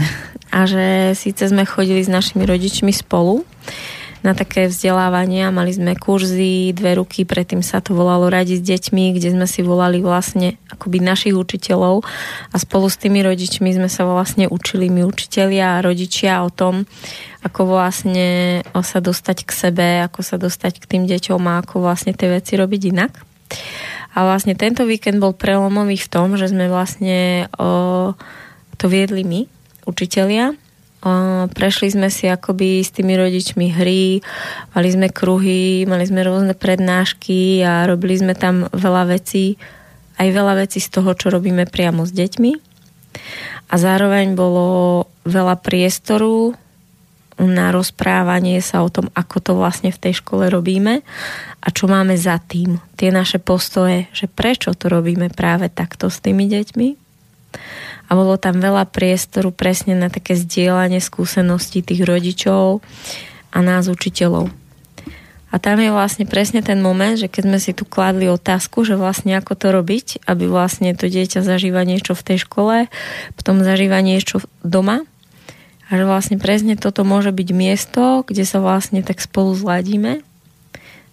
a 0.54 0.70
že 0.70 1.18
síce 1.18 1.50
sme 1.50 1.66
chodili 1.66 2.04
s 2.04 2.12
našimi 2.12 2.46
rodičmi 2.46 2.94
spolu 2.94 3.42
na 4.24 4.32
také 4.32 4.72
vzdelávania, 4.72 5.52
mali 5.52 5.68
sme 5.68 5.92
kurzy, 6.00 6.72
dve 6.72 6.96
ruky, 6.96 7.28
predtým 7.28 7.60
sa 7.60 7.84
to 7.84 7.92
volalo 7.92 8.32
Radi 8.32 8.56
s 8.56 8.64
deťmi, 8.64 9.12
kde 9.12 9.36
sme 9.36 9.44
si 9.44 9.60
volali 9.60 10.00
vlastne 10.00 10.56
akoby 10.72 11.04
našich 11.04 11.36
učiteľov 11.36 12.00
a 12.48 12.56
spolu 12.56 12.88
s 12.88 12.96
tými 12.96 13.20
rodičmi 13.20 13.68
sme 13.76 13.92
sa 13.92 14.08
vlastne 14.08 14.48
učili 14.48 14.88
my 14.88 15.04
učitelia 15.04 15.76
a 15.76 15.84
rodičia 15.84 16.40
o 16.40 16.48
tom, 16.48 16.88
ako 17.44 17.76
vlastne 17.76 18.60
sa 18.72 18.98
dostať 19.04 19.44
k 19.44 19.50
sebe, 19.52 19.88
ako 20.00 20.24
sa 20.24 20.40
dostať 20.40 20.80
k 20.80 20.88
tým 20.96 21.04
deťom 21.04 21.44
a 21.44 21.60
ako 21.60 21.84
vlastne 21.84 22.16
tie 22.16 22.32
veci 22.32 22.56
robiť 22.56 22.82
inak. 22.88 23.12
A 24.16 24.24
vlastne 24.24 24.56
tento 24.56 24.88
víkend 24.88 25.20
bol 25.20 25.36
prelomový 25.36 26.00
v 26.00 26.08
tom, 26.08 26.40
že 26.40 26.48
sme 26.48 26.72
vlastne 26.72 27.52
o, 27.60 28.16
to 28.80 28.86
viedli 28.88 29.26
my, 29.28 29.44
učitelia. 29.84 30.56
O, 31.04 31.10
prešli 31.52 31.92
sme 31.92 32.08
si 32.08 32.30
akoby 32.30 32.80
s 32.80 32.96
tými 32.96 33.12
rodičmi 33.12 33.76
hry, 33.76 34.24
mali 34.72 34.88
sme 34.88 35.12
kruhy, 35.12 35.84
mali 35.84 36.08
sme 36.08 36.24
rôzne 36.24 36.56
prednášky 36.56 37.60
a 37.60 37.84
robili 37.84 38.16
sme 38.16 38.32
tam 38.32 38.70
veľa 38.72 39.18
vecí, 39.18 39.60
aj 40.16 40.28
veľa 40.32 40.64
vecí 40.64 40.80
z 40.80 40.88
toho, 40.94 41.12
čo 41.12 41.28
robíme 41.28 41.68
priamo 41.68 42.08
s 42.08 42.14
deťmi. 42.14 42.52
A 43.68 43.74
zároveň 43.76 44.32
bolo 44.38 45.10
veľa 45.26 45.58
priestoru 45.58 46.63
na 47.38 47.74
rozprávanie 47.74 48.62
sa 48.62 48.86
o 48.86 48.92
tom, 48.92 49.10
ako 49.14 49.36
to 49.42 49.52
vlastne 49.58 49.90
v 49.90 49.98
tej 49.98 50.22
škole 50.22 50.46
robíme 50.46 51.02
a 51.58 51.68
čo 51.72 51.90
máme 51.90 52.14
za 52.14 52.38
tým. 52.38 52.78
Tie 52.94 53.10
naše 53.10 53.42
postoje, 53.42 54.06
že 54.14 54.30
prečo 54.30 54.70
to 54.76 54.86
robíme 54.86 55.32
práve 55.34 55.66
takto 55.66 56.06
s 56.12 56.22
tými 56.22 56.46
deťmi. 56.46 56.88
A 58.04 58.10
bolo 58.12 58.36
tam 58.36 58.60
veľa 58.60 58.86
priestoru 58.90 59.50
presne 59.50 59.96
na 59.96 60.12
také 60.12 60.36
zdieľanie 60.38 61.00
skúseností 61.00 61.80
tých 61.80 62.04
rodičov 62.04 62.84
a 63.50 63.58
nás 63.64 63.90
učiteľov. 63.90 64.52
A 65.54 65.62
tam 65.62 65.78
je 65.78 65.94
vlastne 65.94 66.26
presne 66.26 66.66
ten 66.66 66.82
moment, 66.82 67.14
že 67.14 67.30
keď 67.30 67.42
sme 67.46 67.58
si 67.62 67.70
tu 67.70 67.86
kladli 67.86 68.26
otázku, 68.26 68.82
že 68.82 68.98
vlastne 68.98 69.38
ako 69.38 69.54
to 69.54 69.70
robiť, 69.70 70.26
aby 70.26 70.50
vlastne 70.50 70.90
to 70.98 71.06
dieťa 71.06 71.46
zažíva 71.46 71.86
niečo 71.86 72.18
v 72.18 72.26
tej 72.26 72.38
škole, 72.42 72.90
potom 73.38 73.62
zažíva 73.62 74.02
niečo 74.02 74.42
doma, 74.66 75.06
a 75.94 76.02
že 76.02 76.10
vlastne 76.10 76.42
presne 76.42 76.74
toto 76.74 77.06
môže 77.06 77.30
byť 77.30 77.48
miesto, 77.54 78.26
kde 78.26 78.42
sa 78.42 78.58
vlastne 78.58 78.98
tak 79.06 79.22
spolu 79.22 79.54
zladíme. 79.54 80.26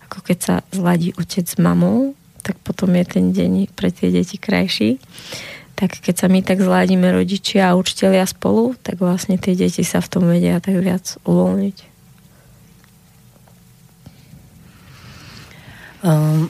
Ako 0.10 0.26
keď 0.26 0.38
sa 0.42 0.56
zladí 0.74 1.14
otec 1.22 1.46
s 1.46 1.62
mamou, 1.62 2.18
tak 2.42 2.58
potom 2.66 2.90
je 2.98 3.06
ten 3.06 3.30
deň 3.30 3.70
pre 3.78 3.94
tie 3.94 4.10
deti 4.10 4.42
krajší. 4.42 4.98
Tak 5.78 6.02
keď 6.02 6.16
sa 6.18 6.28
my 6.34 6.42
tak 6.42 6.66
zladíme 6.66 7.14
rodičia 7.14 7.70
a 7.70 7.78
učiteľia 7.78 8.26
spolu, 8.26 8.74
tak 8.82 8.98
vlastne 8.98 9.38
tie 9.38 9.54
deti 9.54 9.86
sa 9.86 10.02
v 10.02 10.10
tom 10.10 10.26
vedia 10.26 10.58
tak 10.58 10.82
viac 10.82 11.14
uvoľniť. 11.30 11.78
Um, 16.02 16.50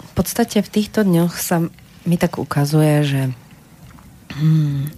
v 0.00 0.12
podstate 0.16 0.64
v 0.64 0.72
týchto 0.72 1.04
dňoch 1.04 1.36
sa 1.36 1.60
mi 2.08 2.16
tak 2.16 2.40
ukazuje, 2.40 3.04
že 3.04 3.22
hmm, 4.32 4.88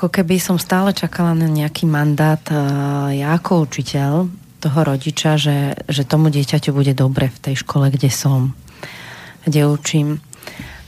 ako 0.00 0.08
keby 0.08 0.40
som 0.40 0.56
stále 0.56 0.96
čakala 0.96 1.36
na 1.36 1.44
nejaký 1.44 1.84
mandát 1.84 2.40
ja 3.12 3.36
ako 3.36 3.68
učiteľ 3.68 4.32
toho 4.56 4.80
rodiča, 4.80 5.36
že, 5.36 5.76
že 5.92 6.08
tomu 6.08 6.32
dieťaťu 6.32 6.72
bude 6.72 6.96
dobre 6.96 7.28
v 7.28 7.36
tej 7.36 7.60
škole, 7.60 7.92
kde 7.92 8.08
som, 8.08 8.56
kde 9.44 9.68
učím. 9.68 10.24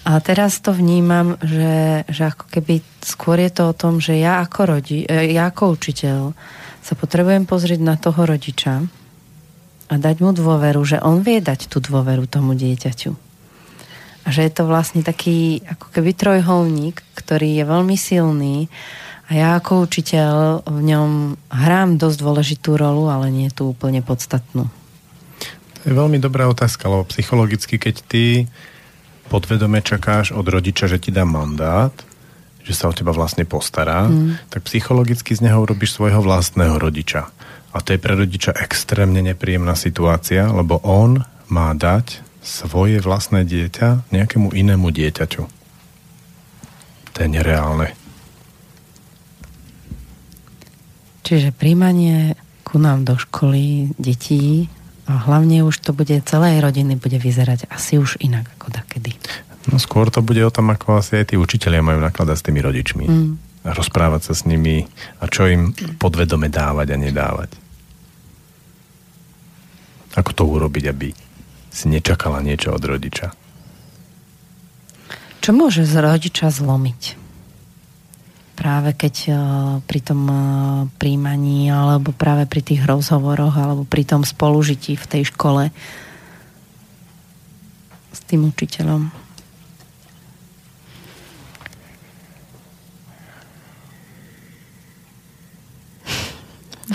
A 0.09 0.17
teraz 0.25 0.65
to 0.65 0.73
vnímam, 0.73 1.37
že, 1.45 2.09
že 2.09 2.33
ako 2.33 2.57
keby 2.57 2.81
skôr 3.05 3.37
je 3.37 3.53
to 3.53 3.69
o 3.69 3.77
tom, 3.77 4.01
že 4.01 4.17
ja 4.17 4.41
ako, 4.41 4.81
rodi, 4.81 5.05
e, 5.05 5.37
ja 5.37 5.53
ako 5.53 5.77
učiteľ 5.77 6.33
sa 6.81 6.95
potrebujem 6.97 7.45
pozrieť 7.45 7.85
na 7.85 8.01
toho 8.01 8.25
rodiča 8.25 8.81
a 9.93 9.95
dať 10.01 10.17
mu 10.25 10.33
dôveru, 10.33 10.81
že 10.89 11.05
on 11.05 11.21
vie 11.21 11.45
dať 11.45 11.69
tú 11.69 11.85
dôveru 11.85 12.25
tomu 12.25 12.57
dieťaťu. 12.57 13.32
A 14.23 14.29
že 14.31 14.47
je 14.47 14.53
to 14.55 14.65
vlastne 14.69 15.03
taký 15.03 15.67
ako 15.67 15.87
keby 15.91 16.15
trojholník, 16.15 17.03
ktorý 17.19 17.59
je 17.59 17.65
veľmi 17.67 17.97
silný 17.99 18.71
a 19.31 19.31
ja 19.33 19.49
ako 19.57 19.89
učiteľ 19.89 20.67
v 20.69 20.81
ňom 20.93 21.11
hrám 21.49 21.97
dosť 21.97 22.19
dôležitú 22.21 22.77
rolu, 22.77 23.09
ale 23.09 23.33
nie 23.33 23.49
tu 23.49 23.71
úplne 23.73 24.05
podstatnú. 24.05 24.69
To 25.81 25.81
je 25.89 25.95
veľmi 25.97 26.21
dobrá 26.21 26.47
otázka, 26.53 26.85
lebo 26.87 27.09
psychologicky, 27.09 27.81
keď 27.81 27.95
ty 28.05 28.45
podvedome 29.33 29.81
čakáš 29.81 30.37
od 30.37 30.45
rodiča, 30.45 30.85
že 30.85 31.01
ti 31.01 31.09
dá 31.09 31.25
mandát, 31.25 31.97
že 32.61 32.77
sa 32.77 32.87
o 32.87 32.95
teba 32.95 33.17
vlastne 33.17 33.49
postará, 33.49 34.07
mm. 34.07 34.53
tak 34.53 34.69
psychologicky 34.69 35.33
z 35.33 35.49
neho 35.49 35.65
urobíš 35.65 35.97
svojho 35.99 36.21
vlastného 36.23 36.77
rodiča. 36.79 37.33
A 37.73 37.81
to 37.81 37.97
je 37.97 38.03
pre 38.05 38.13
rodiča 38.13 38.53
extrémne 38.61 39.25
nepríjemná 39.25 39.73
situácia, 39.75 40.45
lebo 40.53 40.77
on 40.85 41.25
má 41.49 41.73
dať 41.73 42.21
svoje 42.43 42.99
vlastné 42.99 43.47
dieťa 43.47 44.11
nejakému 44.11 44.51
inému 44.51 44.91
dieťaťu. 44.91 45.43
To 47.13 47.19
je 47.23 47.29
nereálne. 47.31 47.95
Čiže 51.23 51.55
príjmanie 51.55 52.35
ku 52.67 52.83
nám 52.83 53.07
do 53.07 53.15
školy 53.15 53.95
detí 53.95 54.67
a 55.07 55.23
hlavne 55.23 55.63
už 55.63 55.79
to 55.79 55.95
bude 55.95 56.13
celej 56.27 56.59
rodiny 56.59 56.99
bude 56.99 57.17
vyzerať 57.17 57.71
asi 57.71 57.97
už 57.97 58.19
inak 58.19 58.51
ako 58.59 58.75
takedy. 58.75 59.15
No 59.71 59.79
skôr 59.79 60.11
to 60.11 60.19
bude 60.19 60.43
o 60.43 60.51
tom, 60.51 60.75
ako 60.75 60.99
asi 60.99 61.23
aj 61.23 61.33
tí 61.33 61.37
učiteľia 61.39 61.79
majú 61.79 62.03
nakladať 62.03 62.37
s 62.37 62.47
tými 62.51 62.59
rodičmi. 62.59 63.05
Mm. 63.07 63.33
A 63.63 63.71
rozprávať 63.71 64.27
sa 64.27 64.35
s 64.35 64.43
nimi 64.43 64.83
a 65.23 65.25
čo 65.31 65.47
im 65.47 65.71
podvedome 66.03 66.51
dávať 66.51 66.87
a 66.91 66.97
nedávať. 66.99 67.51
Ako 70.19 70.31
to 70.35 70.43
urobiť, 70.43 70.85
aby 70.91 71.15
si 71.73 71.89
nečakala 71.89 72.45
niečo 72.45 72.77
od 72.77 72.85
rodiča? 72.85 73.33
Čo 75.43 75.51
môže 75.57 75.89
z 75.89 75.95
rodiča 75.99 76.53
zlomiť? 76.53 77.23
práve 78.63 78.95
keď 78.95 79.15
uh, 79.27 79.37
pri 79.83 80.01
tom 80.07 80.21
uh, 80.31 80.39
príjmaní 81.03 81.67
alebo 81.67 82.15
práve 82.15 82.47
pri 82.47 82.63
tých 82.63 82.87
rozhovoroch 82.87 83.59
alebo 83.59 83.83
pri 83.83 84.07
tom 84.07 84.23
spolužití 84.23 84.95
v 84.95 85.09
tej 85.11 85.35
škole 85.35 85.75
s 88.15 88.21
tým 88.31 88.47
učiteľom. 88.47 89.11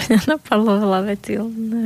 Mňa 0.07 0.21
napadlo 0.39 0.79
veľa 0.87 0.99
vecí, 1.09 1.35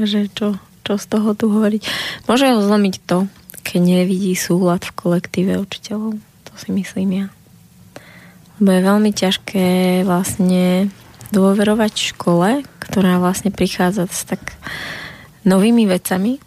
že 0.06 0.30
čo, 0.30 0.62
čo 0.82 0.98
z 0.98 1.06
toho 1.08 1.34
tu 1.38 1.50
hovoriť. 1.50 1.82
Môže 2.26 2.50
ho 2.52 2.60
zlomiť 2.62 2.96
to, 3.06 3.30
keď 3.62 3.82
nevidí 3.82 4.34
súlad 4.34 4.84
v 4.86 4.96
kolektíve 4.98 5.58
učiteľov. 5.62 6.18
To 6.20 6.54
si 6.58 6.70
myslím 6.74 7.26
ja. 7.26 7.28
Lebo 8.58 8.70
je 8.74 8.88
veľmi 8.88 9.12
ťažké 9.14 9.68
vlastne 10.06 10.90
dôverovať 11.32 12.14
škole, 12.14 12.62
ktorá 12.84 13.18
vlastne 13.18 13.50
prichádza 13.50 14.06
s 14.12 14.28
tak 14.28 14.54
novými 15.48 15.88
vecami 15.90 16.38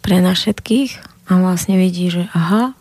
pre 0.00 0.22
nás 0.24 0.40
všetkých 0.40 0.90
a 1.28 1.36
vlastne 1.36 1.76
vidí, 1.76 2.08
že 2.08 2.30
aha, 2.32 2.72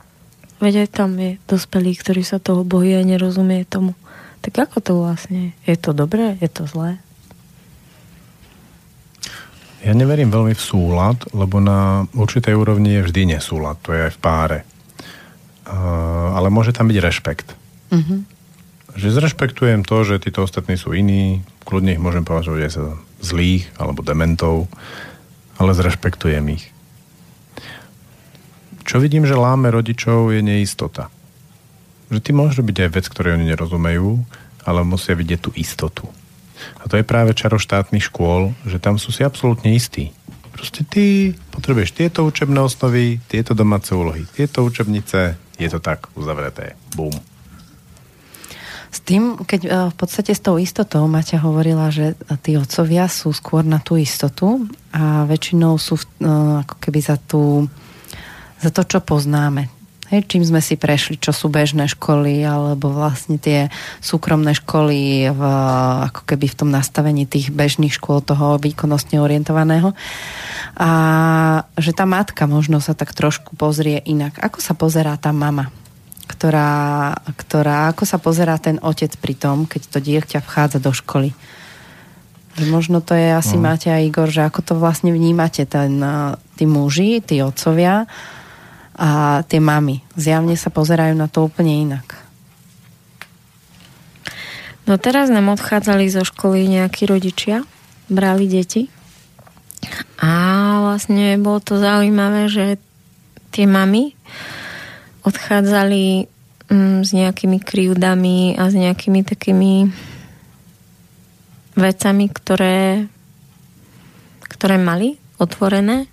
veď 0.64 0.88
aj 0.88 0.90
tam 0.94 1.18
je 1.20 1.36
dospelý, 1.50 1.98
ktorý 2.00 2.24
sa 2.24 2.40
toho 2.40 2.64
bojí 2.64 2.96
a 2.96 3.04
nerozumie 3.04 3.68
tomu. 3.68 3.98
Tak 4.46 4.72
ako 4.72 4.78
to 4.80 4.92
vlastne? 4.96 5.52
Je 5.68 5.76
to 5.76 5.92
dobré? 5.92 6.40
Je 6.40 6.48
to 6.48 6.64
zlé? 6.70 7.02
Ja 9.86 9.94
neverím 9.94 10.34
veľmi 10.34 10.58
v 10.58 10.64
súlad, 10.64 11.22
lebo 11.32 11.62
na 11.62 12.10
určitej 12.18 12.58
úrovni 12.58 12.98
je 12.98 13.06
vždy 13.06 13.38
nesúlad. 13.38 13.78
To 13.86 13.94
je 13.94 14.10
aj 14.10 14.14
v 14.18 14.20
páre. 14.20 14.60
Uh, 15.68 16.34
ale 16.34 16.50
môže 16.50 16.74
tam 16.74 16.90
byť 16.90 16.98
rešpekt. 16.98 17.54
Uh-huh 17.94 18.26
že 18.98 19.14
zrešpektujem 19.14 19.86
to, 19.86 20.02
že 20.02 20.26
títo 20.26 20.42
ostatní 20.42 20.74
sú 20.74 20.98
iní, 20.98 21.46
kľudne 21.70 21.94
ich 21.94 22.02
môžem 22.02 22.26
považovať 22.26 22.62
aj 22.66 22.72
za 22.74 22.86
zlých 23.22 23.70
alebo 23.78 24.02
dementov, 24.02 24.66
ale 25.62 25.78
zrešpektujem 25.78 26.42
ich. 26.58 26.74
Čo 28.82 28.98
vidím, 28.98 29.30
že 29.30 29.38
láme 29.38 29.70
rodičov, 29.70 30.34
je 30.34 30.42
neistota. 30.42 31.14
Že 32.10 32.20
ty 32.26 32.32
môžeš 32.34 32.66
byť 32.66 32.78
aj 32.90 32.94
vec, 32.98 33.06
ktoré 33.06 33.38
oni 33.38 33.54
nerozumejú, 33.54 34.26
ale 34.66 34.82
musia 34.82 35.14
vidieť 35.14 35.40
tú 35.46 35.52
istotu. 35.54 36.10
A 36.82 36.90
to 36.90 36.98
je 36.98 37.06
práve 37.06 37.34
čaro 37.38 37.62
štátnych 37.62 38.08
škôl, 38.08 38.54
že 38.66 38.82
tam 38.82 38.98
sú 38.98 39.14
si 39.14 39.22
absolútne 39.26 39.74
istí. 39.74 40.14
Proste 40.54 40.82
ty 40.82 41.38
potrebuješ 41.54 41.94
tieto 41.94 42.26
učebné 42.26 42.58
osnovy, 42.58 43.22
tieto 43.30 43.54
domáce 43.54 43.94
úlohy, 43.94 44.26
tieto 44.34 44.66
učebnice, 44.66 45.38
je 45.62 45.70
to 45.70 45.78
tak 45.78 46.10
uzavreté. 46.18 46.74
Bum. 46.98 47.14
S 48.88 49.04
tým, 49.04 49.38
keď 49.46 49.62
e, 49.62 49.70
v 49.94 49.96
podstate 50.00 50.34
s 50.34 50.42
tou 50.42 50.58
istotou 50.58 51.06
Maťa 51.06 51.44
hovorila, 51.44 51.94
že 51.94 52.18
tí 52.42 52.58
otcovia 52.58 53.06
sú 53.06 53.30
skôr 53.36 53.62
na 53.62 53.78
tú 53.78 54.00
istotu 54.00 54.66
a 54.90 55.28
väčšinou 55.30 55.78
sú 55.78 56.00
e, 56.00 56.26
ako 56.66 56.76
keby 56.82 57.00
za 57.06 57.22
tú 57.22 57.70
za 58.58 58.74
to, 58.74 58.82
čo 58.82 59.00
poznáme. 59.06 59.77
Hej, 60.08 60.24
čím 60.32 60.44
sme 60.48 60.64
si 60.64 60.80
prešli, 60.80 61.20
čo 61.20 61.36
sú 61.36 61.52
bežné 61.52 61.92
školy, 61.92 62.40
alebo 62.40 62.88
vlastne 62.96 63.36
tie 63.36 63.68
súkromné 64.00 64.56
školy 64.56 65.28
v, 65.36 65.42
ako 66.08 66.24
keby 66.24 66.48
v 66.48 66.58
tom 66.64 66.72
nastavení 66.72 67.28
tých 67.28 67.52
bežných 67.52 67.92
škôl 67.92 68.24
toho 68.24 68.56
výkonnostne 68.56 69.20
orientovaného. 69.20 69.92
A 70.80 70.92
že 71.76 71.92
tá 71.92 72.08
matka 72.08 72.48
možno 72.48 72.80
sa 72.80 72.96
tak 72.96 73.12
trošku 73.12 73.60
pozrie 73.60 74.00
inak. 74.08 74.40
Ako 74.40 74.64
sa 74.64 74.72
pozerá 74.80 75.20
tá 75.20 75.36
mama? 75.36 75.76
Ktorá, 76.24 77.12
ktorá, 77.36 77.92
ako 77.92 78.08
sa 78.08 78.16
pozerá 78.16 78.56
ten 78.64 78.80
otec 78.80 79.12
pri 79.20 79.36
tom, 79.36 79.68
keď 79.68 79.82
to 79.92 80.00
dieťa 80.00 80.40
vchádza 80.40 80.80
do 80.80 80.96
školy? 80.96 81.36
Možno 82.72 83.04
to 83.04 83.12
je 83.12 83.36
asi 83.36 83.60
no. 83.60 83.68
máte 83.68 83.92
aj 83.92 84.08
Igor, 84.08 84.32
že 84.32 84.48
ako 84.48 84.60
to 84.64 84.74
vlastne 84.80 85.12
vnímate, 85.12 85.68
ten, 85.68 86.00
eh, 86.00 86.40
tí 86.56 86.64
muži, 86.64 87.20
tí 87.20 87.44
otcovia, 87.44 88.08
a 88.98 89.42
tie 89.46 89.62
mamy. 89.62 90.02
Zjavne 90.18 90.58
sa 90.58 90.74
pozerajú 90.74 91.14
na 91.14 91.30
to 91.30 91.46
úplne 91.46 91.86
inak. 91.88 92.18
No 94.90 94.96
teraz 94.98 95.30
nám 95.30 95.54
odchádzali 95.54 96.08
zo 96.10 96.24
školy 96.24 96.66
nejakí 96.66 97.06
rodičia, 97.06 97.62
brali 98.08 98.48
deti 98.48 98.88
a 100.18 100.32
vlastne 100.82 101.38
bolo 101.38 101.60
to 101.62 101.78
zaujímavé, 101.78 102.50
že 102.50 102.66
tie 103.52 103.68
mamy 103.70 104.16
odchádzali 105.28 106.26
mm, 106.72 107.00
s 107.04 107.10
nejakými 107.12 107.60
krivdami 107.60 108.56
a 108.56 108.72
s 108.72 108.76
nejakými 108.80 109.22
takými 109.28 109.92
vecami, 111.78 112.26
ktoré, 112.32 113.06
ktoré 114.48 114.76
mali 114.80 115.20
otvorené 115.38 116.10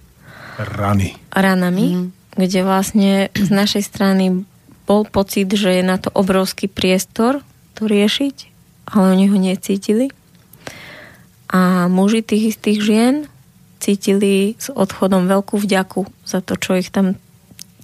Rany. 0.58 1.16
ranami, 1.32 1.86
mm. 1.94 2.08
Kde 2.34 2.60
vlastne 2.66 3.30
z 3.34 3.50
našej 3.50 3.82
strany 3.86 4.44
bol 4.84 5.08
pocit, 5.08 5.48
že 5.48 5.80
je 5.80 5.84
na 5.86 5.96
to 5.96 6.12
obrovský 6.12 6.68
priestor 6.68 7.40
to 7.74 7.88
riešiť, 7.88 8.36
ale 8.92 9.16
oni 9.16 9.26
ho 9.32 9.38
necítili. 9.40 10.12
A 11.48 11.86
muži 11.86 12.20
tých 12.20 12.56
istých 12.56 12.78
žien 12.82 13.14
cítili 13.78 14.58
s 14.58 14.68
odchodom 14.72 15.28
veľkú 15.28 15.60
vďaku 15.60 16.08
za 16.24 16.40
to, 16.40 16.56
čo 16.56 16.76
ich 16.80 16.88
tam 16.88 17.20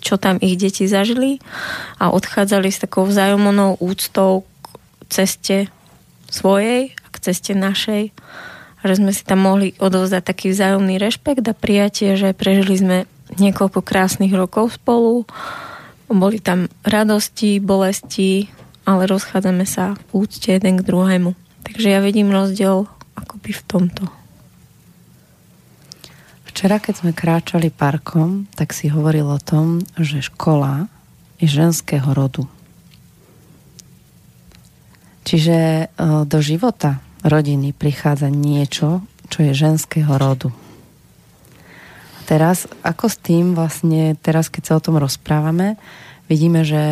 čo 0.00 0.16
tam 0.16 0.40
ich 0.40 0.56
deti 0.56 0.88
zažili 0.88 1.44
a 2.00 2.08
odchádzali 2.08 2.72
s 2.72 2.80
takou 2.80 3.04
vzájomnou 3.04 3.76
úctou 3.84 4.48
k 4.64 4.66
ceste 5.12 5.58
svojej 6.32 6.96
a 6.96 7.06
k 7.12 7.16
ceste 7.20 7.52
našej 7.52 8.08
a 8.80 8.82
že 8.88 8.96
sme 8.96 9.12
si 9.12 9.22
tam 9.28 9.44
mohli 9.44 9.76
odovzdať 9.76 10.24
taký 10.24 10.56
vzájomný 10.56 10.96
rešpekt 10.96 11.44
a 11.44 11.52
prijatie, 11.52 12.16
že 12.16 12.32
prežili 12.32 12.80
sme 12.80 12.98
niekoľko 13.38 13.84
krásnych 13.84 14.34
rokov 14.34 14.80
spolu. 14.80 15.28
Boli 16.10 16.42
tam 16.42 16.66
radosti, 16.82 17.62
bolesti, 17.62 18.50
ale 18.82 19.06
rozchádzame 19.06 19.62
sa 19.68 19.94
v 20.10 20.26
úcte 20.26 20.50
jeden 20.50 20.82
k 20.82 20.86
druhému. 20.86 21.38
Takže 21.62 21.88
ja 21.92 22.00
vidím 22.02 22.34
rozdiel 22.34 22.90
akoby 23.14 23.50
v 23.54 23.62
tomto. 23.68 24.04
Včera, 26.50 26.82
keď 26.82 26.94
sme 26.98 27.12
kráčali 27.14 27.70
parkom, 27.70 28.50
tak 28.58 28.74
si 28.74 28.90
hovoril 28.90 29.30
o 29.30 29.38
tom, 29.38 29.86
že 29.94 30.18
škola 30.18 30.90
je 31.38 31.46
ženského 31.46 32.10
rodu. 32.10 32.44
Čiže 35.22 35.56
e, 35.56 35.84
do 36.26 36.38
života 36.42 36.98
rodiny 37.22 37.70
prichádza 37.70 38.34
niečo, 38.34 39.06
čo 39.30 39.46
je 39.46 39.54
ženského 39.54 40.10
rodu. 40.18 40.50
Teraz, 42.30 42.70
ako 42.86 43.10
s 43.10 43.18
tým 43.18 43.58
vlastne, 43.58 44.14
teraz 44.22 44.46
keď 44.46 44.62
sa 44.62 44.74
o 44.78 44.84
tom 44.86 45.02
rozprávame, 45.02 45.74
vidíme, 46.30 46.62
že, 46.62 46.86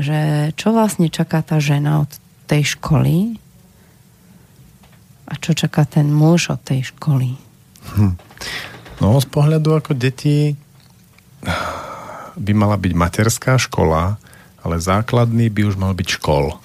že 0.00 0.48
čo 0.56 0.72
vlastne 0.72 1.12
čaká 1.12 1.44
tá 1.44 1.60
žena 1.60 2.08
od 2.08 2.10
tej 2.48 2.72
školy 2.72 3.36
a 5.28 5.36
čo 5.36 5.52
čaká 5.52 5.84
ten 5.84 6.08
muž 6.08 6.56
od 6.56 6.64
tej 6.64 6.88
školy. 6.96 7.36
Hm. 8.00 8.16
No 9.04 9.20
z 9.20 9.28
pohľadu 9.28 9.76
ako 9.76 9.92
deti 9.92 10.56
by 12.32 12.52
mala 12.56 12.80
byť 12.80 12.92
materská 12.96 13.60
škola, 13.60 14.16
ale 14.64 14.80
základný 14.80 15.52
by 15.52 15.68
už 15.68 15.76
mal 15.76 15.92
byť 15.92 16.08
škol. 16.16 16.56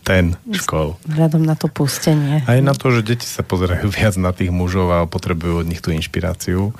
Ten 0.00 0.40
škol. 0.48 0.96
Vzhľadom 1.04 1.44
na 1.44 1.60
to 1.60 1.68
pustenie. 1.68 2.40
Aj 2.48 2.60
na 2.64 2.72
to, 2.72 2.88
že 2.88 3.04
deti 3.04 3.28
sa 3.28 3.44
pozerajú 3.44 3.92
viac 4.00 4.16
na 4.16 4.32
tých 4.32 4.48
mužov 4.48 4.88
a 4.96 5.04
potrebujú 5.04 5.60
od 5.60 5.68
nich 5.68 5.84
tú 5.84 5.92
inšpiráciu, 5.92 6.72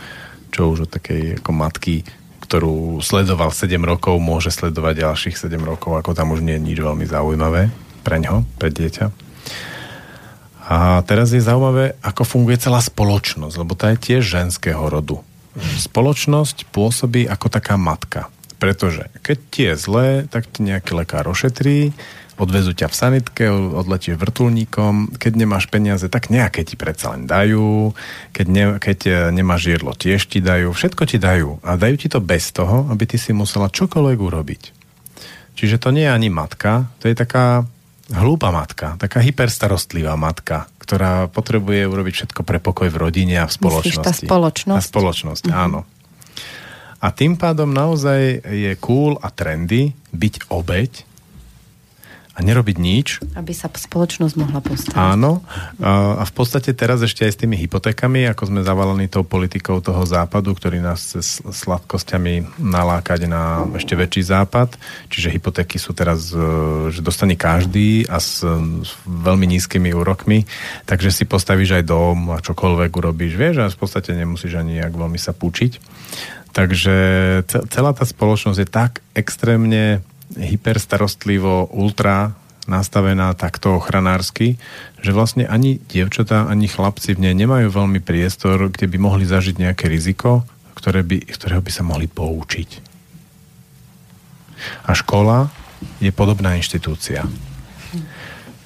čo 0.55 0.71
už 0.71 0.87
od 0.87 0.91
takej 0.95 1.43
ako 1.43 1.51
matky, 1.51 2.07
ktorú 2.47 3.03
sledoval 3.03 3.51
7 3.51 3.75
rokov, 3.83 4.23
môže 4.23 4.55
sledovať 4.55 5.03
ďalších 5.03 5.35
7 5.35 5.59
rokov, 5.59 5.99
ako 5.99 6.15
tam 6.15 6.31
už 6.31 6.47
nie 6.47 6.55
je 6.55 6.67
nič 6.71 6.79
veľmi 6.79 7.03
zaujímavé 7.03 7.75
pre 8.07 8.23
ňo, 8.23 8.47
pre 8.63 8.71
dieťa. 8.71 9.11
A 10.65 11.03
teraz 11.05 11.35
je 11.35 11.43
zaujímavé, 11.43 11.99
ako 12.01 12.23
funguje 12.23 12.57
celá 12.63 12.79
spoločnosť, 12.79 13.55
lebo 13.59 13.75
tá 13.75 13.91
je 13.93 13.99
tiež 14.01 14.23
ženského 14.23 14.81
rodu. 14.87 15.21
Spoločnosť 15.59 16.71
pôsobí 16.71 17.27
ako 17.27 17.51
taká 17.51 17.75
matka. 17.75 18.31
Pretože 18.63 19.13
keď 19.21 19.37
ti 19.51 19.61
je 19.69 19.75
zlé, 19.77 20.09
tak 20.31 20.49
ti 20.49 20.65
nejaký 20.65 20.97
lekár 20.97 21.29
ošetrí, 21.29 21.93
odvezú 22.35 22.75
ťa 22.75 22.91
v 22.91 22.95
sanitke, 22.95 23.45
odletíš 23.51 24.19
vrtulníkom, 24.19 25.19
keď 25.19 25.33
nemáš 25.39 25.71
peniaze, 25.71 26.07
tak 26.11 26.31
nejaké 26.31 26.67
ti 26.67 26.75
predsa 26.75 27.15
len 27.15 27.31
dajú, 27.31 27.95
keď, 28.35 28.47
ne, 28.51 28.65
keď 28.83 28.99
e, 29.07 29.13
nemáš 29.31 29.71
jedlo, 29.71 29.95
tiež 29.95 30.27
ti 30.27 30.43
dajú, 30.43 30.75
všetko 30.75 31.03
ti 31.07 31.23
dajú. 31.23 31.63
A 31.63 31.79
dajú 31.79 31.95
ti 31.99 32.09
to 32.11 32.19
bez 32.19 32.51
toho, 32.51 32.91
aby 32.91 33.07
ty 33.07 33.17
si 33.17 33.31
musela 33.31 33.71
čokoľvek 33.71 34.19
urobiť. 34.19 34.63
Čiže 35.55 35.79
to 35.79 35.95
nie 35.95 36.05
je 36.07 36.13
ani 36.13 36.29
matka, 36.35 36.91
to 36.99 37.07
je 37.07 37.15
taká 37.15 37.63
hlúpa 38.11 38.53
matka, 38.53 38.99
taká 39.01 39.23
hyperstarostlivá 39.23 40.19
matka, 40.19 40.69
ktorá 40.83 41.31
potrebuje 41.31 41.89
urobiť 41.89 42.15
všetko 42.21 42.41
pre 42.45 42.59
pokoj 42.61 42.91
v 42.91 43.01
rodine 43.01 43.41
a 43.41 43.49
v 43.49 43.55
spoločnosti. 43.55 44.03
Myslíš, 44.03 44.05
tá 44.05 44.13
spoločnosť? 44.13 44.77
Tá 44.77 44.85
spoločnosť, 44.85 45.45
mm-hmm. 45.49 45.65
áno. 45.65 45.81
A 47.05 47.13
tým 47.13 47.37
pádom 47.37 47.69
naozaj 47.69 48.45
je 48.49 48.73
cool 48.81 49.21
a 49.21 49.29
trendy 49.29 49.93
byť 50.13 50.49
obeď 50.49 51.14
a 52.35 52.43
nerobiť 52.43 52.77
nič. 52.83 53.23
Aby 53.39 53.55
sa 53.55 53.71
spoločnosť 53.71 54.35
mohla 54.35 54.59
postaviť. 54.59 54.99
Áno. 54.99 55.47
A 55.79 56.23
v 56.27 56.33
podstate 56.35 56.75
teraz 56.75 56.99
ešte 56.99 57.23
aj 57.23 57.33
s 57.33 57.41
tými 57.41 57.55
hypotékami, 57.63 58.27
ako 58.27 58.51
sme 58.51 58.67
zavalení 58.67 59.07
tou 59.07 59.23
politikou 59.23 59.79
toho 59.79 60.03
západu, 60.03 60.51
ktorý 60.59 60.83
nás 60.83 61.15
s 61.15 61.39
sladkosťami 61.39 62.59
nalákať 62.59 63.31
na 63.31 63.63
ešte 63.79 63.95
väčší 63.95 64.27
západ. 64.27 64.75
Čiže 65.15 65.31
hypotéky 65.31 65.79
sú 65.79 65.95
teraz, 65.95 66.35
e, 66.35 66.91
že 66.91 67.07
dostane 67.07 67.39
každý 67.39 68.11
a 68.11 68.19
s, 68.19 68.43
s 68.83 68.91
veľmi 69.07 69.47
nízkymi 69.55 69.95
úrokmi. 69.95 70.43
Takže 70.91 71.15
si 71.15 71.31
postavíš 71.31 71.79
aj 71.79 71.85
dom 71.87 72.35
a 72.35 72.43
čokoľvek 72.43 72.91
urobíš. 72.99 73.39
Vieš, 73.39 73.57
a 73.63 73.71
v 73.71 73.79
podstate 73.79 74.11
nemusíš 74.11 74.59
ani 74.59 74.83
jak 74.83 74.91
veľmi 74.91 75.23
sa 75.23 75.31
púčiť. 75.31 75.79
Takže 76.55 76.97
celá 77.51 77.91
tá 77.91 78.07
spoločnosť 78.07 78.59
je 78.63 78.69
tak 78.71 79.03
extrémne 79.19 80.07
hyperstarostlivo, 80.33 81.69
ultra 81.71 82.33
nastavená 82.65 83.37
takto 83.37 83.77
ochranársky, 83.77 84.57
že 85.05 85.13
vlastne 85.13 85.45
ani 85.45 85.77
dievčatá, 85.85 86.49
ani 86.49 86.65
chlapci 86.65 87.13
v 87.13 87.29
nej 87.29 87.35
nemajú 87.37 87.69
veľmi 87.69 88.01
priestor, 88.01 88.73
kde 88.73 88.89
by 88.89 88.97
mohli 88.97 89.29
zažiť 89.29 89.61
nejaké 89.61 89.85
riziko, 89.89 90.49
ktoré 90.73 91.05
by, 91.05 91.29
ktorého 91.29 91.61
by 91.61 91.73
sa 91.73 91.85
mohli 91.85 92.09
poučiť. 92.09 92.71
A 94.89 94.97
škola 94.97 95.53
je 96.01 96.09
podobná 96.09 96.57
inštitúcia. 96.57 97.29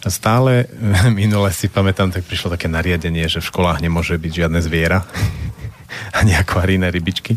Stále, 0.07 0.71
minule 1.19 1.51
si 1.51 1.67
pamätám, 1.67 2.15
tak 2.15 2.23
prišlo 2.23 2.55
také 2.55 2.71
nariadenie, 2.71 3.27
že 3.27 3.43
v 3.43 3.51
školách 3.51 3.83
nemôže 3.83 4.15
byť 4.15 4.33
žiadne 4.47 4.63
zviera 4.63 5.03
ani 6.21 6.37
akvaríne 6.37 6.89
rybičky. 6.91 7.37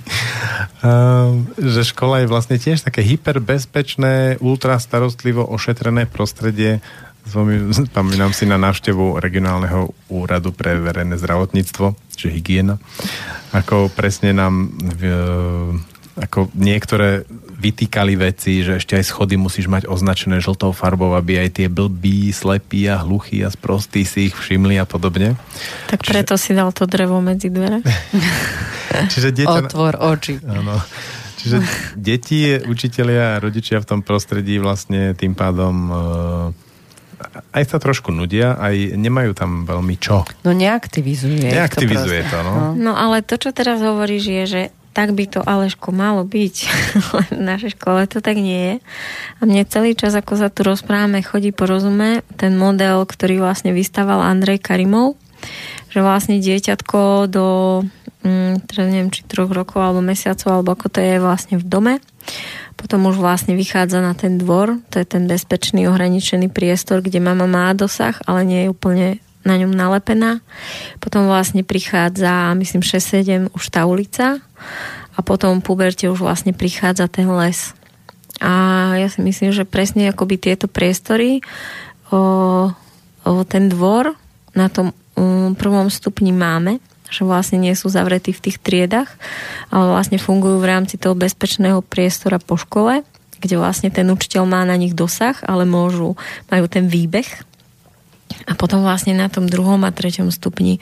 Um, 0.81 1.47
že 1.57 1.87
škola 1.87 2.23
je 2.23 2.31
vlastne 2.31 2.57
tiež 2.57 2.83
také 2.83 3.01
hyperbezpečné, 3.03 4.41
ultra 4.43 4.77
starostlivo 4.77 5.45
ošetrené 5.47 6.07
prostredie. 6.07 6.83
Spomínam 7.21 8.33
si 8.33 8.49
na 8.49 8.57
návštevu 8.57 9.21
regionálneho 9.21 9.93
úradu 10.09 10.49
pre 10.57 10.81
verejné 10.81 11.21
zdravotníctvo, 11.21 11.93
čiže 12.17 12.33
hygiena. 12.33 12.81
Ako 13.53 13.93
presne 13.93 14.33
nám 14.33 14.73
v, 14.73 15.01
ako 16.17 16.49
niektoré 16.57 17.29
vytýkali 17.61 18.17
veci, 18.17 18.65
že 18.65 18.81
ešte 18.81 18.97
aj 18.97 19.05
schody 19.05 19.37
musíš 19.37 19.69
mať 19.69 19.85
označené 19.85 20.41
žltou 20.41 20.73
farbou, 20.73 21.13
aby 21.13 21.45
aj 21.45 21.61
tie 21.61 21.67
blbí, 21.69 22.33
slepí 22.33 22.89
a 22.89 22.97
hluchí 23.05 23.45
a 23.45 23.53
sprostí 23.53 24.01
si 24.01 24.33
ich 24.33 24.35
všimli 24.35 24.81
a 24.81 24.89
podobne. 24.89 25.37
Tak 25.93 26.01
preto 26.01 26.33
Čiže... 26.33 26.41
si 26.41 26.51
dal 26.57 26.73
to 26.73 26.89
drevo 26.89 27.21
medzi 27.21 27.53
dvere. 27.53 27.85
Čiže 29.13 29.29
dieťa... 29.29 29.69
Otvor 29.69 30.01
oči. 30.01 30.41
Áno. 30.41 30.81
Čiže 31.37 31.57
deti, 31.97 32.57
učitelia 32.57 33.37
a 33.37 33.41
rodičia 33.41 33.81
v 33.81 33.85
tom 33.85 33.99
prostredí 34.01 34.61
vlastne 34.61 35.17
tým 35.17 35.33
pádom 35.33 35.75
uh, 35.89 35.97
aj 37.53 37.63
sa 37.65 37.77
trošku 37.77 38.09
nudia, 38.13 38.57
aj 38.57 38.97
nemajú 38.97 39.31
tam 39.37 39.65
veľmi 39.65 39.95
čo. 39.97 40.25
No 40.45 40.53
neaktivizuje. 40.53 41.49
Neaktivizuje 41.53 42.21
to, 42.29 42.37
to 42.37 42.39
no. 42.45 42.51
no. 42.53 42.65
No 42.77 42.91
ale 42.93 43.25
to, 43.25 43.37
čo 43.37 43.53
teraz 43.53 43.81
hovoríš, 43.81 44.23
je, 44.25 44.43
že 44.45 44.61
tak 44.91 45.15
by 45.15 45.23
to 45.27 45.39
Aleško 45.43 45.95
malo 45.95 46.27
byť. 46.27 46.55
v 47.31 47.43
našej 47.43 47.79
škole 47.79 48.03
to 48.11 48.19
tak 48.19 48.35
nie 48.39 48.59
je. 48.59 48.75
A 49.39 49.41
mne 49.47 49.63
celý 49.67 49.95
čas, 49.95 50.11
ako 50.15 50.35
sa 50.35 50.51
tu 50.51 50.67
rozprávame, 50.67 51.23
chodí 51.23 51.55
po 51.55 51.67
rozume 51.67 52.23
ten 52.35 52.59
model, 52.59 53.07
ktorý 53.07 53.39
vlastne 53.39 53.71
vystával 53.71 54.19
Andrej 54.19 54.59
Karimov, 54.59 55.15
že 55.91 56.03
vlastne 56.03 56.43
dieťatko 56.43 57.31
do 57.31 57.47
mm, 58.23 58.67
teraz 58.69 58.85
neviem, 58.87 59.11
či 59.11 59.25
troch 59.25 59.49
rokov 59.49 59.81
alebo 59.81 60.03
mesiacov, 60.03 60.49
alebo 60.61 60.75
ako 60.75 60.87
to 60.91 60.99
je 60.99 61.15
vlastne 61.17 61.55
v 61.57 61.65
dome. 61.65 61.93
Potom 62.77 63.05
už 63.09 63.21
vlastne 63.21 63.53
vychádza 63.53 64.01
na 64.01 64.13
ten 64.17 64.41
dvor, 64.41 64.81
to 64.89 65.01
je 65.01 65.05
ten 65.05 65.25
bezpečný 65.29 65.85
ohraničený 65.89 66.49
priestor, 66.49 67.01
kde 67.05 67.21
mama 67.21 67.45
má 67.45 67.73
dosah, 67.77 68.17
ale 68.25 68.41
nie 68.45 68.59
je 68.65 68.71
úplne 68.73 69.07
na 69.41 69.57
ňom 69.57 69.73
nalepená. 69.73 70.41
Potom 71.01 71.25
vlastne 71.25 71.65
prichádza, 71.65 72.53
myslím, 72.57 72.81
6-7 72.85 73.53
už 73.53 73.63
tá 73.73 73.85
ulica 73.89 74.41
a 75.15 75.19
potom 75.19 75.59
puberte 75.59 76.07
už 76.07 76.21
vlastne 76.21 76.53
prichádza 76.53 77.09
ten 77.09 77.27
les. 77.29 77.73
A 78.41 78.93
ja 78.97 79.05
si 79.09 79.21
myslím, 79.21 79.53
že 79.53 79.69
presne 79.69 80.09
akoby 80.09 80.41
tieto 80.41 80.65
priestory 80.65 81.45
o, 82.09 82.73
o 83.21 83.31
ten 83.45 83.69
dvor 83.69 84.17
na 84.57 84.65
tom 84.65 84.97
um, 85.13 85.53
prvom 85.53 85.93
stupni 85.93 86.33
máme, 86.33 86.81
že 87.11 87.27
vlastne 87.27 87.61
nie 87.61 87.75
sú 87.77 87.91
zavretí 87.91 88.33
v 88.33 88.43
tých 88.49 88.57
triedach, 88.57 89.13
ale 89.69 89.93
vlastne 89.93 90.17
fungujú 90.17 90.57
v 90.57 90.69
rámci 90.69 90.95
toho 90.97 91.13
bezpečného 91.13 91.85
priestora 91.85 92.41
po 92.41 92.57
škole, 92.57 93.05
kde 93.41 93.61
vlastne 93.61 93.93
ten 93.93 94.09
učiteľ 94.09 94.47
má 94.49 94.61
na 94.65 94.73
nich 94.73 94.97
dosah, 94.97 95.37
ale 95.45 95.67
môžu, 95.67 96.17
majú 96.49 96.65
ten 96.65 96.89
výbeh 96.89 97.50
a 98.49 98.53
potom 98.57 98.83
vlastne 98.83 99.15
na 99.15 99.27
tom 99.27 99.47
druhom 99.47 99.81
a 99.83 99.93
treťom 99.93 100.33
stupni 100.33 100.81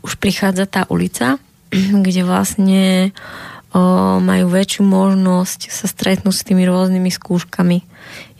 už 0.00 0.16
prichádza 0.18 0.68
tá 0.68 0.82
ulica, 0.88 1.38
kde 2.04 2.22
vlastne 2.24 3.10
o, 3.72 4.18
majú 4.20 4.46
väčšiu 4.52 4.82
možnosť 4.84 5.72
sa 5.72 5.86
stretnúť 5.88 6.34
s 6.34 6.46
tými 6.46 6.64
rôznymi 6.68 7.10
skúškami. 7.10 7.78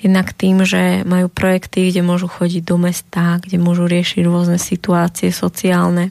Jednak 0.03 0.35
tým, 0.35 0.67
že 0.67 1.07
majú 1.07 1.31
projekty, 1.31 1.91
kde 1.95 2.03
môžu 2.03 2.27
chodiť 2.27 2.63
do 2.67 2.77
mesta, 2.77 3.39
kde 3.39 3.63
môžu 3.63 3.87
riešiť 3.87 4.21
rôzne 4.27 4.59
situácie 4.59 5.31
sociálne. 5.31 6.11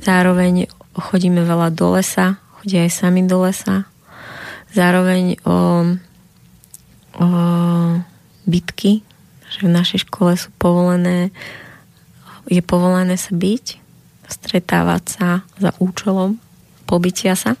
Zároveň 0.00 0.72
chodíme 0.96 1.44
veľa 1.44 1.72
do 1.72 1.96
lesa, 1.96 2.40
chodia 2.60 2.84
aj 2.88 2.92
sami 2.92 3.22
do 3.28 3.44
lesa. 3.44 3.84
Zároveň 4.72 5.36
o, 5.44 5.56
o 7.20 7.26
bitky, 8.48 9.04
že 9.52 9.68
v 9.68 9.74
našej 9.76 10.08
škole 10.08 10.32
sú 10.40 10.48
povolené, 10.56 11.28
je 12.48 12.64
povolené 12.64 13.20
sa 13.20 13.36
byť, 13.36 13.78
stretávať 14.32 15.02
sa 15.04 15.28
za 15.60 15.76
účelom 15.76 16.40
pobytia 16.88 17.36
sa. 17.36 17.60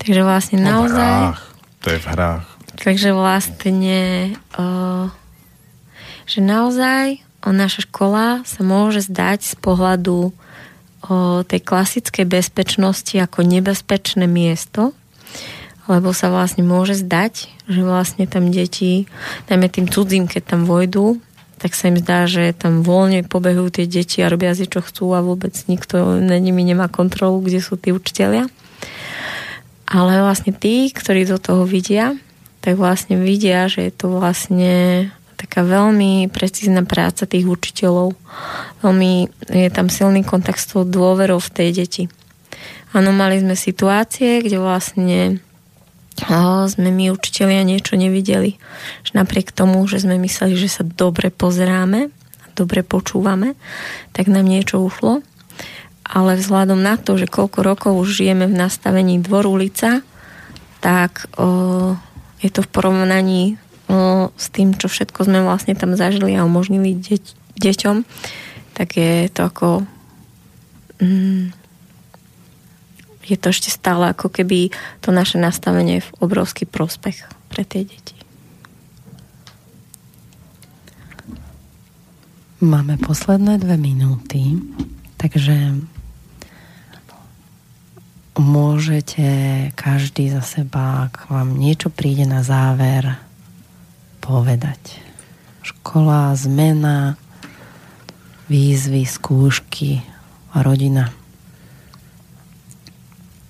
Takže 0.00 0.20
vlastne 0.24 0.64
no, 0.64 0.84
naozaj... 0.84 0.96
V 0.96 1.20
hrách. 1.20 1.42
To 1.80 1.88
je 1.92 1.98
v 2.00 2.06
hrách. 2.08 2.46
Takže 2.80 3.10
vlastne 3.12 4.00
o, 4.56 4.64
že 6.24 6.40
naozaj 6.40 7.20
o, 7.44 7.52
naša 7.52 7.84
škola 7.84 8.40
sa 8.48 8.60
môže 8.64 9.04
zdať 9.04 9.44
z 9.44 9.54
pohľadu 9.60 10.18
o, 10.28 10.32
tej 11.44 11.60
klasickej 11.60 12.24
bezpečnosti 12.24 13.12
ako 13.12 13.44
nebezpečné 13.44 14.24
miesto, 14.24 14.96
lebo 15.90 16.14
sa 16.14 16.30
vlastne 16.30 16.62
môže 16.62 16.94
zdať, 16.94 17.50
že 17.66 17.80
vlastne 17.82 18.30
tam 18.30 18.54
deti, 18.54 19.10
najmä 19.50 19.66
tým 19.66 19.90
cudzím, 19.90 20.30
keď 20.30 20.54
tam 20.54 20.62
vojdu, 20.62 21.18
tak 21.58 21.74
sa 21.74 21.90
im 21.90 21.98
zdá, 21.98 22.30
že 22.30 22.54
tam 22.54 22.86
voľne 22.86 23.26
pobehujú 23.26 23.82
tie 23.82 23.86
deti 23.90 24.22
a 24.22 24.30
robia 24.30 24.54
si, 24.54 24.70
čo 24.70 24.80
chcú 24.80 25.12
a 25.12 25.20
vôbec 25.20 25.52
nikto 25.66 26.22
na 26.22 26.38
nimi 26.38 26.62
nemá 26.62 26.86
kontrolu, 26.86 27.42
kde 27.42 27.58
sú 27.58 27.74
tí 27.74 27.90
učiteľia. 27.90 28.46
Ale 29.90 30.22
vlastne 30.22 30.54
tí, 30.54 30.88
ktorí 30.94 31.26
do 31.26 31.42
toho 31.42 31.66
vidia, 31.66 32.14
tak 32.62 32.78
vlastne 32.78 33.18
vidia, 33.18 33.66
že 33.66 33.90
je 33.90 33.92
to 33.92 34.06
vlastne 34.14 35.10
taká 35.34 35.66
veľmi 35.66 36.30
precízna 36.30 36.86
práca 36.86 37.26
tých 37.26 37.44
učiteľov. 37.44 38.14
Veľmi 38.86 39.28
je 39.50 39.70
tam 39.74 39.90
silný 39.90 40.22
kontakt 40.22 40.62
s 40.62 40.70
tou 40.70 40.86
dôverou 40.86 41.42
v 41.42 41.50
tej 41.50 41.68
deti. 41.82 42.04
Áno, 42.94 43.10
mali 43.12 43.42
sme 43.42 43.56
situácie, 43.58 44.40
kde 44.40 44.60
vlastne 44.60 45.18
sme 46.68 46.90
my 46.92 47.14
učitelia 47.14 47.64
niečo 47.64 47.96
nevideli. 47.96 48.60
Že 49.06 49.24
napriek 49.24 49.54
tomu, 49.54 49.80
že 49.88 50.02
sme 50.02 50.20
mysleli, 50.20 50.58
že 50.58 50.68
sa 50.68 50.82
dobre 50.84 51.32
pozeráme 51.32 52.12
a 52.12 52.46
dobre 52.52 52.84
počúvame, 52.84 53.56
tak 54.12 54.28
nám 54.28 54.44
niečo 54.44 54.82
ušlo. 54.82 55.24
Ale 56.10 56.34
vzhľadom 56.34 56.82
na 56.82 56.98
to, 56.98 57.14
že 57.14 57.30
koľko 57.30 57.62
rokov 57.62 57.92
už 57.94 58.20
žijeme 58.20 58.50
v 58.50 58.58
nastavení 58.58 59.22
dvor 59.22 59.46
ulica, 59.46 60.02
tak 60.82 61.30
o, 61.38 61.94
je 62.42 62.50
to 62.50 62.66
v 62.66 62.72
porovnaní 62.72 63.42
o, 63.86 64.28
s 64.34 64.50
tým, 64.50 64.74
čo 64.74 64.90
všetko 64.90 65.30
sme 65.30 65.46
vlastne 65.46 65.78
tam 65.78 65.94
zažili 65.94 66.34
a 66.34 66.42
umožnili 66.42 66.98
deť, 66.98 67.24
deťom, 67.62 67.96
tak 68.74 68.98
je 68.98 69.30
to 69.30 69.40
ako 69.46 69.68
mm, 70.98 71.59
je 73.30 73.38
to 73.38 73.54
ešte 73.54 73.70
stále 73.70 74.10
ako 74.10 74.26
keby 74.26 74.74
to 74.98 75.14
naše 75.14 75.38
nastavenie 75.38 76.02
je 76.02 76.06
v 76.10 76.14
obrovský 76.18 76.66
prospech 76.66 77.22
pre 77.46 77.62
tie 77.62 77.86
deti. 77.86 78.18
Máme 82.60 83.00
posledné 83.00 83.56
dve 83.56 83.80
minúty, 83.80 84.60
takže 85.16 85.80
môžete 88.36 89.28
každý 89.72 90.28
za 90.28 90.44
seba, 90.44 91.08
ak 91.08 91.32
vám 91.32 91.56
niečo 91.56 91.88
príde 91.88 92.28
na 92.28 92.44
záver, 92.44 93.16
povedať. 94.20 95.00
Škola, 95.64 96.36
zmena, 96.36 97.16
výzvy, 98.52 99.08
skúšky 99.08 100.04
a 100.52 100.60
rodina. 100.60 101.19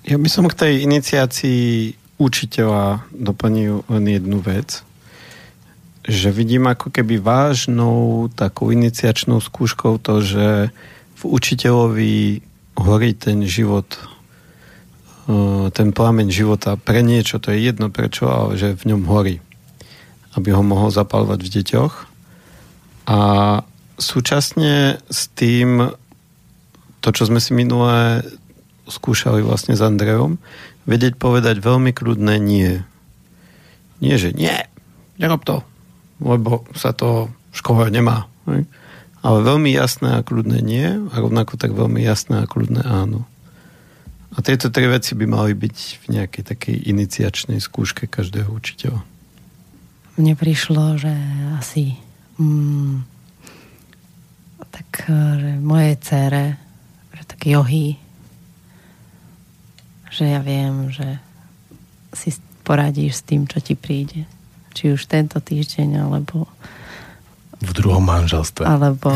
Ja 0.01 0.17
by 0.17 0.29
som 0.33 0.49
k 0.49 0.57
tej 0.57 0.73
iniciácii 0.89 1.97
učiteľa 2.21 3.05
doplnil 3.13 3.85
len 3.89 4.05
jednu 4.09 4.41
vec, 4.41 4.85
že 6.05 6.33
vidím 6.33 6.69
ako 6.69 6.89
keby 6.89 7.21
vážnou 7.21 8.29
takou 8.33 8.73
iniciačnou 8.73 9.41
skúškou 9.41 10.01
to, 10.01 10.25
že 10.25 10.47
v 11.21 11.23
učiteľovi 11.23 12.41
horí 12.81 13.13
ten 13.13 13.45
život, 13.45 14.01
e, 15.29 15.69
ten 15.69 15.93
plameň 15.93 16.33
života 16.33 16.81
pre 16.81 17.05
niečo, 17.05 17.37
to 17.37 17.53
je 17.53 17.61
jedno 17.61 17.93
prečo, 17.93 18.33
ale 18.33 18.57
že 18.57 18.77
v 18.81 18.97
ňom 18.97 19.05
horí. 19.05 19.45
Aby 20.33 20.57
ho 20.57 20.65
mohol 20.65 20.89
zapalovať 20.89 21.41
v 21.45 21.53
deťoch. 21.61 21.95
A 23.11 23.21
súčasne 24.01 24.97
s 25.13 25.29
tým 25.37 25.93
to, 27.05 27.09
čo 27.13 27.29
sme 27.29 27.41
si 27.41 27.53
minulé 27.53 28.25
skúšali 28.91 29.41
vlastne 29.41 29.79
s 29.79 29.83
Andreom, 29.83 30.37
vedieť 30.85 31.17
povedať 31.17 31.63
veľmi 31.63 31.95
kľudné 31.95 32.37
nie. 32.43 32.83
Nie, 34.01 34.17
že 34.19 34.35
nie, 34.35 34.55
nerob 35.21 35.45
to, 35.45 35.63
lebo 36.21 36.65
sa 36.75 36.91
to 36.97 37.31
v 37.53 37.57
škole 37.57 37.87
nemá. 37.89 38.27
Ne? 38.49 38.67
Ale 39.21 39.45
veľmi 39.45 39.69
jasné 39.69 40.17
a 40.17 40.25
kľudné 40.25 40.65
nie 40.65 40.89
a 41.13 41.15
rovnako 41.21 41.61
tak 41.61 41.77
veľmi 41.77 42.01
jasné 42.01 42.45
a 42.45 42.49
kľudné 42.49 42.83
áno. 42.83 43.29
A 44.31 44.41
tieto 44.41 44.71
tri 44.71 44.87
veci 44.87 45.13
by 45.19 45.27
mali 45.27 45.53
byť 45.53 45.77
v 46.01 46.05
nejakej 46.17 46.45
takej 46.55 46.77
iniciačnej 46.87 47.59
skúške 47.59 48.07
každého 48.07 48.49
učiteľa. 48.49 49.03
Mne 50.17 50.35
prišlo, 50.39 50.97
že 50.97 51.13
asi 51.59 51.99
mm, 52.39 53.05
tak 54.71 55.11
že 55.11 55.59
mojej 55.61 55.97
cére, 56.01 56.45
že 57.13 57.23
tak 57.27 57.41
johy 57.45 57.99
že 60.11 60.27
ja 60.27 60.43
viem, 60.43 60.91
že 60.91 61.23
si 62.11 62.35
poradíš 62.67 63.23
s 63.23 63.27
tým, 63.27 63.47
čo 63.47 63.63
ti 63.63 63.79
príde. 63.79 64.27
Či 64.75 64.95
už 64.95 65.07
tento 65.07 65.39
týždeň, 65.39 66.07
alebo 66.07 66.51
v 67.61 67.71
druhom 67.77 68.01
manželstve. 68.01 68.65
Alebo 68.65 69.13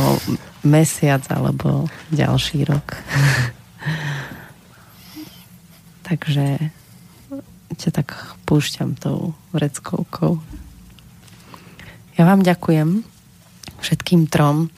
mesiac, 0.62 1.24
alebo 1.32 1.88
ďalší 2.12 2.68
rok. 2.68 2.86
Takže 6.08 6.70
ťa 7.74 7.90
tak 7.90 8.08
púšťam 8.44 8.94
tou 9.00 9.32
vreckovkou. 9.56 10.38
Ja 12.14 12.22
vám 12.28 12.44
ďakujem 12.44 13.02
všetkým 13.80 14.30
trom 14.30 14.70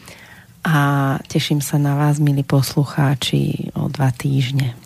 a 0.65 1.19
teším 1.29 1.61
sa 1.61 1.77
na 1.77 1.99
vás, 1.99 2.23
milí 2.23 2.47
poslucháči, 2.47 3.75
o 3.77 3.91
dva 3.91 4.15
týždne. 4.15 4.86